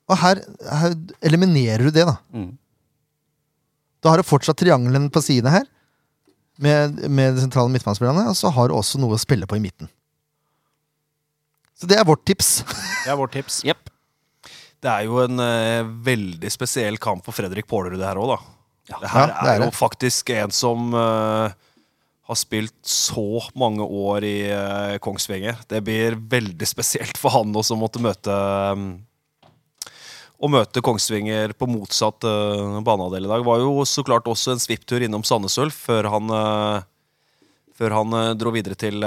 Og 0.09 0.19
her, 0.21 0.41
her 0.69 0.95
eliminerer 1.25 1.85
du 1.85 1.91
det, 1.91 2.05
da. 2.09 2.17
Mm. 2.33 2.57
Da 4.05 4.11
har 4.13 4.21
du 4.21 4.27
fortsatt 4.29 4.57
triangelen 4.61 5.11
på 5.13 5.23
sidene 5.25 5.51
her, 5.51 5.69
med, 6.63 7.01
med 7.11 7.35
de 7.37 7.43
sentrale 7.45 7.73
midtbanespillerne, 7.73 8.29
og 8.31 8.37
så 8.39 8.51
har 8.55 8.69
du 8.71 8.77
også 8.77 9.01
noe 9.03 9.17
å 9.17 9.21
spille 9.23 9.47
på 9.51 9.57
i 9.59 9.63
midten. 9.65 9.89
Så 11.75 11.89
det 11.91 11.99
er 11.99 12.07
vårt 12.07 12.23
tips. 12.29 12.61
Det 13.05 13.11
er 13.11 13.19
vårt 13.19 13.35
tips. 13.35 13.63
yep. 13.67 13.91
Det 14.85 14.91
er 14.93 15.07
jo 15.09 15.19
en 15.25 15.41
uh, 15.41 15.87
veldig 16.07 16.51
spesiell 16.53 16.99
kamp 17.03 17.25
for 17.27 17.35
Fredrik 17.35 17.67
Pålerud, 17.71 17.99
det 17.99 18.07
her 18.07 18.21
òg, 18.21 18.35
da. 18.35 18.41
Ja. 18.93 18.99
Det 19.01 19.11
her 19.15 19.31
Ja, 19.31 19.37
det 19.41 19.49
er 19.49 19.55
er, 19.55 19.63
jo 19.65 19.71
det. 19.73 19.79
faktisk 19.79 20.31
en 20.37 20.53
som 20.55 20.93
uh, 20.95 21.49
har 22.29 22.39
spilt 22.39 22.77
så 22.89 23.25
mange 23.59 23.83
år 23.85 24.27
i 24.29 24.37
uh, 24.53 24.95
Kongsvinger. 25.03 25.59
Det 25.69 25.81
blir 25.87 26.19
veldig 26.21 26.69
spesielt 26.69 27.19
for 27.21 27.33
han 27.35 27.53
også 27.57 27.75
å 27.79 27.81
måtte 27.81 28.03
møte 28.05 28.37
um, 28.77 28.87
Å 30.43 30.49
møte 30.51 30.83
Kongsvinger 30.85 31.53
på 31.57 31.69
motsatt 31.71 32.25
uh, 32.27 32.81
banehalvdel 32.85 33.25
i 33.29 33.31
dag. 33.31 33.45
Var 33.47 33.61
jo 33.63 33.85
så 33.89 34.03
klart 34.05 34.27
også 34.29 34.53
en 34.57 34.61
svipptur 34.63 35.05
innom 35.07 35.23
Sandnes 35.25 35.55
Ulf 35.63 35.77
før 35.87 36.09
han, 36.11 36.31
uh, 36.35 36.83
før 37.79 37.95
han 38.01 38.13
uh, 38.17 38.33
dro 38.39 38.51
videre 38.55 38.75
til, 38.79 38.99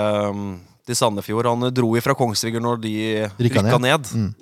til 0.88 0.96
Sandefjord. 0.98 1.50
Han 1.52 1.68
dro 1.76 1.92
ifra 2.00 2.16
Kongsvinger 2.18 2.64
når 2.64 2.80
de 2.86 2.94
Rykka 3.38 3.64
rykka 3.66 3.80
ned. 3.84 3.88
ned. 3.90 4.12
Mm. 4.16 4.34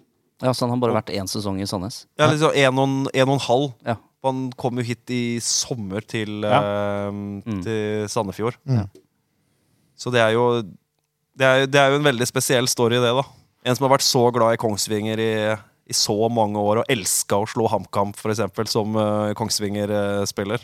Ja, 0.46 0.52
så 0.54 0.66
han 0.68 0.76
har 0.76 0.82
bare 0.84 0.98
vært 1.00 1.14
én 1.16 1.28
sesong 1.32 1.58
i 1.64 1.68
Sandnes. 1.70 2.04
Ja, 2.20 2.28
liksom 2.32 2.52
en 2.54 2.80
og, 2.80 2.88
en- 2.90 3.12
en 3.16 3.30
og 3.30 3.38
en 3.40 3.46
halv. 3.50 3.68
Ja. 3.88 3.98
Han 4.26 4.40
kom 4.58 4.78
jo 4.82 4.84
hit 4.88 5.12
i 5.14 5.22
sommer 5.44 6.02
til, 6.06 6.42
Ja. 6.46 7.10
mm. 7.14 7.62
til 7.66 8.08
Sandefjord. 8.10 8.58
Mm. 8.68 8.86
Så 9.98 10.12
det 10.12 10.20
er 10.22 10.34
jo 10.36 10.62
det 11.36 11.46
er, 11.46 11.66
det 11.68 11.80
er 11.82 11.92
jo 11.92 12.00
en 12.00 12.08
veldig 12.08 12.26
spesiell 12.30 12.68
story, 12.72 12.96
det, 13.04 13.12
da. 13.16 13.24
En 13.66 13.76
som 13.76 13.86
har 13.88 13.98
vært 13.98 14.06
så 14.06 14.22
glad 14.36 14.54
i 14.56 14.60
Kongsvinger 14.62 15.20
i, 15.20 15.32
i 15.86 15.94
så 15.94 16.16
mange 16.34 16.58
år, 16.62 16.82
og 16.82 16.92
elska 16.92 17.38
å 17.38 17.48
slå 17.50 17.68
HamKam, 17.70 18.14
eksempel, 18.32 18.68
som 18.72 18.96
uh, 18.98 19.34
Kongsvinger-spiller. 19.38 20.64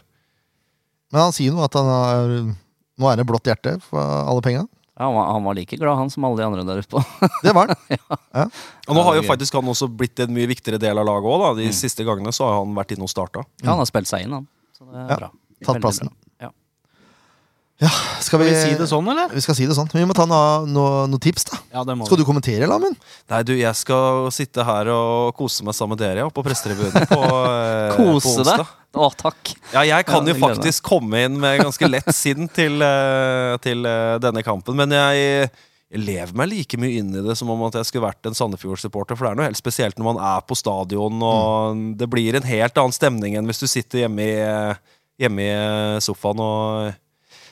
Men 1.11 1.26
han 1.28 1.36
sier 1.36 1.51
jo 1.53 1.61
at 1.65 1.76
han 1.78 1.89
har 1.91 2.36
Nå 3.01 3.09
er 3.09 3.17
det 3.17 3.26
blått 3.26 3.47
hjerte 3.49 3.76
for 3.84 3.99
alle 4.01 4.41
penga. 4.45 4.65
Ja, 4.99 5.07
han, 5.07 5.15
var, 5.15 5.30
han 5.34 5.45
var 5.47 5.55
like 5.57 5.78
glad, 5.80 5.97
han, 5.97 6.09
som 6.13 6.26
alle 6.28 6.38
de 6.38 6.45
andre 6.45 6.65
der 6.67 6.82
ute. 6.84 7.01
Det 7.45 7.53
var 7.57 7.72
han. 7.72 8.51
Og 8.86 8.93
nå 8.97 9.01
har 9.07 9.15
jo 9.17 9.24
faktisk 9.26 9.55
han 9.57 9.69
også 9.72 9.88
blitt 9.89 10.19
en 10.22 10.34
mye 10.36 10.49
viktigere 10.51 10.78
del 10.82 10.99
av 11.01 11.07
laget 11.07 11.32
òg. 11.32 11.45
De 11.57 11.69
siste 11.74 12.05
gangene 12.05 12.34
så 12.36 12.45
har 12.45 12.59
han 12.59 12.76
vært 12.78 12.93
inne 12.93 13.07
og 13.07 13.13
starta. 13.13 13.41
Ja, 13.63 13.72
han 13.72 13.82
har 13.82 13.89
spilt 13.89 14.11
seg 14.11 14.28
inn, 14.28 14.36
han. 14.38 14.45
Så 14.78 14.86
det 14.86 14.99
er 14.99 15.07
Ja, 15.09 15.17
bra. 15.24 15.32
tatt 15.32 15.72
Veldig 15.72 15.82
plassen. 15.88 16.11
bra. 16.11 16.30
Skal 18.32 18.39
vi, 18.39 18.47
vi 18.47 18.59
si 18.63 18.75
det 18.79 18.86
sånn, 18.88 19.07
eller? 19.11 19.27
Vi 19.36 19.41
skal 19.43 19.55
si 19.57 19.65
det 19.67 19.75
sånn. 19.75 19.89
Vi 19.91 20.05
må 20.07 20.15
ta 20.15 20.23
noen 20.23 20.69
noe, 20.71 21.03
noe 21.11 21.19
tips, 21.19 21.49
da. 21.49 21.57
Ja, 21.73 21.82
det 21.84 21.97
må 21.99 22.05
Skal 22.07 22.21
du 22.21 22.23
kommentere, 22.23 22.63
Lamen? 22.69 22.93
Nei, 23.27 23.41
du, 23.43 23.51
jeg 23.59 23.75
skal 23.75 24.29
sitte 24.32 24.63
her 24.63 24.88
og 24.93 25.34
kose 25.36 25.65
meg 25.67 25.75
sammen 25.75 25.97
med 25.97 26.05
dere 26.05 26.23
ja, 26.23 26.29
på 26.32 26.43
prestetribunen 26.45 27.09
på, 27.09 27.17
eh, 27.27 27.97
på 27.97 28.05
Kose 28.21 28.45
deg? 28.47 28.63
Å, 28.95 29.09
takk. 29.19 29.51
Ja, 29.73 29.84
jeg 29.84 30.07
kan 30.07 30.23
Ja, 30.23 30.32
jo 30.32 30.45
faktisk 30.45 30.88
komme 30.88 31.25
inn 31.27 31.36
med 31.43 31.59
ganske 31.59 31.91
lett 31.91 32.07
sinn 32.23 32.47
til, 32.55 32.79
eh, 32.88 33.57
til 33.67 33.84
eh, 33.91 34.15
denne 34.23 34.45
kampen, 34.47 34.79
men 34.79 34.95
jeg, 34.95 35.51
jeg 35.91 36.05
lever 36.07 36.32
meg 36.39 36.53
like 36.53 36.79
mye 36.79 37.03
inn 37.03 37.11
i 37.11 37.27
det 37.27 37.36
som 37.36 37.51
om 37.51 37.67
at 37.67 37.82
jeg 37.82 37.91
skulle 37.91 38.07
vært 38.07 38.32
en 38.32 38.39
Sandefjord-supporter, 38.39 39.19
for 39.19 39.27
det 39.27 39.36
er 39.36 39.43
noe 39.43 39.51
helt 39.51 39.59
spesielt 39.59 39.99
når 39.99 40.13
man 40.13 40.23
er 40.32 40.47
på 40.47 40.55
stadion, 40.55 41.19
og 41.19 41.84
det 41.99 42.07
blir 42.15 42.39
en 42.39 42.47
helt 42.47 42.79
annen 42.79 42.95
stemning 42.95 43.36
enn 43.36 43.51
hvis 43.51 43.59
du 43.59 43.67
sitter 43.67 44.05
hjemme 44.05 44.23
i, 44.23 44.41
hjemme 45.19 45.51
i 45.51 46.03
sofaen. 46.07 46.39
og 46.39 46.99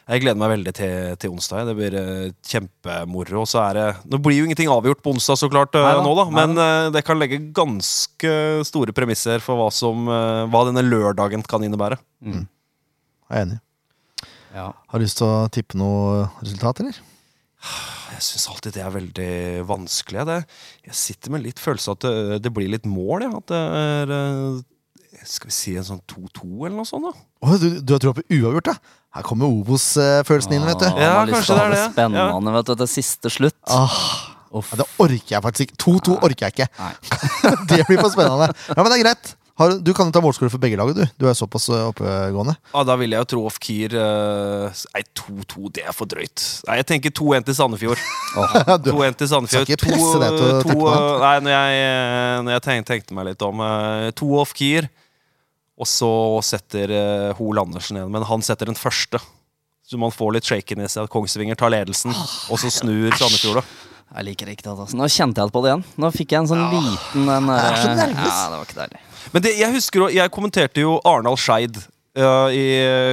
jeg 0.09 0.23
gleder 0.23 0.39
meg 0.41 0.49
veldig 0.55 0.71
til, 0.73 0.93
til 1.21 1.33
onsdag. 1.35 1.67
Det 1.69 1.75
blir 1.77 1.95
eh, 1.99 2.31
kjempemoro. 2.49 3.43
Og 3.43 3.49
så 3.49 3.61
er 3.67 3.77
det 3.77 3.87
Nå 4.09 4.19
blir 4.25 4.39
jo 4.39 4.47
ingenting 4.47 4.71
avgjort 4.73 5.03
på 5.05 5.13
onsdag, 5.13 5.37
så 5.37 5.49
klart, 5.51 5.75
eh, 5.77 5.85
Neida, 5.85 6.01
nå, 6.05 6.15
da. 6.17 6.25
Men 6.33 6.55
Neida. 6.57 6.93
det 6.95 7.03
kan 7.05 7.19
legge 7.21 7.37
ganske 7.55 8.33
store 8.65 8.95
premisser 8.97 9.43
for 9.45 9.59
hva, 9.59 9.69
som, 9.73 10.09
eh, 10.09 10.47
hva 10.49 10.63
denne 10.71 10.85
lørdagen 10.87 11.45
kan 11.45 11.65
innebære. 11.65 11.99
Jeg 12.25 12.47
er 13.29 13.45
enig. 13.45 13.59
Ja. 14.55 14.71
Har 14.73 14.97
du 14.97 15.05
lyst 15.05 15.19
til 15.21 15.29
å 15.29 15.45
tippe 15.53 15.77
noe 15.77 16.25
resultat, 16.41 16.81
eller? 16.81 16.97
Jeg 18.15 18.25
syns 18.25 18.49
alltid 18.49 18.75
det 18.75 18.83
er 18.83 18.95
veldig 18.95 19.31
vanskelig. 19.69 20.25
Det. 20.27 20.39
Jeg 20.89 20.97
sitter 20.97 21.35
med 21.35 21.45
litt 21.45 21.61
følelse 21.61 21.91
av 21.91 21.99
at 21.99 22.07
det, 22.07 22.41
det 22.47 22.53
blir 22.55 22.71
litt 22.71 22.87
mål. 22.89 23.27
Ja. 23.27 23.31
At 23.37 23.51
det 23.51 23.61
er 23.83 24.13
eh, 24.15 24.59
Skal 25.27 25.49
vi 25.49 25.55
si 25.55 25.75
en 25.79 25.83
sånn 25.87 26.01
2-2 26.09 26.65
eller 26.67 26.77
noe 26.79 26.87
sånt? 26.87 27.09
da? 27.09 27.13
Oh, 27.45 27.55
du, 27.59 27.79
du 27.81 27.93
har 27.95 28.01
troa 28.03 28.15
på 28.17 28.23
uavgjort, 28.29 28.71
ja? 28.71 28.77
Her 29.17 29.25
kommer 29.25 29.49
Obos-følelsen 29.49 30.53
inn, 30.57 30.65
vet 30.69 30.83
du. 30.83 30.87
Ah, 30.91 30.99
Ja, 31.01 31.13
kanskje 31.25 31.55
det 31.57 31.63
er 31.63 31.73
det 31.73 31.79
det. 31.79 31.87
spennende 31.95 32.53
vet 32.59 32.69
du, 32.69 32.75
til 32.83 32.91
siste 32.91 33.31
slutt. 33.33 33.57
Ah, 33.67 33.97
Uff. 34.53 34.71
ja, 34.73 34.79
det 34.83 34.87
orker 35.01 35.33
jeg 35.35 35.43
faktisk 35.45 35.67
ikke. 35.69 35.77
2-2 35.83 36.15
orker 36.29 36.47
jeg 36.47 36.55
ikke. 36.55 36.69
Nei. 36.79 36.93
det 37.73 37.83
blir 37.89 37.99
for 38.01 38.13
spennende. 38.13 38.51
Ja, 38.69 38.77
Men 38.81 38.91
det 38.93 38.99
er 38.99 39.05
greit. 39.07 39.35
Har, 39.59 39.73
du 39.83 39.89
kan 39.91 40.07
jo 40.07 40.13
ta 40.15 40.21
målskårer 40.23 40.53
for 40.53 40.61
begge 40.63 40.77
lag, 40.79 40.87
du. 40.95 41.01
Du 41.19 41.25
er 41.27 41.33
såpass 41.35 41.65
eh, 41.67 41.81
oppegående. 41.89 42.53
Ja, 42.71 42.83
Da 42.87 42.95
vil 42.95 43.11
jeg 43.11 43.19
jo 43.19 43.27
tro 43.33 43.41
Off 43.49 43.57
Kier 43.59 43.91
eh, 43.91 44.77
Nei, 44.95 45.01
2-2, 45.19 45.65
det 45.75 45.83
er 45.83 45.91
for 45.97 46.07
drøyt. 46.07 46.45
Nei, 46.69 46.77
Jeg 46.79 46.87
tenker 46.93 47.11
2-1 47.19 47.49
til 47.49 47.57
Sandefjord. 47.57 48.05
Du, 48.85 48.93
2-1 48.93 49.17
til 49.19 49.27
Sandefjord. 49.33 49.65
Skal 49.67 49.75
ikke 49.75 49.81
presse 49.89 50.21
deg 50.23 50.37
til 50.37 50.45
å 50.47 50.61
tenke 50.63 50.77
på 50.79 50.87
det. 50.93 51.01
Nei, 51.25 51.33
når 51.43 51.55
jeg, 51.57 51.83
når 52.47 52.55
jeg 52.55 52.63
tenkte, 52.69 52.87
tenkte 52.93 53.17
meg 53.19 53.27
litt 53.33 53.43
om 53.49 53.65
eh, 53.67 54.07
To 54.21 54.31
Off 54.39 54.55
Kier, 54.55 54.87
og 55.79 55.87
så 55.87 56.11
setter 56.43 56.91
uh, 56.91 57.35
Hol 57.39 57.61
Andersen 57.61 57.99
igjen. 57.99 58.11
Men 58.11 58.25
han 58.27 58.43
setter 58.45 58.67
den 58.69 58.77
første. 58.77 59.21
Så 59.89 59.97
man 59.97 60.13
får 60.13 60.35
litt 60.35 60.49
shaken 60.49 60.83
i 60.83 60.89
seg 60.91 61.07
at 61.07 61.13
Kongsvinger 61.13 61.57
tar 61.57 61.71
ledelsen, 61.73 62.13
og 62.13 62.59
så 62.61 62.69
snur 62.69 63.15
Sandefjord, 63.17 63.63
jeg 64.09 64.25
liker 64.25 64.49
ikke 64.49 64.65
det. 64.65 64.73
Altså. 64.73 64.97
Nå 64.97 65.07
kjente 65.13 65.43
jeg 65.43 65.53
på 65.53 65.61
det 65.61 65.69
igjen. 65.71 65.83
Nå 66.01 66.09
fikk 66.13 66.33
jeg 66.33 66.41
en 66.43 66.49
sånn 66.49 66.63
liten 66.73 67.27
den 67.29 67.51
Jeg 67.53 67.65
er 67.65 67.77
så 67.77 67.91
nervøs. 67.93 68.25
Ja, 68.25 68.37
det 68.49 68.57
var 68.57 68.65
ikke 68.67 68.79
deilig. 68.79 69.01
Men 69.29 69.45
det, 69.45 69.51
jeg 69.59 69.75
husker 69.75 70.05
jeg 70.15 70.33
kommenterte 70.33 70.81
jo 70.81 70.95
Arendal 71.05 71.37
Skeid 71.37 71.77
uh, 72.17 72.49
i 72.49 72.65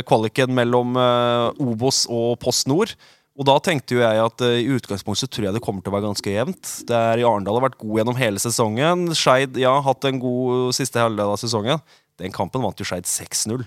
kvaliken 0.09 0.57
mellom 0.57 0.97
uh, 0.97 1.53
Obos 1.61 2.07
og 2.09 2.39
Post 2.41 2.71
Nord. 2.73 2.95
Og 3.37 3.45
da 3.45 3.59
tenkte 3.61 3.99
jo 3.99 4.01
jeg 4.01 4.23
at 4.23 4.45
uh, 4.45 4.57
i 4.57 4.71
utgangspunktet 4.73 5.27
så 5.27 5.33
tror 5.33 5.51
jeg 5.51 5.59
det 5.59 5.65
kommer 5.65 5.85
til 5.85 5.93
å 5.93 5.99
være 5.99 6.09
ganske 6.09 6.33
jevnt. 6.33 6.73
Det 6.89 6.97
er 6.97 7.21
i 7.21 7.29
Arendal 7.29 7.61
har 7.61 7.69
vært 7.69 7.81
god 7.83 8.01
gjennom 8.01 8.21
hele 8.21 8.41
sesongen. 8.41 9.05
Skeid 9.17 9.61
ja, 9.61 9.77
hatt 9.85 10.09
en 10.09 10.23
god 10.23 10.73
siste 10.77 11.03
halvdel 11.03 11.37
av 11.37 11.41
sesongen. 11.45 11.85
Den 12.21 12.35
kampen 12.35 12.65
vant 12.65 12.79
jo 12.81 12.87
Skeid 12.89 13.09
6-0. 13.09 13.67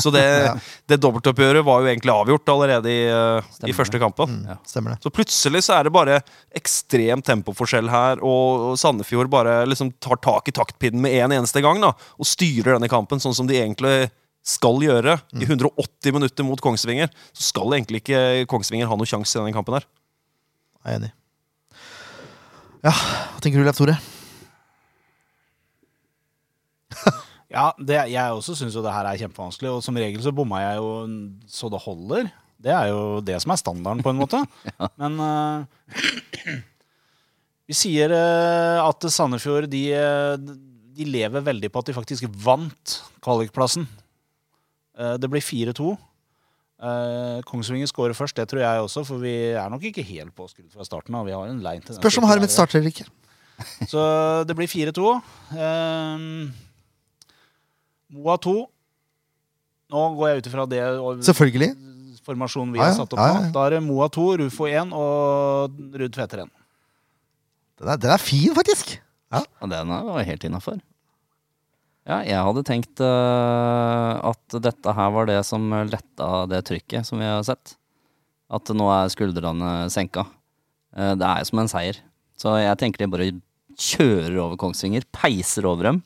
Så 0.00 0.10
det, 0.12 0.22
det 0.90 0.98
dobbeltoppgjøret 1.00 1.64
var 1.64 1.80
jo 1.80 1.88
egentlig 1.88 2.12
avgjort 2.12 2.50
allerede 2.52 2.90
i, 2.92 3.00
eh, 3.08 3.68
i 3.70 3.74
første 3.74 3.98
kampen. 4.00 4.42
Mm, 4.42 4.50
ja. 4.52 4.56
Så 5.00 5.12
plutselig 5.14 5.62
så 5.66 5.78
er 5.78 5.88
det 5.88 5.94
bare 5.94 6.18
ekstrem 6.56 7.22
tempoforskjell 7.24 7.88
her, 7.90 8.20
og 8.20 8.70
og 8.70 8.78
Sandefjord 8.78 9.30
bare 9.32 9.62
liksom 9.68 9.92
tar 10.02 10.20
tak 10.22 10.50
i 10.50 10.54
taktpinnen 10.54 11.00
med 11.02 11.16
en 11.16 11.32
eneste 11.40 11.62
gang 11.64 11.80
da, 11.82 11.94
og 11.96 12.28
styrer 12.28 12.76
denne 12.76 12.90
kampen 12.92 13.22
sånn 13.22 13.34
som 13.36 13.48
de 13.48 13.56
egentlig 13.58 14.10
skal 14.46 14.80
gjøre. 14.84 15.16
I 15.36 15.48
180 15.48 16.14
minutter 16.16 16.46
mot 16.46 16.60
Kongsvinger 16.60 17.10
så 17.32 17.48
skal 17.50 17.76
egentlig 17.76 18.04
ikke 18.04 18.46
Kongsvinger 18.52 18.88
ha 18.90 18.96
noen 18.96 19.08
sjanse 19.08 19.36
i 19.36 19.40
denne 19.40 19.56
kampen 19.56 19.78
her. 19.78 19.88
Jeg 20.84 20.92
er 20.92 21.00
enig. 21.00 21.12
Ja, 22.84 22.92
hva 22.92 23.40
tenker 23.44 23.60
du, 23.60 23.66
Leif 23.66 23.80
Tore? 23.80 23.98
Ja, 27.50 27.70
det, 27.82 27.96
jeg 28.12 28.36
også 28.36 28.54
syns 28.54 28.76
jo 28.78 28.82
det 28.84 28.92
her 28.94 29.08
er 29.10 29.18
kjempevanskelig, 29.18 29.72
og 29.74 29.82
som 29.82 29.96
regel 29.98 30.22
så 30.22 30.32
bomma 30.34 30.62
jeg 30.62 30.78
jo 30.78 30.90
så 31.50 31.70
det 31.72 31.82
holder. 31.82 32.28
Det 32.60 32.72
er 32.74 32.90
jo 32.92 33.20
det 33.24 33.40
som 33.42 33.54
er 33.54 33.58
standarden, 33.58 34.04
på 34.04 34.12
en 34.12 34.20
måte. 34.20 34.42
Men 35.00 35.16
uh, 35.18 35.64
vi 37.70 37.76
sier 37.76 38.14
uh, 38.14 38.84
at 38.84 39.08
Sandefjord 39.10 39.66
de, 39.70 39.82
eh, 39.96 40.36
de 40.98 41.08
lever 41.08 41.42
veldig 41.46 41.72
på 41.72 41.82
at 41.82 41.90
de 41.90 41.96
faktisk 41.96 42.28
vant 42.44 42.96
kvalikplassen. 43.24 43.88
Uh, 44.94 45.16
det 45.18 45.30
blir 45.32 45.42
4-2. 45.42 45.96
Uh, 46.80 47.42
Kongsvinger 47.48 47.90
skårer 47.90 48.16
først, 48.16 48.38
det 48.38 48.46
tror 48.50 48.62
jeg 48.62 48.86
også, 48.86 49.04
for 49.08 49.20
vi 49.22 49.34
er 49.58 49.70
nok 49.72 49.90
ikke 49.90 50.06
helt 50.06 50.34
påskrudd 50.36 50.70
fra 50.70 50.86
starten 50.86 51.18
av. 51.18 51.26
Vi 51.26 51.34
har 51.34 51.50
en 51.50 51.82
til 51.82 51.98
Spørs 51.98 52.22
om 52.22 52.30
Harmet 52.30 52.52
starter 52.54 52.78
eller 52.78 52.94
ikke. 52.94 53.10
Så 53.90 54.00
det 54.48 54.56
blir 54.56 54.70
4-2. 54.70 55.14
Um, 55.52 56.52
Moa 58.10 58.36
2. 58.42 58.54
Nå 59.90 60.02
går 60.18 60.28
jeg 60.30 60.40
ut 60.42 60.48
ifra 60.50 60.64
det 60.70 60.82
Selvfølgelig. 61.26 61.70
formasjonen 62.26 62.72
vi 62.74 62.78
Ja, 62.78 62.84
har 62.90 62.94
satt 62.98 63.12
opp 63.14 63.18
Ja, 63.22 63.40
nå. 63.40 63.52
Da 63.54 63.66
er 63.66 63.70
det 63.76 63.82
Moa 63.86 64.08
2, 64.12 64.26
Rufo 64.44 64.66
1 64.70 64.92
og 64.94 65.78
Ruud 65.98 66.12
Tveter 66.14 66.44
1. 66.44 66.50
Den 67.80 67.88
er, 67.88 67.96
den 67.96 68.10
er 68.14 68.18
fin, 68.22 68.54
faktisk. 68.54 68.98
Ja, 69.32 69.42
den 69.62 69.72
er- 69.90 70.04
var 70.04 70.22
helt 70.26 70.44
innafor. 70.44 70.80
Ja, 72.06 72.22
jeg 72.24 72.42
hadde 72.42 72.64
tenkt 72.66 73.00
uh, 73.00 74.30
at 74.30 74.56
dette 74.62 74.94
her 74.96 75.10
var 75.14 75.26
det 75.26 75.44
som 75.46 75.68
letta 75.70 76.46
det 76.48 76.64
trykket 76.66 77.06
som 77.06 77.18
vi 77.20 77.24
har 77.28 77.42
sett. 77.46 77.76
At 78.50 78.64
nå 78.74 78.88
er 78.90 79.10
skuldrene 79.12 79.88
senka. 79.92 80.24
Uh, 80.96 81.14
det 81.14 81.22
er 81.26 81.38
jo 81.44 81.50
som 81.52 81.58
en 81.62 81.68
seier. 81.70 82.00
Så 82.40 82.54
jeg 82.58 82.78
tenker 82.80 82.98
de 83.04 83.10
bare 83.12 83.28
kjører 83.78 84.38
over 84.42 84.56
Kongsvinger, 84.58 85.04
peiser 85.14 85.64
over 85.68 85.84
dem 85.90 86.02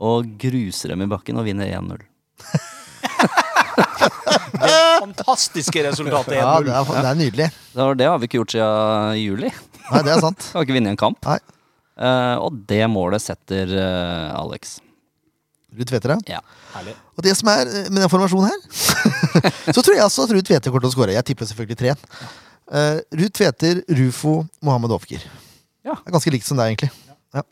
og 0.00 0.30
gruser 0.40 0.94
dem 0.94 1.04
i 1.04 1.10
bakken 1.10 1.38
og 1.40 1.46
vinner 1.46 1.68
1-0. 1.68 2.00
det 4.60 4.74
Fantastiske 5.00 5.82
resultatet 5.86 6.34
1-0. 6.34 6.40
Ja, 6.40 6.60
det 6.60 6.74
er, 6.74 6.84
det 6.90 7.10
er 7.10 7.18
nydelig. 7.18 7.48
Det, 7.72 7.80
var- 7.80 7.98
det 7.98 8.08
har 8.08 8.18
vi 8.20 8.28
ikke 8.28 8.40
gjort 8.40 8.54
siden 8.56 9.16
juli. 9.20 9.50
Nei, 9.90 10.02
det 10.06 10.12
er 10.14 10.22
sant. 10.22 10.44
Vi 10.52 10.58
har 10.58 10.66
ikke 10.66 10.76
vunnet 10.76 10.94
en 10.94 11.00
kamp. 11.00 11.18
Nei. 11.26 11.38
Uh, 12.00 12.36
og 12.46 12.60
det 12.70 12.84
målet 12.88 13.20
setter 13.20 13.72
uh, 13.76 14.38
Alex. 14.38 14.78
Ruud 15.76 15.86
Tveter, 15.86 16.16
ja. 16.26 16.40
Herlig. 16.74 16.94
Og 17.14 17.22
det 17.26 17.34
som 17.38 17.50
er 17.52 17.68
eh, 17.68 17.90
med 17.92 18.00
den 18.02 18.10
formasjonen 18.10 18.48
her 18.50 18.58
Så 19.76 19.84
tror 19.84 19.94
jeg 19.94 20.02
også 20.02 20.24
at 20.24 20.32
Ruud 20.34 20.46
Tveter 20.48 20.72
kommer 20.72 20.82
til 20.82 20.90
å 20.90 20.94
skåre. 20.96 21.14
Jeg 21.14 21.26
tipper 21.28 21.46
selvfølgelig 21.46 21.78
tre. 21.78 21.92
Uh, 22.70 22.98
Ruud 23.20 23.34
Tveter, 23.36 23.82
Rufo, 24.00 24.32
Mohammed 24.66 24.96
Ofker. 24.96 25.22
Ja. 25.86 25.94
Det 25.94 26.10
er 26.10 26.16
ganske 26.16 26.32
likt 26.34 26.48
som 26.48 26.58
deg, 26.58 26.72
egentlig. 26.72 26.90
Ja. 27.30 27.42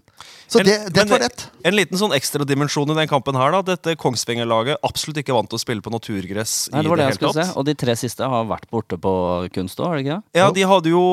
Så 0.51 0.59
det, 0.67 0.73
det 0.91 1.05
men 1.05 1.11
var 1.13 1.21
det- 1.23 1.27
rett. 1.29 1.43
En 1.69 1.75
liten 1.77 1.99
sånn 2.01 2.11
ekstra 2.17 2.43
dimensjon 2.49 2.91
i 2.91 2.95
den 2.97 3.07
kampen 3.07 3.37
her. 3.39 3.53
da 3.53 3.61
Dette 3.63 3.95
Kongsvinger-laget 4.01 4.81
absolutt 4.83 5.21
ikke 5.23 5.35
vant 5.37 5.49
til 5.51 5.59
å 5.59 5.63
spille 5.63 5.81
på 5.85 5.93
naturgress. 5.93 6.55
Nei, 6.73 6.81
i 6.81 6.83
det 6.83 6.91
var 6.91 6.97
det 6.99 7.05
jeg 7.07 7.15
skulle 7.19 7.33
tatt. 7.37 7.47
se. 7.53 7.59
Og 7.61 7.65
de 7.69 7.75
tre 7.79 7.95
siste 7.95 8.27
har 8.27 8.45
vært 8.51 8.67
borte 8.73 8.99
på 8.99 9.13
kunst 9.55 9.79
òg, 9.79 9.87
har 9.87 9.97
de 10.01 10.03
ikke 10.03 10.17
det? 10.17 10.41
Ja, 10.41 10.51
de, 10.51 10.63
hadde 10.67 10.91
jo, 10.91 11.05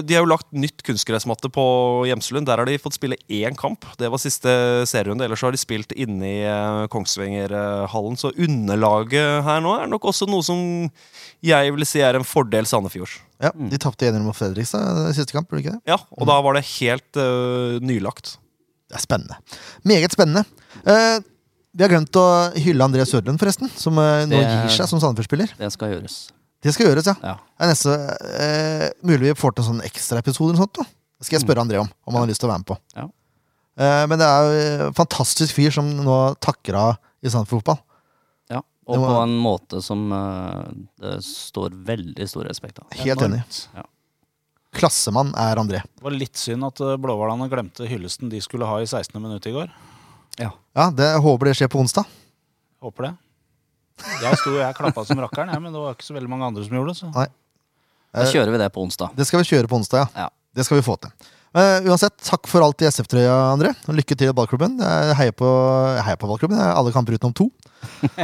de 0.00 0.14
har 0.16 0.24
jo 0.24 0.30
lagt 0.32 0.48
nytt 0.56 0.80
kunstgressmatte 0.86 1.50
på 1.52 1.66
Gjemselund. 2.08 2.46
Der 2.48 2.56
har 2.56 2.64
de 2.64 2.78
fått 2.78 2.96
spille 2.96 3.18
én 3.28 3.54
kamp. 3.58 3.84
Det 3.98 4.08
var 4.10 4.18
siste 4.22 4.48
serierunde. 4.88 5.24
Ellers 5.28 5.40
så 5.44 5.50
har 5.50 5.52
de 5.52 5.60
spilt 5.60 5.92
inne 5.92 6.24
i 6.24 6.88
Kongsvinger-hallen. 6.88 8.16
Så 8.16 8.32
underlaget 8.38 9.44
her 9.44 9.60
nå 9.60 9.76
er 9.82 9.86
nok 9.90 10.08
også 10.08 10.28
noe 10.30 10.42
som 10.46 10.90
jeg 11.44 11.74
vil 11.74 11.84
si 11.88 12.00
er 12.00 12.16
en 12.16 12.24
fordel 12.24 12.64
Sandefjords. 12.64 13.20
Ja, 13.42 13.50
De 13.52 13.78
tapte 13.82 14.08
1-0 14.08 14.22
mot 14.24 14.36
Fredrikstad 14.36 15.10
i 15.10 15.14
siste 15.16 15.34
kamp. 15.36 15.50
gjorde 15.50 15.60
de 15.60 15.64
ikke 15.66 15.74
det? 15.76 15.90
Ja, 15.92 15.98
og 16.16 16.28
da 16.30 16.36
var 16.44 16.56
det 16.56 16.62
helt 16.80 17.18
uh, 17.20 17.76
nylagt. 17.84 18.36
Det 18.88 18.96
er 18.96 19.02
spennende. 19.02 19.36
Meget 19.84 20.14
spennende. 20.16 20.44
Uh, 20.86 21.18
vi 21.76 21.84
har 21.84 21.92
glemt 21.92 22.16
å 22.16 22.24
hylle 22.56 22.86
André 22.86 23.04
Sørlund, 23.04 23.36
forresten. 23.42 23.68
Som 23.76 23.98
uh, 24.00 24.22
nå 24.24 24.38
Det- 24.38 24.46
gir 24.46 24.72
seg 24.78 24.88
som 24.88 25.02
Sandefjord-spiller. 25.02 25.52
Det 25.58 25.68
skal 25.74 25.92
gjøres. 25.92 26.16
Det 26.64 26.72
skal 26.72 26.88
gjøres, 26.88 27.06
ja. 27.10 27.14
Ja. 27.22 27.34
Det 27.36 27.66
er 27.66 27.72
neste, 27.74 27.98
uh, 28.40 28.86
mulig 29.06 29.28
vi 29.28 29.36
får 29.38 29.52
til 29.58 29.64
en 29.66 29.68
sånn 29.74 29.84
ekstraepisode 29.84 30.54
eller 30.54 30.62
noe 30.62 30.64
sånt. 30.64 30.80
Da. 30.80 30.86
Det 31.20 31.28
skal 31.28 31.38
jeg 31.38 31.44
spørre 31.44 31.62
André 31.66 31.78
om, 31.82 31.90
om 32.08 32.16
han 32.16 32.24
har 32.24 32.30
lyst 32.32 32.40
til 32.42 32.48
å 32.48 32.52
være 32.54 32.62
med 32.64 32.70
på. 32.72 32.78
Ja. 32.96 33.04
Eh, 33.76 34.02
men 34.08 34.20
det 34.20 34.24
er 34.28 34.46
jo 34.48 34.86
en 34.88 34.94
fantastisk 34.96 35.52
fyr 35.56 35.72
som 35.72 35.88
nå 36.04 36.16
takker 36.44 36.76
av 36.80 36.94
i 37.24 37.28
Sandefjord 37.32 37.60
fotball. 37.64 37.78
Og 38.86 39.00
var... 39.02 39.08
på 39.08 39.20
en 39.24 39.34
måte 39.42 39.82
som 39.82 40.06
eh, 40.14 40.62
det 41.02 41.18
står 41.26 41.74
veldig 41.88 42.28
stor 42.30 42.46
respekt 42.46 42.78
av. 42.78 42.86
Helt 42.94 43.22
enig. 43.26 43.42
Ja. 43.74 43.82
Klassemann 44.76 45.32
er 45.40 45.58
André. 45.58 45.80
Det 45.82 46.04
var 46.04 46.14
litt 46.14 46.38
synd 46.38 46.66
at 46.68 46.82
eh, 46.84 46.94
blåhvalene 47.00 47.48
glemte 47.50 47.88
hyllesten 47.88 48.30
de 48.30 48.40
skulle 48.44 48.68
ha 48.68 48.78
i 48.82 48.86
16. 48.86 49.16
minutt 49.18 49.46
i 49.48 49.54
går. 49.56 49.72
Ja. 50.38 50.52
Ja, 50.76 50.90
det, 50.94 51.08
håper 51.24 51.50
det 51.50 51.56
skjer 51.58 51.72
på 51.72 51.80
onsdag. 51.82 52.06
Håper 52.84 53.08
det. 53.08 53.14
Jeg 54.20 54.38
sto 54.42 54.52
jeg 54.58 54.76
klappa 54.76 55.06
som 55.08 55.20
rakkeren, 55.24 55.50
jeg, 55.54 55.62
men 55.64 55.72
det 55.72 55.80
var 55.80 55.96
ikke 55.96 56.06
så 56.06 56.14
veldig 56.14 56.30
mange 56.30 56.50
andre 56.50 56.66
som 56.66 56.76
gjorde 56.76 56.92
det. 56.92 56.98
Så. 57.00 57.10
Nei. 57.14 57.28
Da 58.16 58.26
kjører 58.28 58.52
vi 58.52 58.60
det 58.60 58.68
på 58.72 58.84
onsdag. 58.84 59.16
Det 59.16 59.26
skal 59.28 59.42
vi 59.42 59.48
kjøre 59.48 59.70
på 59.70 59.80
onsdag, 59.80 60.04
ja. 60.04 60.26
Ja. 60.26 60.28
Det 60.56 60.64
skal 60.64 60.78
vi 60.78 60.84
få 60.84 60.94
til. 61.00 61.12
Men 61.54 61.86
uansett, 61.88 62.16
takk 62.26 62.48
for 62.50 62.64
alt 62.64 62.82
i 62.84 62.88
SF-trøya, 62.90 63.32
André. 63.54 63.70
Lykke 63.88 64.16
til 64.18 64.28
i 64.28 64.34
ballklubben. 64.36 64.78
Jeg 64.82 65.16
heier 65.20 65.36
på, 65.36 65.48
jeg 65.96 66.04
heier 66.08 66.18
på 66.20 66.28
ballklubben. 66.30 66.58
Jeg 66.60 66.76
alle 66.82 66.92
kamper 66.94 67.16
utenom 67.16 67.36
to. 67.36 67.50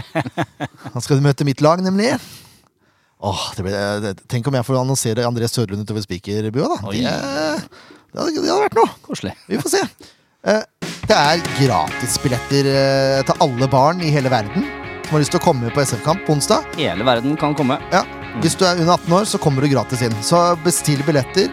Da 0.93 1.01
skal 1.01 1.20
du 1.20 1.25
møte 1.25 1.47
mitt 1.49 1.62
lag, 1.64 1.81
nemlig. 1.85 2.11
Åh, 3.23 3.43
det 3.57 3.64
blir, 3.64 3.77
det, 4.03 4.12
tenk 4.29 4.49
om 4.51 4.57
jeg 4.59 4.66
får 4.66 4.81
annonsere 4.81 5.25
André 5.29 5.47
Sørlund 5.49 5.87
utover 5.87 6.03
spikerbua, 6.05 6.66
da. 6.75 6.79
Det, 6.91 7.03
det, 7.07 8.18
hadde, 8.18 8.33
det 8.35 8.51
hadde 8.51 8.62
vært 8.66 8.79
noe. 8.81 8.91
Koselig. 9.07 9.37
Vi 9.47 9.61
får 9.62 9.77
se. 9.77 9.83
Uh, 10.43 10.64
Det 11.07 11.14
er 11.16 11.43
gratisbilletter 11.61 12.68
uh, 12.75 13.18
til 13.29 13.45
alle 13.47 13.68
barn 13.70 14.03
i 14.03 14.11
hele 14.11 14.33
verden 14.33 14.66
som 15.12 15.18
har 15.18 15.23
lyst 15.23 15.35
til 15.35 15.43
å 15.43 15.45
komme 15.45 15.70
på 15.75 15.83
SF-kamp 15.83 16.23
på 16.27 16.33
onsdag. 16.33 16.66
Hele 16.79 17.05
verden 17.05 17.35
kan 17.37 17.53
komme. 17.59 17.77
Ja, 17.93 18.01
Hvis 18.41 18.55
du 18.57 18.62
er 18.64 18.79
under 18.81 18.95
18 18.97 19.12
år, 19.12 19.27
så 19.29 19.39
kommer 19.43 19.61
du 19.61 19.68
gratis 19.68 20.01
inn. 20.07 20.14
Så 20.25 20.41
bestill 20.64 21.03
billetter. 21.05 21.51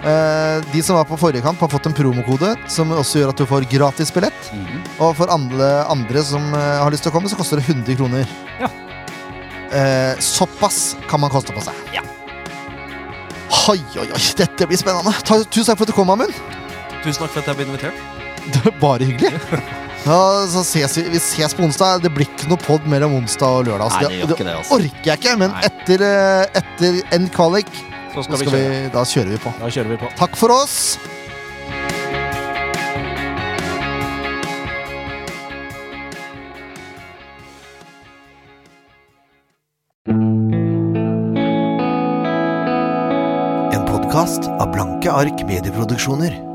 Eh, 0.00 0.64
De 0.72 0.82
som 0.82 0.96
var 0.96 1.04
på 1.04 1.16
forrige 1.20 1.42
kamp, 1.44 1.60
har 1.60 1.68
fått 1.68 1.86
en 1.90 1.96
promokode 1.96 2.54
som 2.72 2.92
også 2.96 3.20
gjør 3.20 3.32
at 3.34 3.40
du 3.42 3.46
får 3.48 3.66
gratis 3.70 4.12
billett. 4.14 4.52
Mhm. 4.54 4.84
Og 5.00 5.16
for 5.18 5.32
alle 5.32 5.70
andre 5.92 6.22
som 6.24 6.54
eh, 6.54 6.78
har 6.80 6.90
lyst 6.92 7.04
til 7.04 7.12
å 7.12 7.16
komme, 7.18 7.28
så 7.28 7.36
koster 7.36 7.60
det 7.60 7.68
100 7.68 7.98
kroner. 8.00 8.24
Ja. 8.60 8.70
Eh, 9.70 10.14
såpass 10.18 10.96
kan 11.08 11.20
man 11.20 11.30
koste 11.30 11.52
på 11.54 11.62
seg. 11.62 11.74
Ja. 11.94 12.02
Oi, 13.70 13.78
oi, 14.00 14.08
oi, 14.08 14.22
dette 14.38 14.66
blir 14.66 14.78
spennende. 14.80 15.12
Ta, 15.26 15.36
tusen 15.44 15.68
takk 15.68 15.78
for 15.78 15.86
at 15.86 15.92
du 15.92 15.94
kom, 15.94 16.10
Amund. 16.10 16.32
Tusen 17.04 17.20
takk 17.22 17.30
for 17.34 17.42
at 17.42 17.52
jeg 17.52 17.60
ble 17.60 17.68
invitert. 17.68 18.00
Det 18.54 18.64
var 18.64 18.80
bare 18.80 19.10
hyggelig. 19.12 19.36
Ja, 20.00 20.46
så 20.48 20.62
ses 20.64 20.94
vi, 20.96 21.02
vi 21.12 21.18
ses 21.20 21.52
på 21.52 21.60
onsdag. 21.60 21.98
Det 22.00 22.08
blir 22.14 22.24
ikke 22.24 22.46
noe 22.48 22.56
pod 22.56 22.86
mellom 22.88 23.18
onsdag 23.18 23.58
og 23.58 23.66
lørdag. 23.68 23.90
Nei, 23.92 23.98
så 24.00 24.08
det 24.08 24.36
ikke 24.38 24.46
det, 24.46 24.54
altså. 24.56 24.78
orker 24.78 25.10
jeg 25.10 25.20
ikke. 25.20 25.34
Men 25.42 25.52
etter, 25.60 26.04
etter 26.56 26.96
en 27.18 27.26
kvalik, 27.34 27.68
Så 28.14 28.22
skal, 28.22 28.40
skal 28.40 28.40
vi 28.40 28.50
kjøre. 28.50 28.68
vi, 28.68 28.90
da 28.94 29.04
kjører 29.06 29.30
vi 29.30 29.40
på. 29.44 29.54
Da 29.60 29.70
kjører 29.70 29.90
vi 29.94 29.98
på. 30.02 30.12
Takk 30.18 30.36
for 30.38 30.54
oss. 30.54 30.98
En 43.70 43.84
podkast 43.86 44.50
av 44.50 44.72
Blanke 44.74 45.12
ark 45.14 45.46
medieproduksjoner. 45.46 46.49